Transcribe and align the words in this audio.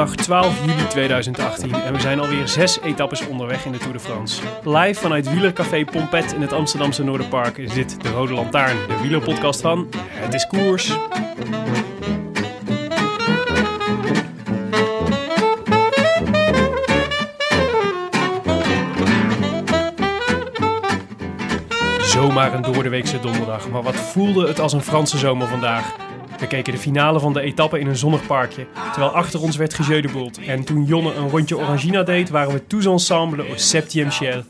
Donderdag 0.00 0.26
12 0.26 0.64
juli 0.64 0.86
2018 0.88 1.74
en 1.74 1.92
we 1.92 2.00
zijn 2.00 2.20
alweer 2.20 2.48
zes 2.48 2.80
etappes 2.80 3.26
onderweg 3.26 3.64
in 3.64 3.72
de 3.72 3.78
Tour 3.78 3.92
de 3.92 4.00
France. 4.00 4.42
Live 4.64 5.00
vanuit 5.00 5.30
wielercafé 5.30 5.84
Pompet 5.84 6.32
in 6.32 6.40
het 6.40 6.52
Amsterdamse 6.52 7.04
Noorderpark 7.04 7.56
is 7.56 7.72
dit 7.72 8.02
de 8.02 8.10
Rode 8.10 8.32
Lantaarn, 8.32 8.76
de 8.88 9.00
wielerpodcast 9.00 9.60
van 9.60 9.88
Het 10.08 10.34
is 10.34 10.46
Koers. 10.46 10.96
Zomaar 22.00 22.54
een 22.54 22.62
doordeweekse 22.62 23.20
donderdag, 23.20 23.68
maar 23.68 23.82
wat 23.82 23.96
voelde 23.96 24.48
het 24.48 24.60
als 24.60 24.72
een 24.72 24.82
Franse 24.82 25.18
zomer 25.18 25.48
vandaag. 25.48 26.08
We 26.40 26.46
keken 26.46 26.72
de 26.72 26.78
finale 26.78 27.20
van 27.20 27.32
de 27.32 27.40
etappe 27.40 27.78
in 27.80 27.86
een 27.86 27.96
zonnig 27.96 28.26
parkje, 28.26 28.66
terwijl 28.92 29.12
achter 29.12 29.40
ons 29.40 29.56
werd 29.56 29.74
gejeudeboeld. 29.74 30.38
En 30.38 30.64
toen 30.64 30.84
Jonne 30.84 31.14
een 31.14 31.28
rondje 31.28 31.58
Orangina 31.58 32.02
deed, 32.02 32.30
waren 32.30 32.52
we 32.52 32.66
tous 32.66 32.86
ensemble 32.86 33.46
au 33.46 33.58
septième 33.58 34.10
ciel. 34.10 34.42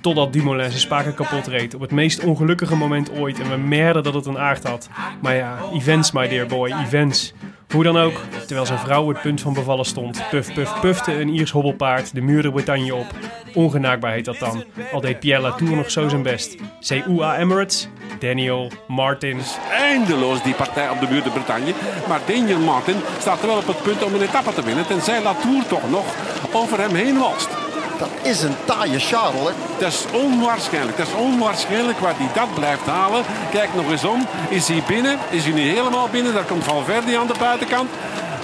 Totdat 0.00 0.32
Dumoulin 0.32 0.68
zijn 0.68 0.80
spaken 0.80 1.14
kapot 1.14 1.46
reed, 1.46 1.74
op 1.74 1.80
het 1.80 1.90
meest 1.90 2.24
ongelukkige 2.24 2.76
moment 2.76 3.10
ooit. 3.10 3.40
En 3.40 3.50
we 3.50 3.56
merden 3.56 4.02
dat 4.02 4.14
het 4.14 4.26
een 4.26 4.38
aard 4.38 4.64
had. 4.64 4.88
Maar 5.20 5.34
ja, 5.34 5.58
events 5.72 6.12
my 6.12 6.28
dear 6.28 6.46
boy, 6.46 6.72
events. 6.84 7.34
Hoe 7.70 7.84
dan 7.84 7.96
ook, 7.96 8.20
terwijl 8.46 8.66
zijn 8.66 8.78
vrouw 8.78 9.08
het 9.08 9.20
punt 9.20 9.40
van 9.40 9.54
bevallen 9.54 9.84
stond, 9.84 10.22
puf 10.30 10.54
puf 10.54 10.80
pufte 10.80 11.20
een 11.20 11.28
Iers 11.28 11.50
hobbelpaard 11.50 12.14
de 12.14 12.20
muur 12.20 12.42
de 12.42 12.52
Bretagne 12.52 12.94
op. 12.94 13.06
Ongenaakbaar 13.54 14.12
heet 14.12 14.24
dat 14.24 14.38
dan, 14.38 14.64
al 14.92 15.00
deed 15.00 15.20
Pierre 15.20 15.42
Latour 15.42 15.76
nog 15.76 15.90
zo 15.90 16.08
zijn 16.08 16.22
best. 16.22 16.56
CUA 16.80 17.38
Emirates, 17.38 17.88
Daniel, 18.18 18.70
Martin, 18.88 19.38
eindeloos 19.70 20.42
die 20.42 20.54
partij 20.54 20.90
op 20.90 21.00
de 21.00 21.06
muur 21.10 21.22
de 21.22 21.30
Bretagne. 21.30 21.72
Maar 22.08 22.20
Daniel 22.26 22.58
Martin 22.58 22.96
staat 23.18 23.40
er 23.40 23.46
wel 23.46 23.56
op 23.56 23.66
het 23.66 23.82
punt 23.82 24.04
om 24.04 24.14
een 24.14 24.22
etappe 24.22 24.52
te 24.52 24.62
winnen. 24.62 24.86
Tenzij 24.86 25.22
Latour 25.22 25.66
toch 25.66 25.90
nog 25.90 26.14
over 26.52 26.80
hem 26.80 26.94
heen 26.94 27.18
walst. 27.18 27.65
Dat 27.98 28.08
is 28.22 28.42
een 28.42 28.56
taaie 28.64 28.98
Charles. 28.98 29.40
hè. 29.48 29.52
Dat 29.78 29.92
is 29.92 30.04
onwaarschijnlijk. 30.12 30.96
Dat 30.96 31.06
is 31.06 31.14
onwaarschijnlijk 31.14 31.98
waar 31.98 32.14
hij 32.16 32.28
dat 32.34 32.54
blijft 32.54 32.86
halen. 32.86 33.24
Kijk 33.50 33.74
nog 33.74 33.90
eens 33.90 34.04
om. 34.04 34.26
Is 34.48 34.68
hij 34.68 34.82
binnen? 34.86 35.18
Is 35.30 35.44
hij 35.44 35.52
niet 35.52 35.76
helemaal 35.76 36.08
binnen? 36.08 36.34
Daar 36.34 36.44
komt 36.44 36.64
Valverde 36.64 37.18
aan 37.18 37.26
de 37.26 37.34
buitenkant. 37.38 37.90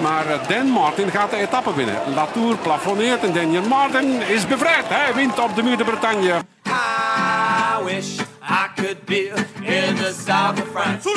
Maar 0.03 0.27
eh, 0.27 0.49
Dan 0.49 0.67
Martin 0.67 1.11
gaat 1.11 1.31
de 1.31 1.37
etappe 1.37 1.75
winnen. 1.75 1.97
Latour 2.15 2.57
plafonneert 2.57 3.25
en 3.25 3.33
Daniel 3.33 3.63
Martin 3.63 4.23
is 4.29 4.47
bevrijd. 4.47 4.85
Hij 4.89 5.15
wint 5.15 5.39
op 5.41 5.55
de 5.55 5.63
muur 5.63 5.77
de 5.77 5.85
Bretagne. 5.85 6.35
I 6.67 7.85
wish 7.85 8.19
I 8.43 8.67
could 8.75 9.05
be 9.05 9.33
in 9.61 9.95
the 9.97 10.15
south 10.27 10.61
of 10.63 10.69
France. 10.73 11.09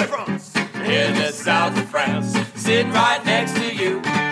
In 0.83 1.13
the 1.13 1.41
south 1.43 1.77
of 1.77 1.89
France. 1.89 2.37
Sitting 2.55 2.91
right 2.93 3.23
next 3.23 3.55
to 3.55 3.83
you. 3.83 4.24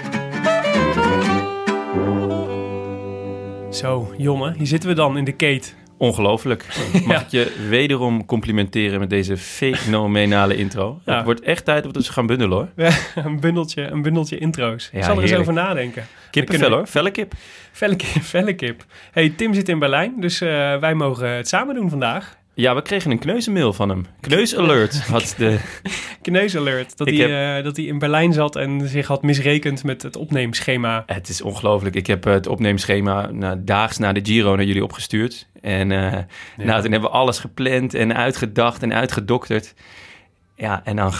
Zo, 3.73 4.13
Jonne, 4.17 4.53
hier 4.57 4.67
zitten 4.67 4.89
we 4.89 4.95
dan 4.95 5.17
in 5.17 5.23
de 5.23 5.31
kate. 5.31 5.69
Ongelooflijk. 5.97 6.67
Mag 7.07 7.21
ik 7.21 7.27
je 7.27 7.65
wederom 7.69 8.25
complimenteren 8.25 8.99
met 8.99 9.09
deze 9.09 9.37
fenomenale 9.37 10.55
intro? 10.55 10.99
Ja. 11.05 11.15
Het 11.15 11.25
wordt 11.25 11.41
echt 11.41 11.65
tijd 11.65 11.83
dat 11.83 11.95
we 11.95 12.03
ze 12.03 12.11
gaan 12.11 12.25
bundelen 12.25 12.57
hoor. 12.57 12.85
een, 13.15 13.39
bundeltje, 13.39 13.81
een 13.81 14.01
bundeltje 14.01 14.37
intro's. 14.37 14.89
Ik 14.93 15.03
zal 15.03 15.15
er 15.17 15.21
eens 15.21 15.33
over 15.33 15.53
nadenken. 15.53 16.05
Kippenvel 16.31 16.69
we- 16.69 16.75
hoor, 16.75 16.85
felle 16.87 17.11
kip. 17.11 17.33
Felle 17.71 17.95
kip, 17.95 18.21
felle 18.21 18.53
kip. 18.53 18.85
Hey, 19.11 19.29
Tim 19.29 19.53
zit 19.53 19.69
in 19.69 19.79
Berlijn, 19.79 20.13
dus 20.19 20.41
eh, 20.41 20.77
wij 20.77 20.93
mogen 20.93 21.29
het 21.29 21.47
samen 21.47 21.75
doen 21.75 21.89
vandaag. 21.89 22.37
Ja, 22.55 22.75
we 22.75 22.81
kregen 22.81 23.11
een 23.11 23.19
kneuzenmail 23.19 23.73
van 23.73 23.89
hem. 23.89 24.05
Kneusalert 24.19 25.01
had 25.07 25.33
de... 25.37 25.59
Kneus 26.21 26.57
alert, 26.57 26.97
dat 26.97 27.07
Ik 27.07 27.17
hij, 27.17 27.57
eh, 27.57 27.63
dat 27.63 27.75
hij 27.75 27.85
in 27.85 27.99
Berlijn 27.99 28.33
zat 28.33 28.55
en 28.55 28.87
zich 28.87 29.07
had 29.07 29.21
misrekend 29.21 29.83
met 29.83 30.01
het 30.01 30.15
opneemschema. 30.15 31.03
Het 31.05 31.29
is 31.29 31.41
ongelooflijk. 31.41 31.95
Ik 31.95 32.07
heb 32.07 32.25
eh, 32.25 32.33
het 32.33 32.47
opneemschema 32.47 33.31
na, 33.31 33.55
daags 33.55 33.97
na 33.97 34.13
de 34.13 34.19
Giro 34.23 34.55
naar 34.55 34.65
jullie 34.65 34.83
opgestuurd. 34.83 35.47
En 35.61 35.91
eh, 35.91 36.19
nou, 36.57 36.81
toen 36.81 36.91
hebben 36.91 37.09
we 37.09 37.15
alles 37.15 37.39
gepland 37.39 37.93
en 37.93 38.15
uitgedacht 38.15 38.83
en 38.83 38.93
uitgedokterd. 38.93 39.73
Ja, 40.55 40.81
en 40.83 40.95
dan... 40.95 41.13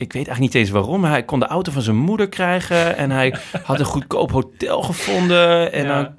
Ik 0.00 0.12
weet 0.12 0.26
eigenlijk 0.26 0.40
niet 0.40 0.54
eens 0.54 0.70
waarom. 0.70 1.04
Hij 1.04 1.22
kon 1.22 1.38
de 1.40 1.46
auto 1.46 1.72
van 1.72 1.82
zijn 1.82 1.96
moeder 1.96 2.28
krijgen. 2.28 2.96
En 2.96 3.10
hij 3.10 3.34
had 3.62 3.78
een 3.78 3.84
goedkoop 3.84 4.30
hotel 4.30 4.82
gevonden. 4.82 5.72
En 5.72 5.84
Ja, 5.86 5.94
dan 6.02 6.14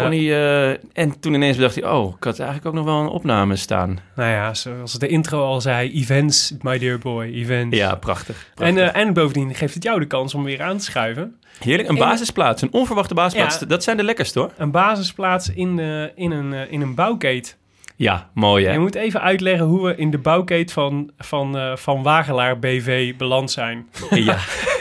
kon 0.00 0.12
ja. 0.16 0.32
hij... 0.32 0.70
eh, 0.72 0.78
en 0.92 1.20
toen 1.20 1.34
ineens 1.34 1.56
bedacht 1.56 1.74
hij... 1.74 1.90
Oh, 1.90 2.14
ik 2.16 2.24
had 2.24 2.38
eigenlijk 2.38 2.68
ook 2.68 2.74
nog 2.74 2.84
wel 2.84 3.00
een 3.00 3.08
opname 3.08 3.56
staan. 3.56 3.98
Nou 4.16 4.30
ja, 4.30 4.54
zoals 4.54 4.92
de 4.98 5.06
intro 5.08 5.44
al 5.44 5.60
zei, 5.60 5.92
events, 5.92 6.54
my 6.60 6.78
dear 6.78 6.98
boy, 6.98 7.24
events. 7.24 7.76
Ja, 7.76 7.94
prachtig. 7.94 8.50
En, 8.56 8.78
eh, 8.78 9.00
en 9.02 9.12
bovendien 9.12 9.54
geeft 9.54 9.74
het 9.74 9.82
jou 9.82 10.00
de 10.00 10.06
kans 10.06 10.34
om 10.34 10.44
weer 10.44 10.62
aan 10.62 10.76
te 10.78 10.84
schuiven. 10.84 11.36
Heerlijk. 11.58 11.88
Een 11.88 11.96
en- 11.96 12.02
basisplaats. 12.02 12.62
Een 12.62 12.72
onverwachte 12.72 13.14
basisplaats. 13.14 13.58
Ja. 13.60 13.66
Dat 13.66 13.82
zijn 13.82 13.96
de 13.96 14.04
lekkerste 14.04 14.38
hoor. 14.38 14.50
Een 14.56 14.70
basisplaats 14.70 15.48
in, 15.48 15.78
eh, 15.78 16.02
in, 16.14 16.30
een, 16.30 16.52
eh, 16.52 16.72
in 16.72 16.80
een 16.80 16.94
bouwkeet. 16.94 17.60
Ja, 18.02 18.30
mooi 18.34 18.66
hè. 18.66 18.72
Je 18.72 18.78
moet 18.78 18.94
even 18.94 19.20
uitleggen 19.20 19.66
hoe 19.66 19.86
we 19.86 19.96
in 19.96 20.10
de 20.10 20.18
bouwkeet 20.18 20.72
van, 20.72 21.10
van, 21.18 21.56
eh, 21.58 21.76
van 21.76 22.02
Wagelaar 22.02 22.58
BV 22.58 23.14
beland 23.16 23.50
zijn. 23.50 23.86
Ja. 24.10 24.38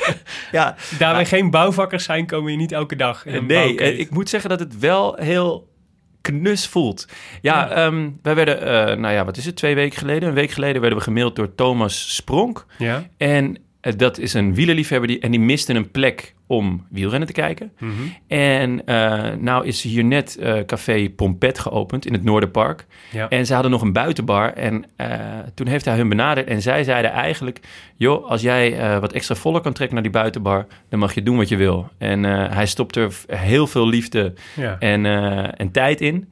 ja. 0.51 0.75
Daar 0.99 1.17
we 1.17 1.25
geen 1.25 1.49
bouwvakkers 1.49 2.03
zijn, 2.03 2.25
komen 2.25 2.51
je 2.51 2.57
niet 2.57 2.71
elke 2.71 2.95
dag 2.95 3.25
in 3.25 3.33
een 3.35 3.45
Nee, 3.45 3.63
bouwkeet. 3.63 3.93
eh, 3.93 3.99
ik 3.99 4.09
moet 4.09 4.29
zeggen 4.29 4.49
dat 4.49 4.59
het 4.59 4.79
wel 4.79 5.15
heel 5.15 5.69
knus 6.21 6.67
voelt. 6.67 7.05
Ja, 7.41 7.55
Ja. 7.55 7.69
ehm, 7.69 8.09
wij 8.21 8.35
werden, 8.35 8.61
eh, 8.61 8.97
nou 8.97 9.13
ja, 9.13 9.25
wat 9.25 9.37
is 9.37 9.45
het, 9.45 9.55
twee 9.55 9.75
weken 9.75 9.97
geleden? 9.97 10.29
Een 10.29 10.35
week 10.35 10.51
geleden 10.51 10.81
werden 10.81 10.99
we 10.99 11.03
gemaild 11.03 11.35
door 11.35 11.55
Thomas 11.55 12.15
Spronk. 12.15 12.65
Ja? 12.77 13.03
En 13.17 13.57
dat 13.97 14.17
is 14.17 14.33
een 14.33 14.53
wielerliefhebber 14.53 15.07
die, 15.07 15.19
en 15.19 15.31
die 15.31 15.39
miste 15.39 15.73
een 15.73 15.91
plek 15.91 16.35
om 16.51 16.85
wielrennen 16.89 17.27
te 17.27 17.33
kijken. 17.33 17.71
Mhm. 17.79 17.91
En 18.27 18.85
eh, 18.85 19.33
nou 19.37 19.65
is 19.65 19.81
hier 19.81 20.03
net 20.03 20.37
eh, 20.37 20.59
café 20.65 21.09
Pompet 21.09 21.59
geopend 21.59 22.05
in 22.05 22.13
het 22.13 22.23
Noorderpark. 22.23 22.85
Ja. 23.11 23.29
En 23.29 23.45
ze 23.45 23.53
hadden 23.53 23.71
nog 23.71 23.81
een 23.81 23.93
buitenbar. 23.93 24.53
En 24.53 24.85
eh, 24.95 25.09
toen 25.53 25.67
heeft 25.67 25.85
hij 25.85 25.95
hun 25.95 26.09
benaderd. 26.09 26.47
En 26.47 26.61
zij 26.61 26.83
zeiden 26.83 27.11
eigenlijk... 27.11 27.59
joh, 27.95 28.29
als 28.29 28.41
jij 28.41 28.99
wat 28.99 29.11
extra 29.13 29.35
voller 29.35 29.61
kan 29.61 29.73
trekken 29.73 29.95
naar 29.95 30.03
die 30.03 30.13
buitenbar... 30.21 30.65
dan 30.89 30.99
mag 30.99 31.13
je 31.13 31.23
doen 31.23 31.37
wat 31.37 31.49
je 31.49 31.55
wil. 31.55 31.89
En 31.97 32.23
hij 32.53 32.65
stopt 32.65 32.95
er 32.95 33.13
heel 33.27 33.67
veel 33.67 33.87
liefde 33.87 34.33
Ja. 34.55 34.75
en, 34.79 35.05
en 35.57 35.71
tijd 35.71 36.01
in. 36.01 36.29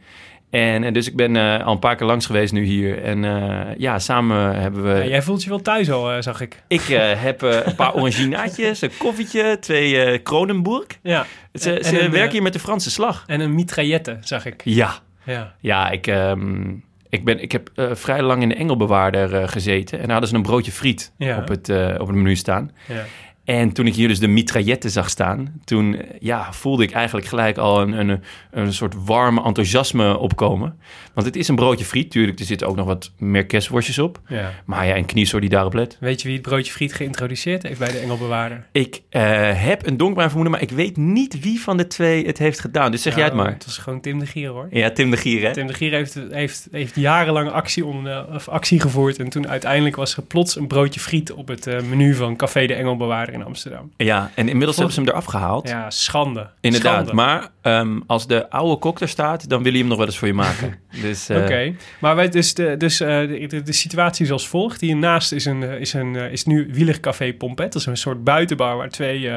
En, 0.50 0.84
eh, 0.84 0.94
dus 0.94 1.08
ik 1.08 1.16
ben 1.16 1.36
eh, 1.36 1.66
al 1.66 1.72
een 1.74 1.80
paar 1.80 1.96
keer 1.96 2.08
langs 2.08 2.26
geweest 2.26 2.54
nu 2.54 2.64
hier. 2.64 3.04
En 3.04 3.24
eh, 3.26 3.76
ja, 3.78 4.00
samen 4.00 4.56
hebben 4.62 4.84
we... 4.84 4.90
Ja, 4.90 5.06
jij 5.06 5.22
voelt 5.22 5.44
je 5.44 5.50
wel 5.50 5.62
thuis 5.62 5.92
al, 5.92 6.12
eh, 6.12 6.22
zag 6.22 6.42
ik. 6.42 6.64
Ik 6.68 6.82
heb 7.28 7.42
een 7.42 7.76
paar 7.76 7.94
oranginaatjes, 7.96 8.82
een 8.82 8.98
koffietje, 8.98 9.58
twee 9.60 10.20
Kronenburg. 10.20 10.86
Ja. 11.04 11.26
Ze, 11.54 11.80
En 11.80 12.12
werken 12.12 12.32
hier 12.32 12.42
met 12.42 12.54
de 12.54 12.60
Franse 12.60 12.92
slag. 12.92 13.24
En 13.28 13.40
een 13.40 13.56
mitraillette, 13.56 14.18
zag 14.22 14.46
ik. 14.46 14.62
Ja, 14.64 14.94
Ja. 15.24 15.54
ja 15.60 15.90
ik, 15.90 16.08
ehm, 16.08 16.70
ik, 17.10 17.26
ben, 17.26 17.42
ik 17.42 17.52
heb 17.52 17.70
vrij 17.76 18.22
lang 18.22 18.42
in 18.42 18.50
de 18.50 18.56
Engelbewaarder 18.56 19.50
gezeten. 19.50 19.98
En 19.98 20.04
daar 20.04 20.12
hadden 20.12 20.30
ze 20.30 20.36
een 20.36 20.42
broodje 20.42 20.72
friet 20.72 21.14
Ja. 21.18 21.38
op, 21.38 21.48
het, 21.48 21.70
op 22.00 22.08
het 22.08 22.16
menu 22.16 22.36
staan. 22.36 22.72
ja. 22.88 23.04
En 23.50 23.72
toen 23.72 23.88
ik 23.88 23.96
hier 23.96 24.08
dus 24.08 24.20
de 24.20 24.28
mitrailletten 24.28 24.90
zag 24.90 25.10
staan, 25.10 25.62
toen 25.64 25.96
eh, 25.96 26.10
ja, 26.20 26.54
voelde 26.54 26.84
ik 26.84 26.92
eigenlijk 26.92 27.28
gelijk 27.28 27.58
al 27.58 27.82
een, 27.82 27.92
een, 27.92 28.24
een 28.52 28.74
soort 28.74 28.96
warm 29.06 29.38
enthousiasme 29.38 30.18
opkomen. 30.18 30.80
Want 31.14 31.28
het 31.28 31.36
is 31.36 31.48
een 31.48 31.56
broodje 31.56 31.86
friet, 31.86 32.12
tuurlijk. 32.12 32.40
Er 32.40 32.46
zitten 32.46 32.68
ook 32.68 32.76
nog 32.76 32.86
wat 32.86 33.12
meer 33.18 33.46
kerstworstjes 33.46 34.00
op. 34.00 34.22
Ja. 34.28 34.52
Maar 34.66 34.88
ja, 34.88 34.96
en 34.96 35.06
kniesoor 35.06 35.42
die 35.42 35.50
daarop 35.50 35.74
let. 35.74 35.98
Weet 36.00 36.22
je 36.22 36.28
wie 36.28 36.38
het 36.38 36.48
broodje 36.48 36.72
friet 36.72 36.94
geïntroduceerd 36.94 37.64
heeft 37.64 37.80
bij 37.80 37.92
de 37.92 37.98
Engelbewaarder? 37.98 38.68
Ik 38.72 39.02
eh, 39.10 39.22
heb 39.64 39.88
een 39.88 39.98
donkbaar 39.98 40.26
vermoeden, 40.26 40.52
maar 40.52 40.62
ik 40.62 40.72
weet 40.72 40.98
niet 40.98 41.40
wie 41.40 41.60
van 41.60 41.78
de 41.78 41.88
twee 41.88 42.26
het 42.26 42.38
heeft 42.38 42.60
gedaan. 42.60 42.92
Dus 42.92 43.02
zeg 43.02 43.16
jij 43.16 43.24
het 43.24 43.34
Nou, 43.34 43.46
maar. 43.46 43.54
Het 43.54 43.66
was 43.66 43.78
gewoon 43.78 44.02
Tim 44.02 44.20
de 44.20 44.26
Gier 44.26 44.50
hoor. 44.50 44.68
Ja, 44.72 44.92
Tim 44.92 45.12
de 45.12 45.18
Gier, 45.18 45.42
hè? 45.42 45.54
Tim 45.54 45.68
de 45.68 45.74
Gier 45.74 45.92
heeft, 45.92 46.20
heeft, 46.32 46.68
heeft 46.72 46.96
jarenlang 46.96 47.50
actie, 47.52 47.86
onder, 47.86 48.34
of 48.34 48.48
actie 48.48 48.80
gevoerd. 48.80 49.20
En 49.20 49.30
toen 49.30 49.48
uiteindelijk 49.48 49.96
was 49.96 50.18
er 50.18 50.24
plots 50.24 50.56
een 50.56 50.68
broodje 50.68 51.00
friet 51.00 51.32
op 51.32 51.48
het 51.48 51.68
eh, 51.68 51.82
menu 51.82 52.14
van 52.14 52.36
Café 52.36 52.66
de 52.66 52.74
Engelbewaarder 52.74 53.39
in 53.40 53.46
Amsterdam. 53.46 53.92
Ja, 53.98 54.32
en 54.36 54.48
inmiddels 54.48 54.76
hebben 54.76 54.94
ze 54.94 55.00
hem 55.00 55.10
eraf 55.10 55.26
gehaald. 55.26 55.68
Ja, 55.70 55.90
schande. 55.90 56.50
Inderdaad, 56.62 56.94
Schande. 56.94 57.14
maar 57.14 57.50
ehm, 57.62 58.00
als 58.08 58.28
de 58.28 58.50
oude 58.50 58.80
kok 58.80 59.00
er 59.00 59.08
staat, 59.08 59.50
dan 59.50 59.64
wil 59.64 59.72
hij 59.72 59.80
hem 59.80 59.90
nog 59.90 59.98
wel 59.98 60.08
eens 60.08 60.18
voor 60.18 60.28
je 60.28 60.34
maken. 60.34 60.78
Dus, 61.02 61.30
eh, 61.30 61.38
Oké, 61.38 61.76
maar 62.00 62.16
wij, 62.16 62.30
dus, 62.30 62.54
de, 62.54 62.78
dus 62.78 63.00
eh, 63.00 63.08
de, 63.08 63.46
de, 63.48 63.62
de 63.62 63.74
situatie 63.74 64.26
is 64.26 64.32
als 64.32 64.48
volgt. 64.48 64.82
Hiernaast 64.82 65.32
is, 65.32 65.46
een, 65.46 65.64
eh, 65.64 65.80
is, 65.80 65.94
een, 65.94 66.16
is 66.16 66.46
nu 66.46 66.70
Wielercafé 66.72 67.34
Pompet. 67.34 67.74
Dat 67.74 67.82
is 67.82 67.88
een 67.88 67.98
soort 67.98 68.24
buitenbar 68.24 68.78
waar 68.78 68.90
twee 68.90 69.32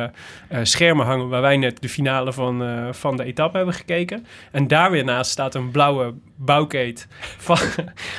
schermen 0.63 1.07
hangen... 1.07 1.29
waar 1.29 1.41
wij 1.41 1.57
net 1.57 1.83
de 1.83 1.89
finale 1.89 2.33
van, 2.33 2.89
van 2.95 3.17
de 3.17 3.25
etappe 3.25 3.57
hebben 3.57 3.75
gekeken. 3.75 4.27
En 4.51 4.69
daar 4.69 4.91
weer 4.91 5.05
naast 5.05 5.31
staat 5.31 5.55
een 5.55 5.71
blauwe 5.71 6.15
bouwkeet 6.37 7.07
van, 7.47 7.59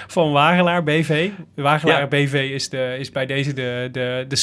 van 0.08 0.32
Wagelaar 0.32 0.84
BV. 0.84 1.30
Wagelaar 1.56 2.00
Ja. 2.00 2.08
BV 2.08 2.50
is, 2.54 2.70
de, 2.70 2.96
is 3.00 3.12
bij 3.12 3.26
deze 3.26 3.54
de, 3.54 3.90
de, 3.92 4.26
de 4.28 4.36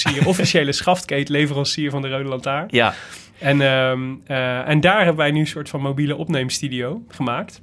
schaftkeetleverancier... 0.00 0.26
officiële 0.28 0.72
schaftkeetleverancier 0.72 1.90
van 1.90 2.02
de 2.02 2.08
Rode 2.08 2.28
Lantaarn. 2.28 2.66
Ja, 2.70 2.94
En, 3.38 3.60
ehm, 3.60 4.00
eh, 4.26 4.68
en 4.68 4.80
daar 4.80 4.96
hebben 4.98 5.16
wij 5.16 5.30
nu 5.30 5.40
een 5.40 5.46
soort 5.46 5.68
van 5.68 5.80
mobiele 5.80 6.16
opneemstudio 6.16 7.02
gemaakt. 7.08 7.60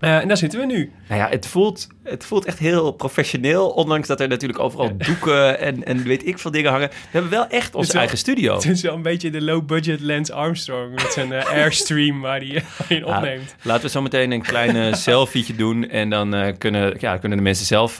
Eh, 0.00 0.16
en 0.18 0.28
daar 0.28 0.36
zitten 0.36 0.60
we 0.60 0.66
nu. 0.66 0.92
nou 1.08 1.20
ja, 1.20 1.28
het 1.28 1.46
voelt, 1.46 1.86
het 2.04 2.24
voelt 2.24 2.44
echt 2.44 2.58
heel 2.58 2.92
professioneel. 2.92 3.68
Ondanks 3.70 4.08
dat 4.08 4.20
er 4.20 4.28
natuurlijk 4.28 4.58
overal 4.58 4.96
doeken 4.96 5.58
en, 5.60 5.84
en 5.84 6.02
weet 6.02 6.26
ik 6.26 6.38
veel 6.38 6.50
dingen 6.50 6.70
hangen. 6.70 6.88
We 6.88 6.94
hebben 7.10 7.30
wel 7.30 7.46
echt 7.46 7.74
onze 7.74 7.90
wel- 7.92 8.00
eigen 8.00 8.18
studio. 8.18 8.54
Het 8.54 8.64
is 8.64 8.82
wel 8.82 8.94
een 8.94 9.02
beetje 9.02 9.30
de 9.30 9.42
low-budget 9.42 10.00
Lance 10.00 10.32
Armstrong 10.32 10.90
met 10.94 11.12
zijn 11.12 11.32
eh, 11.32 11.46
Airstream 11.46 12.20
waar 12.26 12.38
hij 12.38 12.62
in 12.88 12.98
Ja, 12.98 13.16
opneemt. 13.16 13.54
laten 13.62 13.82
we 13.82 13.88
zo 13.88 14.02
meteen 14.02 14.30
een 14.32 14.42
kleine 14.42 14.94
selfietje 15.06 15.54
doen. 15.54 15.88
En 15.90 16.10
dan 16.10 16.54
kunnen, 16.58 16.96
ja, 16.98 17.16
kunnen 17.16 17.38
de 17.38 17.44
mensen 17.44 17.66
zelf 17.66 17.92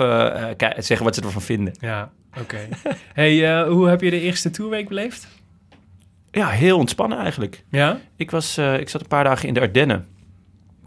zeggen 0.79 1.05
wat 1.05 1.15
ze 1.15 1.21
ervan 1.23 1.43
vinden. 1.43 1.75
Ja, 1.81 2.11
oké. 2.41 2.69
hey, 3.15 3.61
eh, 3.61 3.69
hoe 3.69 3.89
heb 3.89 4.01
je 4.01 4.11
de 4.11 4.21
eerste 4.21 4.51
tourweek 4.51 4.89
beleefd? 4.89 5.29
Ja, 6.31 6.49
heel 6.49 6.79
ontspannen 6.79 7.19
eigenlijk. 7.19 7.65
Ja? 7.71 8.01
Ik, 8.17 8.31
was, 8.31 8.57
eh, 8.57 8.81
ik 8.81 8.89
zat 8.89 9.01
een 9.01 9.09
paar 9.09 9.25
dagen 9.25 9.49
in 9.49 9.55
de 9.55 9.61
Ardennen. 9.61 10.07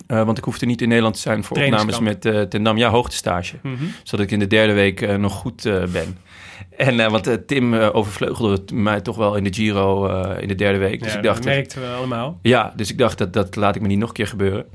Eh, 0.07 0.23
want 0.23 0.38
ik 0.38 0.43
hoefde 0.43 0.65
niet 0.65 0.81
in 0.81 0.88
Nederland 0.88 1.15
te 1.15 1.21
zijn 1.21 1.43
voor 1.43 1.57
opnames 1.57 1.99
met 1.99 2.25
eh 2.25 2.41
Ten 2.41 2.63
Dam. 2.63 2.77
Ja, 2.77 2.89
hoogtestage. 2.89 3.55
Mhm. 3.61 3.83
Zodat 4.03 4.25
ik 4.25 4.31
in 4.31 4.39
de 4.39 4.47
derde 4.47 4.73
week 4.73 5.17
nog 5.17 5.33
goed 5.33 5.63
ben. 5.91 6.17
En 6.77 7.11
want 7.11 7.47
Tim 7.47 7.73
overvleugelde 7.73 8.73
mij 8.73 9.01
toch 9.01 9.15
wel 9.15 9.35
in 9.35 9.43
de 9.43 9.53
Giro 9.53 10.07
in 10.38 10.47
de 10.47 10.55
derde 10.55 10.77
week. 10.77 11.03
Dus 11.03 11.11
ja, 11.11 11.17
ik 11.17 11.23
dacht, 11.23 11.43
dat 11.43 11.45
merkten 11.45 11.81
we 11.81 11.88
allemaal. 11.88 12.39
ja, 12.41 12.73
dus 12.75 12.91
ik 12.91 12.97
dacht 12.97 13.17
dat 13.17 13.33
dat 13.33 13.55
laat 13.55 13.75
ik 13.75 13.81
me 13.81 13.88
niet 13.88 13.99
nog 13.99 14.07
een 14.07 14.15
keer 14.15 14.27
gebeuren. 14.27 14.65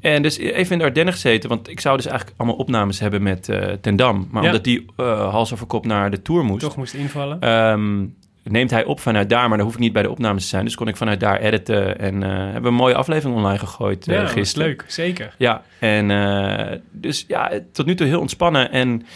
En 0.00 0.22
dus 0.22 0.38
even 0.38 0.72
in 0.72 0.78
de 0.78 0.84
Ardennen 0.84 1.14
gezeten, 1.14 1.48
want 1.48 1.68
ik 1.68 1.80
zou 1.80 1.96
dus 1.96 2.06
eigenlijk 2.06 2.38
allemaal 2.38 2.56
opnames 2.58 3.00
hebben 3.00 3.22
met 3.22 3.48
eh 3.48 3.72
Ten 3.80 3.96
Dam. 3.96 4.28
Maar 4.30 4.42
Ja. 4.42 4.48
omdat 4.48 4.64
die 4.64 4.86
eh, 4.96 5.30
hals 5.30 5.52
over 5.52 5.66
kop 5.66 5.86
naar 5.86 6.10
de 6.10 6.22
Tour 6.22 6.44
moest, 6.44 6.60
Toch 6.60 6.76
moest 6.76 6.94
invallen. 6.94 7.40
ehm, 7.40 8.04
neemt 8.42 8.70
hij 8.70 8.84
op 8.84 9.00
vanuit 9.00 9.30
daar. 9.30 9.48
Maar 9.48 9.56
dan 9.56 9.66
hoef 9.66 9.74
ik 9.74 9.80
niet 9.80 9.92
bij 9.92 10.02
de 10.02 10.10
opnames 10.10 10.42
te 10.42 10.48
zijn. 10.48 10.64
Dus 10.64 10.74
kon 10.74 10.88
ik 10.88 10.96
vanuit 10.96 11.20
daar 11.20 11.40
editen 11.40 11.98
en 11.98 12.22
eh, 12.22 12.28
hebben 12.30 12.62
we 12.62 12.68
een 12.68 12.74
mooie 12.74 12.94
aflevering 12.94 13.36
online 13.36 13.58
gegooid 13.58 14.04
ja, 14.06 14.12
dat 14.14 14.22
is 14.24 14.30
gisteren. 14.32 14.66
leuk. 14.68 14.84
Zeker. 14.86 15.34
Ja, 15.38 15.62
en 15.78 16.82
dus 16.92 17.24
ja, 17.28 17.50
tot 17.72 17.86
nu 17.86 17.94
toe 17.94 18.06
heel 18.06 18.20
ontspannen 18.20 18.70
en 18.72 19.06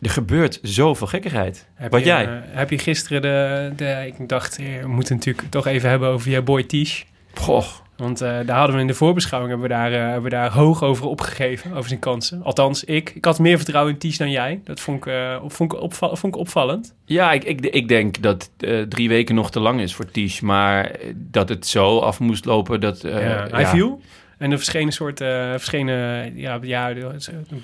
er 0.00 0.10
gebeurt 0.10 0.58
zoveel 0.62 1.06
gekkigheid. 1.06 1.66
Heb 1.74 1.90
Wat 1.92 2.00
je, 2.00 2.06
jij? 2.06 2.28
heb 2.44 2.70
je 2.70 2.78
gisteren 2.78 3.22
de, 3.22 3.70
de... 3.76 4.04
Ik 4.18 4.28
dacht, 4.28 4.56
we 4.56 4.88
moeten 4.88 5.14
natuurlijk 5.16 5.50
toch 5.50 5.66
even 5.66 5.88
hebben 5.90 6.08
over 6.08 6.30
je 6.30 6.42
boy 6.42 6.62
Tish. 6.64 7.02
Goh, 7.34 7.64
Want 7.98 8.20
eh, 8.20 8.36
daar 8.46 8.56
hadden 8.56 8.74
we 8.74 8.80
in 8.80 8.86
de 8.86 8.94
voorbeschouwing 8.94 9.52
hebben 9.52 9.68
we 9.68 9.74
daar, 9.74 9.92
eh, 9.92 9.98
hebben 9.98 10.22
we 10.22 10.28
daar 10.28 10.52
hoog 10.52 10.82
over 10.82 11.06
opgegeven, 11.06 11.72
over 11.72 11.88
zijn 11.88 12.00
kansen. 12.00 12.42
Althans, 12.42 12.84
ik. 12.84 13.10
Ik 13.14 13.24
had 13.24 13.38
meer 13.38 13.56
vertrouwen 13.56 13.92
in 13.92 13.98
Ties 13.98 14.18
dan 14.18 14.30
jij. 14.30 14.60
Dat 14.64 14.80
vond 14.80 14.96
ik, 14.98 15.06
eh, 15.06 15.36
vond 15.46 15.72
ik, 15.72 15.80
opval- 15.80 16.16
vond 16.16 16.34
ik 16.34 16.40
opvallend. 16.40 16.94
Ja, 17.04 17.32
ik, 17.32 17.44
ik, 17.44 17.60
ik 17.60 17.88
denk 17.88 18.22
dat 18.22 18.50
drie 18.88 19.08
weken 19.08 19.34
nog 19.34 19.50
te 19.50 19.60
lang 19.60 19.80
is 19.80 19.94
voor 19.94 20.10
Ties. 20.10 20.40
Maar 20.40 20.96
dat 21.14 21.48
het 21.48 21.66
zo 21.66 21.98
af 21.98 22.20
moest 22.20 22.44
lopen, 22.44 22.80
dat... 22.80 23.00
ja, 23.02 23.46
hij 23.50 23.60
ja. 23.60 23.68
viel. 23.68 24.00
En 24.38 24.50
er 24.50 24.56
verschenen 24.58 24.92
soort, 24.92 25.20
eh 25.20 25.50
verschenen, 25.50 26.36
ja, 26.36 26.58
ja, 26.62 26.92
de- 26.94 27.10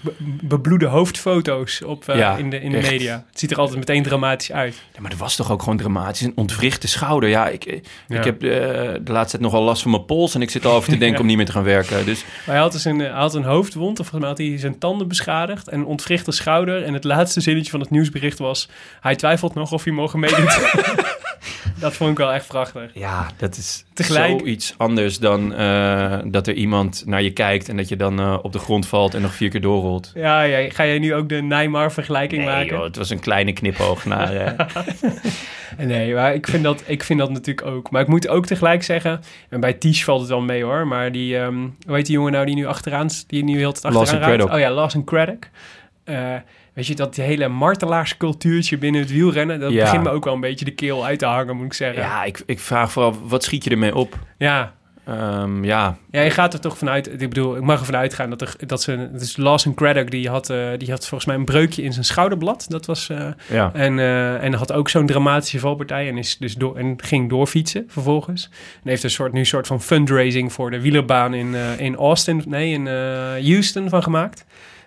be- 0.03 0.13
bebloede 0.43 0.87
hoofdfoto's 0.87 1.83
op, 1.83 2.09
eh, 2.09 2.17
Ja, 2.17 2.37
in 2.37 2.51
de, 2.51 2.61
in 2.61 2.71
de 2.71 2.77
echt. 2.77 2.91
media. 2.91 3.25
Het 3.31 3.39
ziet 3.39 3.51
er 3.51 3.59
altijd 3.59 3.79
meteen 3.79 4.03
dramatisch 4.03 4.53
uit. 4.53 4.75
Ja, 4.95 5.01
maar 5.01 5.11
dat 5.11 5.19
was 5.19 5.37
toch 5.37 5.51
ook 5.53 5.63
gewoon 5.63 5.77
dramatisch. 5.79 6.21
Een 6.21 6.33
ontwrichte 6.35 6.89
schouder. 6.89 7.29
Ja, 7.29 7.49
ik, 7.49 7.65
eh, 7.65 7.75
ik 8.09 8.25
heb 8.25 8.41
de 8.41 9.01
laatste 9.13 9.31
tijd 9.39 9.43
nogal 9.51 9.63
last 9.63 9.83
van 9.83 9.91
mijn 9.91 10.05
pols. 10.05 10.35
En 10.35 10.43
ik 10.43 10.51
zit 10.51 10.65
al 10.67 10.73
over 10.75 10.93
te 10.93 10.99
denken 11.05 11.21
om 11.21 11.27
niet 11.27 11.37
meer 11.37 11.47
te 11.47 11.53
gaan 11.53 11.65
werken. 11.65 12.05
Dus 12.05 12.25
Maar 12.25 12.55
hij 12.55 12.59
had 12.65 12.73
dus 12.73 12.85
een, 12.85 12.99
hij 12.99 13.09
had 13.11 13.35
een 13.35 13.43
hoofdwond, 13.45 14.01
of 14.01 14.07
volgens 14.09 14.21
mij 14.21 14.29
had 14.29 14.39
hij 14.39 14.59
zijn 14.59 14.79
tanden 14.79 15.09
beschadigd 15.09 15.69
en 15.69 15.79
een 15.79 15.87
ontwrichte 15.87 16.33
schouder. 16.33 16.83
En 16.85 16.95
het 16.95 17.05
laatste 17.05 17.41
zinnetje 17.41 17.71
van 17.71 17.81
het 17.81 17.91
nieuwsbericht 17.91 18.39
was, 18.39 18.69
hij 19.01 19.17
twijfelt 19.17 19.55
nog 19.55 19.73
of 19.73 19.85
hij 19.85 19.93
mogen 19.93 20.19
meedoen. 20.21 20.47
dat 21.81 21.95
vond 21.95 22.11
ik 22.11 22.17
wel 22.19 22.33
echt 22.33 22.47
prachtig. 22.47 22.91
ja, 22.95 23.27
dat 23.37 23.57
is 23.57 23.85
Tegelijk- 23.95 24.39
zoiets 24.39 24.75
anders 24.77 25.19
dan 25.19 25.55
eh, 25.55 26.19
dat 26.25 26.47
er 26.47 26.55
iemand 26.55 27.03
naar 27.07 27.23
je 27.23 27.31
kijkt... 27.33 27.69
en 27.69 27.77
dat 27.77 27.89
je 27.89 27.97
dan 27.97 28.21
eh, 28.21 28.39
op 28.43 28.53
de 28.53 28.59
grond 28.59 28.87
valt 28.87 29.15
en 29.15 29.23
nog 29.23 29.35
vier 29.35 29.51
keer 29.51 29.61
doorrolt. 29.61 30.11
Ja, 30.15 30.43
ja, 30.43 30.71
ga 30.71 30.87
jij 30.87 30.99
nu 30.99 31.15
ook 31.15 31.29
de 31.29 31.43
Neymar-vergelijking 31.43 32.43
Nee, 32.45 32.51
maken? 32.51 32.67
joh, 32.77 32.85
het 32.85 32.97
was 32.97 33.11
een 33.11 33.21
kleine 33.21 33.53
knipoog 33.53 34.05
naar... 34.05 34.37
eh, 34.37 34.67
Nee, 35.79 36.15
maar 36.15 36.35
ik 36.35 36.47
vind, 36.47 36.63
dat, 36.65 36.83
ik 36.87 37.03
vind 37.05 37.19
dat 37.19 37.31
natuurlijk 37.31 37.67
ook. 37.67 37.91
Maar 37.91 38.03
ik 38.03 38.09
moet 38.09 38.29
ook 38.29 38.47
tegelijk 38.47 38.83
zeggen, 38.83 39.21
en 39.49 39.61
bij 39.61 39.73
Tisch 39.73 40.05
valt 40.05 40.21
het 40.21 40.29
wel 40.29 40.41
mee 40.41 40.63
hoor, 40.65 40.87
maar 40.87 41.13
die, 41.13 41.39
ehm 41.39 41.57
hoe 41.87 41.97
heet 41.97 42.07
die 42.07 42.15
jongen 42.15 42.33
nou 42.33 42.47
die 42.47 42.55
nu 42.55 42.67
achteraan, 42.67 43.09
die 43.27 43.45
nu 43.45 43.57
heel 43.59 43.69
het 43.73 43.85
achteraan? 43.85 44.21
Craddock. 44.23 44.53
Oh 44.53 44.59
ja, 44.59 44.71
Lawson 44.71 45.05
Craddock. 45.05 45.45
Eh, 46.05 46.35
weet 46.75 46.87
je, 46.87 46.95
dat 46.95 47.17
hele 47.17 47.49
martelaarscultuurtje 47.49 48.79
binnen 48.79 49.01
het 49.01 49.11
wielrennen, 49.11 49.61
dat 49.61 49.73
Ja. 49.73 49.83
begint 49.85 50.03
me 50.03 50.11
ook 50.11 50.25
wel 50.25 50.35
een 50.35 50.41
beetje 50.41 50.65
de 50.65 50.71
keel 50.75 51.05
uit 51.05 51.19
te 51.19 51.27
hangen, 51.27 51.57
moet 51.57 51.67
ik 51.67 51.73
zeggen. 51.75 52.03
ja, 52.03 52.25
ik, 52.25 52.43
ik 52.47 52.61
vraag 52.61 52.93
vooral, 52.93 53.17
wat 53.25 53.43
schiet 53.45 53.65
je 53.65 53.71
ermee 53.71 53.95
op? 53.95 54.19
ja. 54.39 54.75
Ehm, 55.07 55.65
ja, 55.65 55.97
Ja, 56.11 56.21
je 56.21 56.31
gaat 56.31 56.53
er 56.55 56.61
toch 56.61 56.79
vanuit. 56.79 57.13
Ik 57.13 57.19
bedoel, 57.29 57.57
ik 57.57 57.63
mag 57.63 57.81
ervan 57.81 57.97
uitgaan 57.97 58.31
dat 58.31 58.41
er 58.41 58.55
dat 58.67 58.83
ze. 58.83 59.09
Dus 59.13 59.37
Lawson 59.37 59.75
Craddock 59.75 60.11
die 60.11 60.29
had, 60.29 60.51
eh, 60.51 60.69
die 60.79 60.91
had 60.91 61.01
volgens 61.07 61.25
mij 61.25 61.35
een 61.37 61.45
breukje 61.45 61.83
in 61.83 61.93
zijn 61.93 62.05
schouderblad. 62.05 62.67
Dat 62.69 62.87
was. 62.87 63.09
eh, 63.09 63.27
ja. 63.51 63.71
en, 63.75 63.99
eh, 63.99 64.45
en 64.45 64.53
had 64.55 64.73
ook 64.73 64.89
zo'n 64.89 65.07
dramatische 65.07 65.59
valpartij 65.59 66.09
en 66.09 66.19
is 66.19 66.37
dus 66.39 66.55
door 66.55 66.77
en 66.77 66.95
ging 66.97 67.29
doorfietsen 67.31 67.85
vervolgens. 67.89 68.51
En 68.83 68.89
heeft 68.89 69.03
een 69.03 69.11
soort 69.11 69.33
nu 69.33 69.39
een 69.39 69.47
soort 69.47 69.67
van 69.67 69.81
fundraising 69.83 70.53
voor 70.53 70.71
de 70.71 70.81
wielerbaan 70.81 71.35
in, 71.35 71.55
in 71.79 71.97
Austin, 71.97 72.43
nee, 72.47 72.73
in 72.73 72.87
Houston 73.53 73.89
van 73.89 74.03
gemaakt. 74.03 74.45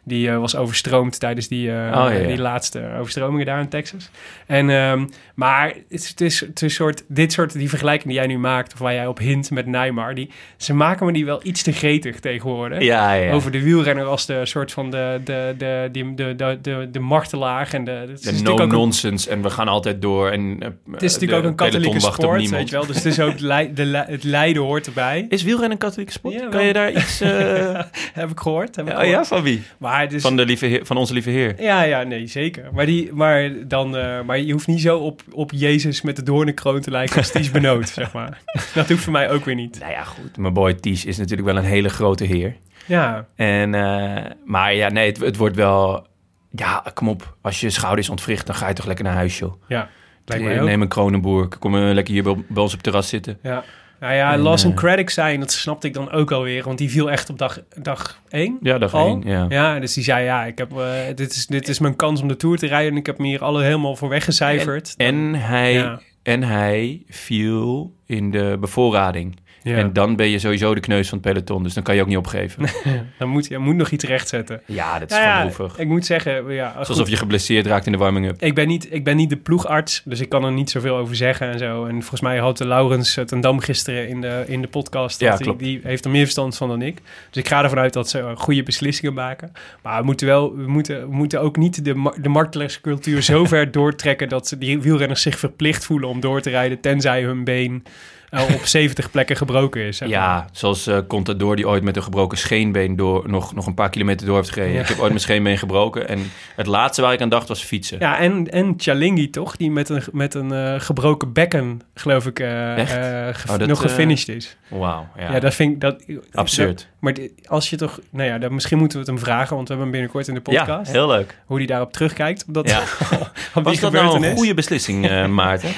Die 0.08 0.30
eh, 0.30 0.38
was 0.38 0.56
overstroomd 0.56 1.20
tijdens 1.20 1.48
die, 1.48 1.68
eh, 1.70 1.76
ja, 1.76 2.10
ja. 2.12 2.28
die 2.28 2.38
laatste 2.38 2.90
overstromingen 3.00 3.46
daar 3.46 3.60
in 3.60 3.70
Texas. 3.70 4.10
En, 4.46 4.70
ehm, 4.70 5.06
maar 5.36 5.68
het 5.68 5.84
is, 5.88 6.10
het, 6.10 6.22
is, 6.22 6.40
het 6.40 6.62
is 6.62 6.74
soort, 6.74 7.04
dit 7.08 7.32
soort, 7.34 7.54
die 7.54 7.70
vergelijking 7.70 8.08
die 8.08 8.18
jij 8.18 8.28
nu 8.28 8.38
maakt, 8.38 8.74
of 8.74 8.80
waar 8.80 8.94
jij 8.94 9.08
op 9.08 9.18
hint 9.18 9.52
met 9.52 9.66
Neymar, 9.66 10.16
die, 10.16 10.30
ze 10.58 10.74
maken 10.74 11.06
me 11.06 11.12
die 11.14 11.26
wel 11.26 11.40
iets 11.44 11.64
te 11.64 11.72
gretig 11.72 12.20
tegenwoordig. 12.20 12.82
Ja. 12.82 13.32
Over 13.32 13.52
de 13.52 13.64
wielrenner 13.64 14.06
als 14.06 14.26
de 14.26 14.46
soort 14.46 14.72
van 14.72 14.92
de, 14.92 15.22
de, 15.24 15.56
de, 15.58 15.90
de, 15.92 16.36
de, 16.36 16.58
de, 16.62 16.88
de 16.92 17.00
martelaar. 17.00 17.70
En 17.72 17.84
de, 17.84 18.14
no-nonsense 18.44 19.30
en 19.30 19.42
we 19.42 19.50
gaan 19.50 19.68
altijd 19.68 20.02
door. 20.02 20.30
En, 20.30 20.58
eh, 20.60 20.70
het 20.92 21.04
is 21.04 21.14
natuurlijk 21.14 21.40
ook 21.44 21.50
een 21.50 21.56
katholieke 21.56 22.00
sport, 22.00 22.50
weet 22.50 22.70
je 22.70 22.76
wel. 22.76 22.86
Dus 22.86 22.96
het 22.96 23.06
is 23.06 23.20
ook 23.20 23.38
de, 23.38 23.86
le- 23.86 24.06
het 24.08 24.24
lijden 24.24 24.62
hoort 24.62 24.88
erbij. 24.88 25.26
Is 25.30 25.44
wielrennen 25.44 25.72
een 25.72 25.78
katholieke 25.78 26.12
sport? 26.12 26.34
Ja, 26.34 26.48
kan 26.50 26.66
je 26.66 26.74
daar 26.74 26.92
iets... 26.92 27.22
eh, 27.22 27.80
heb 28.22 28.30
ik 28.32 28.40
gehoord. 28.40 28.76
Heb 28.76 28.88
ik 28.88 28.92
ja, 28.94 29.02
ja, 29.04 29.26
van 29.26 29.44
wie? 29.44 29.64
Maar 29.78 29.97
dus, 30.06 30.22
Van, 30.22 30.36
de 30.36 30.46
lieve 30.46 30.66
heer, 30.66 30.86
van 30.86 30.98
onze 30.98 31.13
lieve 31.13 31.30
heer. 31.30 31.62
ja, 31.62 31.82
ja, 31.82 32.04
nee, 32.04 32.27
zeker. 32.27 32.70
Maar, 32.74 32.86
die, 32.86 33.13
maar, 33.13 33.51
dan, 33.68 33.98
eh, 33.98 34.22
maar 34.22 34.39
je 34.39 34.51
hoeft 34.51 34.68
niet 34.68 34.82
zo 34.82 34.98
op, 34.98 35.22
op 35.32 35.51
Jezus 35.56 36.01
met 36.01 36.16
de 36.16 36.24
doornenkroon 36.24 36.82
te 36.82 36.92
lijken 36.92 37.18
als 37.18 37.32
Ties 37.32 37.51
Benoot, 37.51 37.89
zeg 37.89 38.13
maar. 38.13 38.42
Dat 38.74 38.89
hoeft 38.89 39.04
voor 39.04 39.13
mij 39.13 39.30
ook 39.30 39.46
weer 39.46 39.56
niet. 39.56 39.80
Nou 39.80 39.92
ja, 39.92 40.04
goed. 40.04 40.38
Mijn 40.38 40.54
boy 40.54 40.74
Ties 40.74 41.06
is 41.06 41.18
natuurlijk 41.18 41.48
wel 41.48 41.58
een 41.58 41.63
hele 41.63 41.89
grote 41.89 42.24
heer. 42.24 42.56
Ja, 42.86 43.25
En, 43.36 43.74
eh, 43.75 44.32
maar 44.46 44.74
ja, 44.75 44.89
nee, 44.89 45.08
het, 45.08 45.18
het 45.20 45.38
wordt 45.38 45.56
wel... 45.56 46.08
Ja, 46.51 46.84
kom 46.94 47.10
op. 47.10 47.36
Als 47.42 47.60
je 47.60 47.70
schouder 47.70 48.04
is 48.04 48.10
ontwricht, 48.10 48.46
dan 48.46 48.56
ga 48.56 48.68
je 48.68 48.74
toch 48.74 48.86
lekker 48.86 49.06
naar 49.06 49.13
huis, 49.13 49.38
joh. 49.39 49.54
ja. 49.68 49.89
Ook. 50.34 50.39
Neem 50.39 50.82
een 50.82 50.88
kronenboer. 50.88 51.48
Kom 51.60 51.75
eh, 51.75 51.94
lekker 51.94 52.13
hier 52.13 52.24
bij, 52.24 52.36
bij 52.48 52.62
ons 52.62 52.72
op 52.72 52.77
het 52.77 52.84
terras 52.84 53.10
zitten. 53.10 53.38
Ja. 53.42 53.63
Nou 54.00 54.13
ja, 54.13 54.34
En, 54.34 54.39
Lawson 54.39 54.72
eh, 54.72 54.77
Craddock 54.77 55.10
zijn, 55.10 55.39
dat 55.39 55.51
snapte 55.51 55.88
ik 55.88 55.94
dan 55.94 56.12
ook 56.12 56.32
alweer. 56.32 56.63
Want 56.63 56.77
die 56.77 56.89
viel 56.89 57.12
echt 57.12 57.30
op 57.30 57.38
dag, 57.38 57.60
dag 57.82 58.22
één. 58.30 58.58
Ja, 58.62 58.77
dag 58.77 58.94
al. 58.94 59.06
één, 59.08 59.22
ja. 59.25 59.46
ja, 59.50 59.80
dus 59.80 59.94
die 59.94 60.04
zei, 60.04 60.24
ja, 60.24 60.46
ik 60.46 60.58
heb, 60.58 60.77
eh, 60.77 61.16
dit, 61.16 61.32
is, 61.32 61.48
dit 61.48 61.68
is 61.68 61.80
mijn 61.80 61.96
kans 61.96 62.22
om 62.22 62.27
de 62.27 62.36
Tour 62.36 62.58
te 62.58 62.68
rijden. 62.68 62.92
En 62.92 62.98
ik 62.98 63.06
heb 63.06 63.18
me 63.18 63.27
hier 63.27 63.44
alle 63.44 63.63
helemaal 63.63 63.96
voor 63.96 64.10
weggecijferd. 64.10 64.94
En 64.98 65.36
hij, 65.36 65.74
Ja. 65.74 66.00
en 66.24 66.44
hij 66.44 67.01
viel 67.08 67.94
in 68.06 68.32
de 68.32 68.58
bevoorrading. 68.60 69.36
Ja. 69.68 69.78
En 69.78 69.94
dan 69.94 70.16
ben 70.16 70.30
je 70.30 70.40
sowieso 70.40 70.74
de 70.74 70.80
kneus 70.80 71.10
van 71.10 71.18
het 71.18 71.28
peloton. 71.28 71.64
Dus 71.64 71.74
dan 71.74 71.84
kan 71.84 71.96
je 71.96 72.02
ook 72.02 72.08
niet 72.08 72.18
opgeven. 72.18 72.66
Dan 73.20 73.30
moet 73.30 73.48
je 73.48 73.58
moet 73.58 73.76
nog 73.76 73.90
iets 73.90 74.04
rechtzetten. 74.04 74.62
ja, 74.66 75.00
dat 75.00 75.12
is 75.12 75.18
Nou 75.18 75.30
gewoon 75.30 75.46
ja, 75.46 75.52
droevig. 75.52 75.80
ik 75.80 75.88
moet 75.88 76.06
zeggen, 76.06 76.54
ja, 76.54 76.74
goed. 76.78 76.90
Alsof 76.90 77.10
je 77.10 77.16
geblesseerd 77.16 77.66
raakt 77.66 77.86
in 77.86 77.92
de 77.92 77.98
warming-up. 77.98 78.42
Ik 78.42 78.56
ben, 78.56 78.68
niet, 78.68 78.94
ik 78.94 79.04
ben 79.04 79.16
niet 79.16 79.30
de 79.30 79.38
ploegarts, 79.38 80.02
dus 80.06 80.20
ik 80.20 80.30
kan 80.30 80.44
er 80.44 80.52
niet 80.52 80.70
zoveel 80.70 80.96
over 80.96 81.16
zeggen 81.16 81.52
en 81.52 81.60
zo. 81.60 81.86
En 81.86 82.00
volgens 82.00 82.22
mij 82.22 82.38
had 82.38 82.58
de 82.58 82.68
Laurens 82.68 83.20
ten 83.26 83.42
Dam 83.42 83.60
gisteren 83.60 84.08
in 84.08 84.22
de, 84.22 84.44
in 84.48 84.62
de 84.62 84.68
podcast. 84.68 85.20
Ja, 85.20 85.38
die, 85.38 85.56
die 85.56 85.80
heeft 85.84 86.06
er 86.06 86.12
meer 86.12 86.22
verstand 86.22 86.58
van 86.58 86.68
dan 86.68 86.82
ik. 86.82 87.02
Dus 87.30 87.44
ik 87.44 87.48
ga 87.48 87.64
ervan 87.64 87.80
uit 87.80 87.94
dat 87.94 88.10
ze 88.10 88.34
goede 88.36 88.64
beslissingen 88.64 89.14
maken. 89.14 89.52
Maar 89.84 90.00
we 90.00 90.06
moeten, 90.06 90.28
wel, 90.28 90.56
we 90.56 90.68
moeten, 90.68 91.10
we 91.10 91.16
moeten 91.16 91.42
ook 91.42 91.58
niet 91.58 91.86
de, 91.86 92.12
de 92.22 92.30
martelaarscultuur 92.30 93.22
zo 93.22 93.46
ver 93.56 93.72
doortrekken... 93.72 94.30
dat 94.30 94.48
ze 94.48 94.58
die 94.58 94.82
wielrenners 94.82 95.22
zich 95.22 95.40
verplicht 95.40 95.86
voelen 95.86 96.10
om 96.10 96.20
door 96.20 96.42
te 96.42 96.50
rijden... 96.50 96.80
tenzij 96.80 97.24
hun 97.24 97.44
been 97.44 97.84
eh, 98.30 98.42
op 98.54 98.66
70 98.78 99.12
plekken 99.12 99.36
gebroken 99.36 99.82
is. 99.82 99.98
zeg 99.98 100.10
maar. 100.10 100.18
Ja, 100.18 100.48
zoals 100.52 100.88
eh 100.88 100.98
Contador 101.08 101.56
die 101.56 101.68
ooit 101.68 101.84
met 101.84 101.96
een 101.96 102.04
gebroken 102.04 102.38
scheenbeen 102.38 102.96
door, 102.96 103.30
nog, 103.30 103.54
nog 103.56 103.66
een 103.66 103.74
paar 103.74 103.90
kilometer 103.90 104.26
door 104.28 104.36
heeft 104.36 104.50
gereden. 104.52 104.74
Ja. 104.74 104.82
Ik 104.82 104.88
heb 104.88 104.98
ooit 104.98 105.10
mijn 105.10 105.20
scheenbeen 105.22 105.58
gebroken. 105.58 106.08
En 106.08 106.32
het 106.56 106.66
laatste 106.66 107.02
waar 107.02 107.14
ik 107.14 107.22
aan 107.22 107.30
dacht 107.30 107.48
was 107.48 107.64
fietsen. 107.64 108.00
Ja, 108.00 108.18
en, 108.20 108.48
en 108.52 108.74
Chalingi 108.78 109.30
toch, 109.30 109.56
die 109.56 109.72
met 109.72 109.90
een, 109.90 110.04
met 110.12 110.34
een 110.34 110.52
eh, 110.52 110.80
gebroken 110.80 111.34
bekken, 111.34 111.82
geloof 111.94 112.26
ik, 112.26 112.38
ge- 112.38 113.52
Oh, 113.52 113.58
dat, 113.58 113.68
nog 113.68 113.82
gefinished 113.82 114.30
is. 114.36 114.58
Wauw. 114.68 115.08
Ja. 115.18 115.32
Ja, 115.34 115.40
dat 115.40 115.54
vind 115.56 115.74
ik... 115.74 115.82
Dat, 115.82 116.04
Absurd. 116.34 116.78
dat- 116.78 116.88
maar 117.14 117.28
als 117.46 117.70
je 117.70 117.76
toch... 117.76 118.00
Nou 118.10 118.30
ja, 118.30 118.38
dan, 118.38 118.54
misschien 118.54 118.78
moeten 118.78 119.00
we 119.00 119.06
het 119.06 119.14
hem 119.14 119.24
vragen, 119.26 119.56
want 119.56 119.68
we 119.68 119.74
hebben 119.74 119.92
hem 119.92 119.92
binnenkort 119.92 120.28
in 120.28 120.34
de 120.34 120.42
podcast. 120.42 120.92
ja, 120.92 120.92
heel 120.92 121.08
leuk. 121.08 121.38
Hoe 121.46 121.58
hij 121.58 121.66
daarop 121.66 121.94
terugkijkt. 121.94 122.46
Op 122.48 122.54
dat, 122.54 122.70
Ja. 122.70 122.80
op 123.56 123.64
Was 123.64 123.80
dat 123.80 123.92
nou 123.92 124.26
een 124.26 124.36
goede 124.36 124.54
beslissing, 124.54 125.08
eh, 125.08 125.28
Maarten? 125.42 125.70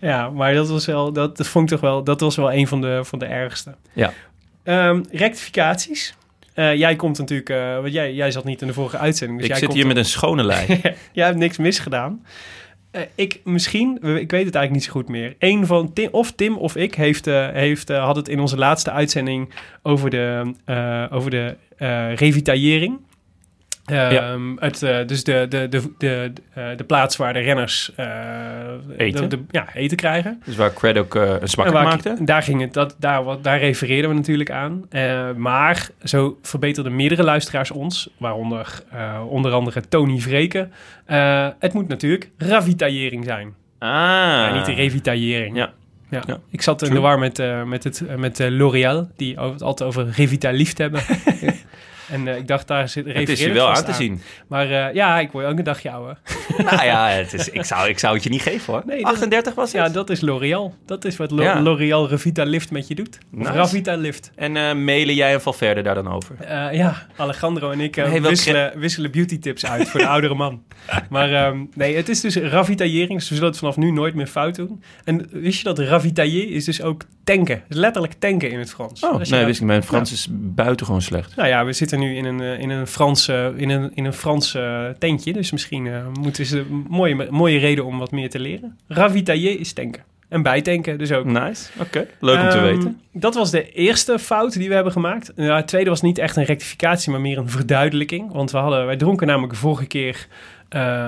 Ja, 0.00 0.30
maar 0.30 0.54
dat 0.54 0.68
was 0.68 0.86
wel... 0.86 1.12
Dat, 1.12 1.36
dat 1.36 1.46
vond 1.46 1.64
ik 1.64 1.70
toch 1.70 1.80
wel... 1.80 2.04
Dat 2.04 2.20
was 2.20 2.36
wel 2.36 2.52
een 2.52 2.66
van 2.66 2.80
de, 2.80 3.00
van 3.04 3.18
de 3.18 3.26
ergste. 3.26 3.74
Ja. 3.92 4.12
Ehm, 4.62 5.02
rectificaties. 5.10 6.14
Eh, 6.54 6.74
jij 6.74 6.96
komt 6.96 7.18
natuurlijk... 7.18 7.50
eh, 7.50 7.74
want 7.74 7.92
jij, 7.92 8.14
jij 8.14 8.30
zat 8.30 8.44
niet 8.44 8.60
in 8.60 8.66
de 8.66 8.72
vorige 8.72 8.98
uitzending. 8.98 9.38
Dus 9.38 9.48
ik 9.48 9.52
jij 9.52 9.60
zit 9.60 9.68
komt 9.68 9.78
hier 9.78 9.88
met 9.88 9.96
een 9.96 10.10
schone 10.10 10.44
lijn. 10.44 10.80
Jij 11.12 11.26
hebt 11.26 11.38
niks 11.38 11.56
misgedaan. 11.56 12.24
Eh, 12.98 13.04
ik 13.14 13.40
misschien, 13.44 13.94
ik 13.96 14.30
weet 14.30 14.44
het 14.44 14.54
eigenlijk 14.54 14.70
niet 14.70 14.84
zo 14.84 14.90
goed 14.90 15.08
meer. 15.08 15.34
Een 15.38 15.66
van 15.66 15.92
Tim, 15.92 16.08
of 16.10 16.32
Tim 16.32 16.56
of 16.56 16.76
ik 16.76 16.94
heeft, 16.94 17.26
eh, 17.26 17.48
heeft, 17.48 17.90
eh, 17.90 18.04
had 18.04 18.16
het 18.16 18.28
in 18.28 18.40
onze 18.40 18.56
laatste 18.56 18.90
uitzending 18.90 19.48
over 19.82 20.10
de, 20.10 20.54
over 21.10 21.30
de 21.30 21.56
revitaillering. 22.14 22.98
Ehm, 23.90 24.12
Ja. 24.12 24.38
het, 24.58 24.82
eh, 24.82 25.06
dus 25.06 25.24
de, 25.24 25.46
de, 25.48 25.68
de, 25.68 25.92
de, 25.98 26.32
eh, 26.54 26.64
de 26.76 26.84
plaats 26.84 27.16
waar 27.16 27.32
de 27.32 27.38
renners 27.38 27.92
eh, 27.96 28.06
Eten. 28.96 29.28
De, 29.28 29.36
de- 29.36 29.44
ja, 29.50 29.66
eten 29.74 29.96
krijgen. 29.96 30.42
Dus 30.44 30.56
waar 30.56 30.72
Cred 30.72 30.98
ook 30.98 31.14
een 31.14 31.48
smak 31.48 31.66
ik- 31.66 31.72
maakte. 31.72 32.16
Daar, 32.20 32.42
ging 32.42 32.60
het, 32.60 32.72
dat, 32.72 32.96
daar, 32.98 33.24
wat, 33.24 33.44
daar 33.44 33.58
refereerden 33.58 34.10
we 34.10 34.16
natuurlijk 34.16 34.50
aan. 34.50 34.88
Maar 35.36 35.88
zo 36.04 36.38
verbeterden 36.42 36.96
meerdere 36.96 37.22
luisteraars 37.22 37.70
ons, 37.70 38.10
waaronder 38.18 38.82
onder 39.28 39.52
andere 39.52 39.80
Tony 39.88 40.18
Vreken. 40.18 40.72
Het 41.58 41.72
moet 41.72 41.88
natuurlijk 41.88 42.30
ravitaillering 42.38 43.24
zijn. 43.24 43.54
Ah. 43.78 43.88
Ja, 43.90 44.54
niet 44.54 44.64
de 44.66 44.72
revitaillering. 44.72 45.56
Ja. 45.56 45.72
Ja. 46.10 46.22
Ja. 46.26 46.38
Ik 46.50 46.62
zat 46.62 46.80
in 46.82 46.88
True. 46.88 47.00
de 47.00 47.06
war 47.06 47.18
met, 47.18 47.38
eh, 47.38 47.62
met, 47.62 47.84
het, 47.84 48.02
met 48.16 48.38
L'Oréal, 48.48 49.08
die 49.16 49.38
altijd 49.38 49.82
over 49.82 50.08
revitalift 50.16 50.78
hebben. 50.78 51.00
en 52.08 52.28
eh, 52.28 52.36
ik 52.36 52.48
dacht, 52.48 52.66
daar 52.66 52.88
zit 52.88 53.06
Het 53.12 53.28
is 53.28 53.40
je 53.40 53.52
wel 53.52 53.68
aan 53.74 53.84
te 53.84 53.92
zien. 53.92 54.20
Maar 54.48 54.70
eh, 54.70 54.94
ja, 54.94 55.18
ik 55.20 55.30
word 55.32 55.46
ook 55.46 55.58
een 55.58 55.64
dagje 55.64 55.90
ouder. 55.90 56.18
nou 56.70 56.84
ja, 56.84 57.08
het 57.08 57.32
is, 57.32 57.48
ik, 57.48 57.64
zou, 57.64 57.88
ik 57.88 57.98
zou 57.98 58.14
het 58.14 58.22
je 58.22 58.30
niet 58.30 58.42
geven 58.42 58.72
hoor. 58.72 58.82
Nee, 58.86 59.02
dat- 59.02 59.12
38 59.12 59.54
was 59.54 59.72
het? 59.72 59.80
Ja, 59.82 59.88
dat 59.88 60.10
is 60.10 60.20
L'Oréal. 60.20 60.74
Dat 60.86 61.04
is 61.04 61.16
wat 61.16 61.30
Lo- 61.30 61.42
Ja. 61.42 61.60
L'Oréal 61.62 62.08
Revitalift 62.08 62.70
met 62.70 62.88
je 62.88 62.94
doet. 62.94 63.18
Nice. 63.30 63.52
Ravitalift. 63.52 64.30
En 64.34 64.56
eh, 64.56 64.74
mailen 64.74 65.14
jij 65.14 65.32
en 65.32 65.40
Valverde 65.42 65.82
daar 65.82 65.94
dan 65.94 66.08
over? 66.12 66.36
Ja, 66.72 67.06
Alejandro 67.16 67.70
en 67.70 67.80
ik 67.80 67.96
Nee, 67.96 68.20
wisselen, 68.20 68.72
wisselen 68.78 69.10
beauty 69.10 69.38
tips 69.38 69.66
uit 69.66 69.88
voor 69.88 70.00
de 70.00 70.06
oudere 70.16 70.34
man. 70.34 70.62
Maar 71.10 71.32
ehm, 71.32 71.64
nee, 71.74 71.96
het 71.96 72.08
is 72.08 72.20
dus 72.20 72.36
ravitaillering. 72.36 73.18
Dus 73.18 73.28
we 73.28 73.34
zullen 73.34 73.50
het 73.50 73.58
vanaf 73.58 73.76
nu 73.76 73.90
nooit 73.90 74.14
meer 74.14 74.26
fout 74.26 74.54
doen. 74.54 74.82
En 75.04 75.26
wist 75.30 75.58
je 75.58 75.64
dat 75.64 75.78
ravitailler 75.78 76.50
is 76.50 76.64
dus 76.64 76.82
ook 76.82 77.02
tanken. 77.24 77.62
is 77.68 77.76
letterlijk 77.76 78.12
tanken 78.18 78.50
in 78.50 78.58
het 78.58 78.70
Frans. 78.70 79.02
Oh, 79.02 79.20
nee, 79.20 79.44
wist 79.44 79.60
ik. 79.60 79.66
Mijn 79.66 79.82
Frans 79.82 80.12
is 80.12 80.28
buitengewoon 80.30 81.02
slecht. 81.02 81.36
Nou 81.36 81.48
ja, 81.48 81.64
we 81.64 81.72
zitten 81.72 81.97
nu 81.98 82.16
in 82.16 82.24
een, 82.24 82.40
eh, 82.40 82.58
in 82.60 82.70
een 82.70 82.86
Frans, 82.86 83.28
eh, 83.28 83.46
in 83.56 83.68
een, 83.70 83.90
in 83.94 84.04
een 84.04 84.12
Frans 84.12 84.54
eh, 84.54 84.84
tentje. 84.98 85.32
Dus 85.32 85.50
misschien 85.52 85.86
eh, 85.86 86.06
moeten 86.20 86.46
ze 86.46 86.58
een 86.58 86.86
mooie, 86.88 87.26
mooie 87.30 87.58
reden 87.58 87.84
om 87.84 87.98
wat 87.98 88.10
meer 88.10 88.30
te 88.30 88.38
leren. 88.40 88.78
Ravitailler 88.88 89.60
is 89.60 89.72
tanken. 89.72 90.02
En 90.28 90.42
bijtanken 90.42 90.98
dus 90.98 91.12
ook. 91.12 91.24
Nice, 91.24 91.70
oké. 91.80 92.06
Leuk 92.20 92.40
om 92.40 92.48
te 92.48 92.56
Ehm, 92.56 92.64
weten. 92.64 93.00
Dat 93.12 93.34
was 93.34 93.50
de 93.50 93.72
eerste 93.72 94.18
fout 94.18 94.52
die 94.52 94.68
we 94.68 94.74
hebben 94.74 94.92
gemaakt. 94.92 95.32
Ja, 95.36 95.56
het 95.56 95.66
tweede 95.66 95.90
was 95.90 96.00
niet 96.02 96.18
echt 96.18 96.36
een 96.36 96.44
rectificatie, 96.44 97.10
maar 97.10 97.20
meer 97.20 97.38
een 97.38 97.48
verduidelijking. 97.50 98.32
Want 98.32 98.50
we 98.50 98.58
hadden, 98.58 98.86
wij 98.86 98.96
dronken 98.96 99.26
namelijk 99.26 99.52
de 99.52 99.58
vorige 99.58 99.86
keer 99.86 100.26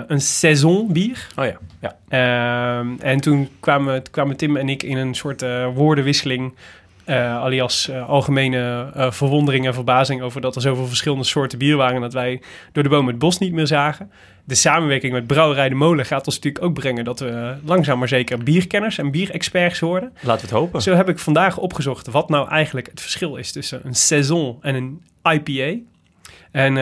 een 0.06 0.20
saison 0.20 0.92
bier. 0.92 1.26
Oh 1.36 1.44
ja, 1.44 1.58
ja. 1.80 1.96
Ehm, 2.78 2.88
en 3.00 3.20
toen 3.20 3.48
kwamen, 3.60 4.02
kwamen 4.10 4.36
Tim 4.36 4.56
en 4.56 4.68
ik 4.68 4.82
in 4.82 4.96
een 4.96 5.14
soort 5.14 5.44
woordenwisseling. 5.74 6.54
Eh, 7.04 7.36
alias 7.36 7.88
eh, 7.88 8.08
algemene 8.08 8.90
eh, 8.94 9.10
verwondering 9.10 9.66
en 9.66 9.74
verbazing 9.74 10.22
over 10.22 10.40
dat 10.40 10.56
er 10.56 10.62
zoveel 10.62 10.86
verschillende 10.86 11.24
soorten 11.24 11.58
bier 11.58 11.76
waren. 11.76 12.00
Dat 12.00 12.12
wij 12.12 12.42
door 12.72 12.82
de 12.82 12.88
boom 12.88 13.06
het 13.06 13.18
bos 13.18 13.38
niet 13.38 13.52
meer 13.52 13.66
zagen. 13.66 14.10
De 14.44 14.54
samenwerking 14.54 15.12
met 15.12 15.26
Brouwerij 15.26 15.68
de 15.68 15.74
Molen 15.74 16.06
gaat 16.06 16.26
ons 16.26 16.34
natuurlijk 16.34 16.64
ook 16.64 16.74
brengen 16.74 17.04
dat 17.04 17.20
we 17.20 17.54
langzaam 17.64 17.98
maar 17.98 18.08
zeker 18.08 18.38
bierkenners 18.38 18.98
en 18.98 19.10
bierexperts 19.10 19.80
worden. 19.80 20.12
Laten 20.14 20.48
we 20.48 20.54
het 20.54 20.60
hopen. 20.60 20.82
Zo 20.82 20.94
heb 20.94 21.08
ik 21.08 21.18
vandaag 21.18 21.58
opgezocht 21.58 22.06
wat 22.06 22.28
nou 22.28 22.48
eigenlijk 22.48 22.86
het 22.90 23.00
verschil 23.00 23.36
is 23.36 23.52
tussen 23.52 23.80
een 23.84 23.94
saison 23.94 24.58
en 24.60 24.74
een 24.74 25.02
IPA. 25.22 25.78
En 26.50 26.74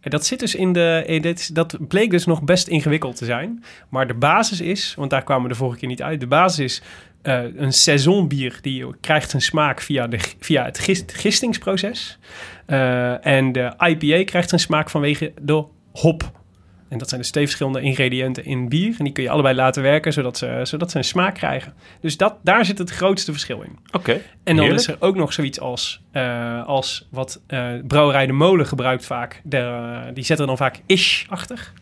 dat 0.00 0.26
zit 0.26 0.40
dus 0.40 0.54
in 0.54 0.72
de. 0.72 1.34
dat 1.52 1.76
bleek 1.88 2.10
dus 2.10 2.26
nog 2.26 2.42
best 2.42 2.68
ingewikkeld 2.68 3.16
te 3.16 3.24
zijn. 3.24 3.64
Maar 3.88 4.06
de 4.06 4.14
basis 4.14 4.60
is, 4.60 4.94
want 4.96 5.10
daar 5.10 5.22
kwamen 5.22 5.42
we 5.42 5.48
de 5.48 5.54
vorige 5.54 5.78
keer 5.78 5.88
niet 5.88 6.02
uit. 6.02 6.20
De 6.20 6.26
basis 6.26 6.64
is 6.64 6.82
eh, 7.22 7.42
een 7.56 7.72
saisonbier 7.72 8.58
die 8.60 8.86
krijgt 9.00 9.30
zijn 9.30 9.42
smaak 9.42 9.80
via, 9.80 10.06
de, 10.06 10.18
via 10.40 10.64
het 10.64 10.78
gist, 10.78 11.14
gistingsproces. 11.14 12.18
Eh, 12.66 13.26
en 13.26 13.52
de 13.52 13.72
IPA 13.78 14.24
krijgt 14.24 14.48
zijn 14.48 14.60
smaak 14.60 14.90
vanwege 14.90 15.32
de 15.40 15.64
hop. 15.92 16.40
En 16.88 16.98
dat 16.98 17.08
zijn 17.08 17.20
dus 17.20 17.30
twee 17.30 17.44
verschillende 17.44 17.80
ingrediënten 17.80 18.44
in 18.44 18.68
bier. 18.68 18.94
En 18.98 19.04
die 19.04 19.12
kun 19.12 19.22
je 19.22 19.30
allebei 19.30 19.54
laten 19.54 19.82
werken, 19.82 20.12
zodat 20.12 20.38
ze, 20.38 20.60
zodat 20.62 20.90
ze 20.90 20.98
een 20.98 21.04
smaak 21.04 21.34
krijgen. 21.34 21.74
Dus 22.00 22.16
dat, 22.16 22.36
daar 22.42 22.64
zit 22.64 22.78
het 22.78 22.90
grootste 22.90 23.32
verschil 23.32 23.62
in. 23.62 23.78
Oké. 23.92 24.12
En 24.12 24.20
dan 24.44 24.56
heerlijk. 24.56 24.80
is 24.80 24.86
er 24.86 24.96
ook 24.98 25.16
nog 25.16 25.32
zoiets 25.32 25.60
als, 25.60 26.02
eh, 26.12 26.66
als 26.66 27.08
wat 27.10 27.40
Brouwerij 27.86 28.26
de 28.26 28.32
Molen 28.32 28.66
gebruikt 28.66 29.06
vaak. 29.06 29.40
De, 29.44 30.10
die 30.14 30.24
zetten 30.24 30.46
dan 30.46 30.56
vaak 30.56 30.80
ish 30.86 31.24
achter. 31.28 31.72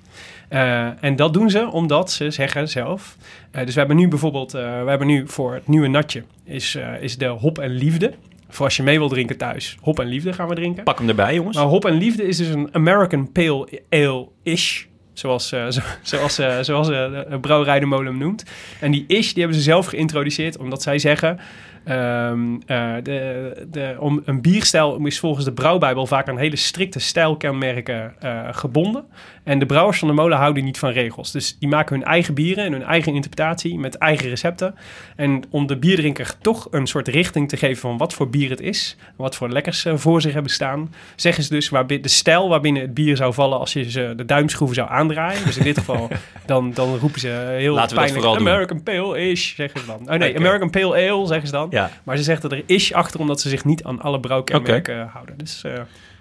Eh, 0.50 1.04
en 1.04 1.16
dat 1.16 1.32
doen 1.32 1.50
ze 1.50 1.70
omdat 1.70 2.10
ze 2.10 2.30
zeggen 2.30 2.68
zelf. 2.68 3.16
eh, 3.50 3.64
dus 3.64 3.72
we 3.72 3.78
hebben 3.78 3.96
nu 3.96 4.08
bijvoorbeeld, 4.08 4.54
eh, 4.54 4.82
we 4.82 4.88
hebben 4.88 5.06
nu 5.06 5.28
voor 5.28 5.54
het 5.54 5.68
nieuwe 5.68 5.88
natje 5.88 6.22
is, 6.44 6.78
is 7.00 7.18
de 7.18 7.26
hop 7.26 7.58
en 7.58 7.70
liefde. 7.70 8.12
Voor 8.48 8.64
als 8.64 8.76
je 8.76 8.82
mee 8.82 8.98
wil 8.98 9.08
drinken 9.08 9.36
thuis, 9.36 9.76
hop 9.80 10.00
en 10.00 10.06
liefde 10.06 10.32
gaan 10.32 10.48
we 10.48 10.54
drinken. 10.54 10.84
Pak 10.84 10.98
hem 10.98 11.08
erbij, 11.08 11.34
jongens. 11.34 11.56
Nou, 11.56 11.68
hop 11.68 11.84
en 11.84 11.92
liefde 11.92 12.22
is 12.22 12.36
dus 12.36 12.48
een 12.48 12.68
American 12.72 13.32
Pale 13.32 13.82
Ale-ish. 13.90 14.84
Zoals, 15.20 15.52
eh, 15.52 15.66
zo- 15.68 15.80
zoals, 16.02 16.38
eh, 16.38 16.58
zoals 16.60 16.88
eh, 16.88 17.84
molen 17.84 18.18
noemt. 18.18 18.44
En 18.80 18.90
die 18.90 19.04
ish, 19.06 19.32
die 19.32 19.42
hebben 19.42 19.56
ze 19.56 19.64
zelf 19.64 19.86
geïntroduceerd. 19.86 20.58
Omdat 20.58 20.82
zij 20.82 20.98
zeggen... 20.98 21.38
ehm, 21.84 22.54
eh, 22.66 22.92
de, 23.02 23.66
de, 23.70 23.96
om, 23.98 24.22
een 24.24 24.40
bierstijl 24.40 25.06
is 25.06 25.18
volgens 25.18 25.44
de 25.44 25.52
brouwbijbel 25.52 26.06
vaak 26.06 26.28
aan 26.28 26.38
hele 26.38 26.56
strikte 26.56 26.98
stijlkenmerken 26.98 28.14
gebonden. 28.50 29.04
En 29.44 29.58
de 29.58 29.66
brouwers 29.66 29.98
van 29.98 30.08
de 30.08 30.14
molen 30.14 30.38
houden 30.38 30.64
niet 30.64 30.78
van 30.78 30.90
regels. 30.90 31.30
Dus 31.32 31.58
die 31.58 31.68
maken 31.68 31.96
hun 31.96 32.04
eigen 32.04 32.34
bieren 32.34 32.64
en 32.64 32.72
hun 32.72 32.82
eigen 32.82 33.14
interpretatie 33.14 33.78
met 33.78 33.94
eigen 33.94 34.28
recepten. 34.28 34.74
En 35.16 35.42
om 35.50 35.66
de 35.66 35.76
bierdrinker 35.78 36.34
toch 36.40 36.68
een 36.70 36.86
soort 36.86 37.08
richting 37.08 37.48
te 37.48 37.56
geven 37.56 37.80
van 37.80 37.96
wat 37.96 38.14
voor 38.14 38.30
bier 38.30 38.50
het 38.50 38.60
is, 38.60 38.96
wat 39.16 39.36
voor 39.36 39.48
lekkers 39.48 39.86
voor 39.94 40.20
zich 40.20 40.32
hebben 40.32 40.52
staan, 40.52 40.94
zeggen 41.16 41.44
ze 41.44 41.50
dus 41.50 41.68
waarbi- 41.68 42.00
de 42.00 42.08
stijl 42.08 42.48
waarbinnen 42.48 42.82
het 42.82 42.94
bier 42.94 43.16
zou 43.16 43.34
vallen 43.34 43.58
als 43.58 43.72
je 43.72 43.90
ze 43.90 44.12
de 44.16 44.24
duimschroeven 44.24 44.76
zou 44.76 44.88
aandraaien. 45.18 45.44
Dus 45.44 45.56
in 45.56 45.64
dit 45.64 45.78
geval, 45.78 46.08
dan, 46.46 46.72
dan 46.72 46.96
roepen 46.96 47.20
ze 47.20 47.28
heel 47.56 47.74
Laten 47.74 47.96
pijnlijk 47.96 48.22
doen. 48.22 48.36
American 48.36 48.82
Pale 48.82 49.30
Ish, 49.30 49.54
zeggen 49.54 49.80
ze 49.80 49.86
dan. 49.86 50.00
Oh 50.10 50.18
nee. 50.18 50.36
American 50.36 50.70
Pale 50.70 51.10
Ale, 51.10 51.26
zeggen 51.26 51.46
ze 51.46 51.52
dan. 51.52 51.66
Ja, 51.70 51.90
Maar 52.04 52.16
ze 52.16 52.22
zeggen 52.22 52.50
er 52.50 52.62
ish 52.66 52.92
achter 52.92 53.20
omdat 53.20 53.40
ze 53.40 53.48
zich 53.48 53.64
niet 53.64 53.84
aan 53.84 54.00
alle 54.00 54.20
brouwkenmerken 54.20 55.06
houden. 55.06 55.38
Dus 55.38 55.64
eh, 55.64 55.72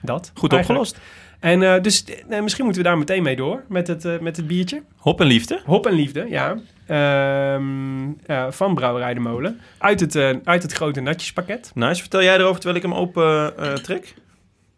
dat. 0.02 0.32
goed 0.34 0.52
eigenlijk. 0.54 0.80
opgelost. 0.80 0.98
En 1.40 1.64
eh, 1.64 1.82
dus 1.82 2.04
eh, 2.30 2.42
misschien 2.42 2.64
moeten 2.64 2.82
we 2.84 2.88
daar 2.88 2.98
meteen 2.98 3.24
mee 3.24 3.36
door 3.36 3.64
met 3.68 3.88
het, 3.88 4.06
eh, 4.06 4.20
met 4.20 4.38
het 4.38 4.48
biertje. 4.48 4.84
Hop 4.98 5.22
en 5.22 5.28
liefde. 5.28 5.62
Hop 5.66 5.88
en 5.88 5.94
Liefde, 5.94 6.26
ja. 6.30 6.58
Ehm, 6.90 8.12
eh, 8.26 8.46
van 8.50 8.76
Brouwerij 8.76 9.14
de 9.14 9.20
Molen. 9.20 9.60
Uit 9.78 10.00
het, 10.00 10.16
eh, 10.16 10.30
uit 10.44 10.64
het 10.64 10.74
grote 10.74 11.02
natjespakket. 11.02 11.72
Nice. 11.76 12.02
Vertel 12.02 12.24
jij 12.24 12.36
erover 12.36 12.62
terwijl 12.62 12.76
ik 12.76 12.90
hem 12.90 12.94
open 12.94 13.58
eh, 13.58 13.74
trek? 13.74 14.14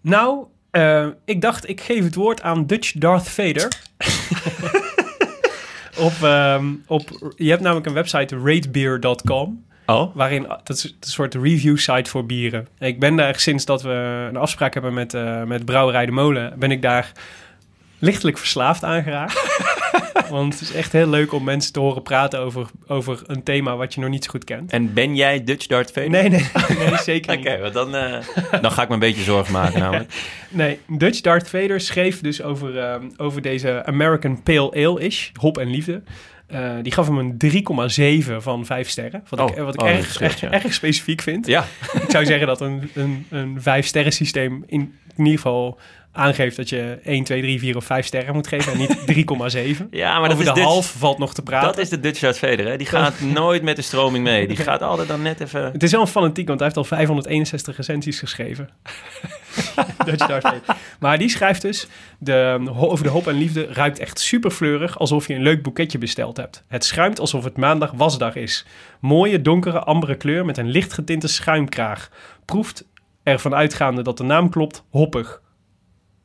Nou, 0.02 0.46
eh, 0.72 1.08
ik 1.26 1.42
dacht, 1.42 1.70
ik 1.70 1.82
geef 1.82 2.04
het 2.04 2.16
woord 2.16 2.42
aan 2.42 2.66
Dutch 2.66 2.92
Darth 2.92 3.30
Vader. 3.30 3.68
op, 6.08 6.14
ehm, 6.22 6.66
op, 6.88 7.34
je 7.36 7.50
hebt 7.50 7.62
namelijk 7.62 7.88
een 7.88 7.94
website, 7.94 8.38
ratebeer.com. 8.44 9.66
Oh. 9.86 10.16
Waarin, 10.16 10.48
dat 10.64 10.78
is 10.78 10.84
een 10.84 10.96
soort 11.00 11.36
review 11.36 11.78
site 11.78 12.10
voor 12.10 12.26
bieren. 12.26 12.68
Ik 12.80 13.00
ben 13.00 13.16
daar 13.16 13.40
sinds 13.40 13.66
dat 13.66 13.82
we 13.82 14.26
een 14.30 14.38
afspraak 14.38 14.74
hebben 14.74 14.94
met, 14.94 15.14
eh, 15.14 15.44
met 15.44 15.66
Brouwerij 15.66 16.06
de 16.06 16.12
Molen, 16.12 16.60
ben 16.60 16.72
ik 16.72 16.82
daar 16.82 17.12
lichtelijk 18.02 18.38
verslaafd 18.38 18.84
aan 18.84 19.04
geraakt. 19.04 19.40
Want 20.30 20.54
het 20.54 20.62
is 20.62 20.74
echt 20.74 20.92
heel 20.92 21.08
leuk 21.10 21.34
om 21.34 21.44
mensen 21.44 21.74
te 21.74 21.80
horen 21.80 22.04
praten 22.04 22.40
over, 22.40 22.68
over 22.88 23.22
een 23.26 23.44
thema 23.44 23.76
wat 23.76 23.94
je 23.94 24.00
nog 24.00 24.10
niet 24.10 24.24
zo 24.24 24.30
goed 24.30 24.44
kent. 24.44 24.72
En 24.72 24.94
ben 24.94 25.16
jij 25.16 25.44
Dutch 25.44 25.68
Darth 25.68 25.92
Vader? 25.92 26.10
Nee, 26.10 26.30
nee, 26.30 26.46
nee 26.78 26.98
zeker 26.98 27.34
Oké, 27.38 27.50
niet. 27.52 27.60
want 27.60 27.74
dan, 27.74 27.96
eh, 27.96 28.18
dan 28.62 28.72
ga 28.72 28.82
ik 28.82 28.88
me 28.88 28.94
een 28.94 29.00
beetje 29.00 29.24
zorgen 29.24 29.54
maken 29.54 29.80
namelijk. 29.90 30.14
Nee, 30.50 30.80
Dutch 30.88 31.22
Darth 31.22 31.50
Vader 31.50 31.80
schreef 31.82 32.22
dus 32.22 32.42
over, 32.42 32.80
ehm, 32.80 33.10
over 33.18 33.42
deze 33.42 33.86
American 33.86 34.44
Pale 34.44 34.72
Ale-ish, 34.72 35.30
hop 35.34 35.58
en 35.58 35.70
liefde. 35.70 36.02
Eh, 36.48 36.72
die 36.82 36.92
gaf 36.92 37.08
hem 37.08 37.18
een 37.18 37.38
3,7 37.38 38.42
van 38.42 38.66
5 38.66 38.90
sterren. 38.90 39.24
Wat 39.30 39.40
ik, 39.50 39.58
Oh, 39.58 39.64
wat 39.64 39.74
ik 39.74 39.82
oh, 39.82 40.54
erg 40.54 40.74
specifiek 40.74 41.22
vind. 41.22 41.48
Ja, 41.48 41.66
Ik 41.94 42.10
zou 42.10 42.26
zeggen 42.26 42.48
dat 42.48 42.62
een, 42.62 42.90
een, 42.94 43.26
een 43.30 43.62
5 43.62 43.86
sterren 43.86 44.12
systeem 44.12 44.64
in, 44.68 44.80
in 45.16 45.24
ieder 45.26 45.42
geval 45.42 45.80
aangeeft 46.12 46.56
dat 46.56 46.70
je 46.70 47.00
1, 47.04 47.24
2, 47.24 47.42
3, 47.42 47.60
4 47.60 47.76
of 47.76 47.86
5 47.86 48.06
sterren 48.06 48.34
moet 48.34 48.48
geven 48.48 48.72
en 48.72 48.78
niet 48.78 48.98
3,7. 49.80 49.90
ja 49.92 50.20
maar 50.20 50.32
Over 50.32 50.46
de 50.46 50.52
Dutch, 50.52 50.66
half 50.68 50.96
valt 50.98 51.18
nog 51.18 51.34
te 51.34 51.42
praten. 51.42 51.68
dat 51.68 51.78
is 51.78 51.90
de 51.90 52.00
Dutch 52.00 52.20
Darth 52.20 52.38
Vader. 52.38 52.68
Hè? 52.68 52.78
Die 52.78 52.88
gaat 52.88 53.20
nooit 53.40 53.62
met 53.64 53.76
de 53.76 53.82
stroming 53.82 54.24
mee. 54.24 54.48
Die 54.48 54.58
gaat 54.58 54.82
altijd 54.82 55.08
dan 55.08 55.22
net 55.22 55.40
even... 55.42 55.64
Het 55.64 55.84
is 55.84 55.92
wel 55.92 56.02
een 56.02 56.08
fanatiek, 56.08 56.48
want 56.48 56.60
hij 56.60 56.68
heeft 56.68 56.80
al 56.80 56.98
561 56.98 57.78
recensies 57.78 58.20
geschreven. 58.20 58.70
Dutch. 60.06 60.42
Maar 61.00 61.18
die 61.18 61.30
schrijft 61.30 61.62
dus, 61.62 61.88
de, 62.20 62.70
over 62.76 63.04
de 63.04 63.12
hop 63.12 63.28
en 63.28 63.36
liefde 63.36 63.66
ruikt 63.66 64.00
echt 64.00 64.20
super 64.20 64.52
fleurig, 64.52 65.00
alsof 65.00 65.28
je 65.28 65.34
een 65.34 65.42
leuk 65.42 65.64
boeketje 65.64 65.98
besteld 65.98 66.38
hebt. 66.38 66.64
Het 66.68 66.86
schuimt 66.86 67.20
alsof 67.20 67.44
het 67.44 67.58
maandag 67.58 67.92
wasdag 67.92 68.36
is. 68.36 68.66
Mooie, 69.00 69.42
donkere, 69.42 69.80
ambere 69.80 70.16
kleur 70.16 70.46
met 70.46 70.58
een 70.58 70.70
licht 70.70 70.94
getinte 70.94 71.28
schuimkraag. 71.28 72.10
Proeft 72.46 72.86
ervan 73.24 73.56
uitgaande 73.56 74.02
dat 74.02 74.18
de 74.18 74.24
naam 74.24 74.50
klopt, 74.50 74.84
hoppig. 74.90 75.42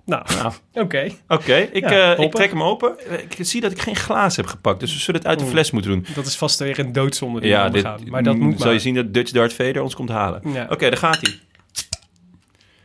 Nou, 0.07 0.25
Nou, 0.35 0.53
oké. 0.85 1.11
Oké, 1.29 1.55
ik, 1.57 1.89
Ja, 1.89 2.15
eh, 2.15 2.25
ik 2.25 2.33
trek 2.35 2.51
hem 2.51 2.63
open. 2.63 2.97
Ik 3.23 3.37
zie 3.47 3.61
dat 3.61 3.73
ik 3.73 3.81
geen 3.81 3.97
glaas 3.97 4.37
heb 4.37 4.47
gepakt, 4.47 4.81
dus 4.81 4.93
we 4.93 4.99
zullen 4.99 5.21
het 5.21 5.29
uit 5.29 5.39
de 5.39 5.45
fles 5.47 5.71
moeten 5.71 5.91
doen. 5.91 6.07
Dat 6.15 6.27
is 6.27 6.37
vast 6.37 6.59
weer 6.59 6.79
een 6.79 6.93
doodzonde 6.93 7.41
die 7.41 7.49
Ja, 7.51 7.71
we. 7.71 7.99
Maar 8.11 8.23
dat 8.23 8.37
moet 8.37 8.61
zal 8.61 8.71
je 8.71 8.79
zien 8.79 8.95
dat 8.95 9.15
Dutch 9.15 9.31
Darth 9.33 9.53
Vader 9.53 9.83
ons 9.83 9.95
komt 9.95 10.09
halen. 10.09 10.41
Ja. 10.53 10.67
Oké, 10.71 10.89
daar 10.89 10.99
gaat 10.99 11.21
hij. 11.21 11.35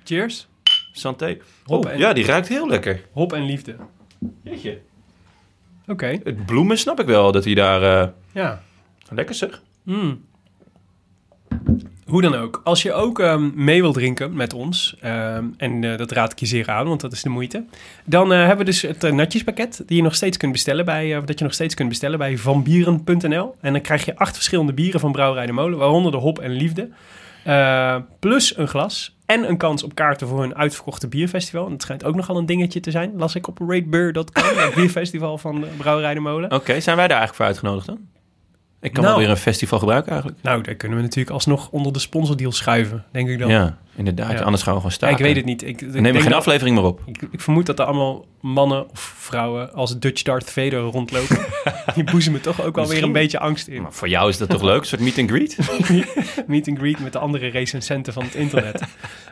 Cheers. 0.04 0.48
Santé. 0.92 1.38
Hop 1.66 1.86
Oh, 1.86 1.92
en- 1.92 1.98
ja, 1.98 2.14
die 2.14 2.26
ruikt 2.26 2.48
heel 2.48 2.68
lekker. 2.68 3.06
Hop 3.12 3.34
en 3.34 3.46
liefde. 3.46 3.76
Jeetje. 4.44 4.80
Oké, 5.88 6.20
Het 6.24 6.46
bloemen 6.46 6.78
snap 6.78 7.00
ik 7.00 7.06
wel, 7.06 7.32
dat 7.32 7.44
hij 7.46 7.54
daar... 7.54 8.02
eh, 8.02 8.08
ja. 8.32 8.62
lekker 9.10 9.36
zeg. 9.36 9.62
Mm. 9.84 10.26
Hoe 12.12 12.22
dan 12.22 12.36
ook. 12.36 12.62
Als 12.64 12.82
je 12.82 12.94
ook 12.94 13.20
ehm, 13.20 13.50
mee 13.54 13.82
wilt 13.82 13.94
drinken 13.94 14.34
met 14.34 14.54
ons, 14.54 14.96
ehm, 15.02 15.46
en 15.58 15.84
eh, 15.84 15.98
dat 15.98 16.12
raad 16.12 16.32
ik 16.32 16.40
je 16.40 16.46
zeer 16.46 16.70
aan, 16.70 16.88
want 16.88 17.02
dat 17.02 17.12
is 17.12 17.22
de 17.22 17.30
moeite, 17.30 17.64
dan 18.06 18.34
eh, 18.34 18.40
hebben 18.40 18.58
we 18.58 18.64
dus 18.64 18.82
het 18.82 19.04
eh, 19.04 19.12
natjespakket 19.12 19.84
die 19.86 19.98
je 19.98 20.04
nog 20.04 20.16
steeds 20.16 20.38
kunt 20.38 20.52
bestellen 20.52 20.86
bij, 20.86 21.22
dat 21.26 21.40
je 21.40 21.44
nog 21.44 21.54
steeds 21.54 21.76
kunt 21.76 21.90
bestellen 21.90 22.18
bij 22.18 22.38
vanbieren.nl. 22.38 23.56
En 23.62 23.72
dan 23.74 23.82
krijg 23.82 24.06
je 24.06 24.16
acht 24.16 24.36
verschillende 24.36 24.74
bieren 24.74 25.00
van 25.00 25.12
Brouwerij 25.12 25.46
de 25.46 25.52
Molen, 25.52 25.78
waaronder 25.78 26.12
de 26.12 26.18
Hop 26.18 26.40
en 26.40 26.52
Liefde, 26.52 26.90
plus 28.20 28.58
een 28.58 28.68
glas 28.68 29.16
en 29.26 29.50
een 29.50 29.58
kans 29.58 29.84
op 29.84 29.96
kaarten 29.96 30.28
voor 30.28 30.42
hun 30.42 30.56
uitverkochte 30.56 31.08
bierfestival. 31.08 31.66
En 31.66 31.72
dat 31.72 31.82
schijnt 31.82 32.04
ook 32.04 32.16
nogal 32.16 32.38
een 32.38 32.46
dingetje 32.46 32.80
te 32.80 32.92
zijn, 32.92 33.12
las 33.16 33.36
ik 33.36 33.48
op 33.48 33.58
ratebeer.com, 33.68 34.44
het 34.44 34.74
bierfestival 34.76 35.38
van 35.38 35.66
Brouwerij 35.78 36.14
de 36.14 36.20
Molen. 36.20 36.52
Oké, 36.52 36.80
zijn 36.80 36.98
wij 36.98 37.08
daar 37.08 37.18
eigenlijk 37.18 37.36
voor 37.36 37.46
uitgenodigd 37.46 37.86
dan? 37.86 38.21
Ik 38.82 38.94
kan 38.94 39.04
Nou. 39.04 39.16
wel 39.16 39.24
weer 39.26 39.34
een 39.34 39.42
festival 39.42 39.80
gebruiken 39.80 40.12
eigenlijk. 40.12 40.44
Nou, 40.44 40.62
daar 40.62 40.76
kunnen 40.76 40.98
we 40.98 41.04
natuurlijk 41.04 41.30
alsnog 41.34 41.70
onder 41.70 41.94
de 41.94 42.00
sponsordeal 42.00 42.52
schuiven, 42.52 43.04
denk 43.12 43.30
ik 43.30 43.40
dan. 43.40 43.50
Ja, 43.50 43.78
inderdaad. 43.96 44.32
Ja. 44.32 44.40
anders 44.42 44.64
gaan 44.64 44.74
we 44.74 44.80
gewoon 44.80 44.84
Ja, 44.84 44.90
staan. 44.90 45.10
ik 45.10 45.18
weet 45.18 45.36
het 45.36 45.46
niet. 45.46 45.62
Ik, 45.64 45.82
ik 45.82 45.92
denk 45.94 46.06
geen 46.06 46.24
dat- 46.24 46.34
aflevering 46.34 46.76
meer 46.76 46.86
op. 46.86 47.02
Ik, 47.06 47.22
ik 47.32 47.42
vermoed 47.42 47.66
dat 47.66 47.80
er 47.80 47.86
allemaal 47.86 48.26
mannen 48.42 48.90
of 48.90 49.00
vrouwen 49.18 49.74
als 49.74 50.00
Dutch 50.00 50.22
Darth 50.22 50.52
Vader 50.52 50.80
rondlopen. 50.80 51.38
Die 51.96 52.04
boezemen 52.04 52.42
toch 52.42 52.62
ook 52.62 52.78
alweer 52.78 53.04
een 53.04 53.12
beetje 53.12 53.40
angst 53.40 53.68
in. 53.68 53.82
Maar 53.82 53.94
voor 53.94 54.10
jou 54.10 54.30
is 54.30 54.38
dat 54.38 54.50
toch 54.50 54.62
leuk? 54.62 54.80
Een 54.80 54.86
soort 54.86 55.02
meet 55.02 55.18
and 55.18 55.30
greet? 55.30 55.58
Meet 56.48 56.68
and 56.68 56.78
greet 56.78 57.00
met 57.00 57.12
de 57.14 57.20
andere 57.20 57.48
recensenten 57.48 58.14
van 58.14 58.24
het 58.24 58.36
internet. 58.36 58.82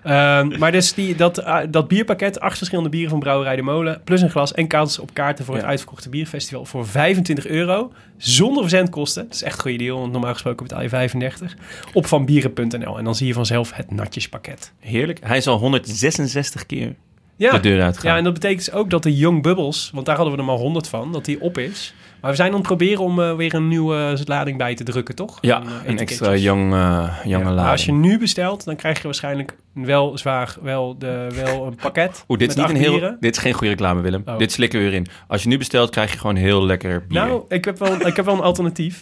Ehm, 0.04 0.60
maar 0.60 0.72
dus 0.72 0.94
die, 0.94 1.16
dat, 1.16 1.44
ah, 1.44 1.66
dat 1.70 1.88
bierpakket, 1.88 2.40
acht 2.40 2.58
verschillende 2.58 2.90
bieren 2.90 3.10
van 3.10 3.20
Brouwerij 3.20 3.56
de 3.56 3.62
Molen... 3.62 4.02
plus 4.04 4.22
een 4.22 4.30
glas 4.30 4.54
en 4.54 4.68
kans 4.68 5.00
op 5.00 5.14
kaarten 5.14 5.46
voor 5.46 5.56
het 5.56 5.64
uitverkochte 5.64 6.10
bierfestival... 6.10 6.66
voor 6.66 6.88
25 6.88 7.48
euro, 7.48 7.92
zonder 8.18 8.62
verzendkosten. 8.64 9.28
Is 9.42 9.46
echt 9.46 9.56
een 9.56 9.62
goede 9.62 9.78
deal, 9.78 10.00
want 10.00 10.12
normaal 10.12 10.34
gesproken 10.34 10.64
betaal 10.68 10.82
je 10.82 10.90
35. 10.90 11.56
Op 11.94 12.06
vanbieren.nl 12.06 12.98
en 12.98 13.04
dan 13.04 13.16
zie 13.16 13.28
je 13.28 13.34
vanzelf 13.34 13.74
het 13.74 13.92
natjespakket. 13.92 14.72
Heerlijk. 14.80 15.20
Hij 15.24 15.38
is 15.38 15.48
al 15.48 15.58
166 15.58 16.66
keer 16.66 16.96
Ja. 17.36 17.52
de 17.52 17.60
deur 17.60 17.82
uitgegaan. 17.82 18.12
Ja, 18.12 18.18
en 18.18 18.24
dat 18.24 18.34
betekent 18.34 18.66
dus 18.66 18.74
ook 18.74 18.90
dat 18.90 19.04
de 19.04 19.16
Young 19.16 19.42
Bubbles, 19.42 19.92
want 19.94 20.06
daar 20.06 20.16
hadden 20.16 20.34
we 20.34 20.40
er 20.40 20.46
maar 20.48 20.56
100 20.58 20.88
van, 20.88 21.12
dat 21.12 21.26
die 21.26 21.42
op 21.42 21.58
is. 21.58 21.94
Maar 22.22 22.30
we 22.30 22.36
zijn 22.38 22.50
aan 22.50 22.58
het 22.58 22.68
proberen 22.68 23.04
om 23.04 23.22
eh, 23.22 23.36
weer 23.36 23.54
een 23.54 23.68
nieuwe 23.68 24.18
lading 24.26 24.58
bij 24.58 24.76
te 24.76 24.84
drukken, 24.84 25.16
toch? 25.16 25.38
Ja, 25.42 25.62
eh, 25.62 25.68
een 25.86 26.00
extra 26.00 26.32
eh 26.34 26.44
jonge 26.44 27.10
Ja, 27.24 27.40
lading. 27.44 27.68
als 27.68 27.86
je 27.86 27.92
nu 27.92 28.20
bestelt, 28.20 28.64
dan 28.66 28.76
krijg 28.76 28.98
je 28.98 29.04
waarschijnlijk 29.04 29.56
wel 29.74 30.18
zwaar 30.18 30.56
wel, 30.62 30.98
de, 30.98 31.28
wel 31.46 31.66
een 31.66 31.76
pakket. 31.76 32.24
Oeh, 32.28 32.40
dit 32.40 32.50
is 32.50 32.56
niet 32.56 32.70
een 32.70 32.76
heel. 32.76 32.92
bieren. 32.92 33.18
Dit 33.20 33.36
is 33.36 33.42
geen 33.42 33.54
goede 33.54 33.70
reclame, 33.70 34.02
Willem. 34.02 34.22
Oh. 34.26 34.38
Dit 34.38 34.52
slikken 34.52 34.80
we 34.80 34.86
weer 34.86 34.94
in. 34.96 35.08
Als 35.28 35.44
je 35.44 35.50
nu 35.50 35.58
bestelt, 35.58 35.90
krijg 35.90 36.12
je 36.12 36.18
gewoon 36.18 36.36
heel 36.36 36.66
lekker 36.66 37.06
bier. 37.08 37.20
Nou, 37.26 37.44
ik 37.50 37.66
heb, 37.66 37.80
wel, 37.80 38.08
ik 38.08 38.16
heb 38.16 38.26
wel 38.26 38.34
een 38.36 38.42
alternatief. 38.42 39.00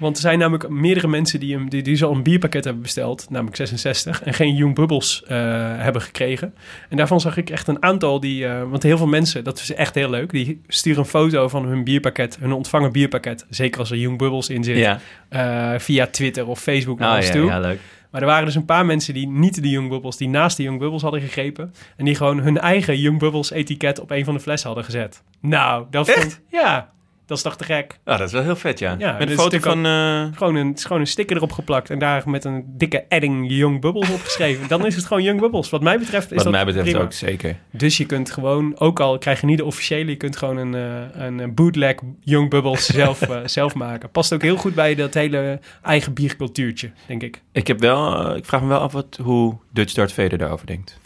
Want 0.00 0.16
er 0.16 0.22
zijn 0.22 0.38
namelijk 0.38 0.68
meerdere 0.68 1.08
mensen 1.08 1.40
die, 1.40 1.54
hem, 1.54 1.68
die, 1.70 1.82
die 1.82 1.96
zo 1.96 2.10
een 2.12 2.22
bierpakket 2.22 2.64
hebben 2.64 2.82
besteld, 2.82 3.26
namelijk 3.30 3.56
66, 3.56 4.22
en 4.22 4.34
geen 4.34 4.54
Young 4.54 4.74
Bubbles 4.74 5.22
eh, 5.22 5.36
hebben 5.76 6.02
gekregen. 6.02 6.54
En 6.88 6.96
daarvan 6.96 7.20
zag 7.20 7.36
ik 7.36 7.50
echt 7.50 7.68
een 7.68 7.82
aantal 7.82 8.20
die, 8.20 8.46
eh, 8.46 8.62
want 8.70 8.82
heel 8.82 8.96
veel 8.96 9.06
mensen, 9.06 9.44
dat 9.44 9.58
is 9.58 9.74
echt 9.74 9.94
heel 9.94 10.10
leuk, 10.10 10.30
die 10.30 10.60
sturen 10.68 10.98
een 11.00 11.06
foto 11.08 11.48
van 11.48 11.64
hun 11.66 11.84
bierpakket, 11.84 12.36
hun 12.40 12.52
ontvangen 12.52 12.92
bierpakket, 12.92 13.46
zeker 13.50 13.80
als 13.80 13.90
er 13.90 13.96
Young 13.96 14.18
Bubbles 14.18 14.48
in 14.48 14.64
zit, 14.64 14.76
ja. 14.76 15.00
eh, 15.28 15.78
via 15.78 16.06
Twitter 16.06 16.46
of 16.46 16.60
Facebook 16.60 16.98
naar 16.98 17.10
Ah, 17.10 17.16
ons 17.16 17.26
ja, 17.26 17.32
toe. 17.32 17.44
ja, 17.46 17.58
leuk. 17.60 17.80
Maar 18.10 18.20
er 18.20 18.26
waren 18.26 18.44
dus 18.44 18.54
een 18.54 18.64
paar 18.64 18.86
mensen 18.86 19.14
die 19.14 19.28
niet 19.28 19.62
de 19.62 19.68
Young 19.68 19.88
Bubbles, 19.88 20.16
die 20.16 20.28
naast 20.28 20.56
de 20.56 20.62
Young 20.62 20.78
Bubbles 20.78 21.02
hadden 21.02 21.20
gegrepen. 21.20 21.74
En 21.96 22.04
die 22.04 22.14
gewoon 22.14 22.38
hun 22.40 22.58
eigen 22.58 22.98
Young 22.98 23.18
Bubbles 23.18 23.50
etiket 23.50 24.00
op 24.00 24.10
een 24.10 24.24
van 24.24 24.34
de 24.34 24.40
flessen 24.40 24.66
hadden 24.66 24.84
gezet. 24.86 25.22
Nou, 25.40 25.86
dat 25.90 26.08
Echt? 26.08 26.18
vond 26.20 26.40
Ja, 26.50 26.90
dat 27.30 27.38
is 27.38 27.44
toch 27.44 27.56
te 27.56 27.64
gek. 27.64 27.98
Ah, 28.04 28.18
dat 28.18 28.26
is 28.26 28.32
wel 28.32 28.42
heel 28.42 28.56
vet, 28.56 28.78
ja. 28.78 28.94
Ja, 28.98 29.16
Met 29.18 29.30
een 29.30 29.36
foto 29.36 29.58
van... 29.58 29.86
eh, 29.86 30.24
Gewoon 30.36 30.54
een, 30.54 30.78
gewoon 30.78 31.00
een 31.00 31.06
sticker 31.06 31.36
erop 31.36 31.52
geplakt 31.52 31.90
en 31.90 31.98
daar 31.98 32.22
met 32.26 32.44
een 32.44 32.64
dikke 32.66 33.04
edding 33.08 33.44
Young 33.50 33.80
Bubbles 33.80 34.10
opgeschreven. 34.10 34.68
Dan 34.68 34.86
is 34.86 34.96
het 34.96 35.04
gewoon 35.04 35.22
Young 35.22 35.40
Bubbles. 35.40 35.70
Wat 35.70 35.82
mij 35.82 35.98
betreft 35.98 36.30
is 36.30 36.34
wat 36.36 36.44
dat 36.44 36.52
mij 36.52 36.64
betreft 36.64 36.88
prima. 36.88 37.02
ook, 37.04 37.12
zeker. 37.12 37.56
Dus 37.70 37.96
je 37.96 38.06
kunt 38.06 38.30
gewoon, 38.30 38.78
ook 38.78 39.00
al 39.00 39.18
krijg 39.18 39.40
je 39.40 39.46
niet 39.46 39.58
de 39.58 39.64
officiële, 39.64 40.10
je 40.10 40.16
kunt 40.16 40.36
gewoon 40.36 40.56
een, 40.56 40.74
eh, 40.74 41.24
een 41.26 41.54
bootleg 41.54 41.94
Young 42.20 42.50
Bubbles 42.50 42.86
zelf, 43.00 43.20
eh, 43.22 43.36
zelf 43.44 43.74
maken. 43.74 44.10
Past 44.10 44.32
ook 44.34 44.42
heel 44.42 44.56
goed 44.56 44.74
bij 44.74 44.94
dat 44.94 45.14
hele 45.14 45.60
eigen 45.82 46.12
biercultuurtje, 46.14 46.90
denk 47.06 47.22
ik. 47.22 47.40
Ik, 47.52 47.66
heb 47.66 47.80
wel, 47.80 48.36
ik 48.36 48.44
vraag 48.44 48.62
me 48.62 48.68
wel 48.68 48.78
af 48.80 48.92
wat, 48.92 49.18
hoe 49.22 49.56
Dutch 49.72 49.92
Darth 49.94 50.12
Vader 50.12 50.38
daarover 50.38 50.66
denkt. 50.66 50.99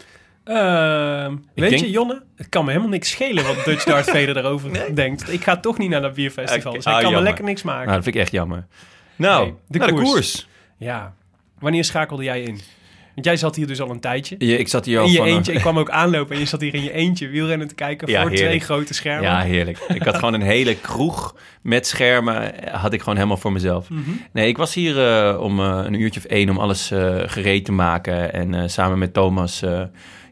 Ehm, 0.45 1.35
weet 1.55 1.69
denk- 1.69 1.81
je, 1.81 1.89
Jonne, 1.89 2.21
het 2.35 2.49
kan 2.49 2.63
me 2.65 2.69
helemaal 2.71 2.91
niks 2.91 3.09
schelen 3.09 3.43
wat 3.45 3.65
Dutch 3.65 3.83
Darth 3.89 4.05
Vader 4.09 4.33
daarover 4.33 4.95
denkt. 4.95 5.33
Ik 5.33 5.43
ga 5.43 5.57
toch 5.57 5.77
niet 5.77 5.89
naar 5.89 6.01
dat 6.01 6.13
bierfestival, 6.13 6.67
Oké. 6.71 6.75
dus 6.75 6.85
hij 6.85 6.93
Ah, 6.93 7.01
kan 7.01 7.13
me 7.13 7.21
lekker 7.21 7.43
niks 7.43 7.63
maken. 7.63 7.83
Nou, 7.85 7.93
dat 7.95 8.03
vind 8.03 8.15
ik 8.15 8.21
echt 8.21 8.31
jammer. 8.31 8.65
Nou, 9.15 9.53
Nee, 9.67 9.87
de 9.87 9.93
koers. 9.93 10.47
Ja, 10.77 11.13
wanneer 11.59 11.83
schakelde 11.83 12.23
jij 12.23 12.41
in? 12.41 12.59
Want 13.13 13.27
jij 13.27 13.37
zat 13.37 13.55
hier 13.55 13.67
dus 13.67 13.81
al 13.81 13.89
een 13.89 13.99
tijdje. 13.99 14.35
Ja, 14.39 14.57
ik 14.57 14.67
zat 14.67 14.85
hier 14.85 14.99
al 14.99 15.05
In 15.05 15.11
je 15.11 15.17
van... 15.17 15.27
eentje, 15.27 15.53
ik 15.53 15.59
kwam 15.59 15.79
ook 15.79 15.89
aanlopen 15.89 16.33
en 16.35 16.41
je 16.41 16.47
zat 16.47 16.61
hier 16.61 16.73
in 16.73 16.83
je 16.83 16.91
eentje 16.91 17.27
wielrennen 17.27 17.67
te 17.67 17.75
kijken 17.75 18.07
Ja, 18.11 18.21
voor 18.21 18.31
twee 18.31 18.59
grote 18.59 18.93
schermen. 18.93 19.23
Ja, 19.29 19.41
heerlijk. 19.41 19.77
Ik 19.87 20.03
had 20.03 20.15
gewoon 20.19 20.33
een 20.33 20.41
hele 20.41 20.75
kroeg 20.75 21.35
met 21.61 21.87
schermen. 21.87 22.63
eh, 22.63 22.73
Had 22.81 22.93
ik 22.93 22.99
gewoon 22.99 23.15
helemaal 23.15 23.37
voor 23.37 23.51
mezelf. 23.51 23.89
Mhm. 23.89 24.09
Nee, 24.33 24.47
ik 24.47 24.57
was 24.57 24.73
hier 24.73 25.07
eh, 25.07 25.39
om 25.41 25.59
eh, 25.59 25.81
een 25.85 26.01
uurtje 26.01 26.19
of 26.19 26.25
één 26.25 26.49
om 26.49 26.57
alles 26.57 26.91
eh, 26.91 27.15
gereed 27.25 27.65
te 27.65 27.71
maken. 27.71 28.33
En 28.33 28.53
eh, 28.53 28.63
samen 28.65 28.97
met 28.99 29.13
Thomas 29.13 29.61
eh, 29.61 29.81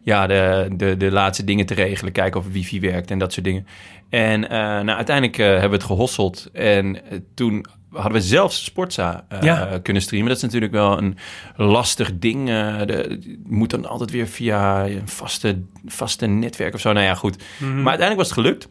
ja, 0.03 0.27
de, 0.27 0.67
de, 0.71 0.97
de 0.97 1.11
laatste 1.11 1.43
dingen 1.43 1.65
te 1.65 1.73
regelen. 1.73 2.11
Kijken 2.11 2.39
of 2.39 2.47
wifi 2.51 2.79
werkt 2.79 3.11
en 3.11 3.19
dat 3.19 3.33
soort 3.33 3.45
dingen. 3.45 3.67
En 4.09 4.49
eh, 4.49 4.57
nou, 4.59 4.89
uiteindelijk 4.89 5.37
eh, 5.37 5.45
hebben 5.47 5.69
we 5.69 5.75
het 5.75 5.83
gehosseld. 5.83 6.49
En 6.53 7.05
eh, 7.09 7.17
toen 7.33 7.65
hadden 7.91 8.11
we 8.11 8.21
zelfs 8.21 8.63
Sportza 8.63 9.25
Ja. 9.41 9.79
kunnen 9.83 10.01
streamen. 10.01 10.27
Dat 10.27 10.37
is 10.37 10.43
natuurlijk 10.43 10.71
wel 10.71 10.97
een 10.97 11.17
lastig 11.55 12.11
ding. 12.19 12.49
eh, 12.49 12.77
de, 12.85 13.19
moet 13.45 13.69
dan 13.69 13.85
altijd 13.85 14.11
weer 14.11 14.27
via 14.27 14.85
een 14.85 15.07
vaste, 15.07 15.61
vaste 15.85 16.25
netwerk 16.25 16.73
of 16.73 16.79
zo. 16.79 16.91
Nou 16.93 17.05
ja, 17.05 17.15
goed. 17.15 17.43
Mhm. 17.57 17.69
Maar 17.81 17.89
uiteindelijk 17.97 18.17
was 18.17 18.29
het 18.29 18.37
gelukt. 18.37 18.67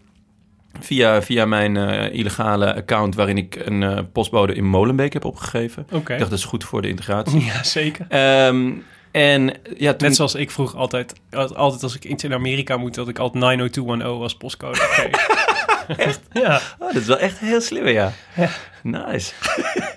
Via, 0.81 1.23
via 1.23 1.45
mijn 1.47 1.77
illegale 2.13 2.75
account 2.75 3.15
waarin 3.15 3.37
ik 3.37 3.63
een 3.65 4.11
postbode 4.13 4.55
in 4.55 4.65
Molenbeek 4.69 5.13
heb 5.13 5.25
opgegeven. 5.25 5.87
Ik 5.91 6.07
dacht, 6.07 6.19
dat 6.21 6.33
is 6.33 6.45
goed 6.45 6.65
voor 6.65 6.83
de 6.83 6.89
integratie. 6.89 7.45
Ja, 7.53 7.63
zeker. 7.65 8.07
Ehm, 8.09 8.71
en 9.13 9.55
ja, 9.77 9.93
toen... 9.95 10.09
Net 10.09 10.17
zoals 10.17 10.35
ik 10.35 10.51
vroeg 10.51 10.77
altijd, 10.77 11.13
altijd 11.31 11.83
als 11.83 11.95
ik 11.97 12.05
iets 12.05 12.25
in 12.25 12.33
Amerika 12.35 12.77
moet, 12.77 12.95
dat 12.95 13.09
ik 13.09 13.19
altijd 13.19 13.45
90210 13.45 14.23
als 14.23 14.37
postcode 14.37 14.79
kreeg. 14.79 15.27
echt? 16.07 16.21
Ja. 16.33 16.61
Oh, 16.79 16.93
dat 16.93 17.03
is 17.03 17.07
wel 17.07 17.19
echt 17.19 17.39
heel 17.39 17.61
slim, 17.61 17.87
ja. 17.89 18.13
Nice. 18.83 19.33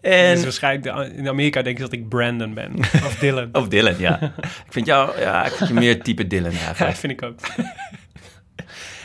En... 0.00 0.34
Dus 0.34 0.42
waarschijnlijk 0.42 1.12
in 1.12 1.28
Amerika 1.28 1.62
denken 1.62 1.84
ze 1.84 1.90
dat 1.90 1.98
ik 1.98 2.08
Brandon 2.08 2.54
ben. 2.54 2.74
Of 3.06 3.16
Dylan. 3.20 3.48
Of 3.52 3.68
Dylan, 3.68 3.98
ja. 3.98 4.20
ik 4.40 4.66
vind 4.68 4.86
jou, 4.86 5.20
ja, 5.20 5.44
ik 5.44 5.52
vind 5.52 5.68
je 5.68 5.74
meer 5.74 6.02
type 6.02 6.26
Dylan 6.26 6.52
ja, 6.52 6.58
eigenlijk. 6.58 6.96
vind 6.96 7.12
ik 7.12 7.22
ook. 7.22 7.38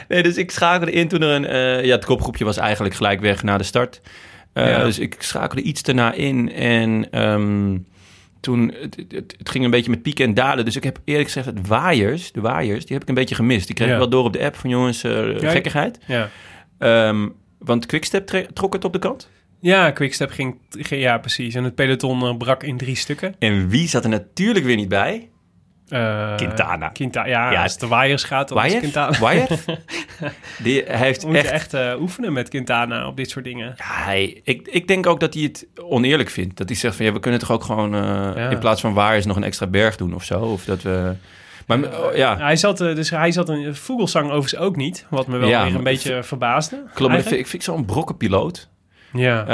Nee, 0.07 0.23
dus 0.23 0.38
ik 0.38 0.51
schakelde 0.51 0.91
in 0.91 1.07
toen 1.07 1.21
er 1.21 1.29
een... 1.29 1.45
eh, 1.45 1.85
ja, 1.85 1.95
het 1.95 2.05
kopgroepje 2.05 2.45
was 2.45 2.57
eigenlijk 2.57 2.95
gelijk 2.95 3.19
weg 3.19 3.43
na 3.43 3.57
de 3.57 3.63
start. 3.63 4.01
Eh, 4.53 4.69
Ja. 4.69 4.83
Dus 4.83 4.99
ik 4.99 5.15
schakelde 5.19 5.62
iets 5.62 5.81
daarna 5.83 6.12
in 6.13 6.51
en 6.53 7.12
ehm, 7.12 7.77
toen... 8.39 8.73
Het, 8.82 8.95
het, 9.10 9.36
het 9.38 9.49
ging 9.49 9.65
een 9.65 9.71
beetje 9.71 9.89
met 9.89 10.02
pieken 10.02 10.25
en 10.25 10.34
dalen. 10.34 10.65
Dus 10.65 10.75
ik 10.75 10.84
heb 10.84 10.99
eerlijk 11.06 11.25
gezegd 11.28 11.45
het 11.45 11.67
waaiers, 11.67 12.32
de 12.32 12.41
waaiers, 12.41 12.86
die 12.86 12.93
heb 12.93 13.02
ik 13.02 13.10
een 13.10 13.15
beetje 13.15 13.36
gemist. 13.36 13.65
Die 13.65 13.75
kreeg 13.75 13.88
ik 13.88 13.93
Ja. 13.93 13.99
wel 13.99 14.10
door 14.10 14.23
op 14.23 14.34
de 14.34 14.43
app 14.43 14.56
van 14.56 14.69
jongens, 14.69 15.04
eh, 15.04 15.12
gekkigheid. 15.36 15.99
Ja. 16.08 16.30
Ehm, 16.78 17.28
want 17.58 17.86
Quickstep 17.86 18.28
trok 18.54 18.73
het 18.73 18.86
op 18.86 18.93
de 18.93 18.99
kant. 18.99 19.30
Ja, 19.62 19.91
Quickstep 19.91 20.32
ging, 20.32 20.58
ging... 20.69 21.02
Ja, 21.02 21.17
precies. 21.17 21.56
En 21.56 21.63
het 21.63 21.75
peloton 21.75 22.21
eh, 22.23 22.38
brak 22.38 22.63
in 22.63 22.78
drie 22.78 22.95
stukken. 22.95 23.36
En 23.39 23.69
wie 23.69 23.88
zat 23.88 24.04
er 24.04 24.10
natuurlijk 24.10 24.65
weer 24.65 24.75
niet 24.75 24.89
bij? 24.89 25.28
Eh, 25.89 26.36
Quintana. 26.36 26.88
Quinta, 26.89 27.25
ja, 27.25 27.52
Ja, 27.52 27.62
als 27.63 27.71
het 27.71 27.82
de 27.82 27.88
waaiers 27.88 28.23
gaat, 28.23 28.47
dan 28.49 28.58
is 28.58 28.63
Waier? 28.63 28.80
Quintana. 28.80 29.19
Waier? 29.25 29.47
Die 30.63 30.84
hij 30.84 30.97
heeft 30.97 31.21
We 31.23 31.28
moeten 31.30 31.52
echt... 31.52 31.73
echt 31.73 31.73
eh, 31.73 32.02
oefenen 32.02 32.34
met 32.34 32.49
Quintana 32.49 33.08
op 33.08 33.17
dit 33.17 33.30
soort 33.30 33.45
dingen. 33.45 33.65
Ja, 33.78 33.84
hij, 34.04 34.41
ik, 34.43 34.67
ik 34.67 34.88
denk 34.88 35.06
ook 35.08 35.19
dat 35.19 35.34
hij 35.34 35.43
het 35.43 35.67
oneerlijk 35.82 36.30
vindt. 36.30 36.58
Dat 36.58 36.69
hij 36.69 36.78
zegt 36.78 36.95
van 36.95 37.06
ja, 37.06 37.13
we 37.13 37.19
kunnen 37.19 37.39
toch 37.39 37.52
ook 37.52 37.63
gewoon 37.63 37.93
eh, 37.95 38.02
Ja. 38.36 38.49
in 38.49 38.60
plaats 38.60 38.82
van 38.82 38.93
waaiers 38.93 39.25
nog 39.25 39.36
een 39.36 39.43
extra 39.43 39.67
berg 39.67 39.95
doen 39.95 40.13
of 40.13 40.23
zo. 40.23 40.39
Of 40.39 40.63
dat 40.65 40.82
we. 40.82 41.13
Maar 41.67 41.80
oh, 41.84 42.15
ja, 42.15 42.38
Hij 42.38 42.56
zat, 42.56 42.78
dus 42.78 43.10
hij 43.10 43.32
zat 43.32 43.49
een 43.49 43.75
Vogelsang 43.75 44.25
overigens 44.25 44.56
ook 44.56 44.75
niet, 44.75 45.06
wat 45.10 45.28
me 45.28 45.38
wel 45.38 45.49
Ja, 45.49 45.65
weer 45.65 45.75
een 45.75 45.84
beetje 45.84 46.23
verbaasde. 46.23 46.84
klopt. 46.93 47.12
Maar 47.12 47.21
ik 47.21 47.28
vind, 47.28 47.39
ik 47.39 47.47
vind 47.47 47.63
zo'n 47.63 47.86
brokkenpiloot. 47.86 48.69
Ja. 49.13 49.45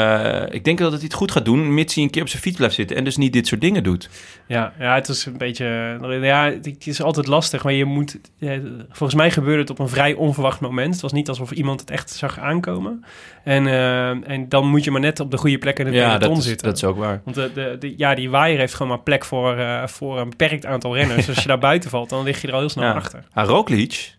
Eh, 0.47 0.53
ik 0.55 0.63
denk 0.63 0.77
dat 0.77 0.91
hij 0.91 1.01
het 1.03 1.13
goed 1.13 1.31
gaat 1.31 1.45
doen, 1.45 1.73
mits 1.73 1.95
hij 1.95 2.03
een 2.03 2.09
keer 2.09 2.21
op 2.21 2.27
zijn 2.29 2.41
fiets 2.41 2.55
blijft 2.57 2.75
zitten 2.75 2.97
en 2.97 3.03
dus 3.03 3.17
niet 3.17 3.33
dit 3.33 3.47
soort 3.47 3.61
dingen 3.61 3.83
doet. 3.83 4.09
Ja, 4.47 4.73
ja, 4.79 4.95
het 4.95 5.07
is 5.07 5.25
een 5.25 5.37
beetje. 5.37 5.97
Ja, 6.21 6.43
het 6.51 6.87
is 6.87 7.01
altijd 7.01 7.27
lastig, 7.27 7.63
maar 7.63 7.73
je 7.73 7.85
moet. 7.85 8.17
ja, 8.37 8.59
volgens 8.89 9.19
mij 9.19 9.31
gebeurde 9.31 9.61
het 9.61 9.69
op 9.69 9.79
een 9.79 9.89
vrij 9.89 10.13
onverwacht 10.13 10.59
moment. 10.59 10.93
Het 10.93 11.01
was 11.01 11.11
niet 11.11 11.29
alsof 11.29 11.51
iemand 11.51 11.79
het 11.79 11.89
echt 11.89 12.09
zag 12.09 12.39
aankomen. 12.39 13.05
En, 13.43 13.67
eh, 13.67 14.09
en 14.09 14.49
dan 14.49 14.67
moet 14.67 14.83
je 14.83 14.91
maar 14.91 15.01
net 15.01 15.19
op 15.19 15.31
de 15.31 15.37
goede 15.37 15.57
plek 15.57 15.79
in 15.79 15.85
het 15.85 15.95
Ja, 15.95 16.05
peloton 16.07 16.29
dat 16.29 16.37
is, 16.37 16.45
zitten. 16.45 16.67
dat 16.67 16.77
is 16.77 16.83
ook 16.83 16.97
waar. 16.97 17.21
Want 17.23 17.35
de, 17.35 17.51
de, 17.53 17.75
de- 17.79 17.93
ja, 17.97 18.15
die 18.15 18.29
waaier 18.29 18.59
heeft 18.59 18.73
gewoon 18.73 18.91
maar 18.91 19.01
plek 19.03 19.25
voor, 19.25 19.57
eh, 19.57 19.87
voor 19.87 20.19
een 20.19 20.29
beperkt 20.29 20.65
aantal 20.65 20.95
renners. 20.95 21.25
Dus 21.25 21.29
als 21.35 21.41
je 21.41 21.47
daar 21.47 21.59
buiten 21.59 21.89
valt, 21.89 22.09
dan 22.09 22.23
lig 22.23 22.41
je 22.41 22.47
er 22.47 22.53
al 22.53 22.59
heel 22.59 22.69
snel 22.69 22.83
Ja. 22.83 22.93
achter. 22.93 23.23
Ah, 23.33 23.47
Roglic, 23.47 24.13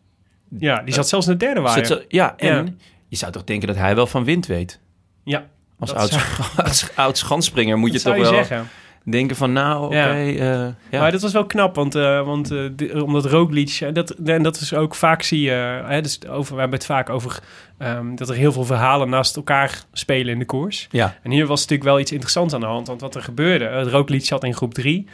Ja, 0.59 0.83
die 0.83 0.95
zat 0.95 1.09
zelfs 1.09 1.27
in 1.27 1.33
de 1.33 1.39
derde 1.45 1.61
waaier. 1.61 1.85
zo- 1.87 2.01
ja, 2.09 2.35
en 2.37 2.55
Ja. 2.67 2.73
je 3.09 3.17
zou 3.17 3.33
toch 3.33 3.45
denken 3.45 3.69
dat 3.69 3.77
hij 3.77 3.95
wel 3.95 4.07
van 4.07 4.25
wind 4.25 4.47
weet. 4.47 4.81
Ja, 5.27 5.47
Als 5.79 5.95
oud, 6.01 6.11
zou- 6.11 6.93
oud, 6.95 7.19
schansspringer 7.19 7.79
moet 7.79 7.93
je 7.93 8.01
toch 8.01 8.15
je 8.17 8.21
wel 8.23 8.33
zeggen. 8.35 8.69
denken 9.05 9.37
van 9.37 9.53
nou, 9.53 9.85
oké. 9.85 9.97
Ja. 9.97 10.15
eh, 10.15 10.75
ja. 10.91 11.01
Maar 11.01 11.13
dat 11.13 11.23
was 11.23 11.33
wel 11.33 11.47
knap, 11.47 11.75
want, 11.75 11.95
eh, 11.95 12.25
want 12.25 12.51
eh, 12.51 12.59
di- 12.73 12.91
omdat 12.91 13.25
Roglic... 13.25 13.89
Dat, 13.93 14.11
en 14.11 14.43
dat 14.43 14.61
is 14.61 14.75
ook 14.75 14.95
vaak 14.95 15.23
zie 15.23 15.41
je... 15.41 15.83
Hè, 15.87 16.01
dus 16.01 16.27
over, 16.29 16.55
we 16.55 16.61
hebben 16.61 16.79
het 16.79 16.87
vaak 16.89 17.11
over 17.11 17.39
ehm, 17.79 18.15
dat 18.15 18.29
er 18.29 18.35
heel 18.35 18.53
veel 18.53 18.65
verhalen 18.65 19.09
naast 19.09 19.37
elkaar 19.37 19.83
spelen 19.93 20.33
in 20.33 20.39
de 20.39 20.45
koers. 20.45 20.87
ja. 20.91 21.19
En 21.23 21.31
hier 21.31 21.47
was 21.47 21.61
natuurlijk 21.61 21.89
wel 21.89 22.01
iets 22.01 22.13
interessants 22.13 22.55
aan 22.55 22.61
de 22.61 22.67
hand. 22.67 22.87
Want 22.87 23.01
wat 23.01 23.15
er 23.15 23.23
gebeurde... 23.23 23.65
Uh, 23.65 23.91
Roglic 23.93 24.25
zat 24.25 24.45
in 24.45 24.55
groep 24.55 24.75
3. 24.75 25.07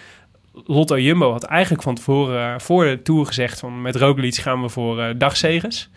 Lotto 0.66 0.98
Jumbo 0.98 1.32
had 1.32 1.44
eigenlijk 1.44 1.82
van 1.82 1.94
tevoren... 1.94 2.60
voor 2.60 2.84
de 2.84 3.02
Tour 3.02 3.26
gezegd 3.26 3.58
van... 3.60 3.82
met 3.82 3.96
Roglic 3.96 4.34
gaan 4.34 4.62
we 4.62 4.68
voor 4.68 5.18
dagzegers. 5.18 5.88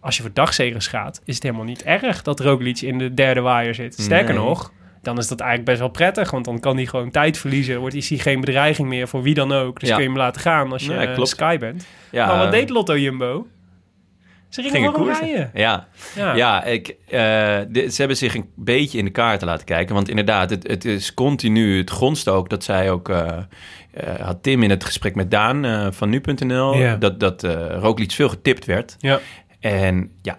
Als 0.00 0.16
je 0.16 0.22
voor 0.22 0.30
dagzegers 0.34 0.86
gaat... 0.86 1.20
is 1.24 1.34
het 1.34 1.42
helemaal 1.42 1.64
niet 1.64 1.82
erg 1.82 2.22
dat 2.22 2.40
Roglic 2.40 2.80
in 2.80 2.98
de 2.98 3.14
derde 3.14 3.40
waaier 3.40 3.74
zit. 3.74 3.94
Sterker 3.94 4.34
Nee. 4.34 4.44
nog... 4.44 4.72
Dan 5.02 5.18
is 5.18 5.28
dat 5.28 5.40
eigenlijk 5.40 5.68
best 5.70 5.80
wel 5.80 5.90
prettig, 5.90 6.30
want 6.30 6.44
dan 6.44 6.60
kan 6.60 6.76
hij 6.76 6.86
gewoon 6.86 7.10
tijd 7.10 7.38
verliezen. 7.38 7.80
Wordt 7.80 7.94
is 7.94 8.08
hij 8.08 8.18
geen 8.18 8.40
bedreiging 8.40 8.88
meer 8.88 9.08
voor 9.08 9.22
wie 9.22 9.34
dan 9.34 9.52
ook. 9.52 9.80
Dus 9.80 9.88
Ja. 9.88 9.94
kun 9.94 10.04
je 10.04 10.10
hem 10.10 10.18
laten 10.18 10.40
gaan 10.40 10.72
als 10.72 10.84
je 10.84 10.92
Nee, 10.92 11.06
eh. 11.06 11.24
Sky 11.24 11.58
bent. 11.58 11.86
ja 12.10 12.26
maar 12.26 12.38
wat 12.38 12.50
deed 12.52 12.70
Lotto 12.70 12.98
Jumbo? 12.98 13.46
Ze 14.48 14.62
gingen, 14.62 14.76
Gingen 14.76 14.92
gewoon 14.94 15.12
rijden. 15.12 15.50
Ja, 15.54 15.86
Ja. 16.16 16.34
Ja, 16.34 16.64
ik, 16.64 16.88
eh, 17.08 17.18
ze 17.72 17.94
hebben 17.96 18.16
zich 18.16 18.34
een 18.34 18.50
beetje 18.56 18.98
in 18.98 19.04
de 19.04 19.10
kaarten 19.10 19.46
laten 19.48 19.66
kijken. 19.66 19.94
Want 19.94 20.08
inderdaad, 20.08 20.50
het, 20.50 20.66
het 20.68 20.84
is 20.84 21.14
continu 21.14 21.78
het 21.78 21.90
grondst 21.90 22.28
ook. 22.28 22.48
Dat 22.48 22.64
zij 22.64 22.90
ook... 22.90 23.08
eh, 23.08 23.28
eh, 23.90 24.20
had 24.20 24.42
Tim 24.42 24.62
in 24.62 24.70
het 24.70 24.84
gesprek 24.84 25.14
met 25.14 25.30
Daan 25.30 25.64
eh, 25.64 25.86
van 25.90 26.08
nu.nl... 26.08 26.74
Ja. 26.74 26.96
dat, 26.96 27.20
dat 27.20 27.44
eh 27.44 27.76
Roglic 27.80 28.10
veel 28.12 28.28
getipt 28.28 28.64
werd. 28.64 28.96
Ja. 28.98 29.20
En 29.60 30.10
ja, 30.22 30.36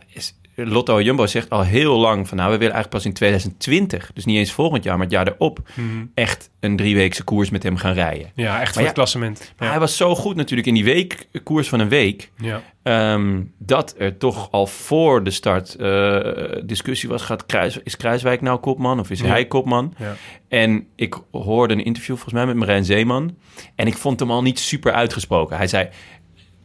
Lotto 0.56 1.02
Jumbo 1.02 1.26
zegt 1.28 1.50
al 1.50 1.64
heel 1.64 1.98
lang 1.98 2.28
van... 2.28 2.38
nou, 2.38 2.52
we 2.52 2.58
willen 2.58 2.74
eigenlijk 2.74 3.04
pas 3.04 3.06
in 3.06 3.14
2020... 3.18 4.12
dus 4.14 4.26
niet 4.26 4.38
eens 4.38 4.52
volgend 4.52 4.84
jaar, 4.84 4.94
maar 4.94 5.06
het 5.06 5.14
jaar 5.14 5.28
erop... 5.28 5.60
Mhm. 5.76 6.06
echt 6.14 6.50
een 6.60 6.76
drieweekse 6.76 7.24
koers 7.24 7.50
met 7.50 7.64
hem 7.64 7.78
gaan 7.78 7.94
rijden. 7.94 8.32
ja, 8.36 8.62
echt 8.62 8.72
voor 8.72 8.82
ja, 8.82 8.88
het 8.88 8.96
klassement. 8.96 9.54
Maar 9.58 9.68
Ja. 9.68 9.74
hij 9.74 9.80
was 9.80 9.98
zo 9.98 10.16
goed 10.16 10.36
natuurlijk 10.36 10.68
in 10.68 10.74
die 10.74 10.84
week, 10.84 11.28
koers 11.44 11.70
van 11.70 11.80
een 11.80 11.90
week... 11.90 12.32
ja. 12.38 12.62
Ehm, 12.84 13.42
dat 13.58 13.96
er 13.98 14.18
toch 14.18 14.52
al 14.52 14.68
voor 14.68 15.24
de 15.24 15.32
start 15.32 15.76
eh, 15.76 16.20
discussie 16.64 17.10
was: 17.10 17.22
gaat 17.22 17.46
Kruis, 17.46 17.78
is 17.84 17.98
Kruiswijk 17.98 18.42
nou 18.42 18.60
kopman 18.60 19.00
of 19.00 19.10
is 19.10 19.22
hij 19.22 19.46
kopman? 19.46 19.94
Ja. 19.98 20.16
En 20.48 20.88
ik 20.96 21.16
hoorde 21.32 21.74
een 21.74 21.84
interview 21.84 22.16
volgens 22.16 22.34
mij 22.34 22.46
met 22.46 22.56
Marijn 22.56 22.86
Zeeman. 22.86 23.38
En 23.76 23.88
ik 23.88 23.98
vond 23.98 24.20
hem 24.20 24.32
al 24.32 24.42
niet 24.42 24.60
super 24.60 24.94
uitgesproken. 24.94 25.58
Hij 25.58 25.68
zei. 25.68 25.90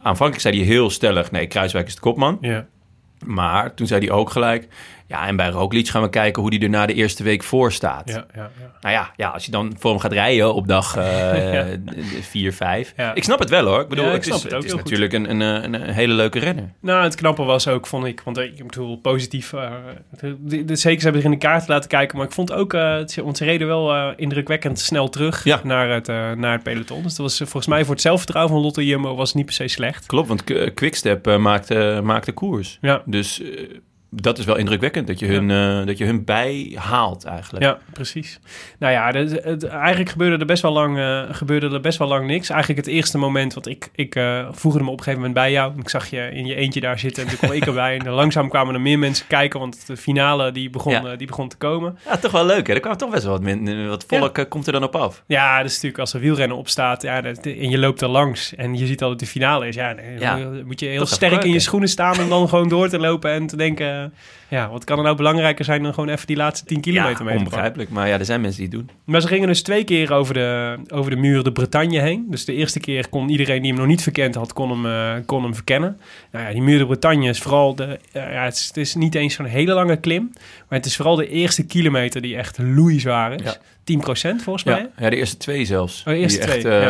Aanvankelijk 0.07 0.41
zei 0.41 0.57
hij 0.57 0.65
heel 0.65 0.89
stellig: 0.89 1.31
nee, 1.31 1.47
Kruiswijk 1.47 1.87
is 1.87 1.95
de 1.95 2.01
kopman. 2.01 2.37
Ja. 2.41 2.67
Maar 3.25 3.73
toen 3.73 3.87
zei 3.87 4.05
hij 4.05 4.15
ook 4.15 4.29
gelijk: 4.29 4.67
ja, 5.07 5.27
en 5.27 5.35
bij 5.35 5.49
Roglic 5.49 5.87
gaan 5.87 6.01
we 6.01 6.09
kijken 6.09 6.41
hoe 6.41 6.53
hij 6.53 6.61
er 6.63 6.69
na 6.69 6.85
de 6.85 6.93
eerste 6.93 7.23
week 7.23 7.43
voor 7.43 7.71
staat. 7.71 8.09
Ja, 8.09 8.25
ja, 8.35 8.51
ja. 8.59 8.71
Nou 8.81 8.93
ja, 8.95 9.11
ja, 9.15 9.29
als 9.29 9.45
je 9.45 9.51
dan 9.51 9.75
voor 9.79 9.91
hem 9.91 9.99
gaat 9.99 10.11
rijden 10.11 10.53
op 10.53 10.67
dag 10.67 10.95
Ja. 10.95 11.65
4, 12.21 12.53
5. 12.53 12.93
Ja. 12.97 13.13
Ik 13.13 13.23
snap 13.23 13.39
het 13.39 13.49
wel 13.49 13.65
hoor. 13.65 13.81
Ik 13.81 13.87
bedoel, 13.87 14.05
ik 14.05 14.11
het 14.11 14.23
snap 14.23 14.37
is, 14.37 14.43
het 14.43 14.53
ook 14.53 14.61
het 14.61 14.71
is 14.71 14.77
natuurlijk 14.77 15.13
een, 15.13 15.29
een, 15.29 15.73
een, 15.73 15.81
hele 15.93 16.13
leuke 16.13 16.39
renner. 16.39 16.73
Nou, 16.81 17.03
het 17.03 17.15
knappe 17.15 17.43
was 17.43 17.67
ook, 17.67 17.87
vond 17.87 18.05
ik, 18.05 18.21
want 18.21 18.37
eh, 18.37 18.43
ik 18.45 18.67
bedoel, 18.67 18.97
positief. 18.97 19.53
eh, 19.53 19.71
de, 20.39 20.65
de 20.65 20.75
zekers 20.75 21.03
hebben 21.03 21.21
zich 21.21 21.31
in 21.31 21.37
de 21.39 21.45
kaart 21.45 21.67
laten 21.67 21.89
kijken, 21.89 22.17
maar 22.17 22.25
ik 22.25 22.33
vond 22.33 22.51
ook, 22.51 22.73
eh, 22.73 22.93
het- 22.95 23.15
want 23.15 23.37
ze 23.37 23.43
reden 23.45 23.67
wel 23.67 23.93
eh, 23.93 24.07
indrukwekkend 24.15 24.79
snel 24.79 25.09
terug 25.09 25.45
naar, 25.63 25.89
het, 25.89 26.09
eh, 26.09 26.31
naar 26.31 26.51
het 26.53 26.63
peloton. 26.63 27.03
Dus 27.03 27.15
dat 27.15 27.25
was 27.25 27.33
eh, 27.39 27.47
volgens 27.47 27.67
mij 27.67 27.83
voor 27.83 27.93
het 27.93 28.01
zelfvertrouwen 28.03 28.53
van 28.53 28.63
Lotto 28.63 28.81
Jumbo 28.81 29.15
was 29.15 29.27
het 29.27 29.37
niet 29.37 29.45
per 29.45 29.53
se 29.55 29.67
slecht. 29.67 30.05
Klopt, 30.05 30.27
want 30.27 30.43
Quickstep 30.73 31.27
eh, 31.27 31.37
maakte, 31.37 31.99
maakte 32.03 32.31
koers. 32.31 32.77
Ja. 32.81 33.01
Dus 33.05 33.41
eh, 33.41 33.49
dat 34.09 34.37
is 34.37 34.45
wel 34.45 34.55
indrukwekkend 34.55 35.07
dat 35.07 35.19
je 35.19 35.25
hun, 35.25 35.51
eh, 35.51 35.85
dat 35.85 35.97
je 35.97 36.05
hun 36.05 36.23
bijhaalt 36.25 37.25
eigenlijk. 37.25 37.63
Ja, 37.65 37.77
precies. 37.93 38.39
Nou 38.79 38.93
ja, 38.93 39.11
de- 39.11 39.41
het, 39.43 39.63
eigenlijk 39.63 40.09
gebeurde 40.09 40.37
er 40.37 40.45
best 40.45 40.61
wel 40.61 40.71
lang, 40.71 40.97
eh, 40.97 41.21
gebeurde 41.31 41.69
er 41.69 41.81
best 41.81 41.97
wel 41.97 42.07
lang 42.07 42.27
niks. 42.27 42.49
Eigenlijk 42.49 42.85
het 42.85 42.95
eerste 42.95 43.17
moment, 43.17 43.53
want 43.53 43.67
ik, 43.67 43.89
ik 43.95 44.15
eh, 44.15 44.47
voegde 44.51 44.79
me 44.83 44.85
op 44.85 44.91
een 44.97 45.03
gegeven 45.03 45.19
moment 45.19 45.33
bij 45.33 45.51
jou. 45.51 45.73
Ik 45.79 45.89
zag 45.89 46.09
je 46.09 46.29
in 46.31 46.45
je 46.45 46.55
eentje 46.55 46.79
daar 46.79 46.99
zitten 46.99 47.23
en 47.23 47.29
toen 47.29 47.37
kwam 47.37 47.51
ik 47.51 47.65
erbij. 47.71 47.97
En 47.97 48.09
langzaam 48.09 48.49
kwamen 48.49 48.73
er 48.73 48.81
meer 48.81 48.99
mensen 48.99 49.27
kijken, 49.27 49.59
want 49.59 49.87
de 49.87 49.97
finale 49.97 50.51
die 50.51 50.69
begon, 50.69 50.91
Ja. 50.93 51.15
die 51.15 51.27
begon 51.27 51.47
te 51.49 51.57
komen. 51.57 51.97
Ja, 52.05 52.17
toch 52.17 52.31
wel 52.31 52.45
leuk 52.45 52.67
hè. 52.67 52.73
Er 52.73 52.79
kwam 52.79 52.97
toch 52.97 53.09
best 53.11 53.23
wel 53.23 53.31
wat, 53.33 53.41
min, 53.41 53.87
wat 53.87 54.05
volk 54.07 54.45
komt 54.49 54.65
er 54.67 54.73
dan 54.73 54.83
op 54.83 54.95
af. 54.95 55.23
Ja, 55.27 55.57
dat 55.57 55.65
is 55.65 55.73
natuurlijk 55.73 55.99
als 56.01 56.13
er 56.13 56.19
wielrennen 56.19 56.57
op 56.57 56.69
staat 56.69 57.01
ja, 57.01 57.21
dat- 57.21 57.45
en 57.45 57.69
je 57.69 57.77
loopt 57.77 58.01
er 58.01 58.09
langs 58.09 58.55
en 58.55 58.75
je 58.77 58.85
ziet 58.85 59.01
al 59.03 59.09
dat 59.09 59.19
de 59.19 59.25
finale 59.25 59.67
is. 59.67 59.75
Ja, 59.75 59.93
dan 59.93 60.65
moet 60.65 60.79
je 60.79 60.85
heel 60.85 60.99
Toch 60.99 61.07
sterk 61.09 61.43
in 61.43 61.51
je 61.51 61.59
schoenen 61.59 61.89
staan 61.89 62.19
om 62.19 62.29
dan 62.29 62.49
gewoon 62.49 62.69
door 62.69 62.89
te 62.89 62.99
lopen 62.99 63.31
en 63.31 63.47
te 63.47 63.55
denken... 63.55 64.06
Ja, 64.47 64.69
wat 64.69 64.83
kan 64.83 64.97
er 64.97 65.03
nou 65.03 65.15
belangrijker 65.15 65.65
zijn 65.65 65.83
dan 65.83 65.93
gewoon 65.93 66.09
even 66.09 66.27
die 66.27 66.35
laatste 66.35 66.65
10 66.65 66.81
kilometer 66.81 67.23
mee 67.23 67.33
pakken? 67.33 67.43
onbegrijpelijk. 67.43 67.89
Maar 67.89 68.07
ja, 68.07 68.19
er 68.19 68.25
zijn 68.25 68.41
mensen 68.41 68.69
die 68.69 68.69
het 68.69 68.87
doen. 68.87 68.97
Maar 69.03 69.21
ze 69.21 69.27
gingen 69.27 69.47
dus 69.47 69.61
twee 69.61 69.83
keer 69.83 70.13
over 70.13 70.33
de, 70.33 70.77
over 70.87 71.11
de 71.11 71.17
muur 71.17 71.43
de 71.43 71.51
Bretagne 71.51 71.99
heen. 71.99 72.25
Dus 72.29 72.45
de 72.45 72.53
eerste 72.53 72.79
keer 72.79 73.09
kon 73.09 73.29
iedereen 73.29 73.61
die 73.61 73.71
hem 73.71 73.79
nog 73.79 73.89
niet 73.89 74.03
verkend 74.03 74.35
had, 74.35 74.53
kon 74.53 74.69
hem, 74.69 74.85
eh, 74.85 75.25
kon 75.25 75.43
hem 75.43 75.53
verkennen. 75.55 75.99
Nou 76.31 76.45
ja, 76.45 76.51
die 76.51 76.61
muur 76.61 76.77
de 76.77 76.85
Bretagne 76.85 77.29
is 77.29 77.39
vooral 77.39 77.75
de... 77.75 77.99
eh, 78.11 78.31
ja, 78.31 78.43
het, 78.43 78.55
is, 78.55 78.67
het 78.67 78.77
is 78.77 78.95
niet 78.95 79.15
eens 79.15 79.33
zo'n 79.33 79.45
hele 79.45 79.73
lange 79.73 79.97
klim. 79.97 80.29
Maar 80.33 80.77
het 80.77 80.85
is 80.85 80.95
vooral 80.95 81.15
de 81.15 81.29
eerste 81.29 81.65
kilometer 81.65 82.21
die 82.21 82.35
echt 82.37 82.57
loeizwaar 82.57 83.33
is. 83.33 83.41
Ja. 83.43 83.57
10% 83.87 84.43
volgens 84.43 84.63
mij. 84.63 84.79
Ja, 84.79 84.89
ja, 84.97 85.09
de 85.09 85.15
eerste 85.15 85.37
twee 85.37 85.65
zelfs. 85.65 85.99
Oh, 85.99 86.05
de 86.13 86.19
eerste 86.19 86.39
die 86.39 86.49
echt, 86.49 86.65
eh, 86.65 86.81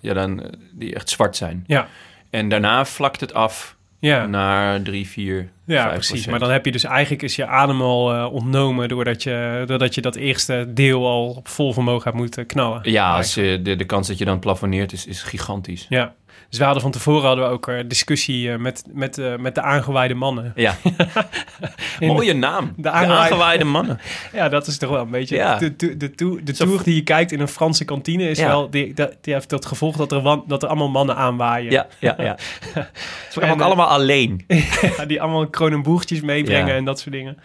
ja. 0.00 0.14
dan, 0.14 0.42
eh, 0.42 0.48
die 0.72 0.94
echt 0.94 1.10
zwart 1.10 1.36
zijn. 1.36 1.64
Ja. 1.66 1.88
En 2.30 2.48
daarna 2.48 2.84
vlakt 2.84 3.20
het 3.20 3.34
af 3.34 3.76
Ja. 4.08 4.26
naar 4.26 4.82
3, 4.82 5.08
4, 5.08 5.48
Ja, 5.66 5.82
5 5.82 5.94
precies. 5.94 6.26
Maar 6.26 6.38
dan 6.38 6.50
heb 6.50 6.64
je 6.64 6.72
dus 6.72 6.84
eigenlijk 6.84 7.22
is 7.22 7.36
je 7.36 7.46
adem 7.46 7.80
al 7.82 8.14
eh, 8.14 8.32
ontnomen 8.32 8.88
doordat 8.88 9.22
je, 9.22 9.64
doordat 9.66 9.94
je 9.94 10.00
dat 10.00 10.16
eerste 10.16 10.66
deel 10.68 11.06
al 11.06 11.28
op 11.28 11.48
vol 11.48 11.72
vermogen 11.72 12.04
hebt 12.04 12.16
moeten 12.16 12.46
knallen. 12.46 12.80
Ja, 12.90 13.16
als, 13.16 13.34
je 13.34 13.60
de, 13.62 13.76
de 13.76 13.84
kans 13.84 14.08
dat 14.08 14.18
je 14.18 14.24
dan 14.24 14.38
plafonneert 14.38 14.92
is, 14.92 15.06
is 15.06 15.22
gigantisch. 15.22 15.86
Ja. 15.88 16.14
Dus 16.52 16.60
we 16.60 16.66
hadden 16.66 16.82
van 16.82 16.92
tevoren 16.92 17.26
hadden 17.26 17.44
we 17.44 17.50
ook 17.50 17.66
een 17.66 17.88
discussie 17.88 18.52
eh, 18.52 18.58
met, 18.58 18.84
met, 18.92 19.18
eh, 19.18 19.36
met 19.36 19.54
de 19.54 19.62
aangewijde 19.62 20.14
mannen. 20.14 20.52
Ja. 20.54 20.74
Mooie 22.00 22.34
naam. 22.34 22.72
de 22.76 22.82
De 22.82 22.90
aangewaaide- 22.90 23.22
aangewaaide 23.22 23.64
mannen. 23.64 24.00
Ja, 24.32 24.48
dat 24.48 24.66
is 24.66 24.78
toch 24.78 24.90
wel 24.90 25.00
een 25.02 25.10
beetje... 25.10 25.36
Ja. 25.36 25.58
De, 25.58 25.76
de, 25.76 25.96
de, 25.96 26.10
tour- 26.10 26.44
de 26.44 26.52
tour 26.52 26.82
die 26.82 26.94
je 26.94 27.02
kijkt 27.02 27.32
in 27.32 27.40
een 27.40 27.48
Franse 27.48 27.84
kantine 27.84 28.28
is 28.30 28.38
Ja. 28.38 28.46
wel... 28.46 28.70
Die, 28.70 28.94
die, 28.94 29.06
die 29.20 29.34
heeft 29.34 29.48
dat 29.50 29.66
gevolg 29.66 29.96
dat 29.96 30.12
er, 30.12 30.20
wan- 30.20 30.44
dat 30.46 30.62
er 30.62 30.68
allemaal 30.68 30.88
mannen 30.88 31.16
aanwaaien. 31.16 31.70
Ja, 31.70 31.86
ja, 31.98 32.14
ja. 32.18 32.36
Ze 33.30 33.40
waren 33.40 33.54
ook 33.54 33.60
eh, 33.60 33.66
allemaal 33.66 33.88
alleen. 33.88 34.44
Ja, 34.96 35.04
die 35.06 35.22
allemaal 35.22 35.46
kronenboertjes 35.48 36.20
meebrengen 36.20 36.74
en 36.74 36.84
dat 36.84 37.00
soort 37.00 37.14
dingen. 37.14 37.38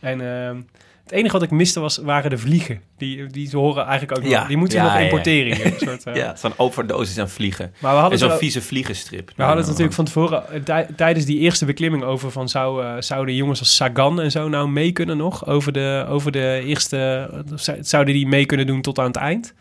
En 0.00 0.20
ehm, 0.20 0.60
het 1.02 1.12
enige 1.12 1.32
wat 1.32 1.42
ik 1.42 1.50
miste 1.50 1.80
was, 1.80 1.96
waren 1.98 2.30
de 2.30 2.38
vliegen. 2.38 2.80
Die, 2.96 3.26
die 3.26 3.48
ze 3.48 3.56
horen 3.56 3.84
eigenlijk 3.86 4.18
ook 4.20 4.26
Ja. 4.30 4.44
Die 4.46 4.56
moeten 4.56 4.78
we 4.78 4.84
Ja, 4.84 4.90
nog 4.90 4.98
ja. 5.00 5.04
importeren. 5.04 5.72
soort, 5.88 6.04
eh, 6.04 6.14
Ja, 6.14 6.26
het 6.26 6.34
is 6.34 6.40
van 6.40 6.52
overdosis 6.56 7.18
aan 7.18 7.28
vliegen. 7.28 7.74
Maar 7.80 7.94
we 7.94 8.00
hadden, 8.00 8.20
En 8.20 8.28
zo'n 8.28 8.38
vieze 8.38 8.62
vliegenstrip. 8.62 9.30
we 9.36 9.42
hadden 9.42 9.58
het 9.60 9.66
natuurlijk 9.66 9.94
van 9.94 10.04
tevoren 10.04 10.48
eh, 10.50 10.60
tij- 10.62 10.86
tijdens 10.96 11.24
die 11.26 11.38
eerste 11.38 11.64
beklimming 11.64 12.02
over 12.04 12.30
van 12.30 12.48
zou, 12.48 12.84
eh, 12.84 12.94
zouden 12.98 13.34
jongens 13.34 13.58
als 13.58 13.76
Sagan 13.76 14.20
en 14.20 14.30
zo 14.30 14.48
nou 14.48 14.68
mee 14.68 14.92
kunnen 14.92 15.16
nog 15.16 15.46
over 15.46 15.72
de, 15.72 16.04
over 16.08 16.32
de 16.32 16.62
eerste, 16.64 17.30
zou- 17.54 17.78
zouden 17.80 18.14
die 18.14 18.26
mee 18.26 18.46
kunnen 18.46 18.66
doen 18.66 18.80
tot 18.82 18.98
aan 18.98 19.06
het 19.06 19.16
eind? 19.16 19.54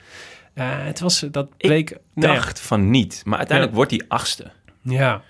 Het 0.54 0.99
was, 0.99 1.25
dat 1.32 1.58
bleek, 1.58 1.89
nou 2.13 2.34
ja. 2.34 2.39
dacht 2.39 2.60
van 2.62 2.89
niet. 2.89 3.21
Maar 3.25 3.38
uiteindelijk 3.38 3.75
wordt 3.77 3.91
die 3.91 4.04
achtste. 4.08 4.51
Ja, 4.84 5.21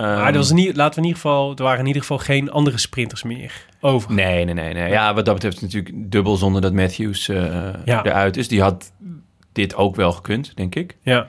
maar 0.00 0.26
er 0.26 0.32
was 0.32 0.52
niet, 0.52 0.76
laten 0.76 0.94
we 0.94 1.00
in 1.00 1.06
ieder 1.06 1.20
geval, 1.22 1.56
er 1.56 1.62
waren 1.62 1.80
in 1.80 1.86
ieder 1.86 2.02
geval 2.02 2.18
geen 2.18 2.50
andere 2.50 2.78
sprinters 2.78 3.22
meer 3.22 3.52
over. 3.80 4.12
Nee, 4.12 4.44
nee, 4.44 4.54
nee, 4.54 4.74
nee. 4.74 4.90
Ja, 4.90 5.14
wat 5.14 5.24
dat 5.24 5.34
betreft 5.34 5.56
is 5.56 5.62
het 5.62 5.72
natuurlijk 5.72 6.10
dubbel 6.12 6.36
zonder 6.36 6.60
dat 6.62 6.72
Matthews 6.72 7.26
Ja. 7.26 8.04
eruit 8.04 8.36
is. 8.36 8.48
Die 8.48 8.62
had 8.62 8.92
dit 9.52 9.74
ook 9.74 9.96
wel 9.96 10.12
gekund, 10.12 10.56
denk 10.56 10.74
ik. 10.74 10.96
Ja, 11.02 11.26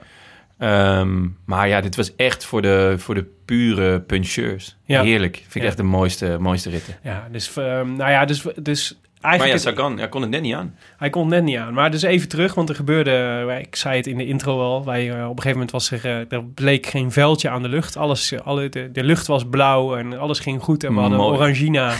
Ehm, 0.58 1.26
maar 1.44 1.68
ja, 1.68 1.80
dit 1.80 1.96
was 1.96 2.16
echt 2.16 2.44
voor 2.44 2.62
de, 2.62 2.94
voor 2.98 3.14
de 3.14 3.26
pure 3.44 4.00
puncheurs. 4.00 4.76
Ja. 4.84 5.02
Heerlijk. 5.02 5.36
Vind 5.36 5.54
ik 5.54 5.60
Ja. 5.62 5.66
echt 5.68 5.76
de 5.76 5.82
mooiste, 5.82 6.36
mooiste 6.40 6.70
ritten. 6.70 6.94
ja 7.02 7.28
dus, 7.32 7.56
ehm, 7.56 7.96
nou 7.96 8.10
ja, 8.10 8.24
dus, 8.24 8.44
dus 8.62 9.00
Maar 9.24 9.48
ja, 9.48 9.56
Sagan, 9.58 9.98
hij 9.98 10.08
kon 10.08 10.20
het 10.20 10.30
net 10.30 10.42
niet 10.42 10.54
aan. 10.54 10.74
Hij 10.96 11.10
kon 11.10 11.22
het 11.22 11.30
net 11.30 11.42
niet 11.42 11.56
aan. 11.56 11.74
Maar 11.74 11.90
dus 11.90 12.02
even 12.02 12.28
terug, 12.28 12.54
want 12.54 12.68
er 12.68 12.74
gebeurde... 12.74 13.44
eh, 13.48 13.58
Ik 13.58 13.76
zei 13.76 13.96
het 13.96 14.06
in 14.06 14.16
de 14.16 14.26
intro 14.26 14.60
al. 14.60 14.84
Wij, 14.84 15.08
eh, 15.10 15.14
op 15.14 15.20
een 15.20 15.42
gegeven 15.42 15.50
moment 15.52 15.70
was 15.70 15.90
er... 15.90 16.04
eh, 16.04 16.32
er 16.38 16.44
bleek 16.44 16.86
geen 16.86 17.12
veldje 17.12 17.48
aan 17.50 17.62
de 17.62 17.68
lucht. 17.68 17.96
Alles, 17.96 18.34
alle, 18.44 18.68
de, 18.68 18.90
de 18.92 19.04
lucht 19.04 19.26
was 19.26 19.44
blauw 19.50 19.96
en 19.96 20.18
alles 20.18 20.38
ging 20.38 20.62
goed. 20.62 20.84
En 20.84 20.94
we 20.94 21.00
hadden 21.00 21.18
Mooi. 21.18 21.36
orangina. 21.36 21.94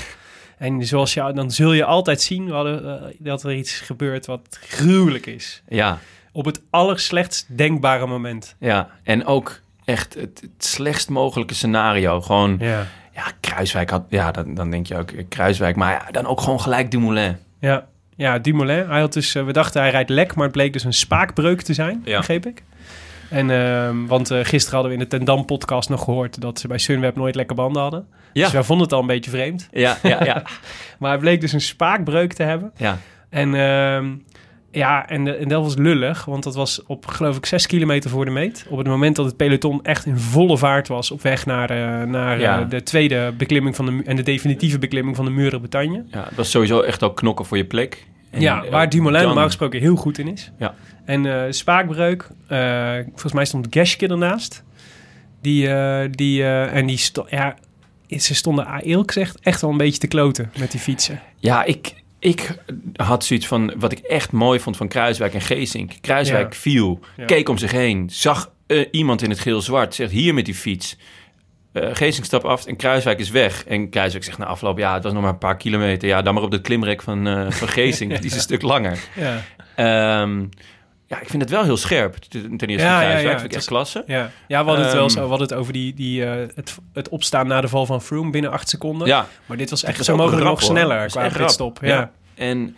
En 0.59 0.87
zoals 0.87 1.15
je... 1.15 1.33
Dan 1.35 1.51
zul 1.51 1.73
je 1.73 1.85
altijd 1.85 2.21
zien 2.21 2.45
we 2.47 2.53
hadden, 2.53 3.13
dat 3.19 3.43
er 3.43 3.55
iets 3.55 3.81
gebeurt 3.81 4.27
wat 4.27 4.59
gruwelijk 4.61 5.27
is. 5.27 5.63
Ja, 5.69 5.99
Op 6.33 6.45
het 6.45 6.63
allerslechtst 6.71 7.57
denkbare 7.59 8.07
moment. 8.07 8.57
ja. 8.59 8.89
En 9.03 9.27
ook 9.27 9.61
echt 9.85 10.15
het, 10.15 10.41
het 10.41 10.65
slechtst 10.65 11.09
mogelijke 11.09 11.55
scenario. 11.55 12.21
Gewoon, 12.21 12.57
Ja. 12.61 12.87
Ja, 13.15 13.23
Kruiswijk 13.41 13.91
had... 13.91 14.05
Ja, 14.09 14.31
dan, 14.31 14.55
dan 14.55 14.71
denk 14.71 14.87
je 14.87 14.97
ook 14.97 15.11
eh, 15.11 15.25
Kruiswijk. 15.29 15.77
Maar 15.77 15.91
ja, 15.93 16.11
dan 16.11 16.27
ook 16.27 16.41
gewoon 16.41 16.61
gelijk 16.61 16.91
Dumoulin. 16.91 17.37
Ja, 17.61 17.87
ja 18.17 18.39
Dumoulin. 18.39 18.89
Hij 18.89 19.01
had 19.01 19.13
dus, 19.13 19.35
eh, 19.35 19.45
we 19.45 19.53
dachten 19.53 19.81
hij 19.81 19.91
rijdt 19.91 20.11
lek, 20.11 20.35
maar 20.35 20.45
het 20.45 20.53
bleek 20.53 20.73
dus 20.73 20.85
een 20.85 20.93
spaakbreuk 20.93 21.63
te 21.63 21.75
zijn, 21.75 22.01
Ja. 22.05 22.17
begreep 22.19 22.47
ik. 22.47 22.63
En, 23.31 23.51
ehm, 23.51 24.07
want 24.07 24.31
eh, 24.31 24.39
gisteren 24.43 24.75
hadden 24.79 24.97
we 24.97 25.03
in 25.03 25.09
de 25.11 25.17
Ten 25.17 25.25
Dam 25.25 25.45
podcast 25.45 25.89
nog 25.89 26.05
gehoord 26.05 26.41
dat 26.41 26.59
ze 26.59 26.69
bij 26.69 26.79
Sunweb 26.79 27.17
nooit 27.17 27.35
lekke 27.35 27.55
banden 27.55 27.83
hadden. 27.83 28.07
Ja. 28.33 28.43
Dus 28.43 28.53
wij 28.53 28.63
vonden 28.63 28.85
het 28.85 28.95
al 28.95 29.01
een 29.01 29.07
beetje 29.07 29.31
vreemd. 29.31 29.69
Ja, 29.73 29.97
ja, 30.03 30.25
ja. 30.25 30.43
Maar 30.99 31.11
hij 31.11 31.19
bleek 31.19 31.41
dus 31.41 31.53
een 31.53 31.61
spaakbreuk 31.61 32.33
te 32.33 32.43
hebben. 32.43 32.73
ja. 32.77 32.99
En 33.31 33.55
ehm, 33.55 34.13
ja, 34.75 35.09
en, 35.09 35.25
de- 35.25 35.35
en 35.35 35.49
dat 35.49 35.63
was 35.63 35.77
lullig, 35.77 36.25
want 36.25 36.43
dat 36.43 36.55
was 36.55 36.83
op 36.87 37.07
geloof 37.07 37.37
ik 37.37 37.47
zes 37.47 37.67
kilometer 37.67 38.11
voor 38.11 38.25
de 38.25 38.31
meet. 38.31 38.67
Op 38.69 38.79
het 38.79 38.87
moment 38.87 39.17
dat 39.17 39.25
het 39.27 39.37
peloton 39.37 39.85
echt 39.85 40.07
in 40.07 40.19
volle 40.19 40.59
vaart 40.59 40.89
was 40.89 41.11
op 41.11 41.23
weg 41.23 41.47
naar, 41.47 41.71
eh, 41.71 42.07
naar 42.09 42.41
Ja. 42.41 42.61
eh, 42.61 42.69
de 42.69 42.83
tweede 42.83 43.33
beklimming 43.37 43.77
van 43.77 43.87
de 43.87 44.03
en 44.05 44.17
de 44.17 44.23
definitieve 44.23 44.79
beklimming 44.79 45.17
van 45.17 45.25
de 45.25 45.31
Muren 45.31 45.61
Bretagne. 45.61 46.05
ja. 46.11 46.25
Het 46.25 46.37
was 46.37 46.51
sowieso 46.51 46.81
echt 46.81 47.03
ook 47.03 47.17
knokken 47.17 47.45
voor 47.45 47.57
je 47.57 47.65
plek. 47.65 48.07
En, 48.31 48.41
ja, 48.41 48.65
eh, 48.65 48.71
waar 48.71 48.89
Dumoulin 48.89 49.19
dan- 49.19 49.27
normaal 49.29 49.47
gesproken 49.47 49.81
heel 49.81 49.97
goed 49.97 50.19
in 50.19 50.29
is. 50.29 50.51
Ja. 50.59 50.75
En 51.05 51.27
eh, 51.27 51.43
spaakbreuk, 51.53 52.29
eh, 52.49 52.93
volgens 53.11 53.33
mij 53.33 53.45
stond 53.45 53.67
Geschke 53.71 54.07
ernaast. 54.09 54.65
Die, 55.41 55.69
eh, 55.69 56.09
die, 56.11 56.43
eh, 56.43 56.75
en 56.77 56.87
die 56.87 57.01
ja, 57.29 57.57
ze 58.09 58.35
stonden 58.35 58.67
ah, 58.67 58.79
eerlijk 58.83 59.13
gezegd 59.13 59.41
echt 59.41 59.61
wel 59.61 59.71
een 59.71 59.77
beetje 59.77 59.99
te 60.01 60.07
kloten 60.07 60.51
met 60.59 60.71
die 60.71 60.81
fietsen. 60.81 61.21
Ja, 61.39 61.65
ik, 61.65 61.95
ik 62.25 62.55
had 62.97 63.25
zoiets 63.25 63.47
van... 63.47 63.73
Wat 63.77 63.93
ik 63.93 63.99
echt 63.99 64.33
mooi 64.33 64.61
vond 64.61 64.77
van 64.77 64.89
Kruiswijk 64.89 65.35
en 65.35 65.41
Geesink. 65.41 65.93
Kruiswijk 66.01 66.53
Ja. 66.53 66.59
viel, 66.59 67.01
Ja. 67.17 67.25
keek 67.25 67.49
om 67.49 67.59
zich 67.59 67.71
heen... 67.71 68.11
zag 68.11 68.53
eh, 68.67 68.87
iemand 68.91 69.23
in 69.23 69.31
het 69.31 69.39
geel-zwart, 69.39 69.95
zegt 69.95 70.11
hier 70.13 70.35
met 70.35 70.45
die 70.45 70.55
fiets. 70.55 70.97
Eh 71.73 71.89
Geesink 71.93 72.25
stapt 72.25 72.45
af 72.45 72.67
en 72.67 72.77
Kruiswijk 72.77 73.19
is 73.19 73.31
weg. 73.31 73.65
En 73.65 73.91
Kruiswijk 73.91 74.25
zegt 74.25 74.39
na 74.39 74.45
afloop... 74.47 74.79
ja, 74.79 74.95
het 74.95 75.03
was 75.03 75.13
nog 75.13 75.23
maar 75.23 75.31
een 75.33 75.39
paar 75.39 75.57
kilometer. 75.57 76.09
Ja, 76.09 76.23
dan 76.23 76.35
maar 76.35 76.43
op 76.43 76.51
de 76.51 76.61
klimrek 76.61 77.03
van, 77.03 77.27
eh 77.27 77.51
van 77.51 77.69
Geesink. 77.77 78.11
Die 78.17 78.25
is 78.25 78.35
een 78.35 78.41
stuk 78.41 78.63
langer. 78.63 78.99
Ja, 79.17 79.43
Ehm, 79.77 80.45
ja, 81.07 81.21
ik 81.21 81.29
vind 81.29 81.43
het 81.43 81.51
wel 81.51 81.63
heel 81.65 81.77
scherp. 81.77 82.15
Ten 82.15 82.51
eerste 82.59 82.87
Ja, 82.87 83.01
ja, 83.01 83.09
ja, 83.09 83.17
vind 83.19 83.33
ik 83.37 83.43
het 83.43 83.55
echt 83.55 83.67
klasse. 83.67 84.05
ja. 84.07 84.31
ja 84.49 84.61
we 84.63 84.69
hadden 84.69 84.85
het 84.85 84.95
wel 84.95 85.03
Ehm, 85.05 85.11
zo, 85.13 85.23
we 85.23 85.29
hadden 85.29 85.49
het 85.49 85.57
over 85.57 85.73
die, 85.73 85.95
die, 85.95 86.25
eh, 86.25 86.47
het, 86.55 86.75
het 86.93 87.09
opstaan 87.09 87.47
na 87.47 87.61
de 87.61 87.69
val 87.69 87.87
van 87.87 88.03
Froome 88.03 88.31
binnen 88.31 88.51
acht 88.51 88.69
seconden. 88.69 89.07
Ja, 89.07 89.27
Maar 89.47 89.57
dit 89.57 89.71
was 89.71 89.83
echt 89.85 90.05
zo 90.05 90.17
mogelijk 90.17 90.43
rap, 90.43 90.51
nog 90.51 90.61
hoor. 90.61 90.71
sneller 90.77 91.07
qua 91.09 91.23
echt 91.25 91.37
rap. 91.37 91.47
pitstop. 91.47 91.79
Ja. 91.83 91.89
Ja. 91.89 92.11
En 92.35 92.77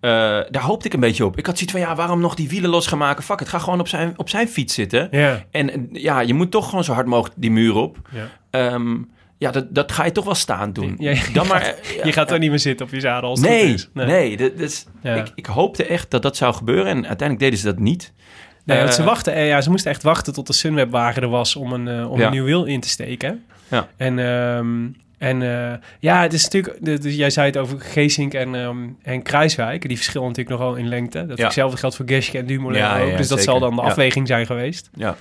eh, 0.00 0.10
daar 0.50 0.62
hoopte 0.62 0.86
ik 0.86 0.92
een 0.94 1.00
beetje 1.00 1.24
op. 1.24 1.38
Ik 1.38 1.46
had 1.46 1.54
zoiets 1.58 1.76
van, 1.76 1.82
ja, 1.86 1.94
waarom 1.94 2.20
nog 2.20 2.34
die 2.34 2.48
wielen 2.48 2.70
los 2.70 2.86
gaan 2.86 2.98
maken? 2.98 3.22
Fuck 3.24 3.38
het, 3.38 3.48
ga 3.48 3.58
gewoon 3.58 3.80
op 3.80 3.88
zijn, 3.88 4.12
op 4.16 4.28
zijn 4.28 4.48
fiets 4.48 4.74
zitten. 4.74 5.08
Ja. 5.10 5.44
En 5.50 5.88
ja, 5.92 6.20
je 6.20 6.34
moet 6.34 6.50
toch 6.50 6.68
gewoon 6.68 6.84
zo 6.84 6.92
hard 6.92 7.06
mogelijk 7.06 7.34
die 7.40 7.50
muur 7.50 7.74
op. 7.74 7.96
Ja. 8.10 8.28
Ehm, 8.50 8.96
ja, 9.38 9.50
dat, 9.50 9.66
dat 9.74 9.92
ga 9.92 10.04
je 10.04 10.12
toch 10.12 10.24
wel 10.24 10.34
staan 10.34 10.72
doen. 10.72 10.94
Ja, 10.98 11.10
je 11.10 11.20
Dan 11.32 11.46
maar, 11.46 11.60
gaat- 11.64 11.86
ja, 11.96 12.04
je 12.04 12.12
gaat 12.12 12.30
er 12.30 12.38
niet 12.38 12.50
meer 12.50 12.58
zitten 12.58 12.86
op 12.86 12.92
je 12.92 13.00
zadel 13.00 13.28
als 13.30 13.40
Nee, 13.40 13.72
is. 13.72 13.88
nee. 13.92 14.36
dat, 14.36 14.52
is, 14.56 14.86
ik, 15.02 15.32
ik 15.34 15.46
hoopte 15.46 15.84
echt 15.86 16.10
dat 16.10 16.22
dat 16.22 16.36
zou 16.36 16.54
gebeuren. 16.54 16.86
En 16.86 16.94
uiteindelijk 17.06 17.38
deden 17.38 17.58
ze 17.58 17.64
dat 17.64 17.78
niet. 17.78 18.12
Nee, 18.64 18.78
want 18.78 18.94
ze, 18.94 19.00
Eh, 19.00 19.06
wachten, 19.06 19.34
eh, 19.34 19.48
ja, 19.48 19.60
ze 19.60 19.70
moesten 19.70 19.90
echt 19.90 20.02
wachten 20.02 20.32
tot 20.32 20.46
de 20.46 20.52
Sunweb-wagen 20.52 21.22
er 21.22 21.28
was 21.28 21.56
om 21.56 21.72
een, 21.72 21.88
eh, 21.88 22.10
om 22.10 22.18
Ja. 22.18 22.26
een 22.26 22.32
nieuw 22.32 22.44
wiel 22.44 22.64
in 22.64 22.80
te 22.80 22.88
steken. 22.88 23.44
Ja. 23.68 23.88
En, 23.96 24.18
ehm, 24.18 24.86
en 25.18 25.40
ja, 26.00 26.22
het 26.22 26.32
is 26.32 26.42
natuurlijk... 26.44 26.84
Dus 27.02 27.14
jij 27.14 27.30
zei 27.30 27.46
het 27.46 27.56
over 27.56 27.80
Geesink 27.80 28.34
en, 28.34 28.54
ehm, 28.54 28.76
en 29.02 29.22
Kruiswijk. 29.22 29.88
Die 29.88 29.96
verschillen 29.96 30.28
natuurlijk 30.28 30.56
nogal 30.58 30.74
in 30.74 30.88
lengte. 30.88 31.26
Dat 31.26 31.38
Ja. 31.38 31.44
hetzelfde 31.44 31.76
geldt 31.76 31.96
voor 31.96 32.06
Geschke 32.08 32.38
en 32.38 32.46
Dumoulin 32.46 32.80
Ja, 32.80 33.00
ook. 33.00 33.06
dus 33.16 33.28
dat 33.28 33.38
zeker. 33.38 33.42
zal 33.44 33.58
dan 33.60 33.74
de 33.76 33.82
afweging 33.82 34.26
zijn 34.26 34.46
geweest. 34.46 34.90
Ja. 34.94 35.16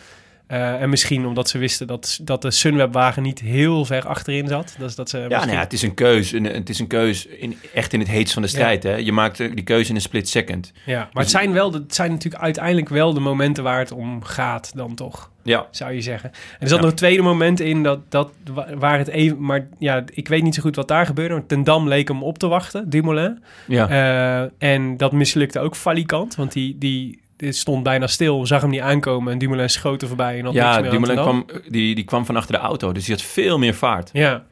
Eh, 0.47 0.82
en 0.82 0.89
misschien 0.89 1.25
omdat 1.25 1.49
ze 1.49 1.58
wisten 1.58 1.88
dat, 1.88 2.19
dat 2.21 2.41
de 2.41 2.51
Sunweb-wagen 2.51 3.23
niet 3.23 3.39
heel 3.39 3.86
ver 3.86 4.08
achterin 4.08 4.47
zat. 4.47 4.75
Dus 4.77 4.95
dat 4.95 5.10
ze 5.10 5.17
Ja, 5.17 5.23
misschien- 5.23 5.45
nou 5.47 5.58
ja, 5.58 5.63
het 5.63 5.73
is 5.73 5.82
een 5.82 5.93
keus. 5.93 6.32
Een- 6.32 6.43
Het 6.45 6.69
is 6.69 6.79
een 6.79 6.88
keus 6.88 7.25
in, 7.25 7.58
echt 7.73 7.93
in 7.93 7.99
het 7.99 8.08
heetst 8.10 8.34
van 8.34 8.41
de 8.41 8.47
strijd. 8.47 8.84
Hè? 8.84 8.95
Je 8.95 9.12
maakt 9.12 9.38
die 9.38 9.63
keuze 9.63 9.89
in 9.89 9.95
een 9.95 10.01
split 10.01 10.29
second. 10.29 10.71
ja, 10.86 11.10
maar 11.13 11.23
het 11.23 11.32
zijn, 11.32 11.51
wel 11.53 11.71
de, 11.71 11.77
het 11.77 11.95
zijn 11.95 12.12
natuurlijk 12.12 12.43
uiteindelijk 12.43 12.89
wel 12.89 13.13
de 13.13 13.19
momenten 13.19 13.63
waar 13.63 13.79
het 13.79 13.91
om 13.91 14.23
gaat 14.23 14.71
dan 14.75 14.95
toch. 14.95 15.32
Ja, 15.43 15.67
zou 15.71 15.93
je 15.93 16.01
zeggen. 16.01 16.29
En 16.32 16.38
er 16.60 16.67
zat 16.67 16.77
Ja. 16.77 16.82
nog 16.84 16.89
een 16.91 16.97
tweede 16.97 17.21
moment 17.21 17.60
in 17.60 17.84
dat, 17.84 17.99
dat 18.10 18.32
wa- 18.53 18.75
waar 18.77 18.97
het 18.97 19.08
even... 19.08 19.45
Maar 19.45 19.67
ja, 19.79 20.03
ik 20.13 20.27
weet 20.27 20.43
niet 20.43 20.56
zo 20.56 20.62
goed 20.62 20.75
wat 20.75 20.88
daar 20.88 21.06
gebeurde. 21.06 21.34
Maar 21.34 21.45
Ten 21.45 21.63
Dam 21.63 21.88
leek 21.88 22.08
hem 22.08 22.23
op 22.23 22.38
te 22.38 22.47
wachten, 22.47 22.89
Dumoulin. 22.89 23.43
ja. 23.67 23.88
Eh, 23.89 24.49
en 24.69 24.97
dat 24.97 25.12
mislukte 25.12 25.60
ook 25.60 25.75
valikant. 25.75 26.36
Want 26.36 26.51
die, 26.53 26.77
die 26.77 27.21
stond 27.51 27.84
bijna 27.84 28.08
stil, 28.08 28.45
zag 28.45 28.62
hem 28.62 28.69
niet 28.69 28.82
aankomen. 28.82 29.34
En 29.34 29.38
Dumoulin 29.38 29.69
schoot 29.69 30.01
er 30.01 30.08
voorbij. 30.08 30.38
En 30.38 30.45
had 30.45 30.53
niks 30.53 30.65
ja 30.65 30.79
meer 30.79 30.86
aan 30.86 30.91
Dumoulin 30.91 31.21
kwam, 31.21 31.45
die, 31.69 31.95
die 31.95 32.03
kwam 32.03 32.25
van 32.25 32.36
achter 32.36 32.56
de 32.56 32.62
auto. 32.62 32.91
Dus 32.91 33.06
die 33.06 33.15
had 33.15 33.23
veel 33.23 33.58
meer 33.58 33.73
vaart. 33.73 34.10
Ja. 34.13 34.45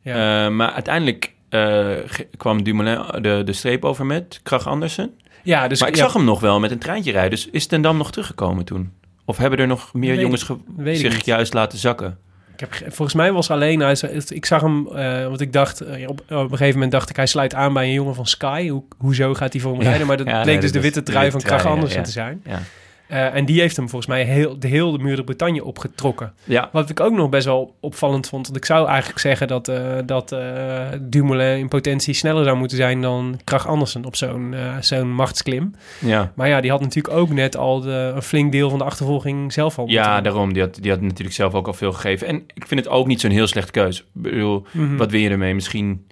ja. 0.00 0.44
Eh, 0.44 0.52
maar 0.52 0.72
uiteindelijk 0.72 1.34
eh, 1.48 1.90
kwam 2.36 2.62
Dumoulin 2.62 3.22
de, 3.22 3.42
de 3.44 3.52
streep 3.52 3.84
over 3.84 4.06
met 4.06 4.40
Krach 4.42 4.66
Andersen. 4.66 5.14
ja, 5.42 5.68
dus 5.68 5.80
maar 5.80 5.88
ik 5.88 5.96
ja, 5.96 6.02
zag 6.02 6.12
hem 6.12 6.24
nog 6.24 6.40
wel 6.40 6.60
met 6.60 6.70
een 6.70 6.78
treintje 6.78 7.12
rijden. 7.12 7.30
Dus 7.30 7.48
is 7.50 7.66
Ten 7.66 7.82
Dam 7.82 7.96
nog 7.96 8.10
teruggekomen 8.10 8.64
toen? 8.64 8.92
Of 9.24 9.36
hebben 9.36 9.58
er 9.58 9.66
nog 9.66 9.94
meer 9.94 10.12
Weet 10.16 10.20
jongens 10.20 10.50
zich 10.76 11.24
juist 11.24 11.54
laten 11.54 11.78
zakken? 11.78 12.18
Ik 12.56 12.60
heb, 12.60 12.72
ge- 12.72 12.84
volgens 12.90 13.14
mij 13.16 13.32
was 13.32 13.50
alleen... 13.50 13.80
Hij, 13.80 13.96
ik 14.28 14.46
zag 14.46 14.60
hem, 14.60 14.88
eh, 14.96 15.26
want 15.26 15.40
ik 15.40 15.52
dacht... 15.52 15.80
eh, 15.80 16.08
op, 16.08 16.20
op 16.20 16.30
een 16.30 16.48
gegeven 16.50 16.72
moment 16.74 16.92
dacht 16.92 17.10
ik... 17.10 17.16
Hij 17.16 17.26
sluit 17.26 17.54
aan 17.54 17.72
bij 17.72 17.84
een 17.84 17.92
jongen 17.92 18.14
van 18.14 18.26
Sky. 18.26 18.68
Hoe, 18.68 18.82
hoezo 18.98 19.34
gaat 19.34 19.52
hij 19.52 19.62
voor 19.62 19.82
rijden? 19.82 20.06
Maar 20.06 20.16
dat 20.16 20.26
Ja, 20.26 20.32
bleek 20.32 20.46
nee, 20.52 20.58
dus 20.60 20.72
de 20.72 20.80
witte 20.80 21.02
trui 21.02 21.30
van 21.30 21.40
Krach 21.40 21.66
Andersen 21.66 22.02
te 22.02 22.10
zijn. 22.10 22.42
Ja. 22.44 22.60
Eh, 23.08 23.34
en 23.34 23.44
die 23.44 23.60
heeft 23.60 23.76
hem 23.76 23.88
volgens 23.88 24.10
mij 24.10 24.22
heel 24.24 24.58
de 24.58 24.68
hele 24.68 24.98
muur 24.98 25.16
de 25.16 25.24
Bretagne 25.24 25.64
opgetrokken. 25.64 26.32
Ja, 26.44 26.68
Wat 26.72 26.90
ik 26.90 27.00
ook 27.00 27.12
nog 27.12 27.28
best 27.28 27.44
wel 27.46 27.74
opvallend 27.80 28.28
vond. 28.28 28.46
Want 28.46 28.56
ik 28.58 28.64
zou 28.64 28.88
eigenlijk 28.88 29.18
zeggen 29.18 29.48
dat, 29.48 29.68
eh, 29.68 29.96
dat 30.06 30.32
eh, 30.32 30.86
Dumoulin 31.00 31.58
in 31.58 31.68
potentie 31.68 32.14
sneller 32.14 32.44
zou 32.44 32.56
moeten 32.56 32.76
zijn 32.76 33.00
dan 33.00 33.40
Krach 33.44 33.66
Andersen 33.68 34.04
op 34.04 34.16
zo'n 34.16 34.54
zo'n 34.80 35.12
machtsklim. 35.14 35.74
ja. 36.00 36.32
Maar 36.34 36.48
ja, 36.48 36.60
die 36.60 36.70
had 36.70 36.80
natuurlijk 36.80 37.14
ook 37.16 37.28
net 37.30 37.56
al 37.56 37.80
de, 37.80 38.12
een 38.14 38.22
flink 38.22 38.52
deel 38.52 38.70
van 38.70 38.78
de 38.78 38.84
achtervolging 38.84 39.52
zelf 39.52 39.78
al. 39.78 39.88
Ja, 39.88 40.20
daarom. 40.20 40.52
Die 40.52 40.62
had, 40.62 40.78
die 40.80 40.90
had 40.90 41.00
natuurlijk 41.00 41.36
zelf 41.36 41.54
ook 41.54 41.66
al 41.66 41.72
veel 41.74 41.92
gegeven. 41.92 42.26
En 42.26 42.42
ik 42.54 42.66
vind 42.66 42.80
het 42.80 42.88
ook 42.88 43.06
niet 43.06 43.20
zo'n 43.20 43.30
heel 43.30 43.46
slechte 43.46 43.72
keus. 43.72 43.98
Ik 43.98 44.04
bedoel, 44.12 44.66
Mhm. 44.72 44.96
wat 44.96 45.10
win 45.10 45.20
je 45.20 45.28
ermee? 45.30 45.54
Misschien 45.54 46.05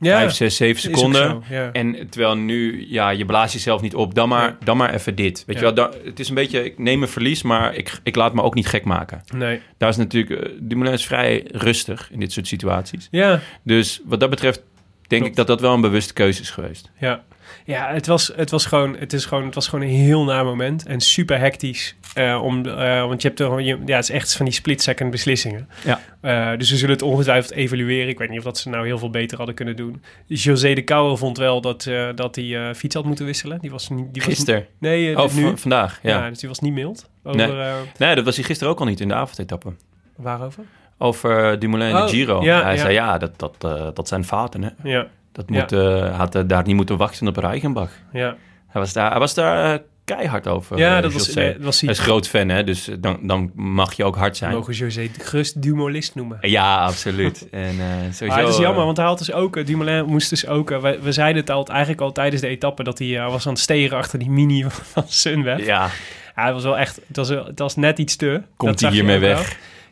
ja, 0.00 0.18
5, 0.18 0.32
6, 0.32 0.56
7 0.56 0.76
is 0.76 0.88
ook 0.88 0.94
seconden. 0.96 1.22
zo, 1.30 1.42
ja. 1.54 1.72
En 1.72 2.08
terwijl 2.10 2.36
nu, 2.36 2.86
ja, 2.88 3.10
je 3.10 3.24
blaast 3.24 3.52
jezelf 3.52 3.80
niet 3.80 3.94
op. 3.94 4.14
Dan 4.14 4.28
maar, 4.28 4.56
dan 4.64 4.76
maar 4.76 4.94
even 4.94 5.14
dit. 5.14 5.44
Weet 5.46 5.58
Ja. 5.60 5.66
je 5.68 5.74
wel, 5.74 5.90
dan, 5.90 6.00
het 6.04 6.20
is 6.20 6.28
een 6.28 6.34
beetje, 6.34 6.64
ik 6.64 6.78
neem 6.78 7.02
een 7.02 7.08
verlies, 7.08 7.42
maar 7.42 7.74
ik, 7.74 7.98
ik 8.02 8.16
laat 8.16 8.34
me 8.34 8.42
ook 8.42 8.54
niet 8.54 8.66
gek 8.66 8.84
maken. 8.84 9.22
Nee. 9.34 9.60
Daar 9.76 9.88
is 9.88 9.96
natuurlijk, 9.96 10.42
eh, 10.44 10.52
Dumoulin 10.60 10.94
is 10.94 11.06
vrij 11.06 11.44
rustig 11.52 12.08
in 12.12 12.20
dit 12.20 12.32
soort 12.32 12.46
situaties. 12.46 13.08
Ja, 13.10 13.40
Dus 13.62 14.00
wat 14.04 14.20
dat 14.20 14.30
betreft 14.30 14.62
denk 15.06 15.22
Klopt. 15.22 15.26
ik 15.28 15.36
dat 15.36 15.46
dat 15.46 15.60
wel 15.60 15.74
een 15.74 15.80
bewuste 15.80 16.12
keuze 16.12 16.40
is 16.40 16.50
geweest. 16.50 16.90
Ja, 16.98 17.24
ja 17.72 17.92
het, 17.92 18.06
was, 18.06 18.32
het, 18.36 18.50
was 18.50 18.66
gewoon, 18.66 18.96
het, 18.96 19.12
is 19.12 19.24
gewoon, 19.24 19.44
het 19.44 19.54
was 19.54 19.68
gewoon 19.68 19.84
een 19.84 19.94
heel 19.94 20.24
naar 20.24 20.44
moment 20.44 20.86
en 20.86 21.00
super 21.00 21.38
hectisch. 21.38 21.96
eh, 22.14 22.40
om, 22.42 22.66
eh, 22.66 23.00
want 23.06 23.22
je 23.22 23.28
hebt 23.28 23.40
er, 23.40 23.60
je, 23.60 23.78
ja, 23.86 23.94
het 23.96 24.04
is 24.04 24.10
echt 24.10 24.36
van 24.36 24.44
die 24.44 24.54
split-second 24.54 25.10
beslissingen. 25.10 25.68
Ja. 25.84 26.00
Eh, 26.20 26.58
dus 26.58 26.70
we 26.70 26.76
zullen 26.76 26.94
het 26.94 27.02
ongetwijfeld 27.02 27.52
evalueren. 27.54 28.08
Ik 28.08 28.18
weet 28.18 28.28
niet 28.28 28.38
of 28.38 28.44
dat 28.44 28.58
ze 28.58 28.68
nou 28.68 28.86
heel 28.86 28.98
veel 28.98 29.10
beter 29.10 29.36
hadden 29.36 29.54
kunnen 29.54 29.76
doen. 29.76 30.02
José 30.26 30.74
de 30.74 30.82
Kouwer 30.82 31.18
vond 31.18 31.36
wel 31.38 31.60
dat, 31.60 31.90
dat 32.14 32.36
hij 32.36 32.74
fiets 32.74 32.94
had 32.94 33.04
moeten 33.04 33.24
wisselen. 33.24 33.58
Die 33.60 33.70
was 33.70 33.88
niet. 33.88 34.12
Die 34.14 34.22
was, 34.22 34.34
Gisteren. 34.34 34.66
nee, 34.78 35.12
eh, 35.14 35.18
Oh, 35.22 35.34
nu. 35.34 35.56
vandaag. 35.58 35.98
Ja. 36.02 36.18
Ja. 36.18 36.28
dus 36.28 36.38
die 36.38 36.48
was 36.48 36.58
niet 36.60 36.72
mild. 36.72 37.10
Over, 37.22 37.36
Nee. 37.54 37.72
Nee, 37.98 38.14
dat 38.14 38.24
was 38.24 38.36
hij 38.36 38.44
gisteren 38.44 38.72
ook 38.72 38.80
al 38.80 38.86
niet 38.86 39.00
in 39.00 39.08
de 39.08 39.14
avondetappe. 39.14 39.72
waarover? 40.16 40.64
Over 40.98 41.58
Dumoulin 41.58 41.88
en 41.88 41.96
Oh, 41.96 42.02
de 42.02 42.08
Giro. 42.08 42.42
ja, 42.42 42.62
hij 42.62 42.74
ja. 42.74 42.80
zei, 42.80 42.92
ja, 42.92 43.18
dat, 43.18 43.38
dat, 43.38 43.60
dat 43.96 44.08
zijn 44.08 44.24
fouten. 44.24 44.62
Hè? 44.62 44.68
Ja, 44.82 45.06
Dat 45.32 45.50
moet, 45.50 45.72
eh, 45.72 46.16
had 46.18 46.34
eh, 46.34 46.42
daar 46.46 46.64
niet 46.66 46.76
moeten 46.76 46.96
wachten 46.96 47.28
op 47.28 47.36
Reichenbach. 47.36 47.90
ja. 48.12 48.36
Hij 48.68 48.80
was 48.80 48.92
daar, 48.92 49.10
hij 49.10 49.18
was 49.18 49.34
daar 49.34 49.74
eh, 49.74 49.80
keihard 50.04 50.46
over. 50.48 50.78
ja 50.78 51.00
dat 51.00 51.12
was, 51.12 51.34
nee, 51.34 51.56
was 51.60 51.80
Hij 51.80 51.90
hij. 51.90 51.98
is 51.98 52.04
groot 52.04 52.28
fan, 52.28 52.48
hè? 52.48 52.64
dus 52.64 52.88
dan, 53.00 53.18
dan 53.22 53.50
mag 53.54 53.92
je 53.92 54.04
ook 54.04 54.16
hard 54.16 54.36
zijn. 54.36 54.52
Mogen 54.52 54.74
José 54.74 55.08
gerust 55.18 55.62
Dumolist 55.62 56.14
noemen. 56.14 56.38
Ja, 56.40 56.84
absoluut. 56.84 57.48
en 57.50 57.60
eh 57.80 57.86
sowieso... 58.12 58.26
Maar 58.26 58.38
het 58.38 58.48
is 58.48 58.58
jammer, 58.58 58.84
want 58.84 58.96
hij 58.96 59.06
had 59.06 59.18
dus 59.18 59.32
ook, 59.32 59.66
Dumoulin 59.66 60.04
moest 60.04 60.30
dus 60.30 60.46
ook, 60.46 60.68
we, 60.70 60.98
we 61.02 61.12
zeiden 61.12 61.40
het 61.40 61.50
al, 61.50 61.66
eigenlijk 61.66 62.00
al 62.00 62.12
tijdens 62.12 62.42
de 62.42 62.48
etappe, 62.48 62.82
dat 62.82 62.98
hij 62.98 63.20
was 63.28 63.46
aan 63.46 63.52
het 63.52 63.62
steren 63.62 63.98
achter 63.98 64.18
die 64.18 64.30
mini 64.30 64.64
van 64.92 65.04
Sunweb. 65.06 65.58
Ja. 65.58 65.88
Ja, 66.36 66.44
het 66.44 66.54
was 66.54 66.62
wel 66.64 66.78
echt, 66.78 67.00
het 67.06 67.16
was, 67.16 67.28
het 67.28 67.58
was 67.58 67.76
net 67.76 67.98
iets 67.98 68.16
te. 68.16 68.42
Komt 68.56 68.80
hij 68.80 68.90
hiermee 68.90 69.18
wel. 69.18 69.40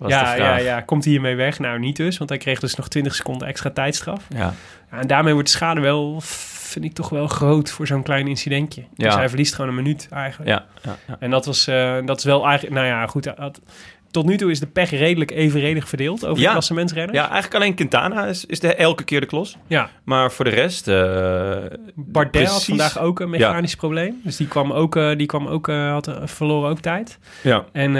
Ja, 0.06 0.34
ja, 0.34 0.56
ja, 0.56 0.80
komt 0.80 1.02
hij 1.04 1.12
hiermee 1.12 1.34
weg? 1.36 1.58
Nou, 1.58 1.78
niet 1.78 1.96
dus, 1.96 2.18
want 2.18 2.30
hij 2.30 2.38
kreeg 2.38 2.60
dus 2.60 2.74
nog 2.74 2.88
20 2.88 3.14
seconden 3.14 3.48
extra 3.48 3.70
tijdstraf. 3.70 4.24
Ja. 4.28 4.54
Ja, 4.90 4.98
en 4.98 5.06
daarmee 5.06 5.32
wordt 5.32 5.48
de 5.48 5.54
schade 5.56 5.80
wel, 5.80 6.20
vind 6.20 6.84
ik 6.84 6.92
toch 6.92 7.08
wel 7.08 7.26
groot 7.26 7.70
voor 7.70 7.86
zo'n 7.86 8.02
klein 8.02 8.26
incidentje. 8.28 8.84
Dus 8.94 9.14
hij 9.16 9.28
verliest 9.28 9.54
gewoon 9.54 9.70
een 9.70 9.76
minuut 9.76 10.08
eigenlijk. 10.10 10.50
Ja, 10.50 10.64
ja, 10.82 10.96
ja. 11.06 11.16
En 11.20 11.30
dat 11.30 11.46
was, 11.46 11.66
eh, 11.66 11.96
dat 12.04 12.18
is 12.18 12.24
wel 12.24 12.46
eigenlijk, 12.46 12.74
nou 12.74 12.86
ja, 12.86 13.06
goed. 13.06 13.26
had- 13.36 13.60
tot 14.16 14.26
nu 14.26 14.36
toe 14.36 14.50
is 14.50 14.60
de 14.60 14.66
pech 14.66 14.90
redelijk 14.90 15.30
evenredig 15.30 15.88
verdeeld 15.88 16.26
over 16.26 16.40
Ja. 16.42 16.46
de 16.46 16.52
klassementsrenners. 16.52 17.18
ja, 17.18 17.24
eigenlijk 17.30 17.54
alleen 17.54 17.74
Quintana 17.74 18.24
is, 18.26 18.44
is 18.44 18.60
de, 18.60 18.74
elke 18.74 19.04
keer 19.04 19.20
de 19.20 19.26
klos. 19.26 19.56
ja. 19.66 19.90
Maar 20.04 20.32
voor 20.32 20.44
de 20.44 20.50
rest... 20.50 20.88
eh, 20.88 21.56
Bardet 21.94 22.46
had 22.48 22.64
vandaag 22.64 22.98
ook 22.98 23.20
een 23.20 23.30
mechanisch 23.30 23.74
probleem. 23.74 24.20
Dus 24.24 24.36
die 24.36 24.48
kwam 24.48 24.72
ook, 24.72 24.96
eh, 24.96 25.16
die 25.16 25.26
kwam 25.26 25.46
ook 25.46 25.68
eh, 25.68 25.90
had, 25.90 26.10
verloren 26.24 26.70
ook 26.70 26.80
tijd. 26.80 27.18
Ja. 27.42 27.64
En, 27.72 27.96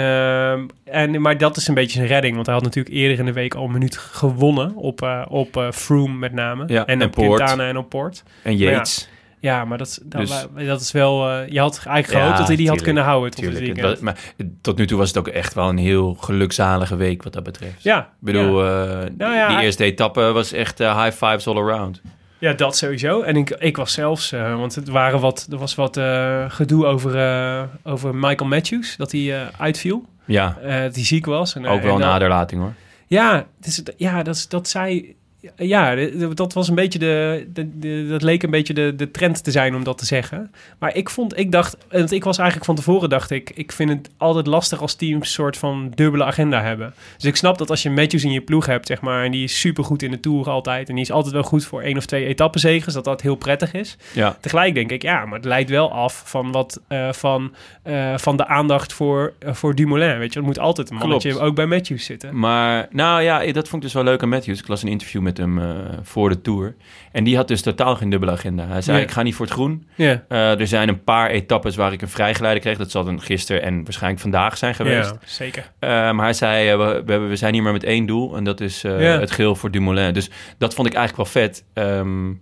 en, 0.83 1.21
maar 1.21 1.37
dat 1.37 1.57
is 1.57 1.67
een 1.67 1.73
beetje 1.73 1.97
zijn 1.97 2.07
redding. 2.07 2.33
Want 2.35 2.45
hij 2.45 2.55
had 2.55 2.63
natuurlijk 2.63 2.95
eerder 2.95 3.19
in 3.19 3.25
de 3.25 3.33
week 3.33 3.53
al 3.55 3.65
een 3.65 3.71
minuut 3.71 3.97
gewonnen. 3.97 4.75
Op, 4.75 5.25
op 5.29 5.69
Froome 5.73 6.17
met 6.17 6.33
name. 6.33 6.63
Ja, 6.67 6.85
en, 6.85 7.01
en 7.01 7.07
op. 7.07 7.13
Quintana 7.15 7.67
en 7.67 7.77
op 7.77 7.89
Poort. 7.89 8.23
En 8.43 8.57
Yates. 8.57 9.09
Ja, 9.39 9.65
maar 9.65 9.77
dat, 9.77 9.99
dat, 10.03 10.21
Dus- 10.55 10.65
dat 10.67 10.81
is 10.81 10.91
wel... 10.91 11.29
eh, 11.29 11.47
je 11.49 11.59
had 11.59 11.81
eigenlijk 11.85 12.07
Ja, 12.07 12.19
gehoopt 12.19 12.37
dat 12.37 12.47
hij 12.47 12.55
die 12.55 12.69
had 12.69 12.81
kunnen 12.81 13.03
houden 13.03 13.31
tot 13.31 13.43
Tuurlijk. 13.43 13.75
Het 13.75 13.85
was- 13.85 13.99
maar 13.99 14.17
tot 14.61 14.77
nu 14.77 14.87
toe 14.87 14.97
was 14.97 15.07
het 15.07 15.17
ook 15.17 15.27
echt 15.27 15.53
wel 15.53 15.69
een 15.69 15.77
heel 15.77 16.13
gelukzalige 16.13 16.95
week 16.95 17.23
wat 17.23 17.33
dat 17.33 17.43
betreft. 17.43 17.83
Ja, 17.83 17.99
Ik 17.99 18.05
bedoel, 18.19 18.65
ja. 18.65 18.81
eh, 18.81 19.09
Nou 19.17 19.33
ja, 19.35 19.47
die 19.47 19.55
hij- 19.55 19.65
eerste 19.65 19.83
etappe 19.83 20.21
was 20.21 20.51
echt 20.51 20.79
eh, 20.79 21.03
high 21.03 21.25
fives 21.25 21.47
all 21.47 21.57
around. 21.57 22.01
Ja, 22.39 22.53
dat 22.53 22.77
sowieso. 22.77 23.21
En 23.21 23.35
ik, 23.35 23.49
ik 23.49 23.77
was 23.77 23.93
zelfs, 23.93 24.29
want 24.31 24.75
het 24.75 24.87
waren 24.89 25.19
wat, 25.19 25.47
er 25.51 25.57
was 25.57 25.75
wat 25.75 25.99
gedoe 26.47 26.85
over, 26.85 27.67
over 27.83 28.15
Michael 28.15 28.49
Matthews, 28.49 28.95
dat 28.97 29.11
hij 29.11 29.49
uitviel, 29.57 30.05
Ja, 30.25 30.47
dat 30.61 30.95
hij 30.95 31.05
ziek 31.05 31.25
was. 31.25 31.55
En, 31.55 31.65
ook 31.67 31.81
wel 31.81 31.89
en 31.89 31.95
een 31.95 32.01
dan- 32.01 32.09
aderlating 32.09 32.61
hoor. 32.61 32.73
Ja, 33.07 33.45
het 33.57 33.65
is, 33.67 33.83
ja 33.97 34.23
dat, 34.23 34.45
dat 34.49 34.67
zei. 34.69 35.15
Ja, 35.55 35.95
dat 36.33 36.53
was 36.53 36.67
een 36.67 36.75
beetje 36.75 36.99
de, 36.99 37.47
de, 37.53 37.79
de- 37.79 38.07
Dat 38.09 38.21
leek 38.21 38.43
een 38.43 38.49
beetje 38.51 38.73
de, 38.73 38.93
de 38.95 39.11
trend 39.11 39.43
te 39.43 39.51
zijn 39.51 39.75
om 39.75 39.83
dat 39.83 39.97
te 39.97 40.05
zeggen. 40.05 40.51
Maar 40.79 40.95
ik 40.95 41.09
vond, 41.09 41.37
ik 41.39 41.51
dacht. 41.51 41.77
Want 41.91 42.11
ik 42.11 42.23
was 42.23 42.37
eigenlijk 42.37 42.65
van 42.67 42.75
tevoren, 42.75 43.09
dacht 43.09 43.31
ik. 43.31 43.51
Ik 43.55 43.71
vind 43.71 43.89
het 43.89 44.09
altijd 44.17 44.47
lastig 44.47 44.81
als 44.81 44.95
teams 44.95 45.19
een 45.27 45.33
soort 45.33 45.57
van 45.57 45.91
dubbele 45.95 46.23
agenda 46.23 46.61
hebben. 46.61 46.93
Dus 47.15 47.25
ik 47.25 47.35
snap 47.35 47.57
dat 47.57 47.69
als 47.69 47.83
je 47.83 47.89
Matthews 47.89 48.23
in 48.23 48.31
je 48.31 48.41
ploeg 48.41 48.65
hebt, 48.65 48.87
zeg 48.87 49.01
maar. 49.01 49.23
En 49.23 49.31
die 49.31 49.43
is 49.43 49.59
supergoed 49.59 50.03
in 50.03 50.11
de 50.11 50.19
tour 50.19 50.49
altijd. 50.49 50.89
En 50.89 50.95
die 50.95 51.03
is 51.03 51.11
altijd 51.11 51.33
wel 51.33 51.43
goed 51.43 51.65
voor 51.65 51.81
één 51.81 51.97
of 51.97 52.05
twee 52.05 52.25
etappenzegers. 52.25 52.93
Dat 52.93 53.03
dat 53.03 53.21
heel 53.21 53.35
prettig 53.35 53.73
is. 53.73 53.97
Ja, 54.13 54.37
Tegelijk 54.41 54.73
denk 54.73 54.91
ik, 54.91 55.01
ja, 55.01 55.25
maar 55.25 55.35
het 55.37 55.45
leidt 55.45 55.69
wel 55.69 55.91
af 55.91 56.21
van, 56.25 56.51
wat, 56.51 56.81
eh, 56.87 57.11
van, 57.11 57.53
eh, 57.83 58.17
van 58.17 58.37
de 58.37 58.47
aandacht 58.47 58.93
voor, 58.93 59.33
eh, 59.39 59.53
voor 59.53 59.75
Dumoulin. 59.75 60.17
Weet 60.17 60.33
je, 60.33 60.39
het 60.39 60.47
moet 60.47 60.59
altijd 60.59 60.89
een 60.89 60.97
mannetje 60.97 61.29
Klopt. 61.29 61.43
ook 61.45 61.55
bij 61.55 61.65
Matthews 61.65 62.05
zitten. 62.05 62.39
maar 62.39 62.87
nou 62.91 63.21
ja, 63.21 63.51
dat 63.51 63.67
vond 63.67 63.73
ik 63.75 63.81
dus 63.81 63.93
wel 63.93 64.03
leuk 64.03 64.23
aan 64.23 64.29
Matthews. 64.29 64.59
Ik 64.59 64.67
las 64.67 64.83
een 64.83 64.89
interview 64.89 65.21
met 65.27 65.37
hem 65.37 65.59
eh, 65.59 65.75
voor 66.01 66.29
de 66.29 66.41
Tour. 66.41 66.75
En 67.11 67.23
die 67.23 67.35
had 67.35 67.47
dus 67.47 67.61
totaal 67.61 67.95
geen 67.95 68.09
dubbele 68.09 68.31
agenda. 68.31 68.67
Hij 68.67 68.81
zei, 68.81 69.01
ik 69.01 69.11
ga 69.11 69.21
niet 69.21 69.35
voor 69.35 69.45
het 69.45 69.53
groen. 69.53 69.87
Eh, 69.97 70.59
er 70.59 70.67
zijn 70.67 70.89
een 70.89 71.03
paar 71.03 71.29
etappes 71.29 71.75
waar 71.75 71.93
ik 71.93 72.01
een 72.01 72.07
vrijgeleide 72.09 72.59
kreeg. 72.59 72.77
Dat 72.77 72.91
zal 72.91 73.03
dan 73.03 73.21
gisteren 73.21 73.61
en 73.61 73.83
waarschijnlijk 73.83 74.21
vandaag 74.21 74.57
zijn 74.57 74.75
geweest. 74.75 75.09
Ja, 75.09 75.17
zeker. 75.25 75.71
Eh, 75.79 75.89
maar 75.89 76.23
hij 76.23 76.33
zei, 76.33 76.69
eh, 76.69 76.77
we, 76.77 76.83
we, 77.05 77.11
hebben- 77.11 77.29
we 77.29 77.35
zijn 77.35 77.53
hier 77.53 77.63
maar 77.63 77.71
met 77.73 77.83
één 77.83 78.05
doel. 78.05 78.35
En 78.35 78.43
dat 78.43 78.61
is 78.61 78.81
Ja. 78.81 78.89
het 78.97 79.31
geel 79.31 79.55
voor 79.55 79.71
Dumoulin. 79.71 80.13
Dus 80.13 80.29
dat 80.57 80.73
vond 80.73 80.87
ik 80.87 80.93
eigenlijk 80.93 81.33
wel 81.33 81.43
vet. 81.43 81.63
Ehm, 81.73 82.33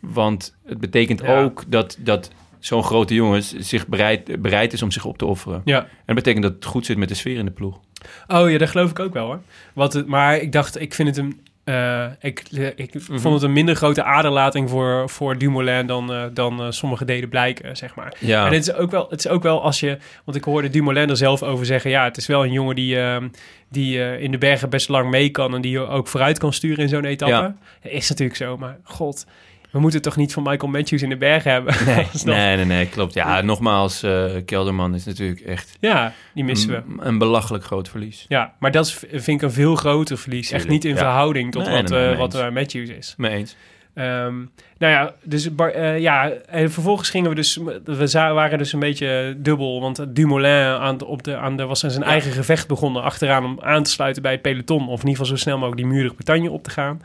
want 0.00 0.56
het 0.66 0.78
betekent 0.80 1.20
Ja. 1.20 1.40
ook 1.42 1.64
dat, 1.68 1.96
dat 2.00 2.30
zo'n 2.58 2.82
grote 2.84 3.14
jongens 3.14 3.52
zich 3.58 3.86
bereid, 3.86 4.42
bereid 4.42 4.72
is 4.72 4.82
om 4.82 4.90
zich 4.90 5.04
op 5.04 5.18
te 5.18 5.24
offeren. 5.26 5.62
Ja. 5.64 5.78
En 5.80 5.88
dat 6.06 6.14
betekent 6.14 6.42
dat 6.42 6.52
het 6.54 6.64
goed 6.64 6.86
zit 6.86 6.96
met 6.96 7.08
de 7.08 7.14
sfeer 7.14 7.38
in 7.38 7.44
de 7.44 7.50
ploeg. 7.50 7.80
Oh 8.26 8.50
ja, 8.50 8.58
dat 8.58 8.68
geloof 8.70 8.90
ik 8.90 8.98
ook 8.98 9.12
wel 9.12 9.26
hoor. 9.26 9.40
Wat 9.72 9.92
het, 9.92 10.06
maar 10.06 10.36
ik 10.38 10.52
dacht, 10.52 10.80
ik 10.80 10.94
vind 10.94 11.08
het 11.08 11.16
een. 11.18 11.40
Eh, 11.64 12.04
ik 12.20 12.42
ik 12.76 12.94
Mhm. 12.94 13.18
vond 13.18 13.34
het 13.34 13.42
een 13.42 13.52
minder 13.52 13.74
grote 13.74 14.02
aderlating 14.02 14.70
voor, 14.70 15.08
voor 15.10 15.38
Dumoulin 15.38 15.86
dan, 15.86 16.12
eh, 16.12 16.22
dan 16.32 16.60
eh, 16.60 16.66
sommige 16.70 17.04
deden 17.04 17.28
blijken, 17.28 17.76
zeg 17.76 17.94
maar. 17.94 18.16
Ja, 18.20 18.46
En 18.46 18.52
het 18.52 18.62
is, 18.68 18.74
ook 18.74 18.90
wel, 18.90 19.06
het 19.10 19.18
is 19.18 19.28
ook 19.28 19.42
wel 19.42 19.62
als 19.62 19.80
je... 19.80 19.98
Want 20.24 20.36
ik 20.36 20.44
hoorde 20.44 20.70
Dumoulin 20.70 21.10
er 21.10 21.16
zelf 21.16 21.42
over 21.42 21.66
zeggen... 21.66 21.90
Ja, 21.90 22.04
het 22.04 22.16
is 22.16 22.26
wel 22.26 22.44
een 22.44 22.52
jongen 22.52 22.74
die, 22.74 23.00
ehm, 23.00 23.28
die 23.70 24.02
eh, 24.02 24.22
in 24.22 24.30
de 24.30 24.38
bergen 24.38 24.70
best 24.70 24.88
lang 24.88 25.10
mee 25.10 25.28
kan... 25.30 25.54
en 25.54 25.60
die 25.60 25.70
je 25.70 25.86
ook 25.86 26.08
vooruit 26.08 26.38
kan 26.38 26.52
sturen 26.52 26.82
in 26.82 26.88
zo'n 26.88 27.04
etappe. 27.04 27.34
Ja. 27.34 27.56
Dat 27.82 27.92
is 27.92 28.08
natuurlijk 28.08 28.38
zo, 28.38 28.56
maar 28.56 28.78
god... 28.82 29.26
We 29.74 29.80
moeten 29.80 30.02
toch 30.02 30.16
niet 30.16 30.32
van 30.32 30.42
Michael 30.42 30.70
Matthews 30.70 31.02
in 31.02 31.08
de 31.08 31.16
bergen 31.16 31.52
hebben? 31.52 31.74
nee, 31.86 32.06
nee, 32.24 32.56
nee, 32.56 32.64
nee, 32.64 32.88
klopt. 32.88 33.14
Ja, 33.14 33.40
nogmaals, 33.40 34.02
eh, 34.02 34.24
Kelderman 34.44 34.94
is 34.94 35.04
natuurlijk 35.04 35.40
echt 35.40 35.76
Ja, 35.80 36.12
die 36.34 36.44
missen 36.44 36.70
we. 36.70 36.82
een, 37.04 37.18
belachelijk 37.18 37.64
groot 37.64 37.88
verlies. 37.88 38.24
Ja, 38.28 38.54
maar 38.58 38.70
dat 38.70 38.86
is, 38.86 38.92
vind 39.10 39.28
ik 39.28 39.42
een 39.42 39.52
veel 39.52 39.74
groter 39.74 40.18
verlies. 40.18 40.50
Echt 40.50 40.68
niet 40.68 40.84
in 40.84 40.90
ja. 40.90 40.96
verhouding 40.96 41.52
tot 41.52 41.66
Nee, 41.66 41.74
wat, 41.74 41.90
nee, 41.90 42.10
eh, 42.10 42.18
wat 42.18 42.34
eh, 42.34 42.50
Matthews 42.50 42.88
is. 42.88 43.14
Mee 43.16 43.30
eens. 43.30 43.56
Ehm, 43.94 44.36
nou 44.78 44.92
ja, 44.92 45.14
dus 45.22 45.54
Bar- 45.54 45.98
ja, 45.98 46.30
en 46.30 46.70
vervolgens 46.70 47.10
gingen 47.10 47.28
we 47.28 47.34
dus, 47.34 47.58
we 47.84 48.10
waren 48.12 48.58
dus 48.58 48.72
een 48.72 48.80
beetje 48.80 49.36
dubbel, 49.38 49.80
want 49.80 50.16
Dumoulin 50.16 50.78
aan 50.80 50.98
de, 50.98 51.04
op 51.04 51.22
de, 51.22 51.36
aan 51.36 51.56
de, 51.56 51.64
was 51.64 51.84
aan 51.84 51.90
zijn 51.90 52.04
eigen 52.04 52.32
gevecht 52.32 52.68
begonnen 52.68 53.02
achteraan 53.02 53.44
om 53.44 53.58
aan 53.60 53.82
te 53.82 53.90
sluiten 53.90 54.22
bij 54.22 54.32
het 54.32 54.42
peloton, 54.42 54.88
of 54.88 55.00
in 55.02 55.08
ieder 55.08 55.10
geval 55.10 55.26
zo 55.26 55.36
snel 55.36 55.58
mogelijk 55.58 55.82
die 55.82 55.90
muur 55.90 56.08
de 56.08 56.14
Bretagne 56.14 56.50
op 56.50 56.64
te 56.64 56.70
gaan. 56.70 57.00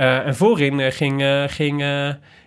Eh, 0.00 0.26
en 0.26 0.36
voorin 0.36 0.80
eh, 0.80 0.92
ging, 0.92 1.22
eh, 1.22 1.44
ging 1.46 1.84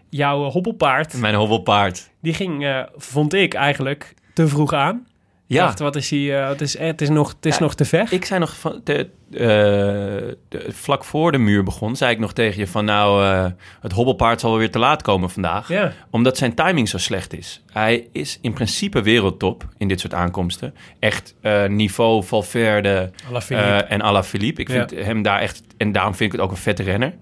jouw 0.09 0.43
hobbelpaard, 0.43 1.17
Mijn 1.17 1.35
hobbelpaard. 1.35 2.09
die 2.21 2.33
ging, 2.33 2.85
vond 2.95 3.33
ik 3.33 3.53
eigenlijk, 3.53 4.13
te 4.33 4.47
vroeg 4.47 4.73
aan. 4.73 5.07
Ja, 5.53 5.65
Dacht, 5.65 5.79
wat 5.79 5.95
is 5.95 6.09
hij, 6.09 6.41
eh, 6.41 6.47
het, 6.49 6.61
is, 6.61 6.77
het 6.77 7.01
is, 7.01 7.09
nog, 7.09 7.29
het 7.35 7.45
is 7.45 7.57
Ja, 7.57 7.63
nog 7.63 7.75
te 7.75 7.85
ver. 7.85 8.07
ik 8.09 8.25
zei 8.25 8.39
nog 8.39 8.55
van, 8.59 8.81
te- 8.83 9.09
de- 9.29 10.37
vlak 10.69 11.03
voor 11.03 11.31
de 11.31 11.37
muur 11.37 11.63
begon, 11.63 11.95
zei 11.95 12.11
ik 12.11 12.19
nog 12.19 12.33
tegen 12.33 12.59
je 12.59 12.67
van 12.67 12.85
nou, 12.85 13.23
eh, 13.25 13.45
het 13.81 13.91
hobbelpaard 13.91 14.39
zal 14.39 14.49
wel 14.49 14.59
weer 14.59 14.71
te 14.71 14.79
laat 14.79 15.01
komen 15.01 15.29
vandaag. 15.29 15.67
Ja. 15.67 15.91
Omdat 16.09 16.37
zijn 16.37 16.53
timing 16.53 16.89
zo 16.89 16.97
slecht 16.97 17.33
is. 17.37 17.63
Hij 17.71 18.07
is 18.11 18.37
in 18.41 18.53
principe 18.53 19.01
wereldtop 19.01 19.67
in 19.77 19.87
dit 19.87 19.99
soort 19.99 20.13
aankomsten. 20.13 20.73
Echt 20.99 21.35
eh, 21.41 21.65
niveau 21.65 22.23
Valverde 22.23 23.11
eh, 23.49 23.91
en 23.91 24.01
Alaphilippe. 24.01 24.61
Ik 24.61 24.69
vind 24.69 24.91
hem 24.91 25.21
daar 25.21 25.39
echt... 25.39 25.61
En 25.77 25.91
daarom 25.91 26.15
vind 26.15 26.33
ik 26.33 26.39
het 26.39 26.45
ook 26.47 26.51
een 26.55 26.61
vette 26.61 26.83
renner. 26.83 27.13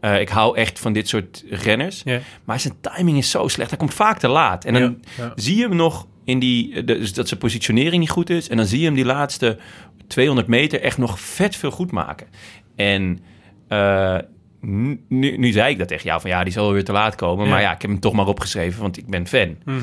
Eh, 0.00 0.20
ik 0.20 0.28
hou 0.28 0.56
echt 0.56 0.78
van 0.78 0.92
dit 0.92 1.08
soort 1.08 1.44
renners. 1.50 2.02
Maar 2.44 2.60
zijn 2.60 2.74
timing 2.80 3.18
is 3.18 3.30
zo 3.30 3.48
slecht. 3.48 3.70
Hij 3.70 3.78
komt 3.78 3.94
vaak 3.94 4.18
te 4.18 4.28
laat. 4.28 4.64
En 4.64 4.74
dan 4.74 5.00
zie 5.34 5.56
je 5.56 5.62
hem 5.62 5.76
nog 5.76 6.06
in 6.24 6.38
die... 6.38 6.84
de- 6.84 6.98
Dus 6.98 7.12
dat 7.12 7.28
zijn 7.28 7.40
positionering 7.40 7.98
niet 8.00 8.10
goed 8.10 8.30
is. 8.30 8.48
En 8.48 8.56
dan 8.56 8.66
zie 8.66 8.78
je 8.78 8.84
hem 8.84 8.94
die 8.94 9.04
laatste 9.04 9.58
200 10.06 10.48
meter 10.48 10.80
echt 10.80 10.98
nog 10.98 11.20
vet 11.20 11.56
veel 11.56 11.70
goed 11.70 11.90
maken. 11.92 12.26
En 12.76 13.18
eh, 13.68 14.18
nu, 14.60 15.36
nu 15.36 15.52
zei 15.52 15.70
ik 15.72 15.78
dat 15.78 15.88
tegen 15.88 16.04
jou. 16.04 16.20
Van 16.20 16.30
ja, 16.30 16.44
die 16.44 16.52
zal 16.52 16.64
wel 16.64 16.72
weer 16.72 16.84
te 16.84 16.92
laat 16.92 17.14
komen. 17.14 17.44
Ja. 17.44 17.50
Maar 17.50 17.60
ja, 17.60 17.72
ik 17.74 17.82
heb 17.82 17.90
hem 17.90 18.00
toch 18.00 18.12
maar 18.12 18.26
opgeschreven. 18.26 18.80
Want 18.80 18.96
ik 18.96 19.06
ben 19.06 19.26
fan. 19.26 19.56
Mhm. 19.64 19.80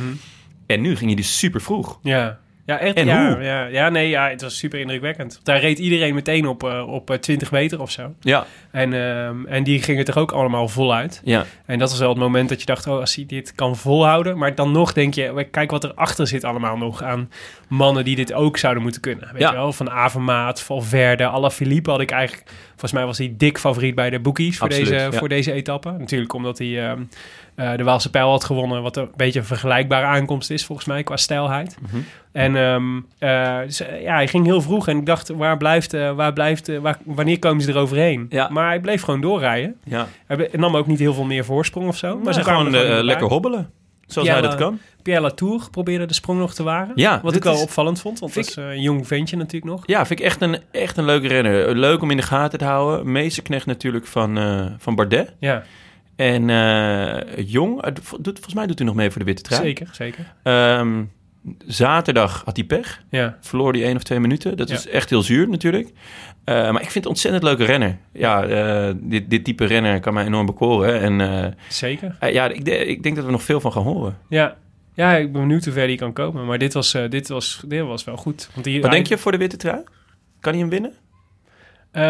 En 0.66 0.82
nu 0.82 0.96
ging 0.96 1.06
hij 1.10 1.16
dus 1.16 1.38
super 1.38 1.62
vroeg. 1.62 2.00
Ja. 2.04 2.40
Ja, 2.72 2.80
echt. 2.80 2.96
En 2.96 3.06
ja, 3.06 3.34
hoe? 3.34 3.44
Ja, 3.44 3.66
ja, 3.66 3.90
nee, 3.90 4.10
ja, 4.10 4.30
het 4.30 4.42
was 4.42 4.58
super 4.58 4.80
indrukwekkend. 4.80 5.40
Daar 5.44 5.60
reed 5.60 5.80
iedereen 5.80 6.14
meteen 6.14 6.48
op, 6.48 6.64
eh, 6.64 6.88
op 6.94 7.10
eh, 7.10 7.18
20 7.18 7.52
meter 7.52 7.82
of 7.82 7.92
zo. 7.92 8.14
Ja, 8.20 8.46
En, 8.72 8.94
ehm, 8.94 9.46
en 9.46 9.64
die 9.64 9.82
gingen 9.82 10.06
toch 10.06 10.18
ook 10.18 10.32
allemaal 10.32 10.68
voluit. 10.68 11.22
ja. 11.24 11.46
En 11.66 11.80
dat 11.80 11.90
was 11.90 12.00
wel 12.00 12.10
het 12.10 12.18
moment 12.18 12.50
dat 12.50 12.60
je 12.60 12.66
dacht, 12.66 12.88
oh, 12.88 13.00
als 13.00 13.16
hij 13.16 13.26
dit 13.26 13.56
kan 13.56 13.76
volhouden. 13.76 14.38
Maar 14.38 14.56
dan 14.56 14.72
nog 14.72 14.94
denk 14.94 15.14
je, 15.14 15.48
kijk 15.52 15.72
wat 15.72 15.84
erachter 15.84 16.28
zit 16.28 16.44
allemaal 16.44 16.78
nog 16.78 17.04
aan 17.04 17.30
mannen 17.68 18.04
die 18.06 18.16
dit 18.16 18.34
ook 18.34 18.58
zouden 18.58 18.84
moeten 18.84 19.02
kunnen. 19.02 19.30
Weet 19.32 19.42
Ja. 19.42 19.50
je 19.50 19.56
wel, 19.56 19.74
van 19.74 19.90
Avermaat, 19.92 20.62
Valverde, 20.62 21.26
Alaphilippe 21.28 21.90
had 21.90 22.02
ik 22.02 22.12
eigenlijk... 22.12 22.50
Volgens 22.70 22.92
mij 22.92 23.06
was 23.06 23.18
hij 23.18 23.34
dik 23.38 23.58
favoriet 23.58 23.96
bij 23.96 24.10
de 24.10 24.20
bookies 24.20 24.58
voor, 24.58 24.68
Absoluut, 24.68 24.90
deze, 24.90 25.04
ja. 25.04 25.12
voor 25.12 25.30
deze 25.30 25.52
etappe. 25.52 25.92
Natuurlijk 25.92 26.34
omdat 26.34 26.58
hij 26.58 26.90
ehm, 26.90 27.02
eh, 27.62 27.78
de 27.78 27.84
Waalse 27.84 28.10
Pijl 28.10 28.30
had 28.30 28.44
gewonnen, 28.44 28.82
wat 28.82 28.98
een 28.98 29.10
beetje 29.16 29.40
een 29.40 29.46
vergelijkbare 29.46 30.06
aankomst 30.06 30.50
is 30.50 30.66
volgens 30.66 30.88
mij 30.88 31.04
qua 31.04 31.18
stijlheid. 31.18 31.78
Mhm. 31.82 32.02
En 32.32 32.56
ehm, 32.56 32.98
eh, 33.18 33.60
dus, 33.66 33.80
eh, 33.82 34.02
ja, 34.02 34.14
hij 34.14 34.28
ging 34.28 34.46
heel 34.46 34.62
vroeg 34.62 34.88
en 34.88 34.98
ik 34.98 35.06
dacht, 35.06 35.30
waar 35.30 35.58
blijft, 35.58 35.92
waar 35.92 36.34
blijft, 36.34 36.80
waar, 36.80 36.98
wanneer 37.06 37.40
komen 37.40 37.62
ze 37.64 37.70
eroverheen? 37.70 38.26
Ja. 38.30 38.50
Maar 38.50 38.68
hij 38.68 38.80
bleef 38.80 39.02
gewoon 39.02 39.22
doorrijden. 39.22 39.76
ja. 39.84 40.08
Hij 40.28 40.50
nam 40.52 40.76
ook 40.78 40.88
niet 40.88 41.00
heel 41.00 41.14
veel 41.14 41.24
meer 41.24 41.46
voorsprong 41.46 41.88
of 41.88 41.98
zo. 41.98 42.18
Maar, 42.18 42.34
ze 42.34 42.44
gewoon 42.44 42.74
er 42.74 42.86
gewoon 42.86 43.04
lekker 43.04 43.28
hobbelen. 43.28 43.70
Zoals 44.06 44.30
hij 44.30 44.42
dat 44.42 44.56
kan. 44.56 44.80
Pierre 45.02 45.22
Latour 45.22 45.68
probeerde 45.72 46.06
de 46.06 46.14
sprong 46.14 46.40
nog 46.40 46.54
te 46.54 46.64
wagen. 46.64 46.92
Ja, 46.96 47.20
wat 47.24 47.36
ik 47.36 47.44
wel 47.44 47.54
is- 47.54 47.62
opvallend 47.62 48.02
vond. 48.02 48.20
Want 48.20 48.34
dat 48.34 48.46
is 48.48 48.56
een 48.56 48.82
jong 48.82 49.08
ventje 49.08 49.38
natuurlijk 49.38 49.72
nog. 49.72 49.84
Ja, 49.86 50.06
vind 50.06 50.20
ik 50.20 50.26
echt 50.26 50.42
een, 50.42 50.58
echt 50.72 50.98
een 50.98 51.06
leuke 51.06 51.28
renner. 51.28 51.76
Leuk 51.76 52.02
om 52.02 52.12
in 52.12 52.18
de 52.18 52.24
gaten 52.24 52.60
te 52.60 52.66
houden. 52.66 53.12
Meesterknecht 53.12 53.66
natuurlijk 53.66 54.06
van, 54.06 54.40
van 54.78 54.96
Bardet. 54.96 55.34
Ja, 55.40 55.64
En 56.22 56.50
eh, 56.50 57.44
Jong, 57.48 57.84
doet, 58.20 58.34
volgens 58.36 58.54
mij 58.54 58.66
doet 58.68 58.78
hij 58.78 58.88
nog 58.88 58.96
mee 58.96 59.10
voor 59.10 59.20
de 59.20 59.26
witte 59.26 59.42
trui. 59.42 59.62
zeker, 59.62 59.90
zeker. 59.92 60.34
Ehm, 60.44 61.04
zaterdag 61.68 62.42
had 62.46 62.56
hij 62.56 62.66
pech. 62.66 63.02
Ja, 63.10 63.38
Verloor 63.42 63.74
hij 63.74 63.84
één 63.84 63.96
of 63.96 64.04
twee 64.04 64.20
minuten. 64.20 64.58
Dat 64.58 64.70
Ja. 64.70 64.76
is 64.76 64.88
echt 64.88 65.10
heel 65.10 65.22
zuur 65.22 65.50
natuurlijk. 65.50 65.90
Eh, 66.44 66.56
maar 66.56 66.82
ik 66.82 66.92
vind 66.92 66.94
het 66.94 67.04
een 67.04 67.10
ontzettend 67.10 67.44
leuke 67.44 67.64
renner. 67.66 67.98
Ja, 68.14 68.44
eh, 68.44 68.94
dit, 68.96 69.30
dit 69.30 69.44
type 69.44 69.66
renner 69.66 70.00
kan 70.00 70.14
mij 70.14 70.26
enorm 70.26 70.46
bekoren. 70.46 71.20
En 71.20 71.56
zeker. 71.70 72.16
ja, 72.32 72.48
ik, 72.48 72.68
ik 72.68 73.04
denk 73.04 73.16
dat 73.16 73.26
we 73.26 73.32
nog 73.32 73.44
veel 73.44 73.60
van 73.62 73.72
gaan 73.72 73.84
horen. 73.84 74.18
Ja. 74.30 74.56
ja, 74.94 75.16
ik 75.16 75.32
ben 75.32 75.42
benieuwd 75.42 75.64
hoe 75.64 75.74
ver 75.74 75.88
die 75.88 75.98
kan 75.98 76.14
komen. 76.14 76.46
Maar 76.46 76.58
dit 76.58 76.74
was, 76.74 76.92
dit 77.10 77.28
was, 77.28 77.62
dit 77.68 77.82
was 77.82 78.04
wel 78.04 78.18
goed. 78.18 78.50
Want 78.54 78.66
Wat 78.66 78.82
hij- 78.82 78.90
denk 78.92 79.08
je 79.08 79.18
voor 79.18 79.32
de 79.32 79.38
witte 79.38 79.58
trui? 79.58 79.84
Kan 80.40 80.52
hij 80.52 80.62
hem 80.62 80.70
winnen? 80.70 80.94
Eh, 81.92 82.02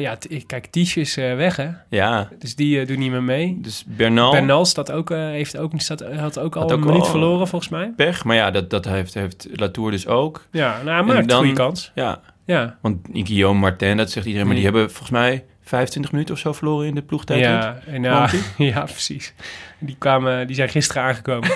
ja, 0.00 0.16
kijk, 0.46 0.66
Ties 0.66 0.96
is 0.96 1.16
eh, 1.16 1.34
weg, 1.36 1.56
hè. 1.56 1.68
Ja, 1.88 2.28
Dus 2.38 2.54
die 2.54 2.80
eh, 2.80 2.86
doet 2.86 2.98
niet 2.98 3.10
meer 3.10 3.22
mee. 3.22 3.58
dus 3.60 3.84
Bernal, 3.86 4.30
Bernal 4.32 4.64
staat 4.64 4.92
ook, 4.92 5.08
heeft 5.08 5.56
ook, 5.56 5.72
staat, 5.76 6.02
had 6.16 6.38
ook 6.38 6.54
al 6.56 6.60
Had 6.62 6.70
een 6.70 6.78
ook 6.78 6.84
minuut 6.84 7.00
al- 7.02 7.06
verloren, 7.08 7.48
volgens 7.48 7.70
mij. 7.70 7.92
pech. 7.96 8.24
Maar 8.24 8.36
ja, 8.36 8.50
dat, 8.50 8.70
dat 8.70 8.84
heeft, 8.84 9.14
heeft 9.14 9.48
Latour 9.52 9.90
dus 9.90 10.06
ook. 10.06 10.44
Ja, 10.50 10.82
nou, 10.84 11.06
hij 11.10 11.18
een 11.22 11.30
goede 11.32 11.52
kans. 11.52 11.92
Ja, 11.94 12.20
Ja, 12.44 12.78
Want 12.80 13.08
Guillaume 13.12 13.60
Martin, 13.60 13.96
dat 13.96 14.10
zegt 14.10 14.26
iedereen, 14.26 14.46
maar 14.46 14.56
die 14.56 14.64
hebben 14.64 14.88
volgens 14.90 15.10
mij 15.10 15.44
25 15.62 16.12
minuten 16.12 16.34
of 16.34 16.40
zo 16.40 16.52
verloren 16.52 16.86
in 16.86 16.94
de 16.94 17.02
ploegtijd. 17.02 17.40
Ja, 17.40 17.78
en, 17.86 18.02
ja, 18.72 18.82
precies. 18.82 19.34
Die, 19.78 19.96
kwamen, 19.98 20.46
die 20.46 20.56
zijn 20.56 20.68
gisteren 20.68 21.02
aangekomen. 21.02 21.50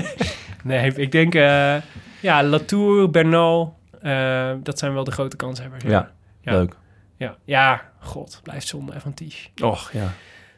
nee, 0.64 0.92
ik 0.94 1.12
denk... 1.12 1.32
ja, 2.20 2.42
Latour, 2.42 3.10
Bernal... 3.10 3.76
dat 4.62 4.78
zijn 4.78 4.94
wel 4.94 5.04
de 5.04 5.10
grote 5.12 5.36
kanshebbers. 5.36 5.84
Ja, 5.84 6.10
Ja. 6.42 6.52
leuk. 6.52 6.74
Ja, 7.20 7.36
ja 7.44 7.82
god, 7.98 8.40
blijft 8.42 8.66
zonde 8.66 9.00
van 9.00 9.14
Ties. 9.14 9.50
Och, 9.62 9.90
ja. 9.92 10.12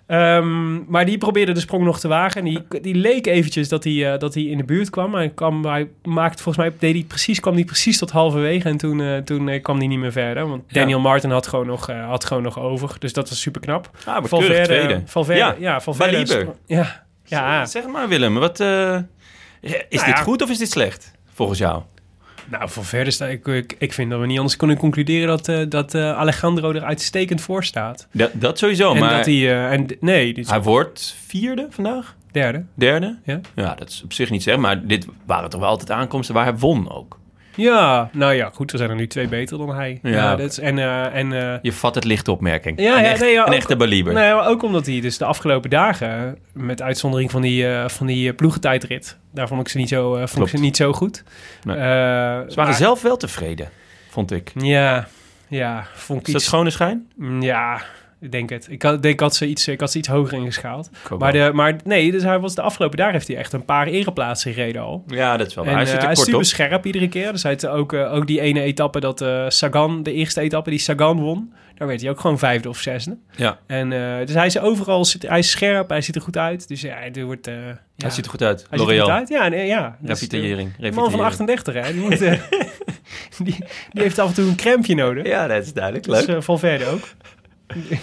Ehm, 0.06 0.84
maar 0.90 1.04
die 1.06 1.18
probeerde 1.18 1.52
de 1.52 1.60
sprong 1.60 1.84
nog 1.84 2.00
te 2.00 2.08
wagen. 2.08 2.40
En 2.40 2.44
die, 2.44 2.80
die 2.80 2.94
leek 2.94 3.26
eventjes 3.26 3.68
dat 3.68 3.84
hij, 3.84 4.12
eh, 4.12 4.18
dat 4.18 4.34
hij 4.34 4.42
in 4.42 4.56
de 4.56 4.64
buurt 4.64 4.90
kwam. 4.90 5.10
Maar 5.10 5.20
hij, 5.20 5.30
kwam, 5.30 5.64
hij 5.64 5.90
maakte 6.02 6.42
volgens 6.42 6.64
mij 6.66 6.74
deed 6.78 6.94
hij 6.94 7.04
precies, 7.04 7.40
kwam 7.40 7.54
hij 7.54 7.64
precies 7.64 7.98
tot 7.98 8.10
halverwege. 8.10 8.68
En 8.68 8.76
toen, 8.76 9.00
eh, 9.00 9.16
toen 9.16 9.48
eh, 9.48 9.62
kwam 9.62 9.78
hij 9.78 9.86
niet 9.86 9.98
meer 9.98 10.12
verder. 10.12 10.48
Want 10.48 10.62
Ja. 10.66 10.80
Daniel 10.80 11.00
Martin 11.00 11.30
had 11.30 11.46
gewoon, 11.46 11.66
nog, 11.66 11.86
had 11.86 12.24
gewoon 12.24 12.42
nog 12.42 12.58
over. 12.58 12.96
Dus 12.98 13.12
dat 13.12 13.28
was 13.28 13.40
super 13.40 13.60
knap. 13.60 13.90
Ah, 13.98 14.06
maar 14.06 14.28
keurig 14.28 14.64
tweede. 14.64 15.02
Valverde, 15.06 15.40
ja, 15.40 15.54
Ja, 15.58 15.80
Valverde. 15.80 16.54
Ja, 16.66 17.04
ja. 17.24 17.66
Zeg 17.66 17.86
maar 17.86 18.08
Willem, 18.08 18.34
wat, 18.34 18.60
is 18.60 18.66
Nou 18.66 19.04
dit 19.90 20.00
ja. 20.00 20.14
goed 20.16 20.42
of 20.42 20.50
is 20.50 20.58
dit 20.58 20.70
slecht, 20.70 21.12
volgens 21.32 21.58
jou? 21.58 21.82
Nou, 22.52 22.70
Valverde 22.70 23.10
staat... 23.10 23.30
Ik, 23.30 23.46
ik, 23.46 23.74
ik 23.78 23.92
vind 23.92 24.10
dat 24.10 24.20
we 24.20 24.26
niet 24.26 24.38
anders 24.38 24.56
kunnen 24.56 24.76
concluderen 24.76 25.26
dat, 25.26 25.48
eh, 25.48 25.60
dat 25.68 25.94
eh, 25.94 26.18
Alejandro 26.18 26.72
er 26.72 26.84
uitstekend 26.84 27.40
voor 27.40 27.64
staat. 27.64 28.08
Dat, 28.12 28.30
dat 28.34 28.58
sowieso, 28.58 28.94
en 28.94 29.00
maar 29.00 29.16
dat 29.16 29.26
hij... 29.26 29.34
eh, 29.34 29.72
en, 29.72 29.86
nee, 30.00 30.44
hij 30.46 30.62
wordt 30.62 31.16
vierde 31.26 31.66
vandaag? 31.70 32.16
derde. 32.32 32.64
Derde? 32.74 33.18
Ja. 33.24 33.40
Ja, 33.54 33.74
dat 33.74 33.88
is 33.88 34.02
op 34.04 34.12
zich 34.12 34.30
niet 34.30 34.42
zeg, 34.42 34.56
maar 34.56 34.86
dit 34.86 35.06
waren 35.26 35.50
toch 35.50 35.60
wel 35.60 35.68
altijd 35.68 35.90
aankomsten 35.90 36.34
waar 36.34 36.44
hij 36.44 36.56
won 36.56 36.90
ook. 36.90 37.20
Ja, 37.56 38.08
nou 38.12 38.32
ja, 38.32 38.50
goed. 38.54 38.72
Er 38.72 38.78
zijn 38.78 38.90
er 38.90 38.96
nu 38.96 39.06
twee 39.06 39.28
beter 39.28 39.58
dan 39.58 39.74
hij. 39.74 39.98
Ja, 40.02 40.10
Ja. 40.10 40.36
dat 40.36 40.50
is, 40.50 40.58
en... 40.58 40.78
eh, 40.78 41.14
en 41.14 41.32
eh, 41.32 41.58
Je 41.62 41.72
vat 41.72 41.94
het 41.94 42.04
lichte 42.04 42.30
opmerking. 42.32 42.80
Ja, 42.80 42.96
een 42.96 43.02
ja, 43.04 43.10
echt, 43.10 43.20
nee, 43.20 43.32
ja, 43.32 43.40
een 43.42 43.48
ook- 43.48 43.54
echte 43.54 43.76
Baliber. 43.76 44.12
Nee, 44.12 44.32
maar 44.34 44.46
ook 44.48 44.62
omdat 44.62 44.86
hij 44.86 45.00
dus 45.00 45.18
de 45.18 45.24
afgelopen 45.24 45.70
dagen, 45.70 46.38
met 46.52 46.82
uitzondering 46.82 47.30
van 47.30 47.42
die, 47.42 47.68
eh 47.68 47.88
van 47.88 48.06
die 48.06 48.28
eh, 48.30 48.36
ploegentijdrit, 48.36 49.18
daar 49.32 49.48
vond 49.48 49.60
ik 49.60 49.68
ze 49.68 49.78
niet 49.78 49.88
zo, 49.88 50.14
eh, 50.16 50.26
vond 50.26 50.44
ik 50.44 50.50
ze 50.56 50.62
niet 50.62 50.76
zo 50.76 50.92
goed. 50.92 51.24
Nee. 51.62 51.76
Eh, 51.76 51.82
Ze 51.82 51.86
waren 51.88 52.54
maar- 52.56 52.74
zelf 52.74 53.02
wel 53.02 53.16
tevreden, 53.16 53.68
vond 54.10 54.30
ik. 54.32 54.52
Ja, 54.54 55.06
ja, 55.48 55.86
vond 55.94 56.20
ik 56.20 56.26
Is 56.26 56.32
dat 56.32 56.42
iets... 56.42 56.50
schone 56.50 56.70
schijn? 56.70 57.06
Mm, 57.16 57.42
Ja, 57.42 57.80
ik 58.22 58.32
denk 58.32 58.50
het. 58.50 58.66
Ik 58.70 58.82
had, 58.82 59.02
denk 59.02 59.20
had 59.20 59.34
ze 59.34 59.46
iets, 59.46 59.68
ik 59.68 59.80
had 59.80 59.90
ze 59.92 59.98
iets 59.98 60.08
hoger 60.08 60.38
ingeschaald. 60.38 60.90
Maar, 61.18 61.32
de, 61.32 61.50
maar 61.54 61.76
nee, 61.84 62.10
dus 62.10 62.22
hij 62.22 62.38
was 62.38 62.54
de 62.54 62.62
afgelopen 62.62 62.96
dagen 62.98 63.12
heeft 63.12 63.28
hij 63.28 63.36
echt 63.36 63.52
een 63.52 63.64
paar 63.64 63.86
ereplaatsen 63.86 64.52
gereden 64.52 64.82
al. 64.82 65.04
Ja, 65.06 65.36
dat 65.36 65.46
is 65.46 65.54
wel 65.54 65.64
waar. 65.64 65.72
En 65.72 65.78
Hij 65.78 65.86
eh, 65.88 65.92
zit 65.92 66.00
er 66.02 66.08
hij 66.08 66.16
is 66.16 66.22
super 66.24 66.38
op. 66.38 66.44
scherp 66.44 66.86
iedere 66.86 67.08
keer. 67.08 67.32
Dus 67.32 67.42
hij 67.42 67.52
had 67.52 67.66
ook, 67.66 67.92
eh, 67.92 68.14
ook 68.14 68.26
die 68.26 68.40
ene 68.40 68.60
etappe 68.60 69.00
dat 69.00 69.20
eh, 69.20 69.44
Sagan, 69.48 70.02
de 70.02 70.12
eerste 70.12 70.40
etappe 70.40 70.70
die 70.70 70.78
Sagan 70.78 71.20
won, 71.20 71.52
daar 71.74 71.88
werd 71.88 72.00
hij 72.00 72.10
ook 72.10 72.20
gewoon 72.20 72.38
vijfde 72.38 72.68
of 72.68 72.78
zesde. 72.78 73.16
Ja, 73.36 73.58
En 73.66 73.92
eh, 73.92 74.26
dus 74.26 74.34
hij 74.34 74.46
is 74.46 74.58
overal, 74.58 75.04
zit- 75.04 75.28
hij 75.28 75.38
is 75.38 75.50
scherp, 75.50 75.88
hij 75.88 76.00
ziet 76.00 76.14
er 76.16 76.22
goed 76.22 76.36
uit. 76.36 76.68
Dus 76.68 76.80
ja, 76.80 76.94
hij 77.12 77.24
wordt. 77.24 77.46
eh, 77.46 77.54
ja, 77.54 77.78
hij 77.96 78.10
ziet 78.10 78.24
er 78.24 78.30
goed 78.30 78.42
uit. 78.42 78.66
hij 78.68 78.78
ziet 78.78 78.88
er 78.88 78.94
goed 78.94 78.96
L'Oreal. 79.02 79.10
uit. 79.18 79.28
Ja, 79.28 79.48
nee, 79.48 79.66
ja. 79.66 79.80
Dat 79.80 79.90
man 79.90 79.98
van 80.00 80.08
Revitaliering. 80.08 80.72
38, 81.20 81.74
hè? 81.74 81.92
Die, 81.92 82.00
moet, 82.02 82.20
eh, 82.20 82.32
die, 83.44 83.56
die 83.92 84.02
heeft 84.02 84.18
af 84.18 84.28
en 84.28 84.34
toe 84.34 84.46
een 84.48 84.56
crampje 84.56 84.94
nodig. 84.94 85.26
Ja, 85.26 85.46
dat 85.46 85.62
is 85.64 85.72
duidelijk. 85.72 86.04
Dus 86.04 86.26
Leuk. 86.26 86.36
uh, 86.36 86.42
Valverde 86.42 86.86
ook. 86.86 87.08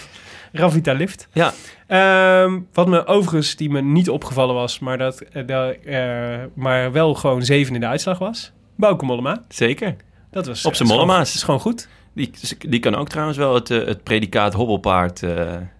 Ravitalift. 0.52 1.28
Ja, 1.32 1.52
Ehm, 1.86 2.58
wat 2.72 2.88
me 2.88 3.06
overigens, 3.06 3.56
die 3.56 3.70
me 3.70 3.80
niet 3.82 4.08
opgevallen 4.10 4.54
was, 4.54 4.78
maar, 4.78 4.98
dat, 4.98 5.20
eh, 5.20 5.46
dat, 5.46 5.74
eh, 5.84 6.38
maar 6.54 6.92
wel 6.92 7.14
gewoon 7.14 7.42
zeven 7.42 7.74
in 7.74 7.80
de 7.80 7.86
uitslag 7.86 8.18
was. 8.18 8.52
Bauke 8.76 9.04
Mollema. 9.04 9.42
zeker. 9.48 9.96
Dat 10.30 10.46
was, 10.46 10.64
Op 10.64 10.70
eh, 10.70 10.76
zijn 10.76 10.88
Mollema's. 10.88 11.34
is 11.34 11.42
gewoon 11.42 11.60
goed. 11.60 11.88
Die, 12.14 12.30
die 12.68 12.80
kan 12.80 12.94
ook 12.94 13.08
trouwens 13.08 13.38
wel 13.38 13.54
het, 13.54 13.68
het 13.68 14.02
predicaat 14.02 14.52
hobbelpaard... 14.54 15.20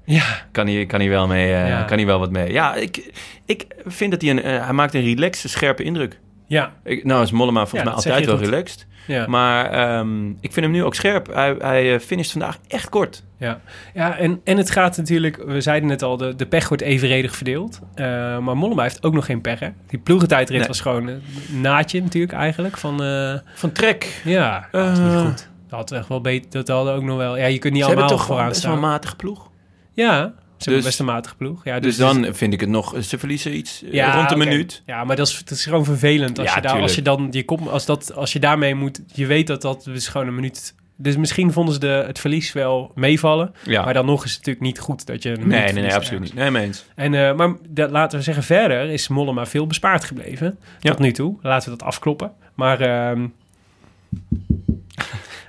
Ja, 0.05 0.25
kan, 0.53 0.67
hij, 0.67 0.87
kan, 0.87 1.01
hij 1.01 1.09
wel 1.09 1.27
mee, 1.27 1.49
Ja. 1.49 1.83
kan 1.83 1.97
hij 1.97 2.07
wel 2.07 2.19
wat 2.19 2.31
mee. 2.31 2.53
Ja, 2.53 2.75
ik, 2.75 3.13
ik 3.45 3.67
vind 3.87 4.11
dat 4.11 4.21
hij 4.23 4.31
een... 4.31 4.63
hij 4.63 4.73
maakt 4.73 4.95
een 4.95 5.03
relaxe, 5.05 5.49
scherpe 5.49 5.83
indruk. 5.83 6.19
ja, 6.47 6.73
Ik, 6.85 7.05
nou 7.05 7.23
is 7.23 7.31
Mollema 7.31 7.67
volgens 7.67 7.81
Ja, 7.81 7.87
mij 7.87 7.95
altijd 8.13 8.27
wel 8.27 8.37
goed. 8.37 8.45
relaxed. 8.45 8.87
Ja. 9.11 9.27
Maar 9.27 9.71
ehm, 9.71 10.29
ik 10.31 10.53
vind 10.53 10.57
hem 10.67 10.71
nu 10.71 10.85
ook 10.85 10.95
scherp. 10.95 11.35
Hij, 11.35 11.55
hij 11.59 11.95
eh, 11.95 12.01
finisht 12.01 12.31
vandaag 12.33 12.59
echt 12.69 12.89
kort. 12.89 13.25
Ja, 13.37 13.61
ja 13.95 14.17
en, 14.17 14.41
en 14.45 14.57
het 14.57 14.71
gaat 14.71 14.97
natuurlijk, 14.97 15.43
we 15.47 15.61
zeiden 15.61 15.89
het 15.89 16.03
al, 16.03 16.17
de, 16.17 16.35
de 16.37 16.47
pech 16.47 16.69
wordt 16.69 16.83
evenredig 16.83 17.37
verdeeld. 17.37 17.81
Eh, 17.95 18.05
maar 18.39 18.57
Mollema 18.57 18.83
heeft 18.83 19.03
ook 19.03 19.13
nog 19.15 19.25
geen 19.25 19.41
pech, 19.41 19.59
hè? 19.61 19.69
Die 19.87 19.99
ploegentijdrit 19.99 20.59
Nee. 20.59 20.67
was 20.67 20.81
gewoon 20.81 21.07
een 21.07 21.23
naadje 21.61 22.03
natuurlijk 22.03 22.33
eigenlijk. 22.33 22.77
Van, 22.77 23.03
eh, 23.03 23.35
Van 23.55 23.73
trek. 23.73 24.21
ja, 24.25 24.69
dat 24.71 24.91
is 24.93 24.99
niet 24.99 25.13
goed. 25.21 25.49
Dat 25.69 25.79
had 25.79 25.93
echt 25.93 26.09
wel 26.09 26.21
beter, 26.21 26.51
dat 26.51 26.69
hadden 26.69 26.95
ook 26.95 27.03
nog 27.03 27.17
wel... 27.17 27.37
Ja, 27.37 27.47
je 27.47 27.59
kunt 27.59 27.73
niet 27.75 27.83
Ze 27.83 27.89
allemaal 27.89 28.09
toch 28.09 28.25
vooraan 28.25 28.49
best 28.49 28.63
wel 28.63 28.73
een 28.73 28.79
staan. 28.79 28.91
matige 28.91 29.17
ploeg. 29.17 29.51
Ja, 29.93 30.33
ze 30.63 30.71
Dus- 30.71 30.85
best 30.85 30.99
een 30.99 31.05
matige 31.07 31.37
ploeg. 31.37 31.65
Ja, 31.65 31.81
Dus, 31.81 31.97
dan 31.97 32.27
vind 32.35 32.53
ik 32.53 32.61
het 32.61 32.69
nog... 32.69 32.95
Ze 33.05 33.19
verliezen 33.19 33.57
iets 33.57 33.83
eh, 33.85 33.93
Ja, 33.93 34.15
rond 34.15 34.31
een 34.31 34.37
oké. 34.37 34.49
minuut. 34.49 34.83
Ja, 34.87 35.05
maar 35.05 35.17
dat 35.17 35.29
is, 35.29 35.39
dat 35.45 35.59
is 35.59 35.65
gewoon 35.65 35.85
vervelend. 35.85 36.39
Als, 36.39 36.49
Ja, 36.49 36.55
je, 36.55 36.61
daar, 36.61 36.81
als, 36.81 36.95
je 36.95 37.03
dan, 37.03 37.29
je 37.31 37.45
komt, 37.45 37.69
als, 37.69 37.87
dat, 37.87 38.15
als 38.15 38.33
je 38.33 38.39
daarmee 38.39 38.75
moet... 38.75 39.01
Je 39.15 39.27
weet 39.27 39.47
dat 39.47 39.63
dat 39.63 39.85
dus 39.85 40.09
gewoon 40.09 40.27
een 40.27 40.35
minuut 40.35 40.75
Dus 40.97 41.17
misschien 41.17 41.53
vonden 41.53 41.75
ze 41.75 41.81
de, 41.81 42.05
het 42.07 42.19
verlies 42.19 42.53
wel 42.53 42.93
meevallen. 42.95 43.55
Ja. 43.65 43.85
Maar 43.85 43.95
dan 43.95 44.07
nog 44.07 44.25
is 44.25 44.31
het 44.31 44.39
natuurlijk 44.39 44.67
niet 44.67 44.79
goed 44.79 45.07
dat 45.07 45.23
je... 45.23 45.31
een 45.31 45.49
Nee, 45.49 45.73
nee, 45.73 45.83
nee, 45.83 45.95
absoluut 45.95 46.21
niet. 46.21 46.35
Nee, 46.35 46.51
mee 46.51 46.65
eens. 46.65 46.85
En, 46.95 47.15
eh, 47.15 47.35
maar 47.35 47.55
dat, 47.69 47.91
laten 47.91 48.19
we 48.19 48.25
zeggen, 48.25 48.43
verder 48.45 48.89
is 48.91 49.09
Mollema 49.09 49.47
veel 49.47 49.67
bespaard 49.67 50.05
gebleven. 50.05 50.59
Tot 50.81 50.99
nu 50.99 51.13
toe. 51.13 51.37
Laten 51.43 51.71
we 51.71 51.77
dat 51.79 51.87
afkloppen. 51.87 52.33
Maar... 52.55 52.81
ehm, 52.81 53.27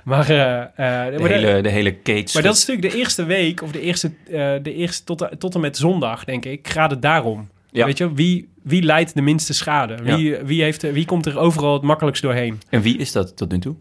maar, 0.04 0.28
eh, 0.30 0.60
eh, 0.60 1.12
De, 1.12 1.18
maar, 1.20 1.30
hele, 1.30 1.60
de 1.60 1.68
hele 1.68 2.02
cage. 2.02 2.30
maar 2.32 2.42
dat 2.42 2.56
is 2.56 2.66
natuurlijk 2.66 2.94
de 2.94 2.98
eerste 3.00 3.24
week, 3.24 3.62
of 3.62 3.72
de 3.72 3.80
eerste, 3.80 4.12
eh, 4.26 4.54
de 4.62 4.74
eerste 4.74 5.04
tot, 5.04 5.28
tot 5.38 5.54
en 5.54 5.60
met 5.60 5.76
zondag, 5.76 6.24
denk 6.24 6.44
ik, 6.44 6.68
gaat 6.68 6.90
het 6.90 7.02
daarom. 7.02 7.48
Ja. 7.70 7.84
Weet 7.84 7.98
je, 7.98 8.14
wie, 8.14 8.48
wie 8.62 8.82
leidt 8.82 9.14
de 9.14 9.22
minste 9.22 9.54
schade? 9.54 9.98
Ja. 10.04 10.16
Wie, 10.16 10.36
wie, 10.36 10.62
heeft, 10.62 10.92
wie 10.92 11.04
komt 11.04 11.26
er 11.26 11.38
overal 11.38 11.72
het 11.72 11.82
makkelijkst 11.82 12.22
doorheen? 12.22 12.60
En 12.68 12.82
wie 12.82 12.98
is 12.98 13.12
dat 13.12 13.36
tot 13.36 13.52
nu 13.52 13.58
toe? 13.58 13.74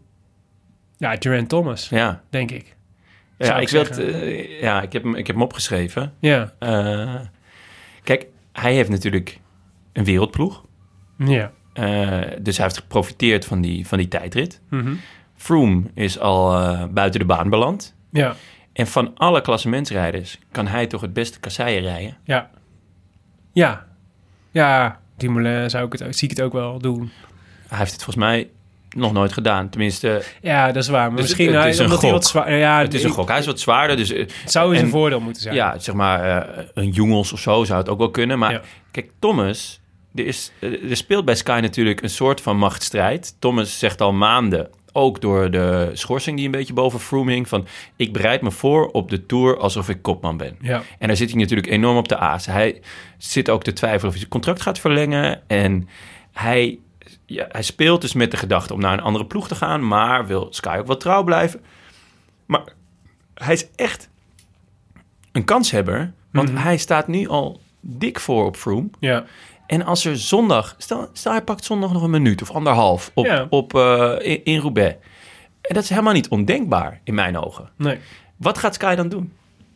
Ja, 0.97 1.15
Durant 1.15 1.49
Thomas, 1.49 1.89
Ja, 1.89 2.21
denk 2.29 2.51
ik. 2.51 2.75
ja 3.37 3.59
ik, 3.59 3.69
wil 3.69 3.85
ja 4.61 4.81
ik, 4.81 4.93
heb 4.93 5.03
hem, 5.03 5.15
ik 5.15 5.27
heb 5.27 5.35
hem 5.35 5.45
opgeschreven. 5.45 6.13
Ja, 6.19 6.53
kijk, 8.03 8.25
hij 8.51 8.73
heeft 8.73 8.89
natuurlijk 8.89 9.39
een 9.93 10.03
wereldploeg. 10.03 10.65
ja. 11.17 11.51
Dus 12.41 12.57
hij 12.57 12.65
heeft 12.65 12.77
geprofiteerd 12.77 13.45
van 13.45 13.61
die, 13.61 13.87
van 13.87 13.97
die 13.97 14.07
tijdrit. 14.07 14.61
Mhm. 14.69 14.93
Froome 15.41 15.83
is 15.93 16.19
al 16.19 16.53
eh, 16.59 16.83
buiten 16.91 17.19
de 17.19 17.25
baan 17.25 17.49
beland. 17.49 17.95
Ja, 18.11 18.35
En 18.73 18.87
van 18.87 19.11
alle 19.17 19.41
klassementsrijders 19.41 20.39
kan 20.51 20.67
hij 20.67 20.87
toch 20.87 21.01
het 21.01 21.13
beste 21.13 21.39
kasseien 21.39 21.81
rijden. 21.81 22.17
ja. 22.23 22.49
Ja, 23.53 23.85
ja. 24.51 24.99
Dumoulin 25.17 25.69
zou 25.69 25.85
ik 25.85 25.91
het, 25.99 26.15
zie 26.17 26.29
ik 26.29 26.37
het 26.37 26.45
ook 26.45 26.53
wel 26.53 26.79
doen. 26.79 27.11
Hij 27.67 27.77
heeft 27.77 27.91
het 27.91 28.03
volgens 28.03 28.25
mij 28.25 28.49
nog 28.89 29.13
nooit 29.13 29.33
gedaan. 29.33 29.69
Tenminste, 29.69 30.23
Ja, 30.41 30.67
dat 30.71 30.83
is 30.83 30.89
waar. 30.89 31.07
Maar 31.07 31.15
Dus 31.15 31.21
misschien 31.21 31.45
het- 31.45 31.53
het 31.53 31.63
hij- 31.63 31.71
is 31.71 31.79
een 31.79 31.87
hij 31.89 31.95
gok. 31.97 32.11
wat 32.11 32.25
zwaar... 32.25 32.53
Ja, 32.53 32.79
het 32.79 32.93
is 32.93 33.03
een 33.03 33.09
gok. 33.09 33.27
Hij 33.29 33.39
is 33.39 33.45
wat 33.45 33.59
zwaarder. 33.59 33.97
Dus 33.97 34.11
eh, 34.11 34.19
Het 34.19 34.51
zou 34.51 34.69
eens 34.69 34.77
En- 34.79 34.85
een 34.85 34.91
voordeel 34.91 35.19
moeten 35.19 35.41
zijn. 35.41 35.55
ja, 35.55 35.79
zeg 35.79 35.95
maar 35.95 36.43
eh, 36.57 36.65
een 36.73 36.89
Jongels 36.89 37.33
of 37.33 37.39
zo 37.39 37.63
zou 37.63 37.79
het 37.79 37.89
ook 37.89 37.97
wel 37.97 38.11
kunnen. 38.11 38.39
Maar 38.39 38.51
Ja. 38.51 38.61
kijk, 38.91 39.11
Thomas, 39.19 39.81
er, 40.15 40.25
is, 40.25 40.51
er 40.89 40.97
speelt 40.97 41.25
bij 41.25 41.35
Sky 41.35 41.59
natuurlijk 41.61 42.01
een 42.01 42.09
soort 42.09 42.41
van 42.41 42.57
machtsstrijd. 42.57 43.35
Thomas 43.39 43.79
zegt 43.79 44.01
al 44.01 44.13
maanden, 44.13 44.69
ook 44.91 45.21
door 45.21 45.51
de 45.51 45.89
schorsing 45.93 46.35
die 46.37 46.45
een 46.45 46.51
beetje 46.51 46.73
boven 46.73 46.99
Froome 46.99 47.31
hing, 47.31 47.47
van 47.47 47.67
ik 47.95 48.13
bereid 48.13 48.41
me 48.41 48.51
voor 48.51 48.87
op 48.87 49.09
de 49.09 49.25
Tour 49.25 49.57
alsof 49.57 49.89
ik 49.89 50.01
kopman 50.01 50.37
ben. 50.37 50.57
Ja. 50.61 50.81
En 50.99 51.07
daar 51.07 51.17
zit 51.17 51.29
hij 51.31 51.39
natuurlijk 51.39 51.69
enorm 51.69 51.97
op 51.97 52.07
de 52.07 52.17
aas. 52.17 52.45
Hij 52.45 52.81
zit 53.17 53.49
ook 53.49 53.63
te 53.63 53.73
twijfelen 53.73 54.05
of 54.05 54.09
hij 54.09 54.19
zijn 54.19 54.29
contract 54.31 54.61
gaat 54.61 54.79
verlengen. 54.79 55.41
En 55.47 55.89
hij, 56.31 56.79
ja, 57.25 57.45
hij 57.51 57.63
speelt 57.63 58.01
dus 58.01 58.13
met 58.13 58.31
de 58.31 58.37
gedachte 58.37 58.73
om 58.73 58.79
naar 58.79 58.93
een 58.93 59.01
andere 59.03 59.25
ploeg 59.25 59.47
te 59.47 59.55
gaan, 59.55 59.87
maar 59.87 60.27
wil 60.27 60.47
Sky 60.49 60.75
ook 60.79 60.87
wel 60.87 60.97
trouw 60.97 61.23
blijven. 61.23 61.61
Maar 62.45 62.63
hij 63.33 63.53
is 63.53 63.67
echt 63.75 64.09
een 65.31 65.45
kanshebber, 65.45 66.13
want 66.31 66.51
Mhm. 66.51 66.61
hij 66.61 66.77
staat 66.77 67.07
nu 67.07 67.27
al 67.27 67.61
dik 67.79 68.19
voor 68.19 68.45
op 68.45 68.55
Froome. 68.55 68.89
Ja. 68.99 69.25
En 69.71 69.85
als 69.85 70.05
er 70.05 70.17
zondag, 70.17 70.75
stel, 70.77 71.09
stel 71.13 71.31
hij 71.31 71.41
pakt 71.41 71.63
zondag 71.63 71.93
nog 71.93 72.03
een 72.03 72.09
minuut 72.09 72.41
of 72.41 72.51
anderhalf 72.51 73.11
op, 73.13 73.25
Ja. 73.25 73.47
op, 73.49 73.75
eh, 73.75 74.13
in, 74.19 74.43
in 74.43 74.59
Roubaix. 74.59 74.95
En 75.61 75.73
dat 75.73 75.83
is 75.83 75.89
helemaal 75.89 76.13
niet 76.13 76.27
ondenkbaar 76.29 77.01
in 77.03 77.13
mijn 77.13 77.37
ogen. 77.37 77.69
Nee. 77.77 77.97
Wat 78.37 78.57
gaat 78.57 78.73
Sky 78.73 78.95
dan 78.95 79.09
doen? 79.09 79.33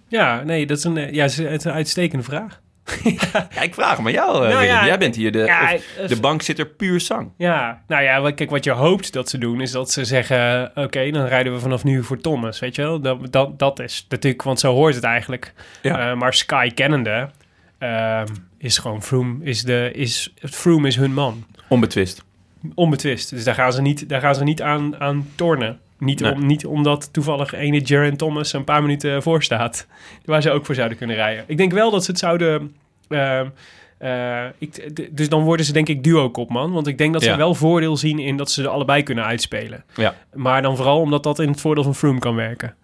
Ja, 0.07 0.41
nee, 0.43 0.65
dat 0.65 0.77
is 0.77 0.83
een, 0.83 0.97
eh, 0.97 1.13
ja, 1.13 1.23
het 1.23 1.39
is 1.39 1.63
een 1.63 1.71
uitstekende 1.71 2.23
vraag. 2.23 2.61
Ja, 3.03 3.61
ik 3.61 3.73
vraag 3.73 3.97
hem 3.97 4.05
aan 4.05 4.11
jou, 4.11 4.45
eh, 4.45 4.51
Nou 4.53 4.65
ja, 4.65 4.85
Jij 4.85 4.97
bent 4.97 5.15
hier 5.15 5.31
de, 5.31 5.39
ja, 5.39 5.73
of 6.01 6.07
de 6.07 6.19
bank 6.19 6.41
zit 6.41 6.59
er 6.59 6.67
puur 6.67 6.99
zang. 6.99 7.31
Ja, 7.37 7.81
nou 7.87 8.03
ja, 8.03 8.21
wat- 8.21 8.33
kijk, 8.33 8.49
wat 8.49 8.63
je 8.63 8.71
hoopt 8.71 9.13
dat 9.13 9.29
ze 9.29 9.37
doen, 9.37 9.61
is 9.61 9.71
dat 9.71 9.91
ze 9.91 10.05
zeggen: 10.05 10.71
Oké, 10.75 11.11
dan 11.11 11.25
rijden 11.25 11.53
we 11.53 11.59
vanaf 11.59 11.83
nu 11.83 12.03
voor 12.03 12.17
Thomas. 12.21 12.59
Weet 12.59 12.75
je 12.75 12.81
wel, 12.81 12.99
dat, 12.99 13.31
dat, 13.31 13.59
dat 13.59 13.79
is 13.79 14.05
natuurlijk, 14.09 14.43
want 14.43 14.59
zo 14.59 14.73
hoort 14.73 14.95
het 14.95 15.03
eigenlijk. 15.03 15.53
Ja. 15.81 16.15
Maar 16.15 16.33
Sky 16.33 16.69
kennende 16.73 17.29
ehm, 17.77 18.27
is 18.57 18.77
gewoon 18.77 19.03
Froome, 19.03 19.43
is 19.43 19.63
de, 19.63 19.91
is, 19.93 20.33
Froome 20.39 20.87
is 20.87 20.95
hun 20.95 21.13
man. 21.13 21.43
Onbetwist. 21.67 22.23
Onbetwist. 22.75 23.29
Dus 23.29 23.43
daar 23.43 23.55
gaan 23.55 23.73
ze 23.73 23.81
niet, 23.81 24.09
daar 24.09 24.21
gaan 24.21 24.35
ze 24.35 24.43
niet 24.43 24.61
aan, 24.61 24.99
aan 24.99 25.27
tornen. 25.35 25.79
Niet, 25.97 26.19
Nee. 26.19 26.33
om, 26.33 26.45
niet 26.45 26.65
omdat 26.65 27.13
toevallig 27.13 27.53
ene 27.53 27.79
Jaron 27.81 28.15
Thomas 28.15 28.53
een 28.53 28.63
paar 28.63 28.81
minuten 28.81 29.23
voor 29.23 29.43
staat. 29.43 29.87
Waar 30.25 30.41
ze 30.41 30.51
ook 30.51 30.65
voor 30.65 30.75
zouden 30.75 30.97
kunnen 30.97 31.15
rijden. 31.15 31.43
Ik 31.47 31.57
denk 31.57 31.71
wel 31.71 31.91
dat 31.91 32.03
ze 32.03 32.11
het 32.11 32.19
zouden... 32.19 32.75
ehm, 33.09 33.47
eh, 33.97 34.43
ik, 34.57 34.91
dus 35.17 35.29
dan 35.29 35.43
worden 35.43 35.65
ze 35.65 35.73
denk 35.73 35.87
ik 35.89 36.03
duo-kopman. 36.03 36.71
Want 36.71 36.87
ik 36.87 36.97
denk 36.97 37.13
dat 37.13 37.23
ze 37.23 37.29
Ja. 37.29 37.37
wel 37.37 37.55
voordeel 37.55 37.97
zien 37.97 38.19
in 38.19 38.37
dat 38.37 38.51
ze 38.51 38.61
er 38.61 38.67
allebei 38.67 39.03
kunnen 39.03 39.25
uitspelen. 39.25 39.83
Ja. 39.95 40.15
Maar 40.33 40.61
dan 40.61 40.75
vooral 40.75 40.99
omdat 40.99 41.23
dat 41.23 41.39
in 41.39 41.49
het 41.49 41.61
voordeel 41.61 41.83
van 41.83 41.95
Froome 41.95 42.19
kan 42.19 42.35
werken. 42.35 42.75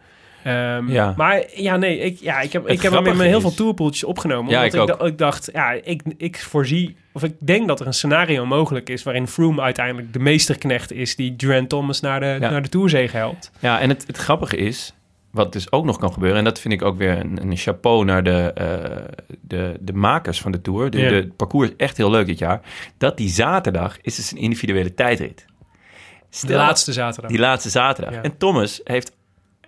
Ehm, 0.43 0.89
Ja. 0.91 1.13
Maar 1.17 1.43
ja, 1.55 1.77
nee, 1.77 1.97
ik, 1.99 2.19
ja, 2.19 2.39
ik 2.39 2.53
heb, 2.53 2.63
Het 2.63 2.71
ik 2.71 2.81
heb 2.81 2.91
hem 2.91 3.05
in 3.05 3.17
mijn 3.17 3.29
heel 3.29 3.41
veel 3.41 3.53
tourpoeltjes 3.53 4.03
opgenomen. 4.03 4.51
Ja, 4.51 4.79
omdat 4.79 5.05
ik 5.05 5.17
dacht, 5.17 5.49
ja, 5.53 5.71
ik, 5.71 6.01
ik 6.17 6.39
voorzie, 6.39 6.95
of 7.13 7.23
ik 7.23 7.33
denk 7.39 7.67
dat 7.67 7.79
er 7.79 7.87
een 7.87 7.93
scenario 7.93 8.45
mogelijk 8.45 8.89
is 8.89 9.03
waarin 9.03 9.27
Froome 9.27 9.61
uiteindelijk 9.61 10.13
de 10.13 10.19
meesterknecht 10.19 10.91
is 10.91 11.15
die 11.15 11.35
Durant 11.35 11.69
Thomas 11.69 11.99
naar 11.99 12.19
de, 12.19 12.25
Ja. 12.39 12.49
naar 12.49 12.61
de 12.61 12.69
Tourzege 12.69 13.17
helpt. 13.17 13.51
Ja, 13.59 13.79
en 13.79 13.89
het, 13.89 14.03
het 14.07 14.17
grappige 14.17 14.57
is, 14.57 14.93
wat 15.31 15.53
dus 15.53 15.71
ook 15.71 15.85
nog 15.85 15.97
kan 15.97 16.13
gebeuren... 16.13 16.37
en 16.37 16.43
dat 16.43 16.59
vind 16.59 16.73
ik 16.73 16.81
ook 16.81 16.97
weer 16.97 17.17
een, 17.19 17.39
een 17.41 17.57
chapeau 17.57 18.05
naar 18.05 18.23
de, 18.23 18.51
eh, 18.55 19.35
de, 19.41 19.73
de 19.79 19.93
makers 19.93 20.41
van 20.41 20.51
de 20.51 20.61
Tour. 20.61 20.89
De, 20.89 20.97
Ja. 20.99 21.09
de 21.09 21.15
het 21.15 21.35
parcours 21.35 21.69
is 21.69 21.75
echt 21.77 21.97
heel 21.97 22.09
leuk 22.11 22.25
dit 22.25 22.39
jaar. 22.39 22.61
Dat 22.97 23.17
die 23.17 23.29
zaterdag 23.29 23.97
is 24.01 24.15
dus 24.15 24.31
een 24.31 24.37
individuele 24.37 24.93
tijdrit. 24.93 25.45
De 26.47 26.53
laatste 26.53 26.93
zaterdag. 26.93 27.31
Die 27.31 27.39
laatste 27.39 27.69
zaterdag. 27.69 28.13
Ja. 28.13 28.21
En 28.21 28.37
Thomas 28.37 28.81
heeft 28.83 29.11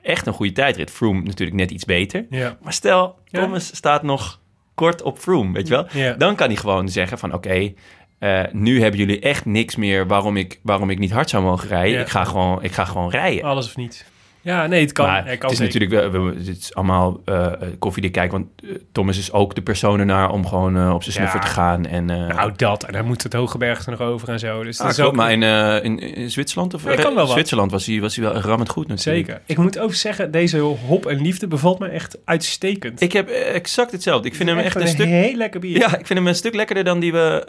echt 0.04 0.28
een 0.28 0.34
goede 0.34 0.51
tijdrit. 0.51 0.91
Froome 0.91 1.22
natuurlijk 1.22 1.58
net 1.58 1.72
iets 1.72 1.86
beter. 1.86 2.26
Ja. 2.30 2.58
Maar 2.62 2.74
stel, 2.74 3.16
Ja. 3.26 3.39
Thomas 3.39 3.76
staat 3.76 4.04
nog 4.04 4.39
kort 4.74 5.01
op 5.01 5.18
Froome, 5.18 5.54
weet 5.54 5.68
je 5.68 5.74
wel? 5.74 5.86
Ja. 5.93 6.14
Dan 6.14 6.36
kan 6.36 6.47
hij 6.47 6.56
gewoon 6.56 6.89
zeggen 6.89 7.18
van 7.18 7.34
oké, 7.34 7.74
eh, 8.20 8.43
nu 8.51 8.82
hebben 8.82 8.99
jullie 8.99 9.20
echt 9.20 9.45
niks 9.45 9.76
meer 9.76 10.08
waarom 10.08 10.38
ik, 10.38 10.60
waarom 10.64 10.89
ik 10.89 10.99
niet 10.99 11.12
hard 11.12 11.30
zou 11.30 11.43
mogen 11.43 11.68
rijden. 11.68 11.99
Ik, 11.99 12.08
ga 12.08 12.24
gewoon, 12.24 12.64
ik 12.64 12.72
ga 12.72 12.86
gewoon 12.86 13.10
rijden. 13.10 13.43
Alles 13.43 13.66
of 13.66 13.76
niet. 13.78 14.06
Ja, 14.44 14.68
nee, 14.68 14.82
het 14.82 14.91
kan. 14.91 15.06
maar 15.08 15.16
Ja, 15.30 15.36
kan 15.36 15.50
het 15.50 15.60
is 15.60 15.72
zeker. 15.74 15.80
natuurlijk 15.89 16.12
wel, 16.14 16.26
we- 16.26 16.38
het 16.38 16.48
is 16.58 16.76
allemaal 16.76 17.22
eh 17.26 17.52
koffiedik 17.80 18.12
kijken, 18.12 18.32
want 18.32 18.48
eh, 18.64 18.82
Thomas 18.91 19.18
is 19.18 19.32
ook 19.32 19.56
de 19.56 19.62
persoon 19.62 20.00
ernaar 20.00 20.32
om 20.32 20.48
gewoon 20.48 20.78
eh, 20.78 20.94
op 20.94 21.04
zijn 21.04 21.16
snuffer 21.16 21.39
Ja. 21.39 21.46
te 21.46 21.52
gaan. 21.52 21.86
En, 21.86 22.06
Nou, 22.06 22.52
dat. 22.56 22.84
En 22.84 22.94
dan 22.94 23.06
moet 23.06 23.24
het 23.24 23.34
Hogeberg 23.34 23.86
er 23.86 23.91
nog 23.91 24.02
over 24.02 24.30
en 24.30 24.39
zo. 24.39 24.64
Dus 24.64 24.80
ah, 24.80 24.86
dat 24.88 24.98
is 24.98 25.04
ook... 25.04 25.16
maar 25.16 25.32
in, 25.32 25.44
in, 25.84 26.00
in 26.00 26.32
Zwitserland 26.32 26.74
of 26.74 26.84
kan 26.84 26.96
wel 27.16 27.16
wat. 27.16 27.30
Zwitserland 27.30 27.72
was 27.72 27.86
hij, 27.86 28.02
was 28.02 28.16
hij 28.16 28.26
wel 28.26 28.36
rammend 28.41 28.70
goed 28.70 28.88
natuurlijk. 28.88 29.26
Zeker. 29.26 29.41
Ik 29.46 29.58
moet 29.58 29.80
ook 29.80 29.94
zeggen, 29.94 30.32
deze 30.32 30.58
hop 30.60 31.06
en 31.06 31.22
liefde 31.22 31.48
bevalt 31.48 31.80
me 31.80 31.88
echt 31.88 32.18
uitstekend. 32.26 33.02
Ik 33.02 33.12
heb 33.14 33.30
exact 33.30 33.91
hetzelfde. 33.91 34.28
Ik 34.28 34.36
vind 34.36 34.50
hem 34.50 34.58
echt 34.58 34.76
een 34.76 34.88
stuk 34.88 35.08
heel 35.08 35.36
lekker 35.36 35.60
bier. 35.60 35.78
Ja, 35.78 35.88
ik 35.98 36.06
vind 36.08 36.20
hem 36.20 36.28
een 36.28 36.36
stuk 36.36 36.54
lekkerder 36.56 36.84
dan 36.84 37.00
die 37.00 37.12
we 37.12 37.44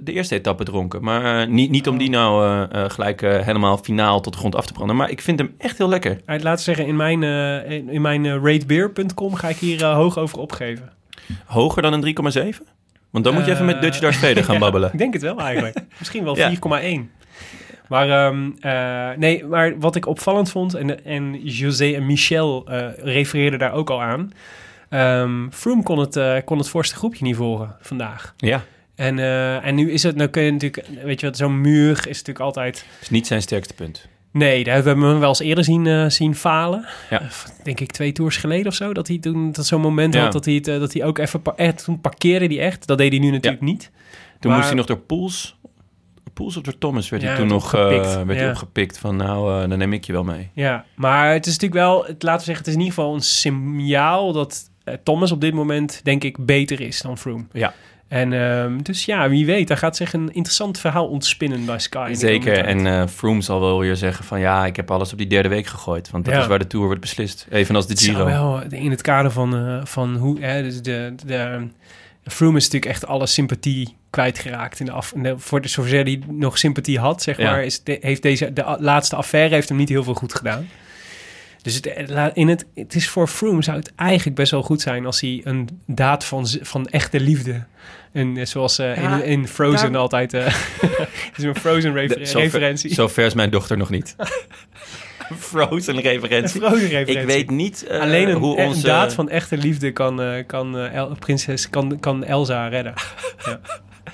de 0.00 0.12
eerste 0.12 0.34
etappe 0.34 0.64
dronken. 0.64 1.02
Maar 1.02 1.40
eh, 1.40 1.48
niet, 1.48 1.70
niet 1.70 1.88
om 1.88 1.98
die 1.98 2.10
nou 2.10 2.46
eh, 2.46 2.84
eh, 2.84 2.90
gelijk 2.90 3.20
helemaal 3.20 3.78
finaal 3.78 4.20
tot 4.20 4.32
de 4.32 4.38
grond 4.38 4.54
af 4.54 4.66
te 4.66 4.72
branden. 4.72 4.96
Maar 4.96 5.10
ik 5.10 5.20
vind 5.20 5.38
hem 5.38 5.54
echt 5.58 5.78
heel 5.78 5.88
lekker. 5.88 6.20
Laten 6.26 6.50
we 6.50 6.56
zeggen, 6.56 6.86
in 6.86 6.96
mijn, 6.96 7.22
in, 7.88 8.00
mijn 8.00 8.44
ratebeer.com 8.44 9.34
ga 9.34 9.48
ik 9.48 9.56
hier 9.56 9.84
hoog 9.84 10.18
over 10.18 10.38
opgeven. 10.38 10.92
Hoger 11.44 11.82
dan 11.82 11.92
een 11.92 12.14
3,7? 12.32 12.48
Want 13.10 13.24
dan 13.24 13.34
moet 13.34 13.44
je 13.44 13.50
even 13.52 13.64
met 13.64 13.82
Dutch 13.82 13.98
Darth 13.98 14.16
Vader 14.16 14.44
gaan 14.44 14.54
ja, 14.58 14.60
babbelen. 14.60 14.92
Ik 14.92 14.98
denk 14.98 15.12
het 15.12 15.22
wel 15.22 15.40
eigenlijk. 15.40 15.84
Misschien 15.98 16.24
wel 16.24 16.36
Ja. 16.36 16.52
4,1. 16.54 17.16
Maar, 17.88 18.10
ehm, 18.10 18.50
eh, 18.60 19.16
nee, 19.16 19.44
maar 19.44 19.78
wat 19.78 19.96
ik 19.96 20.06
opvallend 20.06 20.50
vond, 20.50 20.74
en, 20.74 21.04
en 21.04 21.40
José 21.42 21.92
en 21.92 22.06
Michel 22.06 22.68
refereerden 23.02 23.58
daar 23.58 23.72
ook 23.72 23.90
al 23.90 24.02
aan. 24.02 24.32
Ehm 24.88 25.50
Froome 25.50 25.82
kon 25.82 25.98
het, 25.98 26.44
kon 26.44 26.58
het 26.58 26.68
voorste 26.68 26.94
groepje 26.94 27.24
niet 27.24 27.36
volgen 27.36 27.76
vandaag. 27.80 28.34
Ja, 28.36 28.62
En, 28.98 29.18
eh, 29.18 29.66
en 29.66 29.74
nu 29.74 29.90
is 29.92 30.02
het, 30.02 30.16
nou 30.16 30.28
kun 30.28 30.42
je 30.42 30.50
natuurlijk, 30.52 30.86
weet 31.04 31.20
je 31.20 31.26
wat, 31.26 31.36
zo'n 31.36 31.60
muur 31.60 31.90
is 31.90 32.04
natuurlijk 32.06 32.40
altijd... 32.40 32.86
is 33.00 33.10
niet 33.10 33.26
zijn 33.26 33.42
sterkste 33.42 33.74
punt. 33.74 34.08
Nee, 34.32 34.64
daar 34.64 34.74
hebben 34.74 35.00
we 35.00 35.06
hem 35.06 35.18
wel 35.18 35.28
eens 35.28 35.40
eerder 35.40 35.64
zien, 35.64 35.86
eh, 35.86 36.08
zien 36.08 36.34
falen. 36.34 36.86
Ja. 37.10 37.20
Eh, 37.20 37.28
denk 37.62 37.80
ik 37.80 37.90
twee 37.92 38.12
tours 38.12 38.36
geleden 38.36 38.66
of 38.66 38.74
zo. 38.74 38.92
Dat 38.92 39.08
hij 39.08 39.18
toen 39.18 39.52
dat 39.52 39.66
zo'n 39.66 39.80
moment 39.80 40.14
Ja. 40.14 40.22
had 40.22 40.32
dat 40.32 40.44
hij, 40.44 40.54
het, 40.54 40.64
dat 40.64 40.92
hij 40.92 41.04
ook 41.04 41.18
even... 41.18 41.40
echt, 41.56 41.84
toen 41.84 42.00
parkeerde 42.00 42.46
hij 42.46 42.60
echt. 42.60 42.86
Dat 42.86 42.98
deed 42.98 43.10
hij 43.10 43.20
nu 43.20 43.30
natuurlijk 43.30 43.62
niet. 43.62 43.90
Toen 44.40 44.50
Maar- 44.50 44.54
moest 44.56 44.68
hij 44.68 44.76
nog 44.76 44.86
door 44.86 44.98
Pools... 44.98 45.56
Pools 46.34 46.56
of 46.56 46.62
door 46.62 46.78
Thomas 46.78 47.08
werd 47.08 47.22
hij 47.22 47.36
toen 47.36 47.46
nog 47.46 47.70
werd 47.70 48.26
hij 48.26 48.50
opgepikt. 48.50 48.98
Van 48.98 49.16
nou, 49.16 49.68
dan 49.68 49.78
neem 49.78 49.92
ik 49.92 50.04
je 50.04 50.12
wel 50.12 50.24
mee. 50.24 50.50
Ja, 50.54 50.84
maar 50.94 51.32
het 51.32 51.46
is 51.46 51.52
natuurlijk 51.52 51.80
wel... 51.80 52.04
Het, 52.04 52.22
laten 52.22 52.38
we 52.38 52.44
zeggen, 52.44 52.56
het 52.64 52.66
is 52.66 52.72
in 52.74 52.80
ieder 52.80 52.94
geval 52.94 53.14
een 53.14 53.20
signaal 53.20 54.32
dat 54.32 54.70
Thomas 55.02 55.32
op 55.32 55.40
dit 55.40 55.54
moment, 55.54 56.00
denk 56.02 56.24
ik, 56.24 56.44
beter 56.46 56.80
is 56.80 57.00
dan 57.00 57.18
Froome. 57.18 57.44
Ja. 57.52 57.74
En 58.08 58.32
ehm, 58.32 58.78
dus 58.82 59.04
ja, 59.04 59.28
wie 59.28 59.46
weet, 59.46 59.68
daar 59.68 59.76
gaat 59.76 59.96
zich 59.96 60.12
een 60.12 60.26
interessant 60.32 60.78
verhaal 60.78 61.06
ontspinnen 61.08 61.64
bij 61.64 61.78
Sky. 61.78 62.12
Zeker. 62.14 62.64
En 62.64 62.86
eh 62.86 63.06
Froome 63.06 63.40
zal 63.42 63.60
wel 63.60 63.78
weer 63.78 63.96
zeggen 63.96 64.24
van... 64.24 64.40
ja, 64.40 64.66
ik 64.66 64.76
heb 64.76 64.90
alles 64.90 65.12
op 65.12 65.18
die 65.18 65.26
derde 65.26 65.48
week 65.48 65.66
gegooid. 65.66 66.10
Want 66.10 66.24
dat 66.24 66.34
Ja. 66.34 66.40
is 66.40 66.46
waar 66.46 66.58
de 66.58 66.66
Tour 66.66 66.86
wordt 66.86 67.00
beslist. 67.00 67.46
Evenals 67.50 67.86
de 67.86 67.96
Giro. 67.96 68.24
wel 68.24 68.62
eh, 68.62 68.82
in 68.84 68.90
het 68.90 69.02
kader 69.02 69.30
van, 69.30 69.56
eh, 69.56 69.84
van 69.84 70.16
hoe... 70.16 70.40
Hè, 70.40 70.62
dus 70.62 70.82
de, 70.82 71.14
de, 71.26 71.68
Froome 72.24 72.56
is 72.56 72.64
natuurlijk 72.64 72.92
echt 72.92 73.06
alle 73.06 73.26
sympathie 73.26 73.96
kwijtgeraakt. 74.10 74.80
In 74.80 74.86
de 74.86 74.92
af, 74.92 75.12
in 75.12 75.22
de, 75.22 75.34
voor 75.38 75.60
de, 75.60 75.68
zover 75.68 75.90
hij 76.04 76.22
nog 76.28 76.58
sympathie 76.58 76.98
had, 76.98 77.22
zeg 77.22 77.36
Ja. 77.36 77.50
maar, 77.50 77.64
is 77.64 77.82
de, 77.82 77.98
heeft 78.00 78.22
deze, 78.22 78.52
de 78.52 78.76
laatste 78.78 79.16
affaire 79.16 79.54
heeft 79.54 79.68
hem 79.68 79.78
niet 79.78 79.88
heel 79.88 80.04
veel 80.04 80.14
goed 80.14 80.34
gedaan. 80.34 80.68
Dus 81.68 81.76
het, 81.76 82.10
eh, 82.10 82.26
in 82.32 82.48
het, 82.48 82.66
het 82.74 82.94
is 82.94 83.08
voor 83.08 83.26
Froome 83.28 83.62
zou 83.62 83.76
het 83.78 83.92
eigenlijk 83.96 84.36
best 84.36 84.50
wel 84.50 84.62
goed 84.62 84.80
zijn 84.80 85.06
als 85.06 85.20
hij 85.20 85.40
een 85.44 85.68
daad 85.86 86.24
van, 86.24 86.46
van 86.60 86.86
echte 86.86 87.20
liefde. 87.20 87.64
En 88.12 88.36
eh, 88.36 88.44
zoals 88.46 88.78
eh, 88.78 88.96
Ja, 88.96 89.16
in, 89.16 89.24
in 89.24 89.48
Frozen 89.48 89.92
daar- 89.92 90.00
altijd. 90.00 90.34
eh 90.34 90.44
het 90.44 91.08
is 91.38 91.44
een 91.44 91.56
Frozen 91.56 91.92
refer- 91.92 92.18
De- 92.18 92.24
zover- 92.24 92.40
referentie. 92.42 92.94
Zover 92.94 93.24
is 93.24 93.34
mijn 93.34 93.50
dochter 93.50 93.76
nog 93.76 93.90
niet. 93.90 94.16
Frozen 95.38 95.96
Een 95.96 96.02
referentie. 96.02 96.60
Frozen 96.60 96.88
referentie. 96.88 97.18
Ik 97.20 97.26
weet 97.26 97.50
niet 97.50 97.86
Alleen 97.90 98.28
een, 98.28 98.36
hoe 98.36 98.58
een 98.60 98.66
onze... 98.66 98.86
daad 98.86 99.14
van 99.14 99.28
echte 99.28 99.56
liefde 99.56 99.92
kan, 99.92 100.22
eh, 100.22 100.46
kan, 100.46 100.78
El- 100.78 101.16
prinses, 101.18 101.70
kan, 101.70 102.00
kan 102.00 102.24
Elsa 102.24 102.68
redden. 102.68 102.92
Ja. 103.46 103.60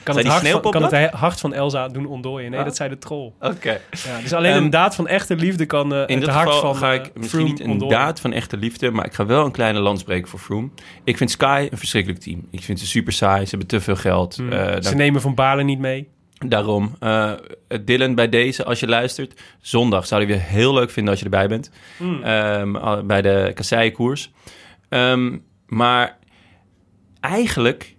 Kan, 0.04 0.16
het 0.16 0.26
hart 0.26 0.48
van, 0.48 0.60
kan 0.70 0.82
het 0.82 1.10
hart 1.10 1.40
van 1.40 1.54
Elsa 1.54 1.88
doen 1.88 2.06
ontdooien? 2.06 2.50
Nee, 2.50 2.58
Ah. 2.60 2.64
dat 2.64 2.76
zei 2.76 2.88
de 2.88 2.98
troll. 2.98 3.32
Oké. 3.40 3.80
Ja, 3.90 4.20
dus 4.22 4.32
alleen 4.32 4.52
Ehm, 4.52 4.64
een 4.64 4.70
daad 4.70 4.94
van 4.94 5.06
echte 5.08 5.36
liefde 5.36 5.66
kan 5.66 5.94
eh, 5.94 6.02
In 6.06 6.20
het 6.20 6.30
hart 6.30 6.48
geval 6.50 6.74
van 6.74 6.82
ga 6.88 6.92
eh, 6.92 6.94
ik 6.94 7.10
misschien 7.14 7.28
Froome 7.28 7.48
niet 7.50 7.60
een 7.60 7.70
ontdooien. 7.70 7.94
daad 7.98 8.20
van 8.20 8.32
echte 8.32 8.56
liefde, 8.56 8.90
maar 8.90 9.04
ik 9.06 9.14
ga 9.14 9.26
wel 9.26 9.44
een 9.44 9.52
kleine 9.52 9.78
lans 9.78 10.02
breken 10.02 10.28
voor 10.28 10.38
Froome. 10.38 10.68
Ik 11.04 11.16
vind 11.16 11.30
Sky 11.30 11.68
een 11.70 11.78
verschrikkelijk 11.78 12.20
team. 12.20 12.46
Ik 12.50 12.62
vind 12.62 12.78
ze 12.80 12.86
super 12.86 13.12
saai, 13.12 13.42
ze 13.44 13.50
hebben 13.50 13.68
te 13.68 13.80
veel 13.80 13.96
geld. 13.96 14.36
Hmm. 14.36 14.52
Eh, 14.52 14.76
Ze 14.82 14.94
nemen 14.94 15.20
van 15.20 15.34
Balen 15.34 15.66
niet 15.66 15.78
mee. 15.78 16.08
Daarom, 16.46 16.96
eh, 17.00 17.32
Dylan, 17.84 18.14
bij 18.14 18.28
deze, 18.28 18.64
als 18.64 18.80
je 18.80 18.88
luistert, 18.88 19.40
zondag 19.60 20.06
zou 20.06 20.22
ik 20.22 20.28
weer 20.28 20.40
heel 20.40 20.74
leuk 20.74 20.90
vinden 20.90 21.10
als 21.10 21.18
je 21.18 21.24
erbij 21.24 21.48
bent. 21.48 21.70
Hmm. 21.96 22.22
Ehm, 22.22 23.06
bij 23.06 23.22
de 23.22 23.50
kasseienkoers. 23.54 24.32
Ehm, 24.88 25.38
maar 25.66 26.18
eigenlijk 27.20 27.93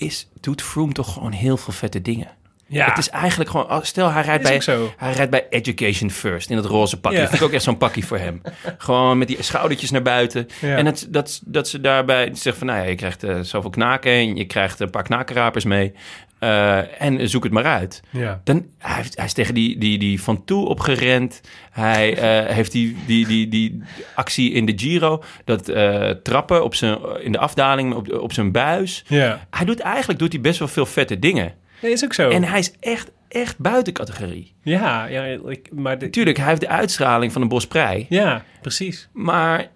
is, 0.00 0.28
doet 0.40 0.62
Froome 0.62 0.92
toch 0.92 1.12
gewoon 1.12 1.32
heel 1.32 1.56
veel 1.56 1.72
vette 1.72 2.02
dingen. 2.02 2.28
Ja, 2.70 2.88
Het 2.88 2.98
is 2.98 3.08
eigenlijk 3.08 3.50
gewoon, 3.50 3.84
stel 3.86 4.10
hij 4.10 4.22
rijdt, 4.22 4.42
bij, 4.42 4.60
hij 4.96 5.12
rijdt 5.12 5.30
bij 5.30 5.46
Education 5.50 6.10
First 6.10 6.50
in 6.50 6.56
het 6.56 6.66
roze 6.66 7.00
pakje. 7.00 7.16
Ja. 7.16 7.22
Dat 7.22 7.30
vind 7.30 7.42
ik 7.42 7.48
ook 7.48 7.54
echt 7.54 7.64
zo'n 7.64 7.76
pakje 7.76 8.02
voor 8.02 8.18
hem. 8.18 8.42
gewoon 8.78 9.18
met 9.18 9.28
die 9.28 9.42
schoudertjes 9.42 9.90
naar 9.90 10.02
buiten. 10.02 10.48
Ja. 10.60 10.76
En 10.76 10.86
het, 10.86 11.06
dat, 11.08 11.40
dat 11.44 11.68
ze 11.68 11.80
daarbij 11.80 12.24
zeggen 12.24 12.56
van, 12.56 12.66
nou 12.66 12.78
ja, 12.78 12.84
je 12.84 12.94
krijgt 12.94 13.22
eh, 13.22 13.40
zoveel 13.40 13.70
knaken 13.70 14.12
en 14.12 14.36
je 14.36 14.44
krijgt 14.44 14.80
een 14.80 14.90
paar 14.90 15.02
knakenrapers 15.02 15.64
mee. 15.64 15.92
Eh, 16.40 17.02
en 17.02 17.28
zoek 17.28 17.42
het 17.44 17.52
maar 17.52 17.64
uit. 17.64 18.02
Ja. 18.10 18.40
Dan, 18.44 18.66
hij, 18.78 18.96
heeft- 18.96 19.16
hij 19.16 19.24
is 19.24 19.32
tegen 19.32 19.54
die, 19.54 19.78
die, 19.78 19.98
die 19.98 20.22
Van 20.22 20.44
Toe 20.44 20.66
opgerend. 20.66 21.40
Hij 21.70 22.16
eh, 22.16 22.54
heeft 22.54 22.72
die, 22.72 22.96
die, 23.06 23.26
die, 23.26 23.48
die 23.48 23.82
actie 24.14 24.52
in 24.52 24.66
de 24.66 24.72
Giro. 24.76 25.22
Dat 25.44 25.68
eh, 25.68 26.10
trappen 26.10 26.64
op 26.64 26.74
zijn, 26.74 26.98
in 27.22 27.32
de 27.32 27.38
afdaling 27.38 27.94
op, 27.94 28.12
op 28.12 28.32
zijn 28.32 28.52
buis. 28.52 29.04
Ja. 29.06 29.46
Hij 29.50 29.66
doet 29.66 29.80
eigenlijk 29.80 30.18
doet 30.18 30.32
hij 30.32 30.40
best 30.40 30.58
wel 30.58 30.68
veel 30.68 30.86
vette 30.86 31.18
dingen. 31.18 31.54
Nee, 31.82 31.92
is 31.92 32.04
ook 32.04 32.14
zo. 32.14 32.28
En 32.30 32.44
hij 32.44 32.58
is 32.58 32.72
echt, 32.80 33.10
echt 33.28 33.58
buiten 33.58 33.92
categorie. 33.92 34.54
ja, 34.62 35.04
ja, 35.06 35.38
maar 35.72 35.98
de, 35.98 36.04
Natuurlijk, 36.04 36.36
hij 36.36 36.48
heeft 36.48 36.60
de 36.60 36.68
uitstraling 36.68 37.32
van 37.32 37.42
een 37.42 37.48
bosprei. 37.48 38.06
ja, 38.08 38.44
precies. 38.60 39.08
Maar 39.12 39.68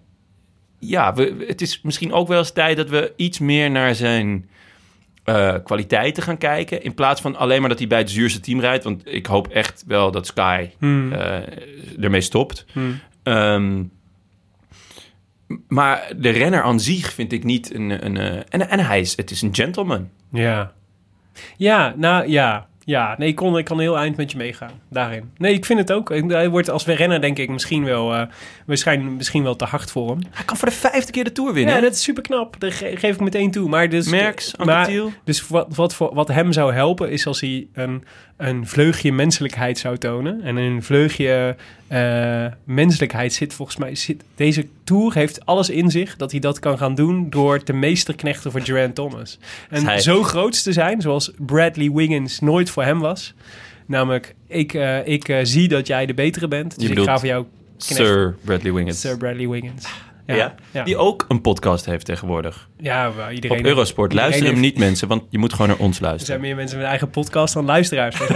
ja, 0.79 1.13
we, 1.13 1.43
het 1.47 1.61
is 1.61 1.79
misschien 1.83 2.13
ook 2.13 2.27
wel 2.27 2.37
eens 2.37 2.51
tijd 2.53 2.77
dat 2.77 2.89
we 2.89 3.13
iets 3.15 3.39
meer 3.39 3.71
naar 3.71 3.95
zijn 3.95 4.49
eh, 5.25 5.53
kwaliteiten 5.63 6.23
gaan 6.23 6.37
kijken. 6.37 6.83
In 6.83 6.93
plaats 6.93 7.21
van 7.21 7.35
alleen 7.35 7.59
maar 7.59 7.69
dat 7.69 7.79
hij 7.79 7.87
bij 7.87 7.97
het 7.97 8.09
zuurste 8.11 8.39
team 8.39 8.59
rijdt. 8.59 8.83
Want 8.83 9.01
ik 9.05 9.25
hoop 9.25 9.47
echt 9.47 9.83
wel 9.87 10.11
dat 10.11 10.25
Sky 10.27 10.69
Hmm. 10.79 11.13
eh, 11.13 11.37
ermee 12.03 12.21
stopt. 12.21 12.65
Hmm. 12.71 12.99
Ehm, 13.23 13.83
maar 15.67 16.11
de 16.17 16.29
renner 16.29 16.61
aan 16.61 16.79
zich 16.79 17.13
vind 17.13 17.31
ik 17.31 17.43
niet 17.43 17.73
een... 17.73 18.05
een 18.05 18.17
eh, 18.17 18.35
en, 18.49 18.69
en 18.69 18.79
hij 18.79 18.99
is, 18.99 19.17
het 19.17 19.31
is 19.31 19.41
een 19.41 19.55
gentleman. 19.55 20.09
Ja. 20.31 20.73
Ja, 21.57 21.93
nou 21.97 22.29
ja. 22.29 22.67
Ja, 22.87 23.15
nee, 23.17 23.27
ik 23.27 23.35
kon, 23.35 23.57
ik 23.57 23.65
kan 23.65 23.79
heel 23.79 23.97
eind 23.97 24.17
met 24.17 24.31
je 24.31 24.37
meegaan 24.37 24.71
daarin. 24.89 25.31
Nee, 25.37 25.53
ik 25.53 25.65
vind 25.65 25.79
het 25.79 25.91
ook. 25.91 26.09
Hij 26.09 26.49
wordt 26.49 26.69
als 26.69 26.85
renner 26.85 27.21
denk 27.21 27.37
ik 27.37 27.49
misschien 27.49 27.83
wel, 27.83 28.13
eh 28.15 28.21
waarschijnlijk 28.65 29.15
misschien 29.15 29.43
wel 29.43 29.55
te 29.55 29.65
hard 29.65 29.91
voor 29.91 30.09
hem. 30.09 30.19
Hij 30.31 30.45
kan 30.45 30.57
voor 30.57 30.67
de 30.69 30.73
vijfde 30.75 31.11
keer 31.11 31.23
de 31.23 31.31
Tour 31.31 31.53
winnen. 31.53 31.75
Ja, 31.75 31.81
dat 31.81 31.93
is 31.93 32.03
super 32.03 32.23
knap. 32.23 32.55
Ge- 32.59 32.91
geef 32.95 33.13
ik 33.15 33.19
meteen 33.21 33.51
toe. 33.51 33.69
Maar 33.69 33.89
dus, 33.89 34.07
Merks, 34.07 34.55
maar, 34.65 34.89
dus 35.23 35.47
wat, 35.47 35.75
wat, 35.75 35.95
voor, 35.95 36.13
wat 36.13 36.27
hem 36.27 36.51
zou 36.51 36.73
helpen 36.73 37.11
is 37.11 37.27
als 37.27 37.41
hij 37.41 37.67
een, 37.73 38.03
een 38.37 38.67
vleugje 38.67 39.11
menselijkheid 39.11 39.77
zou 39.77 39.97
tonen. 39.97 40.41
En 40.43 40.55
een 40.57 40.83
vleugje 40.83 41.55
eh, 41.87 42.45
menselijkheid 42.63 43.33
zit 43.33 43.53
volgens 43.53 43.77
mij... 43.77 43.95
Zit, 43.95 44.23
deze 44.35 44.67
Tour 44.85 45.13
heeft 45.13 45.45
alles 45.45 45.69
in 45.69 45.91
zich 45.91 46.15
dat 46.15 46.31
hij 46.31 46.39
dat 46.39 46.59
kan 46.59 46.77
gaan 46.77 46.95
doen... 46.95 47.29
door 47.29 47.63
te 47.63 47.73
meesterknechten 47.73 48.51
voor 48.51 48.61
Geraint 48.61 48.95
Thomas. 48.95 49.39
En 49.69 49.85
Hij- 49.85 49.99
zo 49.99 50.23
groot 50.23 50.63
te 50.63 50.73
zijn, 50.73 51.01
zoals 51.01 51.31
Bradley 51.37 51.91
Wiggins 51.91 52.39
nooit 52.39 52.69
voor 52.69 52.83
hem 52.83 52.99
was. 52.99 53.33
Namelijk, 53.85 54.35
ik, 54.47 54.73
eh, 54.73 55.07
ik 55.07 55.27
eh, 55.27 55.39
zie 55.43 55.67
dat 55.67 55.87
jij 55.87 56.05
de 56.05 56.13
betere 56.13 56.47
bent. 56.47 56.79
Dus 56.79 56.87
Je 56.87 56.95
ik 56.95 57.03
ga 57.03 57.19
voor 57.19 57.27
jou 57.27 57.45
Sir 57.77 58.35
Bradley 58.41 58.73
Wiggins. 58.73 58.99
Sir 58.99 59.17
Bradley 59.17 59.47
Wiggins. 59.47 59.85
Ja. 60.25 60.55
Die 60.83 60.97
ook 60.97 61.25
een 61.27 61.41
podcast 61.41 61.85
heeft 61.85 62.05
tegenwoordig. 62.05 62.69
Ja, 62.77 63.11
iedereen... 63.31 63.59
Op 63.59 63.65
Eurosport. 63.65 64.13
Luister 64.13 64.35
iedereen 64.35 64.53
hem 64.55 64.63
heeft- 64.63 64.75
niet, 64.75 64.85
mensen, 64.85 65.07
want 65.07 65.23
je 65.29 65.37
moet 65.37 65.51
gewoon 65.53 65.67
naar 65.67 65.77
ons 65.77 65.87
Er 65.89 65.95
zijn 65.95 66.09
luisteren. 66.09 66.41
meer 66.41 66.55
mensen 66.55 66.75
met 66.75 66.83
een 66.85 66.89
eigen 66.91 67.09
podcast 67.09 67.53
dan 67.53 67.65
luisteraars 67.65 68.17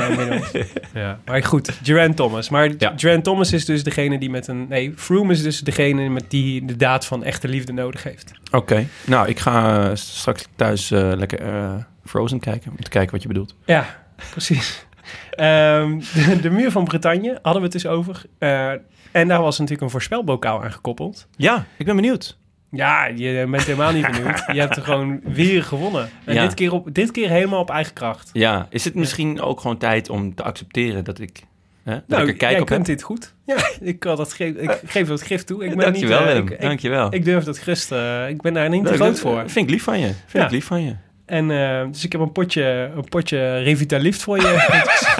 ja. 0.93 1.19
Maar 1.25 1.43
goed, 1.43 1.79
Geraint 1.83 2.15
Thomas. 2.15 2.49
Maar 2.49 2.69
Ja. 2.77 3.19
Thomas 3.21 3.53
is 3.53 3.65
dus 3.65 3.83
degene 3.83 4.19
die 4.19 4.29
met 4.29 4.47
een... 4.47 4.65
Nee, 4.67 4.93
Froome 4.95 5.31
is 5.33 5.43
dus 5.43 5.59
degene 5.59 6.09
met 6.09 6.29
die 6.29 6.65
de 6.65 6.75
daad 6.75 7.05
van 7.05 7.23
echte 7.23 7.47
liefde 7.47 7.73
nodig 7.73 8.03
heeft. 8.03 8.31
Oké, 8.51 8.87
nou, 9.05 9.27
ik 9.27 9.39
ga 9.39 9.83
eh, 9.89 9.95
straks 9.95 10.47
thuis 10.55 10.91
eh, 10.91 11.11
lekker 11.15 11.39
eh, 11.41 11.73
Frozen 12.05 12.39
kijken. 12.39 12.71
Om 12.71 12.77
te 12.83 12.89
kijken 12.89 13.11
wat 13.11 13.21
je 13.21 13.27
bedoelt. 13.27 13.55
Ja, 13.65 14.03
precies. 14.31 14.77
Ehm, 15.31 15.99
de, 15.99 16.39
de 16.41 16.49
muur 16.49 16.71
van 16.71 16.83
Bretagne 16.83 17.39
hadden 17.41 17.61
we 17.61 17.67
het 17.67 17.71
dus 17.71 17.85
over. 17.87 18.21
Eh, 18.37 18.71
en 19.11 19.27
daar 19.27 19.41
was 19.41 19.57
natuurlijk 19.57 19.85
een 19.85 19.89
voorspelbokaal 19.91 20.63
aan 20.63 20.71
gekoppeld. 20.71 21.27
Ja, 21.35 21.65
ik 21.77 21.85
ben 21.85 21.95
benieuwd. 21.95 22.37
Ja, 22.71 23.05
je 23.05 23.47
bent 23.51 23.63
helemaal 23.63 23.91
niet 23.91 24.11
benieuwd. 24.11 24.43
Je 24.53 24.59
hebt 24.59 24.75
er 24.75 24.83
gewoon 24.83 25.19
weer 25.41 25.63
gewonnen. 25.63 26.09
En 26.25 26.33
Ja. 26.33 26.41
dit, 26.43 26.53
keer 26.53 26.71
op, 26.73 26.93
dit 26.93 27.11
keer 27.11 27.29
helemaal 27.29 27.59
op 27.61 27.69
eigen 27.69 27.93
kracht. 27.93 28.29
Ja, 28.33 28.67
is 28.69 28.83
het 28.85 28.95
misschien 28.95 29.41
ook 29.41 29.59
gewoon 29.59 29.77
tijd 29.77 30.09
om 30.09 30.35
te 30.35 30.43
accepteren 30.43 31.03
dat 31.03 31.19
ik, 31.19 31.39
hè, 31.83 31.93
dat 31.93 32.07
Nou, 32.07 32.21
ik 32.21 32.27
er 32.29 32.35
kijk 32.35 32.51
jij 32.51 32.59
op 32.61 32.67
kunt 32.67 32.87
heb? 32.87 32.95
dit 32.97 33.05
goed. 33.05 33.33
Ja, 33.45 33.55
ik, 33.81 33.99
kan 33.99 34.15
dat 34.15 34.33
geef, 34.33 34.55
ik 34.55 34.79
geef 34.85 35.07
dat 35.07 35.21
gif 35.21 35.43
toe. 35.43 35.63
Ik 35.63 35.69
ben 35.69 35.79
Dankjewel, 35.79 36.19
niet, 36.19 36.27
Willem. 36.27 36.43
ik, 36.45 36.49
ik, 36.53 36.61
Dankjewel. 36.61 37.13
ik 37.13 37.25
durf 37.25 37.43
dat 37.43 37.57
gerust. 37.57 37.91
eh, 37.91 38.29
ik 38.29 38.41
ben 38.41 38.53
daar 38.53 38.69
niet 38.69 38.85
te 38.85 38.93
groot 38.93 39.19
voor. 39.19 39.43
Vind 39.49 39.65
ik 39.65 39.71
lief 39.71 39.83
van 39.83 39.99
je. 39.99 40.05
Vind 40.05 40.31
Ja. 40.31 40.45
ik 40.45 40.51
lief 40.51 40.65
van 40.65 40.81
je. 40.83 40.95
En 41.29 41.51
eh, 41.51 41.87
dus 41.91 42.03
ik 42.05 42.11
heb 42.11 42.21
een 42.21 42.31
potje, 42.31 42.91
een 42.95 43.09
potje 43.09 43.57
Revitalift 43.59 44.21
voor 44.23 44.37
je. 44.37 44.67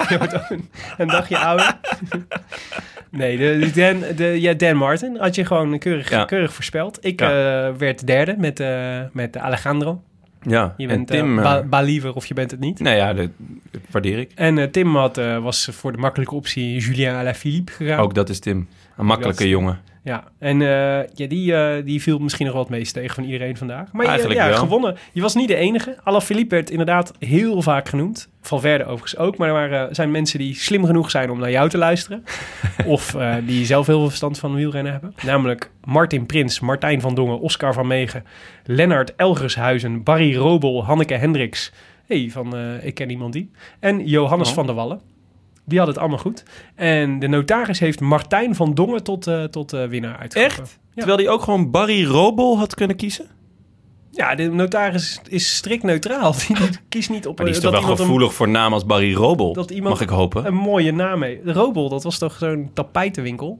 Een, 0.98 1.08
dagje 1.08 1.38
ouder. 1.38 1.76
nee, 3.10 3.36
de, 3.36 3.58
de 3.58 3.70
Dan, 3.80 4.16
de, 4.16 4.40
ja, 4.40 4.52
Dan 4.54 4.76
Martin 4.76 5.16
had 5.16 5.34
je 5.34 5.44
gewoon 5.44 5.78
keurig, 5.78 6.10
Ja. 6.10 6.24
keurig 6.24 6.52
voorspeld. 6.54 6.98
Ik 7.00 7.20
Ja. 7.20 7.66
eh, 7.68 7.74
werd 7.78 8.06
derde 8.06 8.34
met, 8.38 8.60
eh, 8.60 8.98
met 9.12 9.36
Alejandro. 9.36 10.02
Ja, 10.42 10.74
Je 10.76 10.82
en 10.88 10.94
bent 10.96 11.06
Tim... 11.06 11.38
eh, 11.38 11.44
eh, 11.44 11.50
ba- 11.60 11.62
Baliever 11.68 12.14
of 12.14 12.26
je 12.26 12.34
bent 12.34 12.50
het 12.50 12.60
niet. 12.60 12.80
nou 12.80 12.96
ja, 12.96 13.12
dat 13.14 13.28
dat 13.70 13.80
waardeer 13.90 14.18
ik. 14.18 14.30
En 14.34 14.70
Tim 14.70 14.96
had, 14.96 15.16
was 15.42 15.68
voor 15.72 15.92
de 15.92 15.98
makkelijke 15.98 16.34
optie 16.34 16.78
Julien 16.80 17.14
Alaphilippe 17.14 17.72
gegaan. 17.72 17.98
Ook 17.98 18.14
dat 18.14 18.28
is 18.28 18.38
Tim. 18.40 18.68
Een 18.96 19.06
makkelijke 19.06 19.48
jongen. 19.48 19.80
Ja, 20.04 20.24
en 20.38 20.62
eh, 20.62 20.68
ja, 21.14 21.26
die, 21.26 21.54
eh, 21.54 21.84
die 21.84 22.02
viel 22.02 22.18
misschien 22.18 22.44
nog 22.46 22.54
wel 22.54 22.62
het 22.64 22.72
meest 22.72 22.92
tegen 22.94 23.14
van 23.14 23.24
iedereen 23.24 23.56
vandaag. 23.56 23.92
Maar 23.92 24.02
je, 24.02 24.08
Eigenlijk 24.10 24.40
ja, 24.40 24.48
wel. 24.48 24.58
gewonnen. 24.58 24.96
Je 25.12 25.20
was 25.20 25.34
niet 25.34 25.48
de 25.48 25.54
enige. 25.54 25.96
Alaphilippe 26.04 26.54
werd 26.54 26.70
inderdaad 26.70 27.12
heel 27.18 27.62
vaak 27.62 27.88
genoemd. 27.88 28.28
Valverde 28.40 28.84
overigens 28.84 29.16
ook. 29.16 29.36
Maar 29.36 29.48
er 29.48 29.54
waren, 29.54 29.94
zijn 29.94 30.10
mensen 30.10 30.38
die 30.38 30.54
slim 30.54 30.84
genoeg 30.84 31.10
zijn 31.10 31.30
om 31.30 31.38
naar 31.38 31.50
jou 31.50 31.68
te 31.68 31.78
luisteren. 31.78 32.24
of 32.86 33.14
eh, 33.14 33.34
die 33.46 33.64
zelf 33.64 33.86
heel 33.86 33.98
veel 33.98 34.06
verstand 34.08 34.38
van 34.38 34.54
wielrennen 34.54 34.92
hebben. 34.92 35.14
Namelijk 35.24 35.70
Martin 35.84 36.26
Prins, 36.26 36.60
Martijn 36.60 37.00
van 37.00 37.14
Dongen, 37.14 37.40
Oscar 37.40 37.72
van 37.74 37.86
Megen... 37.86 38.24
Lennart 38.64 39.14
Elgershuizen, 39.16 40.02
Barry 40.02 40.36
Robel, 40.36 40.84
Hanneke 40.84 41.14
Hendricks... 41.14 41.72
hey, 42.06 42.28
van 42.32 42.56
eh, 42.56 42.84
Ik 42.86 42.94
ken 42.94 43.10
iemand 43.10 43.32
die. 43.32 43.50
En 43.80 44.06
Johannes 44.06 44.48
Oh. 44.48 44.54
van 44.54 44.66
der 44.66 44.74
Wallen. 44.74 45.00
Die 45.70 45.78
had 45.78 45.88
het 45.88 45.98
allemaal 45.98 46.18
goed. 46.18 46.42
En 46.74 47.18
de 47.18 47.26
notaris 47.28 47.78
heeft 47.78 48.00
Martijn 48.00 48.54
van 48.54 48.74
Dongen 48.74 49.02
tot, 49.02 49.26
eh, 49.26 49.44
tot 49.44 49.72
eh, 49.72 49.84
winnaar 49.86 50.16
uitgeroepen. 50.18 50.58
Echt? 50.58 50.78
Ja. 50.88 50.94
Terwijl 50.94 51.16
hij 51.18 51.28
ook 51.28 51.42
gewoon 51.42 51.70
Barry 51.70 52.04
Robel 52.04 52.58
had 52.58 52.74
kunnen 52.74 52.96
kiezen? 52.96 53.26
Ja, 54.10 54.34
de 54.34 54.48
notaris 54.50 55.20
is 55.28 55.56
strikt 55.56 55.82
neutraal. 55.82 56.32
Die 56.46 56.56
kiest 56.88 57.10
niet 57.10 57.26
op 57.26 57.36
Maar 57.36 57.46
die 57.46 57.54
is 57.54 57.60
eh, 57.62 57.70
toch 57.70 57.80
wel 57.82 57.90
een- 57.90 57.96
gevoelig 57.96 58.34
voor 58.34 58.48
naam 58.48 58.72
als 58.72 58.86
Barry 58.86 59.14
Robel, 59.14 59.52
dat 59.52 59.70
iemand 59.70 59.90
mag 59.92 60.00
ik 60.02 60.08
hopen. 60.08 60.46
een 60.46 60.54
mooie 60.54 60.92
naam 60.92 61.22
heeft. 61.22 61.40
Robel, 61.44 61.88
dat 61.88 62.02
was 62.02 62.18
toch 62.18 62.36
zo'n 62.38 62.70
tapijtenwinkel? 62.74 63.58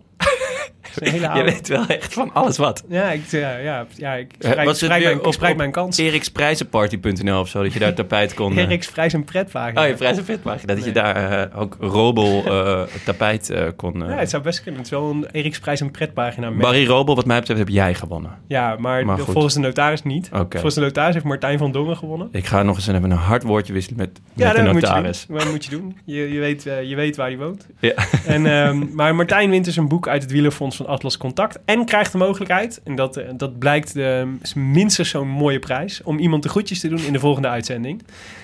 Je 1.37 1.43
weet 1.45 1.69
wel 1.69 1.87
echt 1.87 2.13
van 2.13 2.31
alles 2.33 2.57
wat. 2.57 2.85
Ja, 2.89 3.11
ik, 3.11 3.23
ja, 3.31 3.57
ja, 3.57 3.87
ja, 3.97 4.15
ik 4.15 4.33
Eh, 4.39 4.55
mijn, 4.89 5.25
op- 5.25 5.57
mijn 5.57 5.71
kans. 5.71 5.99
eriksprijzenparty.nl 5.99 7.41
of 7.41 7.49
zo, 7.49 7.63
dat 7.63 7.73
je 7.73 7.79
daar 7.79 7.95
tapijt 7.95 8.35
kon... 8.35 8.53
eh, 8.57 8.63
Erik's 8.63 8.91
Prijs 8.91 9.13
en 9.13 9.25
Pretpagina. 9.25 9.83
Oh, 9.83 9.89
je 9.89 9.95
prijs 9.95 10.17
en 10.19 10.25
vetpagina. 10.25 10.75
Dat 10.75 10.85
je 10.85 10.93
daar 10.93 11.17
eh, 11.51 11.61
ook 11.61 11.77
Robel 11.81 12.45
eh, 12.45 12.83
tapijt 13.05 13.53
kon... 13.77 13.99
Ja, 13.99 14.07
het 14.17 14.31
zou 14.31 14.43
best 14.43 14.63
kunnen. 14.63 14.81
Het 14.83 14.91
is 14.93 14.99
wel 14.99 15.11
een 15.11 15.27
Erik's 15.33 15.59
Prijs 15.59 15.81
en 15.81 15.91
Pretpagina. 15.91 16.51
met- 16.51 16.59
Barry 16.59 16.87
Robel, 16.87 17.15
wat 17.15 17.27
mij 17.27 17.39
betreft, 17.39 17.59
heb 17.61 17.69
jij 17.69 17.95
gewonnen. 17.95 18.31
Ja, 18.49 18.77
maar, 18.79 19.19
volgens 19.19 19.55
de 19.55 19.61
notaris 19.61 20.03
niet. 20.03 20.29
Volgens 20.51 20.75
de 20.75 20.81
notaris 20.81 21.15
heeft 21.15 21.27
Martijn 21.27 21.59
van 21.59 21.73
Dongen 21.73 21.97
gewonnen. 21.97 22.29
Ik 22.33 22.47
ga 22.47 22.63
nog 22.63 22.77
eens 22.77 22.87
even 22.87 23.03
een 23.11 23.17
hard 23.17 23.43
woordje 23.43 23.73
wisselen 23.73 23.99
met, 23.99 24.21
Ja, 24.35 24.47
met 24.47 24.57
de 24.57 24.63
notaris. 24.63 25.27
doen. 25.27 25.37
Dat 25.39 25.51
moet 25.51 25.65
je 25.65 25.71
doen. 25.71 25.97
Je, 26.05 26.33
je, 26.33 26.39
weet, 26.41 26.63
je 26.63 26.95
weet 26.97 27.17
waar 27.17 27.27
hij 27.29 27.37
woont. 27.39 27.67
Ja. 27.81 27.93
En, 28.27 28.47
ehm, 28.47 28.95
maar 28.95 29.15
Martijn 29.15 29.51
wint 29.51 29.65
dus 29.65 29.77
een 29.77 29.89
boek 29.89 30.09
uit 30.09 30.23
het 30.23 30.31
wielerfonds 30.33 30.80
van 30.85 30.95
Atlas 30.95 31.17
Contact. 31.17 31.59
En 31.65 31.85
krijgt 31.85 32.13
de 32.13 32.19
mogelijkheid, 32.19 32.81
en 32.85 32.95
dat, 32.95 33.17
eh, 33.17 33.29
dat 33.37 33.59
blijkt 33.59 33.95
de, 33.95 34.37
minstens 34.55 35.09
zo'n 35.09 35.29
mooie 35.29 35.59
prijs... 35.59 36.03
om 36.03 36.19
iemand 36.19 36.43
de 36.43 36.49
groetjes 36.49 36.81
te 36.81 36.89
doen 36.89 37.05
in 37.05 37.13
de 37.13 37.19
volgende 37.19 37.49
uitzending. 37.49 38.03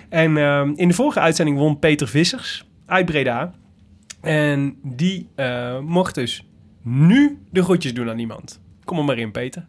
En 0.09 0.37
ehm, 0.37 0.73
in 0.75 0.89
de 0.89 0.95
vorige 0.95 1.21
uitzending 1.21 1.59
won 1.59 1.79
Peter 1.79 2.09
Vissers 2.09 2.67
uit 2.87 3.07
Breda. 3.07 3.53
En 4.21 4.77
die 4.83 5.29
eh, 5.35 5.79
mocht 5.79 6.15
dus 6.15 6.45
nu 6.83 7.39
de 7.51 7.63
groetjes 7.63 7.95
doen 7.95 8.11
aan 8.11 8.19
iemand. 8.19 8.61
Kom 8.85 8.99
er 8.99 9.05
maar 9.05 9.19
in, 9.19 9.33
Peter. 9.33 9.67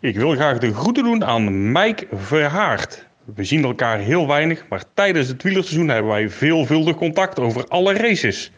Ik 0.00 0.16
wil 0.16 0.30
graag 0.30 0.58
de 0.58 0.74
groeten 0.74 1.04
doen 1.04 1.24
aan 1.24 1.72
Mike 1.72 2.06
Verhaard. 2.12 3.06
We 3.34 3.44
zien 3.44 3.64
elkaar 3.64 3.98
heel 3.98 4.26
weinig, 4.26 4.64
maar 4.68 4.82
tijdens 4.94 5.28
het 5.28 5.42
wielerseizoen 5.42 5.88
hebben 5.88 6.10
wij 6.10 6.28
veelvuldig 6.28 6.96
contact 6.96 7.38
over 7.38 7.66
alle 7.68 7.92
races. 7.92 8.52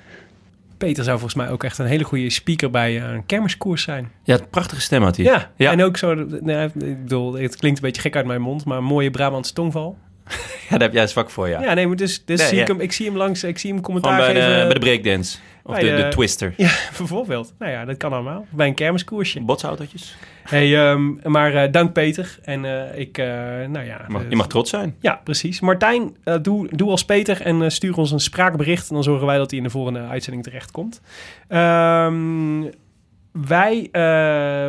Peter 0.87 1.05
zou 1.05 1.19
volgens 1.19 1.43
mij 1.43 1.51
ook 1.51 1.65
echt 1.65 1.79
een 1.79 1.87
hele 1.87 2.05
goede 2.05 2.31
speaker 2.31 2.71
bij 2.71 3.03
eh, 3.03 3.13
een 3.13 3.27
kermiskoers 3.27 3.83
zijn. 3.83 4.11
Ja, 4.23 4.39
prachtige 4.51 4.81
stem 4.81 5.03
had 5.03 5.17
hij. 5.17 5.25
Ja, 5.25 5.51
ja. 5.57 5.71
en 5.71 5.83
ook 5.83 5.97
zo, 5.97 6.15
nou, 6.41 6.71
ik 6.75 7.03
bedoel, 7.03 7.33
het 7.33 7.57
klinkt 7.57 7.79
een 7.79 7.85
beetje 7.85 8.03
gek 8.03 8.17
uit 8.17 8.27
mijn 8.27 8.41
mond, 8.41 8.65
maar 8.65 8.79
een 8.79 8.85
mooie 8.85 9.11
Brabantse 9.11 9.53
tongval. 9.53 9.97
Ja, 10.69 10.79
daar 10.79 10.89
heb 10.89 10.93
jij 10.93 11.07
zwak 11.07 11.31
voor, 11.31 11.49
ja. 11.49 11.63
Ja, 11.63 11.75
nee, 11.75 11.87
maar 11.87 11.97
dus, 11.97 12.25
dus 12.25 12.39
Nee, 12.39 12.49
zie 12.49 12.57
ja. 12.57 12.63
ik, 12.63 12.69
hem, 12.69 12.81
ik 12.81 12.93
zie 12.93 13.07
hem 13.07 13.17
langs, 13.17 13.45
ik 13.45 13.59
zie 13.59 13.73
hem 13.73 13.83
commentaar 13.83 14.17
bij 14.17 14.33
de, 14.33 14.41
geven. 14.41 14.65
bij 14.65 14.75
de 14.75 14.81
breakdance. 14.81 15.39
Of 15.65 15.79
de, 15.79 15.87
de 15.87 15.97
de- 15.97 16.09
twister. 16.09 16.55
Ja, 16.57 16.71
bijvoorbeeld. 16.99 17.55
Nou 17.59 17.73
ja, 17.73 17.85
dat 17.85 17.97
kan 17.97 18.13
allemaal. 18.13 18.47
Bij 18.51 18.67
een 18.67 18.75
kermiskoersje. 18.75 19.41
Botsautootjes. 19.41 20.17
Hey, 20.43 20.89
ehm, 20.91 21.31
maar 21.31 21.55
eh, 21.55 21.73
dank 21.73 21.93
Peter. 21.93 22.39
En 22.43 22.65
eh, 22.65 22.99
ik, 23.01 23.19
eh, 23.19 23.27
nou 23.69 23.87
ja. 23.87 24.05
Je 24.07 24.13
mag, 24.13 24.23
je 24.29 24.37
mag 24.37 24.47
trots 24.47 24.71
zijn. 24.71 24.97
Ja, 25.01 25.21
precies. 25.25 25.61
Martijn, 25.61 26.17
doe, 26.43 26.69
doe 26.71 26.91
als 26.91 27.05
Peter 27.05 27.41
en 27.41 27.73
stuur 27.73 27.97
ons 27.97 28.11
een 28.11 28.21
spraakbericht. 28.21 28.89
En 28.89 28.95
dan 28.95 29.05
zorgen 29.05 29.27
wij 29.27 29.37
dat 29.37 29.51
hij 29.51 29.59
in 29.59 29.65
de 29.65 29.71
volgende 29.71 30.01
uitzending 30.01 30.45
terechtkomt. 30.45 31.01
Ehm 31.49 32.63
wij 33.33 33.89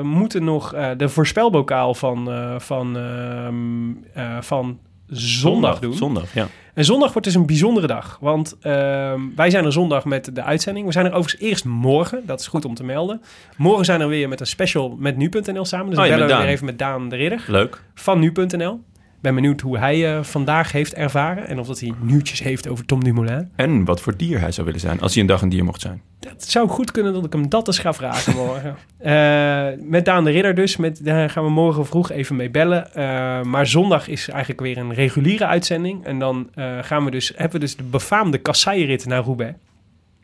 moeten 0.03 0.43
nog 0.43 0.75
de 0.97 1.09
voorspelbokaal 1.09 1.93
van, 1.93 2.29
van, 2.57 2.97
ehm, 2.97 3.91
eh, 4.13 4.41
van 4.41 4.79
zondag 5.07 5.79
doen. 5.79 5.93
Zondag, 5.93 6.33
ja. 6.33 6.47
En 6.73 6.85
zondag 6.85 7.11
wordt 7.11 7.27
dus 7.27 7.35
een 7.35 7.45
bijzondere 7.45 7.87
dag. 7.87 8.17
Want 8.21 8.55
ehm, 8.61 9.19
wij 9.35 9.49
zijn 9.49 9.65
er 9.65 9.71
zondag 9.71 10.05
met 10.05 10.35
de 10.35 10.43
uitzending. 10.43 10.85
We 10.85 10.91
zijn 10.91 11.05
er 11.05 11.13
overigens 11.13 11.41
eerst 11.49 11.65
morgen. 11.65 12.21
Dat 12.25 12.39
is 12.39 12.47
goed 12.47 12.65
om 12.65 12.73
te 12.73 12.83
melden. 12.83 13.21
Morgen 13.57 13.85
zijn 13.85 13.99
we 13.99 14.05
weer 14.05 14.29
met 14.29 14.39
een 14.39 14.47
special 14.47 14.95
met 14.99 15.17
nu.nl 15.17 15.65
samen. 15.65 15.89
Dus 15.89 15.97
Oh, 15.99 16.03
bellen 16.03 16.21
we 16.25 16.27
Daan. 16.31 16.41
weer 16.41 16.49
even 16.49 16.65
met 16.65 16.79
Daan 16.79 17.09
de 17.09 17.15
Ridder 17.15 17.43
Leuk. 17.47 17.83
van 17.93 18.19
nu.nl. 18.19 18.79
Ben 19.23 19.35
benieuwd 19.35 19.61
hoe 19.61 19.77
hij 19.77 20.15
eh, 20.15 20.23
vandaag 20.23 20.71
heeft 20.71 20.93
ervaren. 20.93 21.47
En 21.47 21.59
of 21.59 21.67
dat 21.67 21.79
hij 21.79 21.93
nieuwtjes 21.99 22.39
heeft 22.39 22.67
over 22.67 22.85
Tom 22.85 23.03
Dumoulin. 23.03 23.51
En 23.55 23.85
wat 23.85 24.01
voor 24.01 24.17
dier 24.17 24.39
hij 24.39 24.51
zou 24.51 24.65
willen 24.65 24.81
zijn 24.81 24.99
als 24.99 25.13
hij 25.13 25.21
een 25.21 25.27
dag 25.27 25.41
een 25.41 25.49
dier 25.49 25.63
mocht 25.63 25.81
zijn. 25.81 26.01
Het 26.19 26.43
zou 26.51 26.69
goed 26.69 26.91
kunnen 26.91 27.13
dat 27.13 27.25
ik 27.25 27.33
hem 27.33 27.49
dat 27.49 27.67
eens 27.67 27.79
ga 27.79 27.93
vragen 27.93 28.35
morgen. 28.35 28.75
Eh, 28.97 29.67
met 29.79 30.05
Daan 30.05 30.23
de 30.23 30.31
Ridder 30.31 30.55
dus. 30.55 30.77
Met, 30.77 31.05
daar 31.05 31.29
gaan 31.29 31.43
we 31.43 31.49
morgen 31.49 31.85
vroeg 31.85 32.11
even 32.11 32.35
mee 32.35 32.49
bellen. 32.49 32.93
Eh, 32.93 33.41
maar 33.41 33.67
zondag 33.67 34.07
is 34.07 34.29
eigenlijk 34.29 34.61
weer 34.61 34.77
een 34.77 34.93
reguliere 34.93 35.45
uitzending. 35.45 36.05
En 36.05 36.19
dan 36.19 36.49
gaan 36.81 37.05
we 37.05 37.11
dus, 37.11 37.31
hebben 37.35 37.59
we 37.59 37.65
dus 37.65 37.75
de 37.75 37.83
befaamde 37.83 38.37
kasseirit 38.37 39.05
naar 39.05 39.23
Roubaix. 39.23 39.53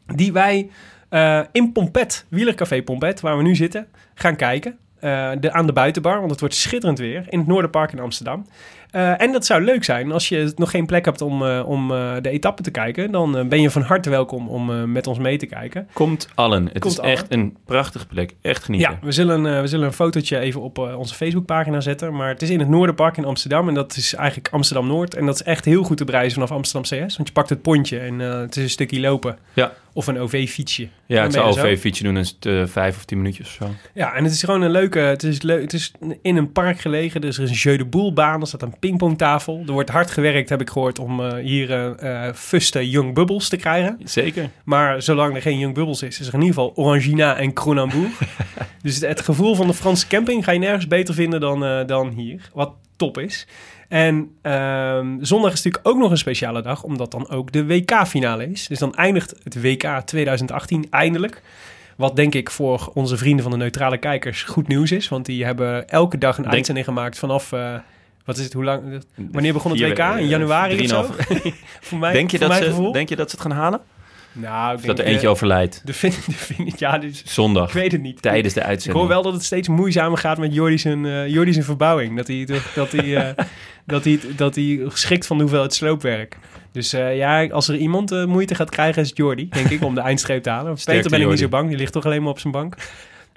Die 0.06 0.34
wij 0.34 0.70
in 1.52 1.72
Pompet, 1.72 2.26
Wielercafé 2.30 2.84
Pompet, 2.84 3.20
waar 3.22 3.38
we 3.38 3.44
nu 3.44 3.56
zitten, 3.56 3.88
gaan 4.14 4.36
kijken. 4.36 4.78
De, 5.40 5.50
aan 5.52 5.66
de 5.66 5.74
buitenbar, 5.74 6.20
want 6.20 6.32
het 6.32 6.40
wordt 6.40 6.56
schitterend 6.56 7.00
weer. 7.00 7.26
In 7.30 7.40
het 7.40 7.48
Noorderpark 7.48 7.92
in 7.92 8.00
Amsterdam. 8.00 8.46
Eh, 8.92 9.22
en 9.22 9.32
dat 9.32 9.46
zou 9.46 9.64
leuk 9.64 9.84
zijn 9.84 10.12
als 10.12 10.30
je 10.30 10.52
nog 10.56 10.72
geen 10.72 10.86
plek 10.86 11.06
hebt 11.06 11.22
om, 11.22 11.46
eh, 11.46 11.64
om 11.66 11.92
eh, 11.92 12.14
de 12.22 12.30
etappe 12.30 12.62
te 12.62 12.72
kijken. 12.72 13.12
Dan 13.12 13.48
ben 13.50 13.62
je 13.62 13.70
van 13.70 13.82
harte 13.82 14.10
welkom 14.10 14.48
om 14.48 14.92
met 14.92 15.08
ons 15.08 15.18
mee 15.18 15.38
te 15.38 15.46
kijken. 15.46 15.88
Komt 15.94 16.30
allen. 16.36 16.66
Het 16.66 16.80
Komt 16.80 16.94
is 16.94 17.00
allen. 17.00 17.12
echt 17.12 17.26
een 17.30 17.58
prachtige 17.66 18.08
plek. 18.08 18.36
Echt 18.42 18.64
genieten. 18.64 18.92
Ja, 18.92 19.00
we 19.02 19.12
zullen, 19.12 19.62
we 19.62 19.68
zullen 19.68 19.86
een 19.86 19.94
fotootje 19.94 20.40
even 20.40 20.62
op 20.62 20.78
onze 20.78 21.16
Facebookpagina 21.16 21.82
zetten. 21.82 22.16
Maar 22.16 22.30
het 22.30 22.42
is 22.42 22.50
in 22.50 22.60
het 22.60 22.70
Noorderpark 22.70 23.18
in 23.18 23.26
Amsterdam. 23.26 23.68
En 23.68 23.74
dat 23.74 23.96
is 23.96 24.14
eigenlijk 24.14 24.50
Amsterdam-Noord. 24.52 25.16
En 25.16 25.26
dat 25.26 25.36
is 25.36 25.44
echt 25.44 25.66
heel 25.66 25.84
goed 25.84 25.98
te 25.98 26.06
bereizen 26.06 26.34
vanaf 26.34 26.52
Amsterdam 26.52 26.84
CS. 27.08 27.16
Want 27.16 27.28
je 27.28 27.34
pakt 27.34 27.50
het 27.50 27.62
pontje 27.62 28.00
en 28.00 28.20
het 28.20 28.56
is 28.56 28.64
een 28.64 28.70
stukje 28.70 29.00
lopen. 29.00 29.38
Ja. 29.54 29.74
Of 29.94 30.08
een 30.08 30.20
OV-fietsje. 30.20 30.88
Ja, 31.06 31.18
ik 31.18 31.22
ben 31.24 31.32
zou 31.32 31.48
je 31.48 31.54
zo. 31.54 31.60
OV-fietsje 31.62 32.04
doen, 32.04 32.18
is 32.18 32.38
het 32.40 32.70
vijf 32.70 32.96
of 32.96 33.06
tien 33.06 33.18
minuutjes 33.18 33.48
of 33.48 33.54
zo. 33.54 33.74
Ja, 33.94 34.14
en 34.14 34.24
het 34.24 34.34
is 34.34 34.44
gewoon 34.44 34.62
een 34.62 34.72
leuke... 34.72 35.00
Het 35.00 35.24
is, 35.24 35.42
leuk, 35.42 35.62
het 35.62 35.74
is 35.74 35.92
in 36.22 36.38
een 36.38 36.52
park 36.52 36.80
gelegen. 36.80 37.22
Dus 37.22 37.38
er 37.38 37.44
is 37.44 37.50
een 37.50 37.56
Jeu 37.56 37.78
de 37.78 37.86
Boel 37.86 38.14
baan. 38.14 38.42
Er 38.42 38.48
staat 38.48 38.62
een 38.62 38.79
pingpongtafel. 38.80 39.64
Er 39.68 39.74
wordt 39.74 39.90
hard 39.90 40.12
gewerkt, 40.12 40.50
heb 40.50 40.62
ik 40.62 40.70
gehoord, 40.70 41.00
om 41.00 41.20
eh, 41.20 41.34
hier 41.44 41.96
eh, 41.96 42.34
fuste 42.34 42.90
Young 42.90 43.14
Bubbles 43.14 43.50
te 43.50 43.58
krijgen. 43.58 44.00
Zeker. 44.04 44.50
Maar 44.64 45.02
zolang 45.02 45.36
er 45.36 45.42
geen 45.42 45.60
Young 45.60 45.74
Bubbles 45.74 46.02
is, 46.02 46.20
is 46.20 46.28
er 46.28 46.34
in 46.34 46.42
ieder 46.42 46.56
geval 46.56 46.72
Orangina 46.76 47.36
en 47.36 47.54
Kronenbourg. 47.54 48.20
dus 48.82 48.96
het, 48.96 49.06
het 49.06 49.22
gevoel 49.22 49.56
van 49.56 49.68
de 49.68 49.74
Franse 49.74 50.08
camping 50.08 50.44
ga 50.44 50.52
je 50.52 50.60
nergens 50.60 50.88
beter 50.88 51.14
vinden 51.14 51.40
dan, 51.40 51.88
dan 51.88 52.10
hier. 52.10 52.50
Wat 52.54 52.74
top 52.96 53.18
is. 53.18 53.48
En 53.88 54.32
ehm, 54.42 55.18
zondag 55.20 55.54
is 55.54 55.62
natuurlijk 55.64 55.88
ook 55.88 55.98
nog 55.98 56.12
een 56.12 56.18
speciale 56.18 56.62
dag, 56.62 56.84
omdat 56.84 57.12
dan 57.12 57.30
ook 57.30 57.52
de 57.52 57.66
WK-finale 57.66 58.52
is. 58.52 58.68
Dus 58.68 58.80
dan 58.80 58.96
eindigt 58.96 59.36
het 59.44 59.62
WK 59.62 60.02
2018 60.06 60.88
eindelijk. 60.90 61.42
Wat 61.98 62.16
denk 62.16 62.36
ik 62.36 62.50
voor 62.50 62.92
onze 62.94 63.18
vrienden 63.18 63.44
van 63.44 63.52
de 63.52 63.58
neutrale 63.58 63.98
kijkers 63.98 64.44
goed 64.44 64.68
nieuws 64.68 64.92
is. 64.92 65.10
Want 65.10 65.26
die 65.26 65.46
hebben 65.46 65.90
elke 65.90 66.18
dag 66.18 66.38
een 66.38 66.44
Denk- 66.44 66.56
uitzending 66.56 66.86
gemaakt 66.86 67.20
vanaf... 67.20 67.54
wat 68.30 68.38
is 68.38 68.44
het, 68.44 68.54
hoe 68.54 68.64
lang? 68.64 69.04
Wanneer 69.32 69.54
begon 69.54 69.72
het 69.72 69.82
WK? 69.82 70.00
In 70.20 70.28
januari 70.28 70.80
of 70.80 70.88
zo? 70.88 71.04
voor 71.88 71.98
mij, 71.98 72.14
denk, 72.14 72.32
je 72.32 72.40
dat 72.40 72.56
ze, 72.56 72.90
denk 72.92 73.10
je 73.10 73.16
dat 73.16 73.30
ze 73.30 73.36
het 73.36 73.46
gaan 73.46 73.56
halen? 73.58 73.80
Nou, 74.32 74.72
ik 74.72 74.76
Of 74.80 74.86
dat 74.86 74.96
denk, 74.96 75.00
er 75.08 75.14
eentje 75.14 75.26
eh, 75.28 75.32
overlijdt? 75.34 75.82
de 75.86 75.94
fin, 75.94 76.10
de 76.28 76.32
fin, 76.34 76.74
ja, 76.78 76.98
dus, 76.98 77.24
Zondag. 77.26 77.68
ik 77.68 77.74
weet 77.74 77.92
het 77.92 78.02
niet. 78.02 78.22
Tijdens 78.22 78.54
de 78.54 78.60
Ik 78.60 78.66
uitzending. 78.66 79.00
hoor 79.00 79.14
wel 79.14 79.22
dat 79.24 79.34
het 79.34 79.44
steeds 79.44 79.68
moeizamer 79.68 80.18
gaat 80.18 80.38
met 80.38 80.50
eh, 80.50 80.56
Jordi's 81.28 81.56
en 81.58 81.64
verbouwing. 81.64 82.18
Dat 82.18 82.28
hij, 82.28 82.48
dat, 82.76 82.92
hij, 82.92 83.16
eh, 83.18 83.46
dat, 83.86 84.04
hij, 84.04 84.20
dat 84.36 84.56
hij 84.56 84.80
geschikt 84.88 85.26
van 85.28 85.36
de 85.38 85.42
hoeveelheid 85.44 85.74
sloopwerk. 85.74 86.38
Dus 86.72 86.94
eh, 86.94 87.18
ja, 87.18 87.48
als 87.48 87.68
er 87.68 87.76
iemand 87.76 88.12
eh, 88.12 88.26
moeite 88.26 88.56
gaat 88.56 88.70
krijgen, 88.70 89.02
is 89.02 89.10
het 89.10 89.18
Jordi, 89.18 89.50
denk 89.50 89.70
ik, 89.70 89.84
om 89.84 89.96
de 89.96 90.02
eindstreep 90.02 90.44
te 90.44 90.50
halen. 90.50 90.78
Sterkte, 90.78 90.92
Peter 90.92 91.10
ben 91.10 91.20
ik 91.20 91.28
niet 91.28 91.40
Jordi. 91.40 91.56
zo 91.56 91.58
bang, 91.60 91.70
die 91.70 91.78
ligt 91.78 91.94
toch 91.94 92.06
alleen 92.06 92.22
maar 92.22 92.32
op 92.32 92.40
zijn 92.40 92.54
bank. 92.54 92.76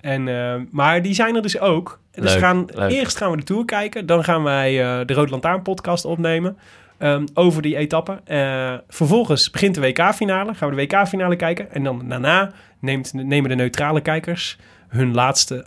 En, 0.02 0.28
eh, 0.28 0.60
maar 0.70 1.02
die 1.02 1.14
zijn 1.14 1.36
er 1.36 1.42
dus 1.42 1.58
ook. 1.58 2.00
Dus 2.12 2.30
Leuk, 2.32 2.38
gaan, 2.42 2.66
leuk. 2.74 2.90
eerst 2.90 3.16
gaan 3.16 3.30
we 3.30 3.36
de 3.36 3.42
Tour 3.42 3.64
kijken. 3.64 4.06
Dan 4.06 4.24
gaan 4.24 4.42
wij 4.42 4.82
eh, 4.82 5.06
de 5.06 5.12
Rood 5.14 5.30
Lantaarn 5.30 5.62
podcast 5.62 6.04
opnemen. 6.04 6.56
ehm, 6.98 7.26
over 7.34 7.62
die 7.62 7.76
etappe. 7.76 8.20
Eh, 8.24 8.74
vervolgens 8.88 9.50
begint 9.50 9.74
de 9.74 9.80
WK-finale. 9.80 10.54
Gaan 10.54 10.70
we 10.70 10.76
de 10.76 10.82
WK-finale 10.82 11.36
kijken. 11.36 11.72
En 11.72 11.84
dan 11.84 12.08
daarna 12.08 12.50
neemt, 12.80 13.12
nemen 13.12 13.50
de 13.50 13.56
neutrale 13.56 14.00
kijkers 14.00 14.58
hun 14.88 15.14
laatste 15.14 15.66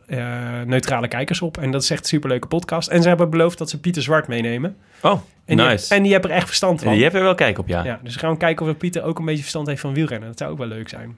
neutrale 0.65 1.07
kijkers 1.07 1.41
op. 1.41 1.57
En 1.57 1.71
dat 1.71 1.81
is 1.83 1.89
echt 1.89 1.99
een 2.01 2.05
superleuke 2.07 2.47
podcast. 2.47 2.87
En 2.87 3.01
ze 3.01 3.07
hebben 3.07 3.29
beloofd 3.29 3.57
dat 3.57 3.69
ze 3.69 3.79
Pieter 3.79 4.01
Zwart 4.01 4.27
meenemen. 4.27 4.75
Oh, 5.01 5.11
En 5.45 5.57
die, 5.57 5.65
nice. 5.65 5.95
en 5.95 6.03
die 6.03 6.11
hebben 6.11 6.29
er 6.31 6.35
echt 6.35 6.47
verstand 6.47 6.81
van. 6.81 6.95
Je 6.95 7.03
hebt 7.03 7.15
er 7.15 7.21
wel 7.21 7.35
kijk 7.35 7.57
op, 7.57 7.67
ja. 7.67 7.83
Ja, 7.83 7.99
dus 8.03 8.13
we 8.13 8.19
gaan 8.19 8.37
kijken 8.37 8.67
of 8.69 8.77
Pieter 8.77 9.03
ook 9.03 9.19
een 9.19 9.25
beetje 9.25 9.41
verstand 9.41 9.67
heeft 9.67 9.81
van 9.81 9.93
wielrennen. 9.93 10.29
Dat 10.29 10.37
zou 10.37 10.51
ook 10.51 10.57
wel 10.57 10.67
leuk 10.67 10.89
zijn. 10.89 11.17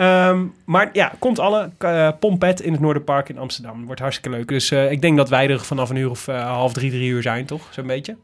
Ehm, 0.00 0.44
maar 0.64 0.90
ja, 0.92 1.12
komt 1.18 1.38
alle. 1.38 1.70
eh, 1.78 2.08
Pompet 2.20 2.60
in 2.60 2.72
het 2.72 2.80
Noorderpark 2.80 3.28
in 3.28 3.38
Amsterdam. 3.38 3.84
Wordt 3.86 4.00
hartstikke 4.00 4.36
leuk. 4.36 4.48
Dus 4.48 4.70
eh, 4.70 4.90
ik 4.90 5.00
denk 5.00 5.16
dat 5.16 5.28
wij 5.28 5.48
er 5.48 5.60
vanaf 5.60 5.90
een 5.90 5.96
uur 5.96 6.10
of 6.10 6.28
eh, 6.28 6.44
half 6.46 6.72
drie, 6.72 6.90
drie 6.90 7.08
uur 7.10 7.22
zijn, 7.22 7.46
toch? 7.46 7.62
Zo'n 7.70 7.86
beetje. 7.86 8.16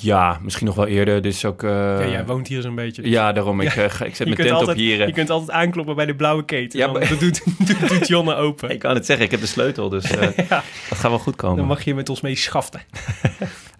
Ja, 0.00 0.38
misschien 0.42 0.66
nog 0.66 0.74
wel 0.74 0.86
eerder. 0.86 1.22
Dus 1.22 1.44
ook... 1.44 1.62
ja, 1.62 2.06
jij 2.08 2.24
woont 2.26 2.48
hier 2.48 2.62
zo'n 2.62 2.74
beetje. 2.74 3.02
dus- 3.02 3.10
Ja, 3.10 3.32
daarom. 3.32 3.60
Ik, 3.60 3.74
Ja. 3.74 3.82
ik 3.82 3.90
zet 4.16 4.18
mijn 4.26 4.36
tent 4.36 4.50
altijd- 4.50 4.68
op 4.70 4.74
hier. 4.76 5.06
Je 5.06 5.12
kunt 5.12 5.30
altijd 5.30 5.50
aankloppen 5.50 5.96
bij 5.96 6.06
de 6.06 6.14
blauwe 6.14 6.44
keten. 6.44 6.78
Ja, 6.78 6.86
maar- 6.86 7.08
dat 7.08 7.20
doet, 7.20 7.42
doet, 7.88 8.08
Jonne 8.08 8.34
open. 8.34 8.70
Ik 8.74 8.78
kan 8.78 8.94
het 8.94 9.06
zeggen, 9.06 9.24
ik 9.24 9.30
heb 9.30 9.40
de 9.40 9.46
sleutel, 9.46 9.88
dus 9.88 10.08
Ja. 10.20 10.20
dat 10.88 10.98
gaat 10.98 11.10
wel 11.10 11.18
goed 11.18 11.36
komen. 11.36 11.56
Dan 11.56 11.66
mag 11.66 11.82
je 11.84 11.94
met 11.94 12.08
ons 12.08 12.20
mee 12.20 12.34
schaften. 12.36 12.80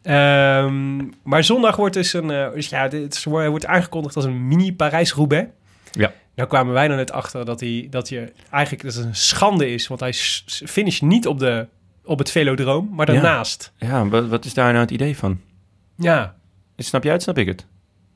Ehm, 0.03 0.97
maar 1.23 1.45
zondag 1.45 1.77
wordt 1.77 1.95
dus 1.95 2.13
een... 2.13 2.27
dus 2.55 2.69
ja, 2.69 2.91
is- 2.91 3.25
wordt 3.25 3.67
aangekondigd 3.67 4.17
als 4.17 4.25
een 4.25 4.49
mini 4.49 4.75
Parijs-Roubaix. 4.75 5.49
Ja. 5.91 6.13
Nou 6.35 6.49
kwamen 6.49 6.73
wij 6.73 6.89
er 6.89 6.97
net 6.97 7.13
achter 7.13 7.45
dat, 7.45 7.61
hij, 7.61 7.87
dat 7.91 8.09
je 8.09 8.33
eigenlijk 8.51 8.85
dat 8.85 8.95
het 8.95 9.05
een 9.05 9.15
schande 9.15 9.71
is. 9.71 9.87
Want 9.87 10.01
hij 10.01 10.13
finisht 10.47 11.03
niet 11.03 11.27
op, 11.27 11.39
de, 11.39 11.67
op 12.05 12.19
het 12.19 12.31
velodroom, 12.31 12.89
maar 12.93 13.07
daarnaast. 13.07 13.73
Ja, 13.77 14.09
wat, 14.09 14.29
wat 14.29 14.45
is 14.45 14.55
daar 14.55 14.69
nou 14.69 14.79
het 14.85 14.91
idee 14.91 15.17
van? 15.17 15.41
Ja. 15.97 16.35
Snap 16.77 17.05
jij 17.05 17.13
het, 17.13 17.23
snap 17.23 17.39
ik 17.39 17.47
het? 17.47 17.67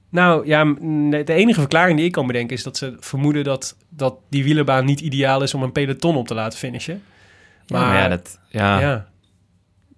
Nou 0.09 0.47
ja, 0.47 0.65
de 1.25 1.33
enige 1.33 1.61
verklaring 1.61 1.97
die 1.97 2.07
ik 2.07 2.13
kan 2.13 2.27
bedenken 2.27 2.57
is 2.57 2.63
dat 2.63 2.77
ze 2.77 2.97
vermoeden 3.01 3.45
dat, 3.45 3.77
dat 3.89 4.15
die 4.29 4.45
wielerbaan 4.45 4.85
niet 4.85 5.01
ideaal 5.01 5.43
is 5.43 5.55
om 5.55 5.63
een 5.63 5.73
peloton 5.73 6.17
op 6.17 6.27
te 6.27 6.35
laten 6.35 6.59
finishen. 6.59 7.03
Ja, 7.67 7.81
maar 7.81 7.97
ja, 7.97 8.09
dat, 8.09 8.39
ja. 8.49 8.81
ja. 8.81 9.09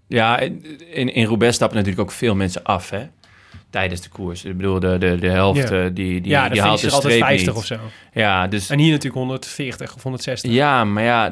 Ja, 0.06 0.38
in, 0.38 1.14
in 1.14 1.24
Roubaix 1.24 1.54
stappen 1.54 1.76
natuurlijk 1.76 2.08
ook 2.08 2.14
veel 2.14 2.34
mensen 2.34 2.64
af, 2.64 2.90
hè? 2.90 3.06
Tijdens 3.70 4.00
de 4.00 4.08
koers. 4.08 4.44
Ik 4.44 4.56
bedoel, 4.56 4.80
de, 4.80 4.98
de, 4.98 5.16
de 5.16 5.28
helft, 5.28 5.68
Ja. 5.68 5.84
eh, 5.84 5.90
die, 5.92 6.20
die, 6.20 6.28
ja, 6.28 6.48
die 6.48 6.60
haalt 6.60 6.80
de 6.80 6.90
streep 6.90 7.20
50 7.20 7.46
niet. 7.46 7.56
of 7.56 7.64
zo. 7.64 7.76
Ja, 8.12 8.46
dus... 8.46 8.70
En 8.70 8.78
hier 8.78 8.90
natuurlijk 8.90 9.14
140 9.14 9.94
of 9.94 10.02
160. 10.02 10.50
Ja, 10.52 10.84
maar 10.84 11.02
ja, 11.02 11.26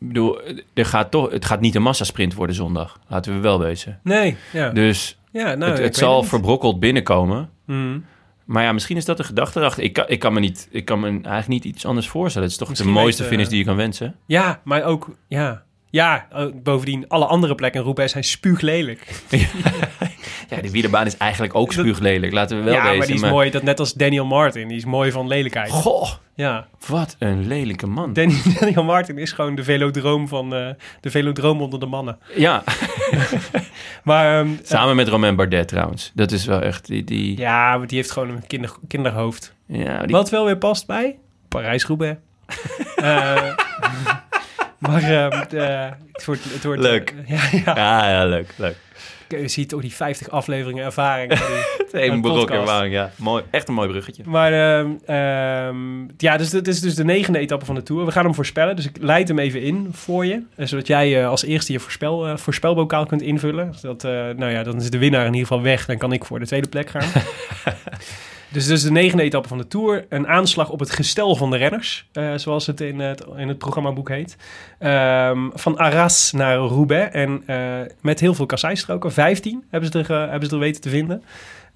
ik 0.00 0.08
bedoel, 0.08 0.40
er 0.74 0.84
gaat 0.86 1.10
toch, 1.10 1.30
het 1.30 1.44
gaat 1.44 1.60
niet 1.60 1.74
een 1.74 1.82
massasprint 1.82 2.34
worden 2.34 2.56
zondag. 2.56 2.98
Laten 3.08 3.34
we 3.34 3.40
wel 3.40 3.58
wezen. 3.58 4.00
Nee, 4.02 4.36
ja. 4.52 4.70
Dus 4.70 5.18
ja, 5.32 5.54
nou, 5.54 5.80
het, 5.80 5.96
zal 5.96 6.22
verbrokkeld 6.22 6.80
binnenkomen. 6.80 7.50
Mhm. 7.64 7.98
Maar 8.44 8.62
ja, 8.62 8.72
misschien 8.72 8.96
is 8.96 9.04
dat 9.04 9.16
de 9.16 9.24
gedachte 9.24 9.58
erachter. 9.60 9.82
Ik 9.82 9.92
kan, 9.92 10.04
ik 10.08 10.18
kan 10.18 10.32
me 10.32 10.40
niet, 10.40 10.68
ik 10.70 10.84
kan 10.84 11.00
me 11.00 11.06
eigenlijk 11.08 11.48
niet 11.48 11.64
iets 11.64 11.86
anders 11.86 12.08
voorstellen. 12.08 12.42
Het 12.42 12.52
is 12.52 12.58
toch 12.58 12.68
Misschien 12.68 12.92
de 12.92 12.98
mooiste 13.00 13.22
weet, 13.22 13.30
eh, 13.30 13.36
finish 13.36 13.50
die 13.50 13.58
je 13.58 13.64
kan 13.64 13.76
wensen. 13.76 14.14
Ja, 14.26 14.60
maar 14.64 14.82
ook, 14.82 15.08
ja. 15.26 15.62
Ja, 15.90 16.28
bovendien, 16.62 17.08
alle 17.08 17.24
andere 17.26 17.54
plekken 17.54 17.78
in 17.80 17.86
Roubaix 17.86 18.12
zijn 18.12 18.24
spuuglelijk. 18.24 19.06
Ja, 19.30 20.08
die 20.62 20.70
wielerbaan 20.70 21.06
is 21.06 21.16
eigenlijk 21.16 21.54
ook 21.54 21.72
spuuglelijk. 21.72 22.32
Laten 22.32 22.58
we 22.58 22.62
wel 22.62 22.72
ja, 22.74 22.82
wezen. 22.82 22.98
maar 22.98 23.06
die 23.06 23.14
is 23.16 23.22
mooi, 23.30 23.50
dat 23.50 23.62
net 23.62 23.80
als 23.80 23.92
Daniel 23.92 24.24
Martin. 24.26 24.68
Die 24.68 24.76
is 24.76 24.84
mooi 24.84 25.10
van 25.12 25.26
lelijkheid. 25.26 25.70
Goh, 25.70 26.08
Ja, 26.34 26.66
wat 26.86 27.16
een 27.18 27.46
lelijke 27.46 27.86
man. 27.86 28.12
Dan- 28.12 28.32
Daniel 28.60 28.84
Martin 28.84 29.18
is 29.18 29.32
gewoon 29.32 29.54
de 29.54 29.64
velodroom 29.64 30.28
van 30.28 30.54
eh, 30.54 30.68
de 31.00 31.10
velodroom 31.10 31.60
onder 31.62 31.80
de 31.80 31.86
mannen. 31.86 32.18
Ja, 32.36 32.62
Maar 34.04 34.38
ehm, 34.40 34.48
samen 34.62 34.96
met 34.96 35.08
Romain 35.08 35.36
Bardet 35.36 35.68
trouwens. 35.68 36.12
Dat 36.14 36.32
is 36.32 36.44
wel 36.46 36.60
echt 36.60 36.86
die... 36.86 37.04
die 37.04 37.38
ja, 37.38 37.76
maar 37.78 37.86
die 37.86 37.96
heeft 37.96 38.10
gewoon 38.10 38.28
een 38.30 38.46
kinder, 38.46 38.70
kinderhoofd. 38.88 39.54
ja, 39.66 39.98
die, 40.06 40.16
Wat 40.16 40.30
wel 40.30 40.44
weer 40.44 40.58
past 40.58 40.86
bij 40.86 41.18
Parijs-Roubaix. 41.48 42.16
Eh, 42.96 43.54
maar 44.78 45.02
ehm, 45.02 45.48
de- 45.48 45.92
het 46.12 46.24
wordt... 46.24 46.44
Het 46.52 46.64
wordt 46.64 46.80
Leuk. 46.80 47.14
ja, 47.26 47.40
ja. 47.52 47.74
ja, 47.76 48.10
ja, 48.10 48.24
leuk, 48.26 48.54
leuk. 48.56 48.76
Je 49.28 49.48
ziet 49.48 49.74
ook 49.74 49.80
die 49.80 49.94
50 49.94 50.30
afleveringen 50.30 50.84
ervaring. 50.84 51.32
Het 51.38 52.02
een 52.02 52.20
brok 52.20 52.50
ervaring, 52.50 52.94
ja. 52.94 53.10
Mooi, 53.16 53.42
echt 53.50 53.68
een 53.68 53.74
mooi 53.74 53.88
bruggetje. 53.88 54.22
Maar 54.26 54.52
ehm, 54.52 54.90
ehm, 55.06 56.00
ja, 56.16 56.36
dus 56.36 56.50
dit 56.50 56.68
is 56.68 56.80
dus 56.80 56.94
de 56.94 57.04
negende 57.04 57.38
etappe 57.38 57.64
van 57.64 57.74
de 57.74 57.82
Tour. 57.82 58.04
We 58.04 58.12
gaan 58.12 58.24
hem 58.24 58.34
voorspellen, 58.34 58.76
dus 58.76 58.86
ik 58.86 58.96
leid 59.00 59.28
hem 59.28 59.38
even 59.38 59.62
in 59.62 59.88
voor 59.92 60.26
je. 60.26 60.42
eh, 60.56 60.66
Zodat 60.66 60.86
jij 60.86 61.20
eh, 61.20 61.28
als 61.28 61.44
eerste 61.44 61.72
je 61.72 61.80
voorspel, 61.80 62.26
eh, 62.26 62.36
voorspelbokaal 62.36 63.06
kunt 63.06 63.22
invullen. 63.22 63.74
Zodat, 63.74 64.04
eh, 64.04 64.10
nou 64.10 64.50
ja, 64.52 64.62
dan 64.62 64.76
is 64.76 64.90
de 64.90 64.98
winnaar 64.98 65.26
in 65.26 65.32
ieder 65.32 65.46
geval 65.48 65.62
weg. 65.62 65.86
Dan 65.86 65.98
kan 65.98 66.12
ik 66.12 66.24
voor 66.24 66.38
de 66.38 66.46
tweede 66.46 66.68
plek 66.68 66.90
gaan. 66.90 67.08
dus 68.48 68.66
dus 68.66 68.82
de 68.82 68.90
negende 68.90 69.22
etappe 69.22 69.48
van 69.48 69.58
de 69.58 69.68
Tour. 69.68 70.06
Een 70.08 70.26
aanslag 70.26 70.70
op 70.70 70.80
het 70.80 70.90
gestel 70.90 71.36
van 71.36 71.50
de 71.50 71.56
renners, 71.56 72.08
eh, 72.12 72.32
zoals 72.36 72.66
het 72.66 72.80
in 72.80 73.00
het, 73.00 73.24
in 73.36 73.48
het 73.48 73.58
programmaboek 73.58 74.08
heet. 74.08 74.36
Ehm, 74.78 75.48
van 75.52 75.76
Arras 75.78 76.32
naar 76.32 76.56
Roubaix. 76.56 77.14
En 77.14 77.42
eh, 77.46 77.80
met 78.00 78.20
heel 78.20 78.34
veel 78.34 78.46
kasseistroken. 78.46 79.12
15 79.12 79.64
hebben 79.70 79.90
ze 79.90 79.98
er, 79.98 80.30
hebben 80.30 80.48
ze 80.48 80.54
er 80.54 80.60
weten 80.60 80.80
te 80.80 80.88
vinden. 80.88 81.22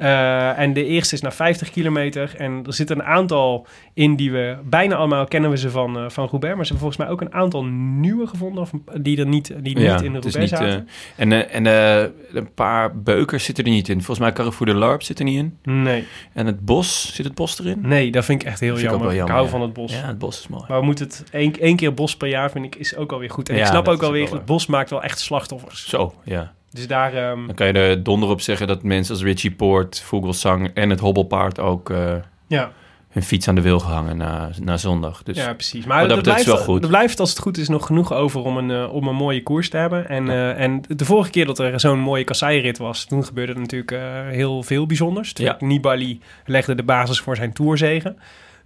Eh, 0.03 0.59
en 0.59 0.73
de 0.73 0.85
eerste 0.85 1.15
is 1.15 1.21
naar 1.21 1.33
50 1.33 1.71
kilometer. 1.71 2.35
En 2.37 2.63
er 2.67 2.73
zitten 2.73 2.99
een 2.99 3.05
aantal 3.05 3.67
in 3.95 4.17
die 4.17 4.33
we 4.33 4.57
bijna 4.65 4.95
allemaal 4.95 5.27
kennen 5.27 5.51
we 5.51 5.57
ze 5.57 5.71
van, 5.71 5.99
eh, 5.99 6.05
van 6.09 6.29
Roubaix. 6.29 6.57
Maar 6.57 6.67
ze 6.67 6.73
hebben 6.73 6.79
volgens 6.79 6.97
mij 6.97 7.09
ook 7.09 7.21
een 7.21 7.35
aantal 7.35 7.65
nieuwe 7.65 8.27
gevonden. 8.27 8.63
Of 8.63 8.71
die 9.01 9.19
er 9.19 9.27
niet, 9.27 9.47
die 9.47 9.79
niet 9.79 10.01
in 10.03 10.13
de 10.13 10.21
Roubaix 10.21 10.37
niet, 10.37 10.53
eh, 10.53 10.59
zaten. 10.59 10.89
en 11.17 11.33
eh, 11.33 11.55
en 11.55 11.67
eh, 11.67 12.11
een 12.33 12.55
paar 12.55 12.97
beukers 12.99 13.45
zitten 13.45 13.65
er 13.65 13.71
niet 13.71 13.89
in. 13.89 13.97
Volgens 13.97 14.19
mij 14.19 14.33
Carrefour 14.33 14.73
de 14.73 14.79
Larp 14.79 15.03
zit 15.03 15.19
er 15.19 15.25
niet 15.25 15.39
in. 15.39 15.59
nee, 15.63 16.07
En 16.33 16.47
het 16.47 16.65
bos, 16.65 17.15
zit 17.15 17.25
het 17.25 17.35
bos 17.35 17.61
erin? 17.61 17.79
nee, 17.83 18.11
dat 18.11 18.25
vind 18.25 18.43
ik 18.43 18.49
echt 18.49 18.61
heel 18.61 18.75
ik 18.75 18.83
jammer. 18.83 19.13
Ik 19.13 19.29
hou 19.29 19.45
ja. 19.45 19.51
van 19.51 19.61
het 19.63 19.73
bos. 19.73 19.93
Ja, 19.93 20.07
het 20.07 20.19
bos 20.19 20.41
is 20.41 20.49
mooi. 20.49 20.65
Maar 20.69 20.79
we 20.79 20.85
moeten 20.85 21.07
het 21.07 21.25
één, 21.31 21.53
één 21.61 21.77
keer 21.77 21.95
bos 21.95 22.17
per 22.17 22.29
jaar, 22.29 22.51
vind 22.51 22.65
ik, 22.65 22.75
is 22.75 22.97
ook 22.97 23.13
alweer 23.13 23.31
goed. 23.31 23.49
En 23.49 23.55
ik 23.55 23.61
Ja, 23.61 23.67
snap 23.67 23.85
dat 23.85 23.95
ook 23.95 24.03
alweer, 24.03 24.33
het 24.33 24.45
bos 24.45 24.67
maakt 24.67 24.91
wel 24.91 25.03
echt 25.03 25.19
slachtoffers. 25.21 25.89
Zo, 25.89 26.15
ja. 26.25 26.53
Dus 26.73 26.87
daar, 26.87 27.15
ehm, 27.15 27.47
Dan 27.47 27.55
kan 27.55 27.67
je 27.67 27.73
er 27.73 28.03
donder 28.03 28.29
op 28.29 28.41
zeggen 28.41 28.67
dat 28.67 28.83
mensen 28.83 29.15
als 29.15 29.23
Richie 29.23 29.51
Poort, 29.51 30.01
Vogelsang 30.01 30.71
en 30.75 30.91
het 30.91 31.01
hobbelpaard 31.01 31.61
ook 31.61 31.91
eh, 31.91 32.15
ja, 32.47 32.73
hun 33.09 33.23
fiets 33.23 33.49
aan 33.49 33.55
de 33.55 33.61
wil 33.61 33.79
gehangen 33.79 34.17
na, 34.17 34.51
na 34.61 34.77
zondag. 34.77 35.23
Dus 35.23 35.37
ja, 35.37 35.53
precies. 35.55 35.85
Maar 35.85 36.09
dat 36.09 36.23
blijft, 36.23 36.45
wel 36.45 36.57
goed. 36.57 36.83
er 36.83 36.89
blijft, 36.89 37.21
als 37.21 37.31
het 37.31 37.39
goed 37.39 37.59
is, 37.59 37.69
nog 37.69 37.87
genoeg 37.87 38.13
over 38.13 38.41
om 38.41 38.57
een, 38.57 38.71
eh, 38.71 38.95
om 38.95 39.09
een 39.09 39.15
mooie 39.15 39.43
koers 39.43 39.69
te 39.69 39.77
hebben. 39.77 40.09
En, 40.09 40.29
eh, 40.29 40.61
en 40.61 40.83
de 40.89 41.05
vorige 41.05 41.31
keer 41.31 41.47
dat 41.47 41.59
er 41.59 41.81
zo'n 41.81 41.99
mooie 41.99 42.25
kasseirit 42.25 42.79
was, 42.79 43.05
toen 43.05 43.25
gebeurde 43.25 43.53
er 43.53 43.61
natuurlijk 43.61 43.97
heel 44.31 44.63
veel 44.63 44.87
bijzonders. 44.87 45.33
Toen 45.33 45.45
Ja. 45.45 45.57
Nibali 45.59 46.21
legde 46.47 46.75
de 46.75 46.83
basis 46.83 47.21
voor 47.21 47.37
zijn 47.37 47.53
tourzegen. 47.53 48.17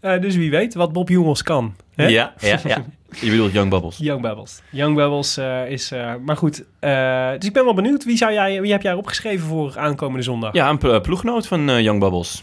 Eh, 0.00 0.20
dus 0.20 0.36
wie 0.36 0.50
weet 0.50 0.74
wat 0.74 0.92
Bob 0.92 1.08
Jungels 1.08 1.42
kan. 1.42 1.74
Hè? 1.94 2.06
ja, 2.06 2.34
ja, 2.40 2.60
ja. 2.64 2.84
Je 3.20 3.30
bedoelt 3.30 3.52
Young 3.52 3.70
Bubbles. 3.70 3.96
Young 3.98 4.20
Bubbles. 4.22 4.62
Young 4.70 4.96
Bubbles 4.96 5.36
eh, 5.36 5.70
is... 5.70 5.90
eh, 5.90 6.14
maar 6.24 6.36
goed, 6.36 6.64
eh, 6.78 7.30
dus 7.38 7.48
ik 7.48 7.52
ben 7.52 7.64
wel 7.64 7.74
benieuwd. 7.74 8.04
Wie, 8.04 8.16
zou 8.16 8.32
jij, 8.32 8.60
wie 8.60 8.72
heb 8.72 8.82
jij 8.82 8.94
opgeschreven 8.94 9.46
voor 9.46 9.78
aankomende 9.78 10.22
zondag? 10.22 10.52
Ja, 10.52 10.68
een 10.70 10.78
pl- 10.78 11.00
ploeggenoot 11.00 11.46
van 11.46 11.82
Young 11.82 12.00
Bubbles. 12.00 12.42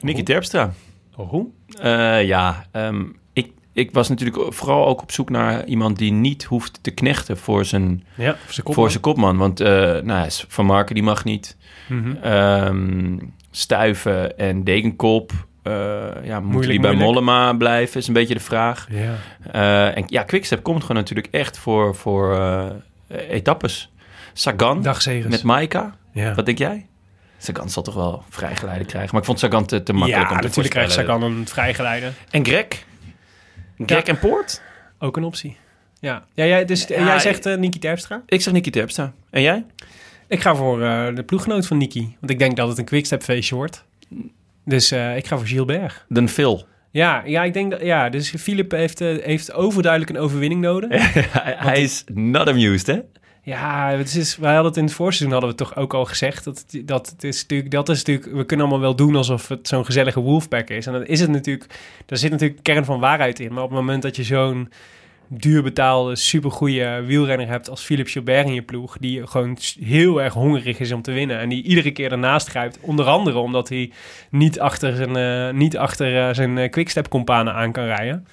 Nicky 0.00 0.18
Oh. 0.20 0.24
Terpstra. 0.26 0.72
Oh, 1.16 1.46
Eh, 1.80 2.24
ja, 2.26 2.66
ehm, 2.72 3.02
ik, 3.32 3.50
ik 3.72 3.90
was 3.92 4.08
natuurlijk 4.08 4.54
vooral 4.54 4.86
ook 4.86 5.02
op 5.02 5.12
zoek 5.12 5.30
naar 5.30 5.64
iemand 5.64 5.98
die 5.98 6.12
niet 6.12 6.44
hoeft 6.44 6.78
te 6.82 6.90
knechten 6.90 7.36
voor 7.38 7.64
zijn, 7.64 8.04
ja, 8.14 8.36
voor 8.44 8.52
zijn 8.52 8.66
kop. 8.66 8.74
voor 8.74 8.90
zijn 8.90 9.02
kopman. 9.02 9.36
Want 9.36 9.58
nou, 10.04 10.28
Van 10.48 10.66
Marken 10.66 10.94
die 10.94 11.04
mag 11.04 11.24
niet. 11.24 11.56
Ehm, 12.22 13.18
Stuiven 13.50 14.38
en 14.38 14.64
Degenkop. 14.64 15.32
Eh, 15.64 16.24
ja, 16.24 16.40
moeten 16.40 16.70
die 16.70 16.80
bij 16.80 16.92
moeilijk. 16.92 17.14
Mollema 17.14 17.52
blijven, 17.52 18.00
is 18.00 18.06
een 18.06 18.14
beetje 18.14 18.34
de 18.34 18.40
vraag. 18.40 18.86
Ja. 18.90 19.14
Eh, 19.52 19.96
en 19.96 20.04
ja, 20.06 20.22
Quickstep 20.22 20.62
komt 20.62 20.80
gewoon 20.80 20.96
natuurlijk 20.96 21.28
echt 21.30 21.58
voor, 21.58 21.94
voor 21.94 22.38
eh, 22.38 22.70
etappes. 23.28 23.92
Sagan 24.32 24.82
met 25.28 25.42
Maika. 25.42 25.94
ja. 26.12 26.34
Wat 26.34 26.46
denk 26.46 26.58
jij? 26.58 26.86
Sagan 27.38 27.70
zal 27.70 27.82
toch 27.82 27.94
wel 27.94 28.22
vrijgeleide 28.30 28.84
krijgen. 28.84 29.10
Maar 29.10 29.20
ik 29.20 29.26
vond 29.26 29.38
Sagan 29.38 29.66
te, 29.66 29.82
te 29.82 29.92
makkelijk 29.92 30.28
ja, 30.28 30.30
om 30.30 30.36
te 30.36 30.46
natuurlijk 30.46 30.74
krijgt. 30.74 30.92
Sagan 30.92 31.22
een 31.22 31.48
vrijgeleide. 31.48 32.10
En 32.30 32.44
Greg? 32.44 32.66
Greg 33.86 34.06
Ja. 34.06 34.12
en 34.12 34.18
Poort? 34.18 34.62
Ook 34.98 35.16
een 35.16 35.24
optie. 35.24 35.56
Ja, 36.00 36.22
ja 36.34 36.46
jij, 36.46 36.64
dus, 36.64 36.86
Ja, 36.86 37.04
jij 37.04 37.18
zegt 37.18 37.56
Niki 37.58 37.78
Terpstra? 37.78 38.22
Ik 38.26 38.40
zeg 38.40 38.52
Nicky 38.52 38.70
Terpstra. 38.70 39.12
En 39.30 39.42
jij? 39.42 39.64
Ik 40.26 40.40
ga 40.40 40.54
voor 40.54 40.82
eh, 40.82 41.14
de 41.14 41.22
ploeggenoot 41.22 41.66
van 41.66 41.76
Niki. 41.76 42.16
Want 42.20 42.32
ik 42.32 42.38
denk 42.38 42.56
dat 42.56 42.68
het 42.68 42.78
een 42.78 42.84
quickstep 42.84 43.22
feestje 43.22 43.54
wordt. 43.54 43.84
Dus 44.64 44.90
eh, 44.90 45.16
ik 45.16 45.26
ga 45.26 45.36
voor 45.36 45.46
Gilbert. 45.46 46.04
Dan 46.08 46.28
Phil. 46.28 46.66
Ja, 46.90 47.22
ja, 47.24 47.44
ik 47.44 47.52
denk 47.52 47.70
dat... 47.70 47.80
Ja, 47.82 48.08
dus 48.08 48.34
Philip 48.38 48.70
heeft, 48.70 49.00
eh, 49.00 49.24
heeft 49.24 49.52
overduidelijk 49.52 50.12
een 50.12 50.22
overwinning 50.22 50.60
nodig. 50.60 50.90
hij, 51.42 51.54
hij 51.58 51.82
is 51.82 52.04
not 52.14 52.48
amused, 52.48 52.86
hè? 52.86 53.00
Ja, 53.42 53.90
het 53.96 54.14
is, 54.14 54.36
wij 54.36 54.52
hadden 54.52 54.68
het 54.68 54.76
in 54.80 54.84
het 54.84 54.94
voorseizoen 54.94 55.32
hadden 55.32 55.50
we 55.50 55.56
toch 55.56 55.76
ook 55.76 55.94
al 55.94 56.04
gezegd. 56.04 56.44
Dat, 56.44 56.64
dat, 56.84 57.10
het 57.10 57.24
is 57.24 57.40
natuurlijk, 57.40 57.70
dat 57.70 57.88
is 57.88 57.98
natuurlijk... 58.04 58.36
We 58.36 58.44
kunnen 58.44 58.66
allemaal 58.66 58.84
wel 58.84 58.96
doen 58.96 59.16
alsof 59.16 59.48
het 59.48 59.68
zo'n 59.68 59.84
gezellige 59.84 60.20
wolfpack 60.20 60.68
is. 60.70 60.86
En 60.86 60.92
dat 60.92 61.06
is 61.06 61.20
het 61.20 61.30
natuurlijk... 61.30 61.66
Daar 62.06 62.18
zit 62.18 62.30
natuurlijk 62.30 62.62
kern 62.62 62.84
van 62.84 63.00
waarheid 63.00 63.40
in. 63.40 63.52
Maar 63.52 63.62
op 63.62 63.70
het 63.70 63.78
moment 63.78 64.02
dat 64.02 64.16
je 64.16 64.22
zo'n 64.22 64.68
duur 65.28 65.62
betaalde, 65.62 66.16
supergoeie 66.16 67.00
wielrenner 67.00 67.48
hebt 67.48 67.70
als 67.70 67.82
Philippe 67.84 68.10
Gilbert 68.10 68.46
in 68.46 68.54
je 68.54 68.62
ploeg, 68.62 68.96
die 68.98 69.26
gewoon 69.26 69.58
heel 69.80 70.22
erg 70.22 70.32
hongerig 70.32 70.78
is 70.78 70.92
om 70.92 71.02
te 71.02 71.12
winnen 71.12 71.38
en 71.38 71.48
die 71.48 71.62
iedere 71.62 71.90
keer 71.90 72.12
ernaast 72.12 72.48
grijpt, 72.48 72.78
onder 72.80 73.06
andere 73.06 73.38
omdat 73.38 73.68
hij 73.68 73.92
niet 74.30 74.60
achter 74.60 74.96
zijn, 74.96 75.16
eh, 75.16 75.58
niet 75.58 75.76
achter, 75.76 76.36
eh, 76.36 76.64
eh, 76.64 76.70
quickstep-companen 76.70 77.54
aan 77.54 77.72
kan 77.72 77.84
rijden. 77.84 78.26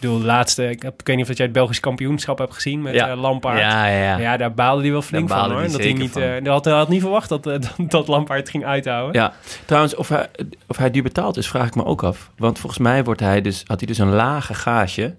Ik 0.00 0.06
bedoel, 0.06 0.18
de 0.20 0.26
laatste, 0.26 0.70
ik, 0.70 0.82
heb, 0.82 1.00
ik 1.00 1.06
weet 1.06 1.14
niet 1.16 1.24
of 1.24 1.28
dat 1.28 1.36
jij 1.36 1.46
het 1.46 1.54
Belgisch 1.54 1.80
kampioenschap 1.80 2.38
hebt 2.38 2.54
gezien 2.54 2.82
met 2.82 2.94
Ja. 2.94 3.08
eh, 3.10 3.20
Lampaard. 3.20 3.58
Ja, 3.58 3.86
ja, 3.86 4.02
ja. 4.02 4.18
Ja, 4.18 4.36
daar 4.36 4.54
baalde 4.54 4.82
hij 4.82 4.90
wel 4.90 5.02
flink 5.02 5.28
Daar 5.28 5.38
van 5.38 5.50
hoor. 5.50 5.62
Dat 5.62 5.80
hij 5.82 5.92
niet, 5.92 6.14
hij 6.14 6.40
had, 6.44 6.64
had 6.64 6.88
niet 6.88 7.00
verwacht 7.00 7.28
dat, 7.28 7.46
eh, 7.46 7.52
dat, 7.78 7.90
dat 7.90 8.08
Lampaard 8.08 8.48
ging 8.48 8.64
uithouden. 8.64 9.20
Ja, 9.20 9.32
trouwens, 9.64 9.94
of 9.94 10.08
hij, 10.08 10.26
of 10.68 10.76
hij 10.76 10.90
duur 10.90 11.02
betaald 11.02 11.36
is, 11.36 11.48
vraag 11.48 11.66
ik 11.66 11.74
me 11.74 11.84
ook 11.84 12.02
af. 12.02 12.30
Want 12.36 12.58
volgens 12.58 12.80
mij 12.82 13.04
wordt 13.04 13.20
hij 13.20 13.40
dus, 13.40 13.62
had 13.66 13.78
hij 13.78 13.86
dus 13.88 13.98
een 13.98 14.12
lage 14.12 14.54
gage. 14.54 15.14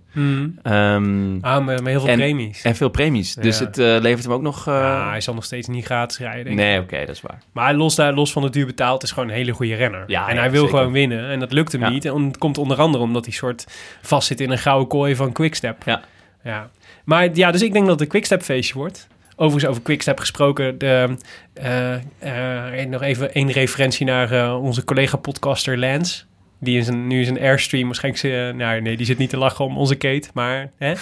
Ah, 0.64 1.66
met, 1.66 1.66
met 1.66 1.86
heel 1.88 2.00
veel 2.00 2.10
En- 2.10 2.18
premies. 2.18 2.62
en 2.62 2.76
veel 2.76 2.90
premies. 2.90 3.34
Dus 3.34 3.60
Ja. 3.60 3.66
het 3.66 3.78
levert 3.78 4.24
hem 4.24 4.34
ook 4.34 4.42
nog... 4.42 4.66
ja, 4.66 5.10
hij 5.10 5.22
zal 5.22 5.34
nog 5.34 5.44
steeds 5.44 5.68
niet 5.68 5.86
gratis 5.86 6.18
rijden. 6.18 6.56
nee, 6.56 6.80
oké, 6.80 7.00
dat 7.00 7.16
is 7.16 7.22
waar. 7.22 7.38
Maar 7.52 7.74
los, 7.74 7.96
daar, 7.96 8.14
los 8.14 8.32
van 8.32 8.44
het 8.44 8.54
duur 8.54 8.66
betaald 8.66 9.04
is 9.04 9.12
gewoon 9.12 9.30
een 9.30 9.36
hele 9.36 9.52
goede 9.52 9.76
renner. 9.76 10.04
Ja, 10.08 10.28
en 10.30 10.38
hij 10.38 10.52
wil 10.52 10.64
zeker. 10.64 10.78
gewoon 10.78 10.94
winnen. 10.94 11.30
En 11.30 11.40
dat 11.40 11.52
lukt 11.52 11.72
hem 11.72 11.92
niet. 11.92 12.06
En 12.06 12.24
het 12.26 12.38
komt 12.38 12.58
onder 12.58 12.78
andere 12.80 13.04
omdat 13.04 13.26
hij 13.26 13.34
soort 13.34 13.66
vastzit 14.02 14.42
in 14.42 14.52
een 14.52 14.58
gouden 14.72 14.90
kooi 14.90 15.16
van 15.16 15.32
Quickstep. 15.32 15.82
Ja. 15.86 16.02
ja. 16.44 16.70
Maar 17.06 17.30
ja, 17.34 17.52
dus 17.52 17.62
ik 17.62 17.74
denk 17.74 17.86
dat 17.86 17.94
het 17.94 18.02
een 18.02 18.08
Quickstep 18.08 18.42
feestje 18.42 18.74
wordt. 18.74 19.08
Overigens 19.36 19.72
over 19.72 19.82
Quickstep 19.82 20.20
gesproken. 20.20 20.78
De, 20.78 21.18
eh, 21.54 21.94
eh, 22.80 22.90
nog 22.90 23.02
even 23.02 23.34
één 23.34 23.52
referentie 23.52 24.06
naar 24.06 24.32
eh, 24.32 24.64
onze 24.64 24.84
collega 24.84 25.18
podcaster 25.18 25.78
Lance. 25.78 26.24
Die 26.60 26.78
is 26.78 26.88
een, 26.88 27.08
nu 27.08 27.22
is 27.22 27.28
een 27.28 27.40
Airstream 27.40 27.86
waarschijnlijk... 27.86 28.56
nou 28.56 28.82
nee, 28.82 28.98
die 28.98 29.06
zit 29.06 29.18
niet 29.18 29.30
te 29.30 29.38
lachen 29.38 29.66
om 29.66 29.78
onze 29.78 29.96
Kate. 29.96 30.30
Maar 30.34 30.72
hè? 30.78 30.94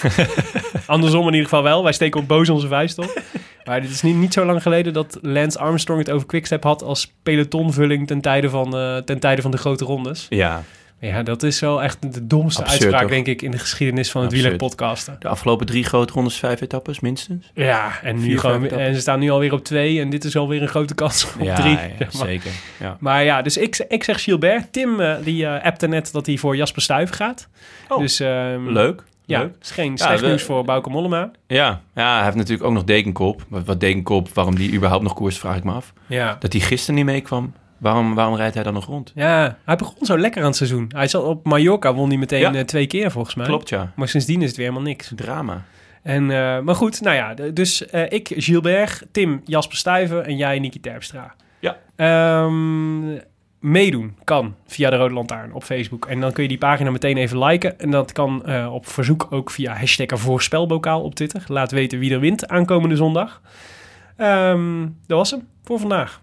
andersom 0.85 1.21
in 1.21 1.33
ieder 1.33 1.49
geval 1.49 1.63
wel. 1.63 1.83
Wij 1.83 1.91
steken 1.91 2.19
op 2.19 2.27
boos 2.27 2.49
onze 2.49 2.67
vuist 2.67 2.97
op. 2.97 3.21
Maar 3.65 3.81
dit 3.81 3.89
is 3.89 4.01
niet, 4.01 4.15
niet 4.15 4.33
zo 4.33 4.45
lang 4.45 4.61
geleden 4.61 4.93
dat 4.93 5.17
Lance 5.21 5.59
Armstrong 5.59 5.99
het 5.99 6.11
over 6.11 6.27
Quickstep 6.27 6.63
had 6.63 6.83
als 6.83 7.13
pelotonvulling 7.23 8.07
ten 8.07 8.21
tijde 8.21 8.49
van, 8.49 8.71
ten 9.05 9.19
tijde 9.19 9.41
van 9.41 9.51
de 9.51 9.57
grote 9.57 9.85
rondes. 9.85 10.25
Ja, 10.29 10.63
Ja, 11.01 11.23
dat 11.23 11.43
is 11.43 11.59
wel 11.59 11.83
echt 11.83 12.13
de 12.13 12.27
domste 12.27 12.61
Absurd, 12.61 12.81
uitspraak, 12.81 13.01
toch? 13.01 13.11
denk 13.11 13.27
ik, 13.27 13.41
in 13.41 13.51
de 13.51 13.57
geschiedenis 13.57 14.11
van 14.11 14.21
het 14.21 14.29
Absurd. 14.29 14.49
wielerpodcasten. 14.49 15.15
de 15.19 15.27
afgelopen 15.27 15.65
drie 15.65 15.83
grote 15.83 16.13
rondes, 16.13 16.35
vijf 16.35 16.61
etappes 16.61 16.99
minstens. 16.99 17.51
Ja, 17.53 17.99
en, 18.03 18.15
nu 18.15 18.21
Vier, 18.23 18.39
gewoon, 18.39 18.69
en 18.69 18.93
ze 18.93 18.99
staan 19.01 19.19
nu 19.19 19.29
alweer 19.29 19.53
op 19.53 19.63
twee 19.63 19.99
en 19.99 20.09
dit 20.09 20.23
is 20.23 20.35
alweer 20.35 20.61
een 20.61 20.67
grote 20.67 20.95
kans 20.95 21.25
op 21.25 21.41
ja, 21.41 21.55
drie. 21.55 21.71
ja, 21.71 21.89
zeg 21.97 22.13
maar. 22.17 22.27
zeker. 22.27 22.51
Ja. 22.79 22.97
Maar 22.99 23.23
ja, 23.23 23.41
dus 23.41 23.57
ik, 23.57 23.85
ik 23.87 24.03
zeg 24.03 24.23
Gilbert. 24.23 24.73
Tim 24.73 24.99
eh, 24.99 25.15
die 25.23 25.45
eh, 25.45 25.65
appte 25.65 25.87
net 25.87 26.11
dat 26.11 26.25
hij 26.25 26.37
voor 26.37 26.55
Jasper 26.55 26.81
Stuyven 26.81 27.15
gaat. 27.15 27.47
Oh, 27.87 27.99
dus 27.99 28.19
ehm, 28.19 28.67
Leuk. 28.69 29.03
Ja, 29.25 29.39
Leuk. 29.39 29.53
is 29.61 29.71
geen 29.71 29.97
slecht 29.97 30.21
nieuws 30.25 30.43
voor 30.43 30.63
Bauke 30.65 30.89
Mollema. 30.89 31.31
Ja. 31.47 31.81
ja, 31.95 32.15
hij 32.15 32.23
heeft 32.23 32.35
natuurlijk 32.35 32.67
ook 32.67 32.73
nog 32.73 32.83
Dekenkop. 32.83 33.45
Wat, 33.47 33.65
wat 33.65 33.79
Dekenkop, 33.79 34.29
waarom 34.33 34.55
die 34.55 34.73
überhaupt 34.73 35.03
nog 35.03 35.13
koers, 35.13 35.37
vraag 35.37 35.55
ik 35.57 35.63
me 35.63 35.71
af. 35.71 35.93
Ja. 36.07 36.35
Dat 36.39 36.53
hij 36.53 36.61
gisteren 36.61 36.95
niet 36.95 37.05
meekwam. 37.05 37.53
Waarom, 37.79 38.15
waarom 38.15 38.35
rijdt 38.35 38.53
hij 38.53 38.63
dan 38.63 38.73
nog 38.73 38.85
rond? 38.85 39.11
Ja, 39.15 39.57
hij 39.65 39.75
begon 39.75 40.05
zo 40.05 40.17
lekker 40.17 40.41
aan 40.41 40.47
het 40.47 40.55
seizoen. 40.55 40.91
Hij 40.95 41.07
zat 41.07 41.23
op 41.23 41.45
Mallorca, 41.45 41.93
won 41.93 42.07
hij 42.09 42.17
meteen 42.17 42.39
Ja. 42.39 42.53
eh, 42.53 42.61
twee 42.63 42.87
keer 42.87 43.11
volgens 43.11 43.35
mij. 43.35 43.45
Klopt, 43.45 43.69
ja. 43.69 43.91
Maar 43.95 44.07
sindsdien 44.07 44.41
is 44.41 44.47
het 44.47 44.57
weer 44.57 44.65
helemaal 44.67 44.87
niks. 44.87 45.11
Drama. 45.15 45.63
En, 46.03 46.31
eh, 46.31 46.59
maar 46.59 46.75
goed, 46.75 47.01
nou 47.01 47.15
ja, 47.15 47.33
dus 47.53 47.85
eh, 47.85 48.03
ik, 48.09 48.33
Gilbert, 48.35 49.05
Tim, 49.11 49.41
Jasper 49.45 49.77
Stuyven 49.77 50.25
en 50.25 50.37
jij, 50.37 50.59
Niki 50.59 50.79
Terpstra. 50.79 51.35
Ja. 51.59 51.77
Ehm, 51.95 53.17
meedoen 53.59 54.15
kan 54.23 54.55
via 54.67 54.89
de 54.89 54.95
Rode 54.95 55.13
Lantaarn 55.13 55.53
op 55.53 55.63
Facebook. 55.63 56.05
En 56.05 56.19
dan 56.19 56.31
kun 56.31 56.43
je 56.43 56.49
die 56.49 56.57
pagina 56.57 56.91
meteen 56.91 57.17
even 57.17 57.43
liken. 57.43 57.79
En 57.79 57.91
dat 57.91 58.11
kan 58.11 58.43
op 58.69 58.87
verzoek 58.87 59.27
ook 59.29 59.51
via 59.51 59.73
hashtag 59.73 60.19
voorspelbokaal 60.19 61.01
op 61.01 61.15
Twitter. 61.15 61.43
Laat 61.47 61.71
weten 61.71 61.99
wie 61.99 62.13
er 62.13 62.19
wint 62.19 62.47
aankomende 62.47 62.95
zondag. 62.95 63.41
Ehm, 64.17 64.81
dat 65.07 65.17
was 65.17 65.31
hem 65.31 65.47
voor 65.63 65.79
vandaag. 65.79 66.21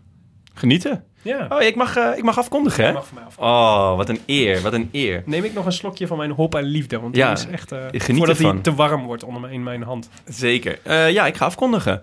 Genieten. 0.54 1.04
Ja. 1.26 1.46
Oh, 1.48 1.62
ik 1.62 1.76
mag, 1.76 1.96
eh, 1.96 2.16
ik 2.16 2.22
mag 2.22 2.38
afkondigen, 2.38 2.84
hè? 2.84 2.92
Mag 2.92 3.06
van 3.06 3.14
mij 3.14 3.24
af. 3.24 3.38
Oh, 3.38 3.96
wat 3.96 4.08
een 4.08 4.20
eer, 4.26 4.60
wat 4.60 4.72
een 4.72 4.88
eer. 4.92 5.22
Neem 5.26 5.44
ik 5.44 5.54
nog 5.54 5.66
een 5.66 5.72
slokje 5.72 6.06
van 6.06 6.16
mijn 6.16 6.30
hop 6.30 6.54
en 6.54 6.64
liefde. 6.64 7.00
Want 7.00 7.16
Ja, 7.16 7.34
die 7.34 7.44
is 7.44 7.50
echt... 7.52 7.72
geniet 7.90 8.18
voordat 8.18 8.38
hij 8.38 8.58
te 8.62 8.74
warm 8.74 9.04
wordt 9.04 9.24
onder 9.24 9.40
mijn, 9.40 9.52
in 9.52 9.62
mijn 9.62 9.82
hand. 9.82 10.08
Zeker. 10.24 10.78
Eh, 10.82 11.10
ja, 11.10 11.26
ik 11.26 11.36
ga 11.36 11.44
afkondigen. 11.44 12.02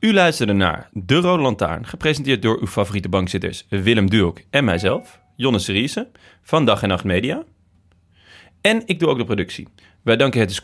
U 0.00 0.12
luisterde 0.12 0.52
naar 0.52 0.88
De 0.92 1.16
Rode 1.20 1.42
Lantaarn, 1.42 1.86
gepresenteerd 1.86 2.42
door 2.42 2.58
uw 2.60 2.66
favoriete 2.66 3.08
bankzitters 3.08 3.66
Willem 3.68 4.10
Duok 4.10 4.40
en 4.50 4.64
mijzelf, 4.64 5.20
Jonne 5.36 5.58
Seriese, 5.58 6.08
van 6.42 6.64
Dag 6.64 6.82
en 6.82 6.88
Nacht 6.88 7.04
Media. 7.04 7.42
En 8.60 8.82
ik 8.86 8.98
doe 8.98 9.08
ook 9.08 9.18
de 9.18 9.24
productie. 9.24 9.68
Wij 10.02 10.16
danken 10.16 10.40
het 10.40 10.60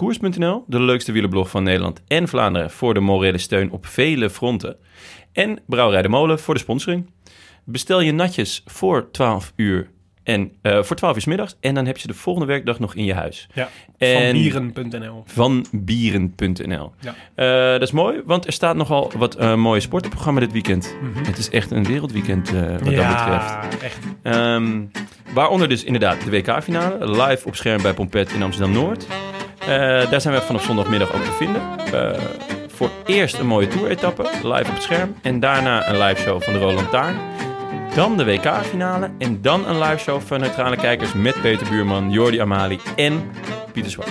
de 0.66 0.80
leukste 0.80 1.12
wielerblog 1.12 1.50
van 1.50 1.62
Nederland 1.62 2.02
en 2.08 2.28
Vlaanderen, 2.28 2.70
voor 2.70 2.94
de 2.94 3.00
morele 3.00 3.38
steun 3.38 3.70
op 3.70 3.86
vele 3.86 4.30
fronten. 4.30 4.76
En 5.32 5.58
Brouwerij 5.66 6.02
de 6.02 6.08
Molen 6.08 6.38
voor 6.38 6.54
de 6.54 6.60
sponsoring. 6.60 7.10
Bestel 7.70 8.00
je 8.00 8.12
natjes 8.12 8.62
voor 8.66 9.10
12 9.10 9.52
uur 9.56 9.90
en 10.22 10.52
eh, 10.62 10.82
voor 10.82 10.96
12 10.96 11.14
uur 11.14 11.20
's 11.22 11.24
middags 11.24 11.56
en 11.60 11.74
dan 11.74 11.86
heb 11.86 11.98
je 11.98 12.06
de 12.08 12.14
volgende 12.14 12.46
werkdag 12.48 12.78
nog 12.78 12.94
in 12.94 13.04
je 13.04 13.14
huis. 13.14 13.48
Ja, 13.54 13.68
van 13.98 14.32
bieren.nl. 14.32 15.22
Vanbieren.nl. 15.26 16.92
Ja. 17.00 17.14
Eh, 17.34 17.70
dat 17.72 17.82
is 17.82 17.90
mooi, 17.90 18.20
want 18.24 18.46
er 18.46 18.52
staat 18.52 18.76
nogal 18.76 19.12
wat 19.16 19.34
eh 19.34 19.54
mooie 19.54 19.80
sportenprogramma 19.80 20.40
dit 20.40 20.52
weekend. 20.52 20.96
Het 21.26 21.38
is 21.38 21.50
echt 21.50 21.70
een 21.70 21.84
wereldweekend 21.84 22.50
wat 22.50 22.78
dat 22.78 23.08
betreft. 23.08 23.82
echt. 23.82 23.98
Ehm, 24.22 24.80
waaronder 25.32 25.68
dus 25.68 25.84
inderdaad 25.84 26.24
de 26.24 26.30
WK-finale, 26.30 27.10
live 27.10 27.46
op 27.46 27.56
scherm 27.56 27.82
bij 27.82 27.94
Pompet 27.94 28.32
in 28.32 28.42
Amsterdam-Noord. 28.42 29.06
Eh, 29.58 29.68
daar 30.10 30.20
zijn 30.20 30.34
we 30.34 30.40
vanaf 30.40 30.64
zondagmiddag 30.64 31.14
ook 31.14 31.22
te 31.24 31.32
vinden. 31.32 31.62
Voor 32.70 32.90
eerst 33.06 33.38
een 33.38 33.46
mooie 33.46 33.66
tour-etappe, 33.68 34.22
live 34.42 34.68
op 34.68 34.74
het 34.74 34.82
scherm. 34.82 35.14
En 35.22 35.40
daarna 35.40 35.88
een 35.88 35.98
live 35.98 36.20
show 36.20 36.42
van 36.42 36.52
de 36.52 36.58
Roland 36.58 36.90
Taarn. 36.90 37.16
Dan 37.94 38.16
de 38.16 38.24
WK-finale 38.24 39.10
en 39.18 39.38
dan 39.42 39.66
een 39.68 39.78
live 39.78 39.98
show 39.98 40.20
van 40.26 40.40
neutrale 40.40 40.76
kijkers 40.76 41.12
met 41.12 41.40
Peter 41.42 41.66
Buurman, 41.70 42.10
Jordi 42.10 42.38
Amali 42.40 42.78
en 42.96 43.30
Pieter 43.72 43.90
Zwart. 43.90 44.08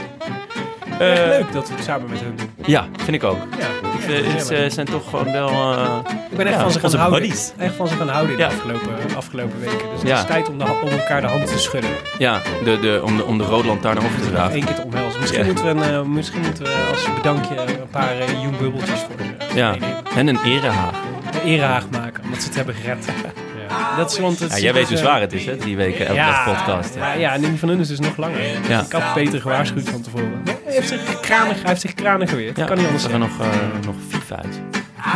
Eh, 0.99 0.99
leuk 1.15 1.51
dat 1.51 1.67
we 1.69 1.73
het 1.75 1.83
samen 1.83 2.09
met 2.09 2.19
hun 2.19 2.35
doen. 2.35 2.49
Ja, 2.65 2.85
vind 2.97 3.15
ik 3.15 3.23
ook. 3.23 3.37
Ja, 3.59 3.65
Ik 3.93 3.99
vind, 4.01 4.25
het 4.25 4.41
is, 4.41 4.49
eh, 4.49 4.69
zijn 4.69 4.85
toch 4.85 5.09
gewoon 5.09 5.31
wel... 5.31 5.49
eh, 5.49 5.97
Ik 6.31 6.37
ben 6.37 6.45
echt 6.47 6.55
ja, 6.55 6.61
van 6.61 6.71
ze 6.71 6.79
gaan 6.79 6.99
houden. 6.99 7.19
buddies. 7.19 7.53
Echt 7.57 7.75
van 7.75 7.87
ze 7.87 7.95
gaan 7.95 8.07
houden 8.09 8.37
Ja. 8.37 8.47
de 8.47 8.53
afgelopen, 8.53 9.15
afgelopen 9.15 9.59
weken. 9.59 9.77
Dus 9.91 9.99
het 9.99 10.07
Ja. 10.07 10.19
is 10.19 10.25
tijd 10.25 10.49
om, 10.49 10.57
de, 10.57 10.63
om 10.83 10.89
elkaar 10.89 11.21
de 11.21 11.27
hand 11.27 11.47
te 11.47 11.57
schudden. 11.59 11.89
Ja, 12.17 12.41
de, 12.63 12.79
de, 12.79 13.01
om, 13.03 13.17
de, 13.17 13.23
om 13.25 13.37
de 13.37 13.43
rode 13.43 13.67
lantaarn 13.67 13.97
over 13.97 14.21
te 14.21 14.29
dragen. 14.31 14.55
Eén 14.55 14.65
keer 14.65 14.75
te 14.75 14.81
omhelzen. 14.83 15.19
Misschien, 15.21 15.45
moeten 15.45 15.65
we 15.77 15.85
een, 15.85 16.13
misschien 16.13 16.41
moeten 16.41 16.63
we 16.63 16.85
als 16.91 17.13
bedankje 17.15 17.55
een 17.59 17.87
paar 17.91 18.15
Jong 18.41 18.57
bubbeltjes 18.57 18.99
voor 18.99 19.55
Ja, 19.57 19.75
en 20.15 20.27
een 20.27 20.39
erehaag. 20.45 20.95
Een 21.33 21.39
erehaag 21.49 21.89
maken, 21.89 22.23
omdat 22.23 22.39
ze 22.41 22.47
het 22.47 22.55
hebben 22.55 22.75
gered. 22.75 23.05
Ja. 23.69 23.95
Dat 23.95 24.11
is, 24.11 24.19
want 24.19 24.39
het 24.39 24.51
Ja, 24.51 24.59
jij 24.59 24.73
weet 24.73 24.81
het 24.81 24.89
hoe 24.89 24.97
is, 24.97 25.03
zwaar 25.03 25.21
het 25.21 25.33
is, 25.33 25.45
hè? 25.45 25.57
Drie 25.57 25.75
weken 25.77 26.07
elke 26.07 26.19
dag 26.19 26.43
podcast. 26.43 26.95
Ja, 26.95 27.13
ja, 27.13 27.33
en 27.33 27.41
die 27.41 27.59
van 27.59 27.69
hun 27.69 27.79
is 27.79 27.87
dus 27.87 27.99
nog 27.99 28.17
langer. 28.17 28.39
Ja. 28.67 28.81
Ik 28.81 28.91
had 28.91 29.13
Peter 29.13 29.41
gewaarschuwd 29.41 29.89
van 29.89 30.01
tevoren. 30.01 30.41
Hij 30.45 30.73
heeft 30.73 30.87
zich 30.87 31.19
kranig, 31.19 31.55
hij 31.55 31.69
heeft 31.69 31.81
zich 31.81 31.93
kranig 31.93 32.29
geweerd. 32.29 32.57
Ja, 32.57 32.65
kan 32.65 32.77
niet 32.77 32.85
anders 32.85 33.03
er 33.03 33.19
nog, 33.19 33.39
eh, 33.39 33.47
nog 33.85 33.95
vief 34.09 34.31
uit. 34.31 34.61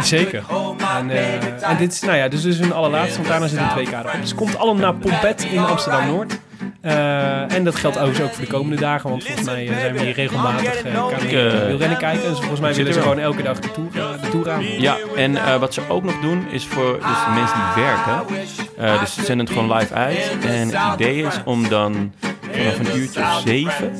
Zeker. 0.03 0.43
En, 0.97 1.09
eh, 1.09 1.69
en 1.69 1.77
dit 1.77 1.91
is, 1.93 2.01
nou 2.01 2.17
ja, 2.17 2.27
dus, 2.27 2.41
dus 2.41 2.59
een 2.59 2.73
allerlaatste, 2.73 3.15
want 3.15 3.27
daarna 3.27 3.47
zit 3.47 3.59
een 3.59 3.69
2K 3.69 3.91
erop. 3.91 4.21
Dus 4.21 4.35
komt 4.35 4.57
allemaal 4.57 4.91
naar 4.91 4.93
Pompet 4.93 5.43
in 5.43 5.59
Amsterdam-Noord. 5.59 6.39
Eh, 6.81 7.53
en 7.53 7.63
dat 7.63 7.75
geldt 7.75 7.97
overigens 7.97 8.27
ook 8.27 8.33
voor 8.33 8.45
de 8.45 8.51
komende 8.51 8.75
dagen, 8.81 9.09
want 9.09 9.23
volgens 9.23 9.45
mij 9.45 9.67
eh, 9.67 9.77
zijn 9.79 9.93
we 9.93 10.03
hier 10.03 10.13
regelmatig 10.13 10.85
uh, 10.85 10.93
uh, 10.93 11.61
eh, 11.61 11.67
wielrennen 11.67 11.97
kijken. 11.97 12.29
Dus 12.29 12.37
volgens 12.37 12.59
mij 12.59 12.73
willen 12.73 12.93
ze 12.93 13.01
gewoon 13.01 13.19
elke 13.19 13.43
dag 13.43 13.59
de 13.59 13.71
tour, 13.71 13.89
de 14.21 14.29
tour 14.29 14.51
aan. 14.51 14.63
Ja, 14.63 14.97
en 15.15 15.35
eh, 15.35 15.55
wat 15.55 15.73
ze 15.73 15.81
ook 15.89 16.03
nog 16.03 16.19
doen 16.21 16.45
is 16.49 16.65
voor 16.65 16.93
dus 16.93 17.25
de 17.25 17.31
mensen 17.33 17.57
die 17.57 17.83
werken. 17.83 18.35
eh, 18.77 18.99
dus 18.99 19.13
ze 19.13 19.23
zenden 19.23 19.45
het 19.45 19.55
gewoon 19.55 19.77
live 19.77 19.93
uit. 19.93 20.37
En 20.45 20.69
het 20.69 20.93
idee 20.93 21.23
is 21.23 21.39
om 21.45 21.69
dan 21.69 22.13
vanaf 22.53 22.79
een 22.79 22.97
uurtje 22.99 23.21
of 23.21 23.41
zeven, 23.45 23.91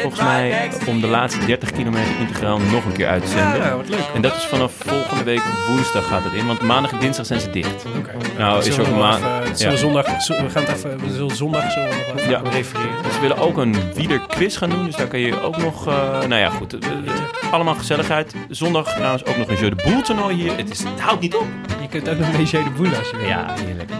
volgens 0.00 0.20
mij, 0.22 0.70
om 0.86 1.00
de 1.00 1.06
laatste 1.06 1.46
30 1.46 1.70
kilometer 1.72 2.12
integraal 2.20 2.58
nog 2.58 2.84
een 2.84 2.92
keer 2.92 3.06
uit 3.08 3.22
te 3.22 3.28
zenden. 3.28 3.56
Ja, 3.62 3.76
wat 3.76 3.88
leuk. 3.88 3.98
En 4.14 4.22
dat 4.22 4.36
is 4.36 4.44
vanaf 4.44 4.72
volgende 4.78 5.24
week 5.24 5.42
woensdag 5.68 6.06
gaat 6.08 6.24
het 6.24 6.32
in, 6.32 6.46
want 6.46 6.60
maandag 6.60 6.92
en 6.92 6.98
dinsdag 6.98 7.26
zijn 7.26 7.40
ze 7.40 7.50
dicht. 7.50 7.84
Oké. 7.98 8.10
Nou, 8.38 8.58
is 8.58 8.64
Zullen 8.64 8.80
ook 8.80 8.86
we 8.86 8.92
een 8.92 8.98
nog 8.98 9.20
maand. 9.20 9.42
even- 9.44 9.56
zullen 9.56 9.72
we 9.72 9.78
zondag, 9.78 10.04
we 10.06 10.50
gaan 10.50 10.62
het 10.62 10.72
even, 10.76 10.98
we 11.00 11.12
zullen 11.12 11.36
zondag 11.36 11.72
zullen 11.72 11.88
we 11.88 11.94
nog 12.08 12.16
even 12.18 12.30
Ja. 12.30 12.40
refereren. 12.50 13.12
Ze 13.12 13.20
willen 13.20 13.38
ook 13.38 13.56
een 13.56 13.76
wielerquiz 13.94 14.58
gaan 14.58 14.70
doen, 14.70 14.84
dus 14.84 14.96
daar 14.96 15.06
kan 15.06 15.20
je 15.20 15.42
ook 15.42 15.56
nog... 15.56 15.86
eh, 15.88 15.94
nou 16.20 16.34
ja, 16.34 16.50
goed. 16.50 16.78
eh, 16.78 16.90
eh, 16.90 17.52
allemaal 17.52 17.74
gezelligheid. 17.74 18.34
Zondag 18.48 18.94
trouwens 18.94 19.24
ook 19.24 19.36
nog 19.36 19.48
een 19.48 19.56
Jeu 19.56 19.68
de 19.68 19.82
Boel 19.84 20.02
toernooi 20.02 20.34
hier. 20.36 20.56
Het, 20.56 20.70
is, 20.70 20.78
het 20.78 21.00
houdt 21.00 21.20
niet 21.20 21.34
op. 21.34 21.46
Je 21.80 21.88
kunt 21.88 22.08
ook 22.08 22.18
nog 22.18 22.32
mee 22.32 22.44
Jeu 22.44 22.62
de 22.64 22.70
Boel 22.70 22.94
als 22.98 23.10
je 23.10 23.16
wil. 23.16 23.26
Ja, 23.26 23.54
heerlijk. 23.66 23.90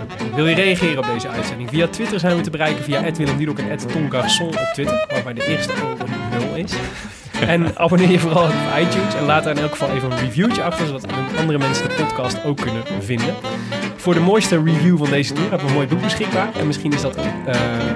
Wil 0.40 0.48
je 0.48 0.54
reageren 0.54 0.98
op 0.98 1.06
deze 1.12 1.28
uitzending? 1.28 1.68
Via 1.68 1.88
Twitter 1.88 2.20
zijn 2.20 2.36
we 2.36 2.42
te 2.42 2.50
bereiken 2.50 2.84
via 2.84 3.12
Willem 3.12 3.36
Dudok 3.36 3.58
en 3.58 3.78
@tongarçon 3.78 4.48
op 4.48 4.70
Twitter, 4.72 5.06
waarbij 5.10 5.32
de 5.32 5.46
eerste 5.46 5.72
O 5.72 5.96
een 5.98 6.38
0 6.38 6.54
is. 6.54 6.72
En 7.46 7.76
abonneer 7.76 8.10
je 8.10 8.18
vooral 8.18 8.44
op 8.44 8.52
iTunes 8.78 9.14
en 9.14 9.24
laat 9.24 9.44
daar 9.44 9.56
in 9.56 9.62
elk 9.62 9.70
geval 9.70 9.90
even 9.90 10.10
een 10.10 10.18
reviewtje 10.18 10.62
achter, 10.62 10.86
zodat 10.86 11.06
andere 11.38 11.58
mensen 11.58 11.88
de 11.88 11.94
podcast 11.94 12.44
ook 12.44 12.56
kunnen 12.56 12.82
vinden. 13.00 13.34
Voor 13.96 14.14
de 14.14 14.20
mooiste 14.20 14.62
review 14.62 14.98
van 14.98 15.10
deze 15.10 15.32
tour 15.32 15.48
hebben 15.48 15.66
we 15.66 15.72
een 15.72 15.78
mooi 15.78 15.88
boek 15.88 16.02
beschikbaar. 16.02 16.54
En 16.54 16.66
misschien 16.66 16.92
is 16.92 17.00
dat 17.00 17.16
uh, 17.16 17.24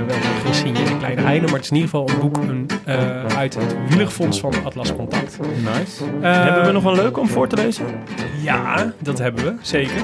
wel 0.07 0.17
geen 0.55 0.75
signeerde 0.75 0.99
kleine 0.99 1.23
einde, 1.23 1.47
maar 1.47 1.55
het 1.55 1.65
is 1.65 1.71
in 1.71 1.77
ieder 1.77 1.91
geval 1.91 2.09
een 2.09 2.21
boek 2.21 2.37
een, 2.37 2.69
uh, 2.89 3.27
uit 3.37 3.55
het 3.55 3.77
wielerfonds 3.89 4.41
van 4.41 4.53
Atlas 4.65 4.97
Contact. 4.97 5.39
Nice. 5.39 6.05
Uh, 6.05 6.45
hebben 6.45 6.67
we 6.67 6.73
nog 6.73 6.85
een 6.85 6.95
leuk 6.95 7.19
om 7.19 7.29
voor 7.29 7.49
te 7.49 7.57
lezen? 7.57 7.85
Ja, 8.43 8.93
dat 8.99 9.19
hebben 9.19 9.45
we, 9.45 9.55
zeker. 9.61 10.03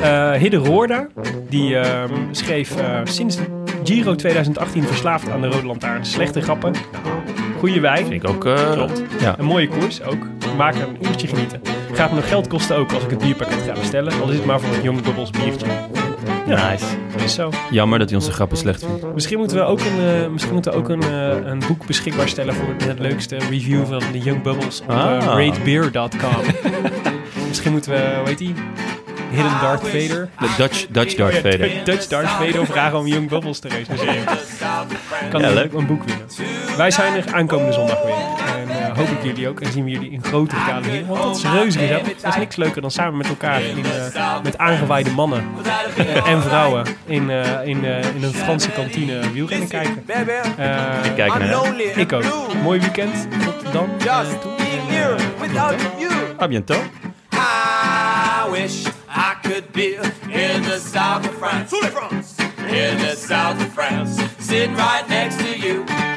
Uh, 0.00 0.32
Hidde 0.32 0.56
Roorda, 0.56 1.06
die 1.48 1.70
uh, 1.70 2.02
schreef 2.30 2.76
uh, 2.80 3.00
sinds 3.04 3.38
Giro 3.84 4.14
2018 4.14 4.82
verslaafd 4.82 5.30
aan 5.30 5.40
de 5.40 5.46
Rode 5.46 5.66
Lantaarn. 5.66 6.04
Slechte 6.04 6.40
grappen, 6.40 6.74
goede 7.58 7.80
wijn. 7.80 8.06
Vind 8.06 8.22
ik 8.22 8.28
ook. 8.28 8.44
Uh, 8.44 8.72
Klopt. 8.72 9.02
Ja. 9.20 9.34
Een 9.38 9.44
mooie 9.44 9.68
koers 9.68 10.02
ook. 10.02 10.26
Maak 10.56 10.74
er 10.74 10.88
een 10.88 11.06
uurtje 11.08 11.26
genieten. 11.26 11.60
Gaat 11.92 12.10
me 12.10 12.16
nog 12.16 12.28
geld 12.28 12.48
kosten 12.48 12.76
ook 12.76 12.92
als 12.92 13.04
ik 13.04 13.10
het 13.10 13.18
bierpakket 13.18 13.62
ga 13.66 13.72
bestellen. 13.72 14.20
Al 14.20 14.30
is 14.30 14.36
het 14.36 14.44
maar 14.44 14.60
voor 14.60 14.74
een 14.74 14.82
Young 14.82 15.02
Bubbles 15.02 15.30
biertje. 15.30 15.66
Ja, 16.46 16.70
nice. 16.70 16.84
Is 17.24 17.34
zo. 17.34 17.50
Jammer 17.70 17.98
dat 17.98 18.08
hij 18.08 18.18
onze 18.18 18.32
grappen 18.32 18.56
slecht 18.56 18.84
vindt. 18.84 19.14
Misschien 19.14 19.38
moeten 19.38 19.56
we 19.56 19.62
ook 19.62 19.80
een, 19.80 20.00
uh, 20.22 20.28
misschien 20.28 20.52
moeten 20.54 20.72
we 20.72 20.78
ook 20.78 20.88
een, 20.88 21.02
uh, 21.04 21.28
een 21.50 21.62
boek 21.68 21.86
beschikbaar 21.86 22.28
stellen 22.28 22.54
voor 22.54 22.74
het 22.86 22.98
leukste 22.98 23.36
review 23.50 23.86
van 23.86 24.02
de 24.12 24.18
Young 24.18 24.42
Bubbles 24.42 24.80
op 24.80 24.90
uh, 24.90 24.96
Ah. 24.96 25.22
ratebeer.com. 25.46 26.42
misschien 27.48 27.72
moeten 27.72 27.90
we, 27.92 28.14
hoe 28.18 28.28
heet 28.28 28.38
die? 28.38 28.54
Hidden 29.30 29.60
Darth 29.60 29.80
Vader. 29.88 30.28
De 30.38 30.54
Dutch, 30.56 30.86
Dutch 30.90 31.14
Darth 31.14 31.34
Oh 31.36 31.42
ja, 31.42 31.50
Vader. 31.50 31.70
Dutch 31.84 32.06
Darth 32.06 32.28
Vader 32.28 32.66
vragen 32.66 32.98
om 32.98 33.06
Young 33.06 33.28
Bubbles 33.28 33.58
te 33.58 33.68
recenseren. 33.68 34.24
Kan 35.30 35.40
Ja, 35.40 35.48
een, 35.48 35.54
leuk. 35.54 35.72
een 35.72 35.86
boek 35.86 36.04
winnen. 36.04 36.26
Wij 36.76 36.90
zijn 36.90 37.14
er 37.14 37.32
aankomende 37.32 37.72
zondag 37.72 38.02
weer. 38.02 38.14
En 39.00 39.06
uh, 39.06 39.08
hoop 39.08 39.18
ik 39.18 39.24
jullie 39.24 39.48
ook. 39.48 39.60
En 39.60 39.72
zien 39.72 39.84
we 39.84 39.90
jullie 39.90 40.10
in 40.10 40.22
grote 40.22 40.54
getalen 40.54 40.90
hier. 40.90 41.06
Want 41.06 41.22
dat 41.22 41.36
is 41.36 41.42
reuze 41.42 41.78
gezellig. 41.78 42.20
Dat 42.20 42.32
is 42.32 42.36
niks 42.36 42.56
leuker 42.56 42.80
dan 42.80 42.90
samen 42.90 43.16
met 43.16 43.28
elkaar 43.28 43.62
in, 43.62 43.78
uh, 43.78 44.42
met 44.42 44.58
aangewaaide 44.58 45.10
mannen 45.10 45.44
uh, 45.98 46.26
en 46.26 46.42
vrouwen 46.42 46.84
in, 47.04 47.30
in, 47.64 47.84
in 48.14 48.22
een 48.22 48.34
Franse 48.34 48.70
kantine 48.70 49.30
wielrennen 49.32 49.68
kijken. 49.68 50.04
ik 51.04 51.14
kijk 51.14 51.38
naar. 51.38 51.80
Ik 51.96 52.12
ook. 52.12 52.24
Mooi 52.62 52.80
weekend. 52.80 53.28
Tot 53.62 53.72
dan. 53.72 53.88
Uh, 54.04 54.18
A 56.40 56.48
bientôt. 56.48 56.80
wish 58.50 58.86
I 59.08 59.36
could 59.42 59.72
be 59.72 59.94
in 59.94 60.62
the 60.62 60.78
south 60.78 61.26
of 61.26 61.34
France. 61.38 61.72
In 61.72 62.98
the 62.98 63.16
south 63.16 63.60
of 63.60 63.72
France, 63.72 64.18
sitting 64.38 64.74
right 64.74 65.08
next 65.08 65.38
to 65.38 65.58
you. 65.58 66.09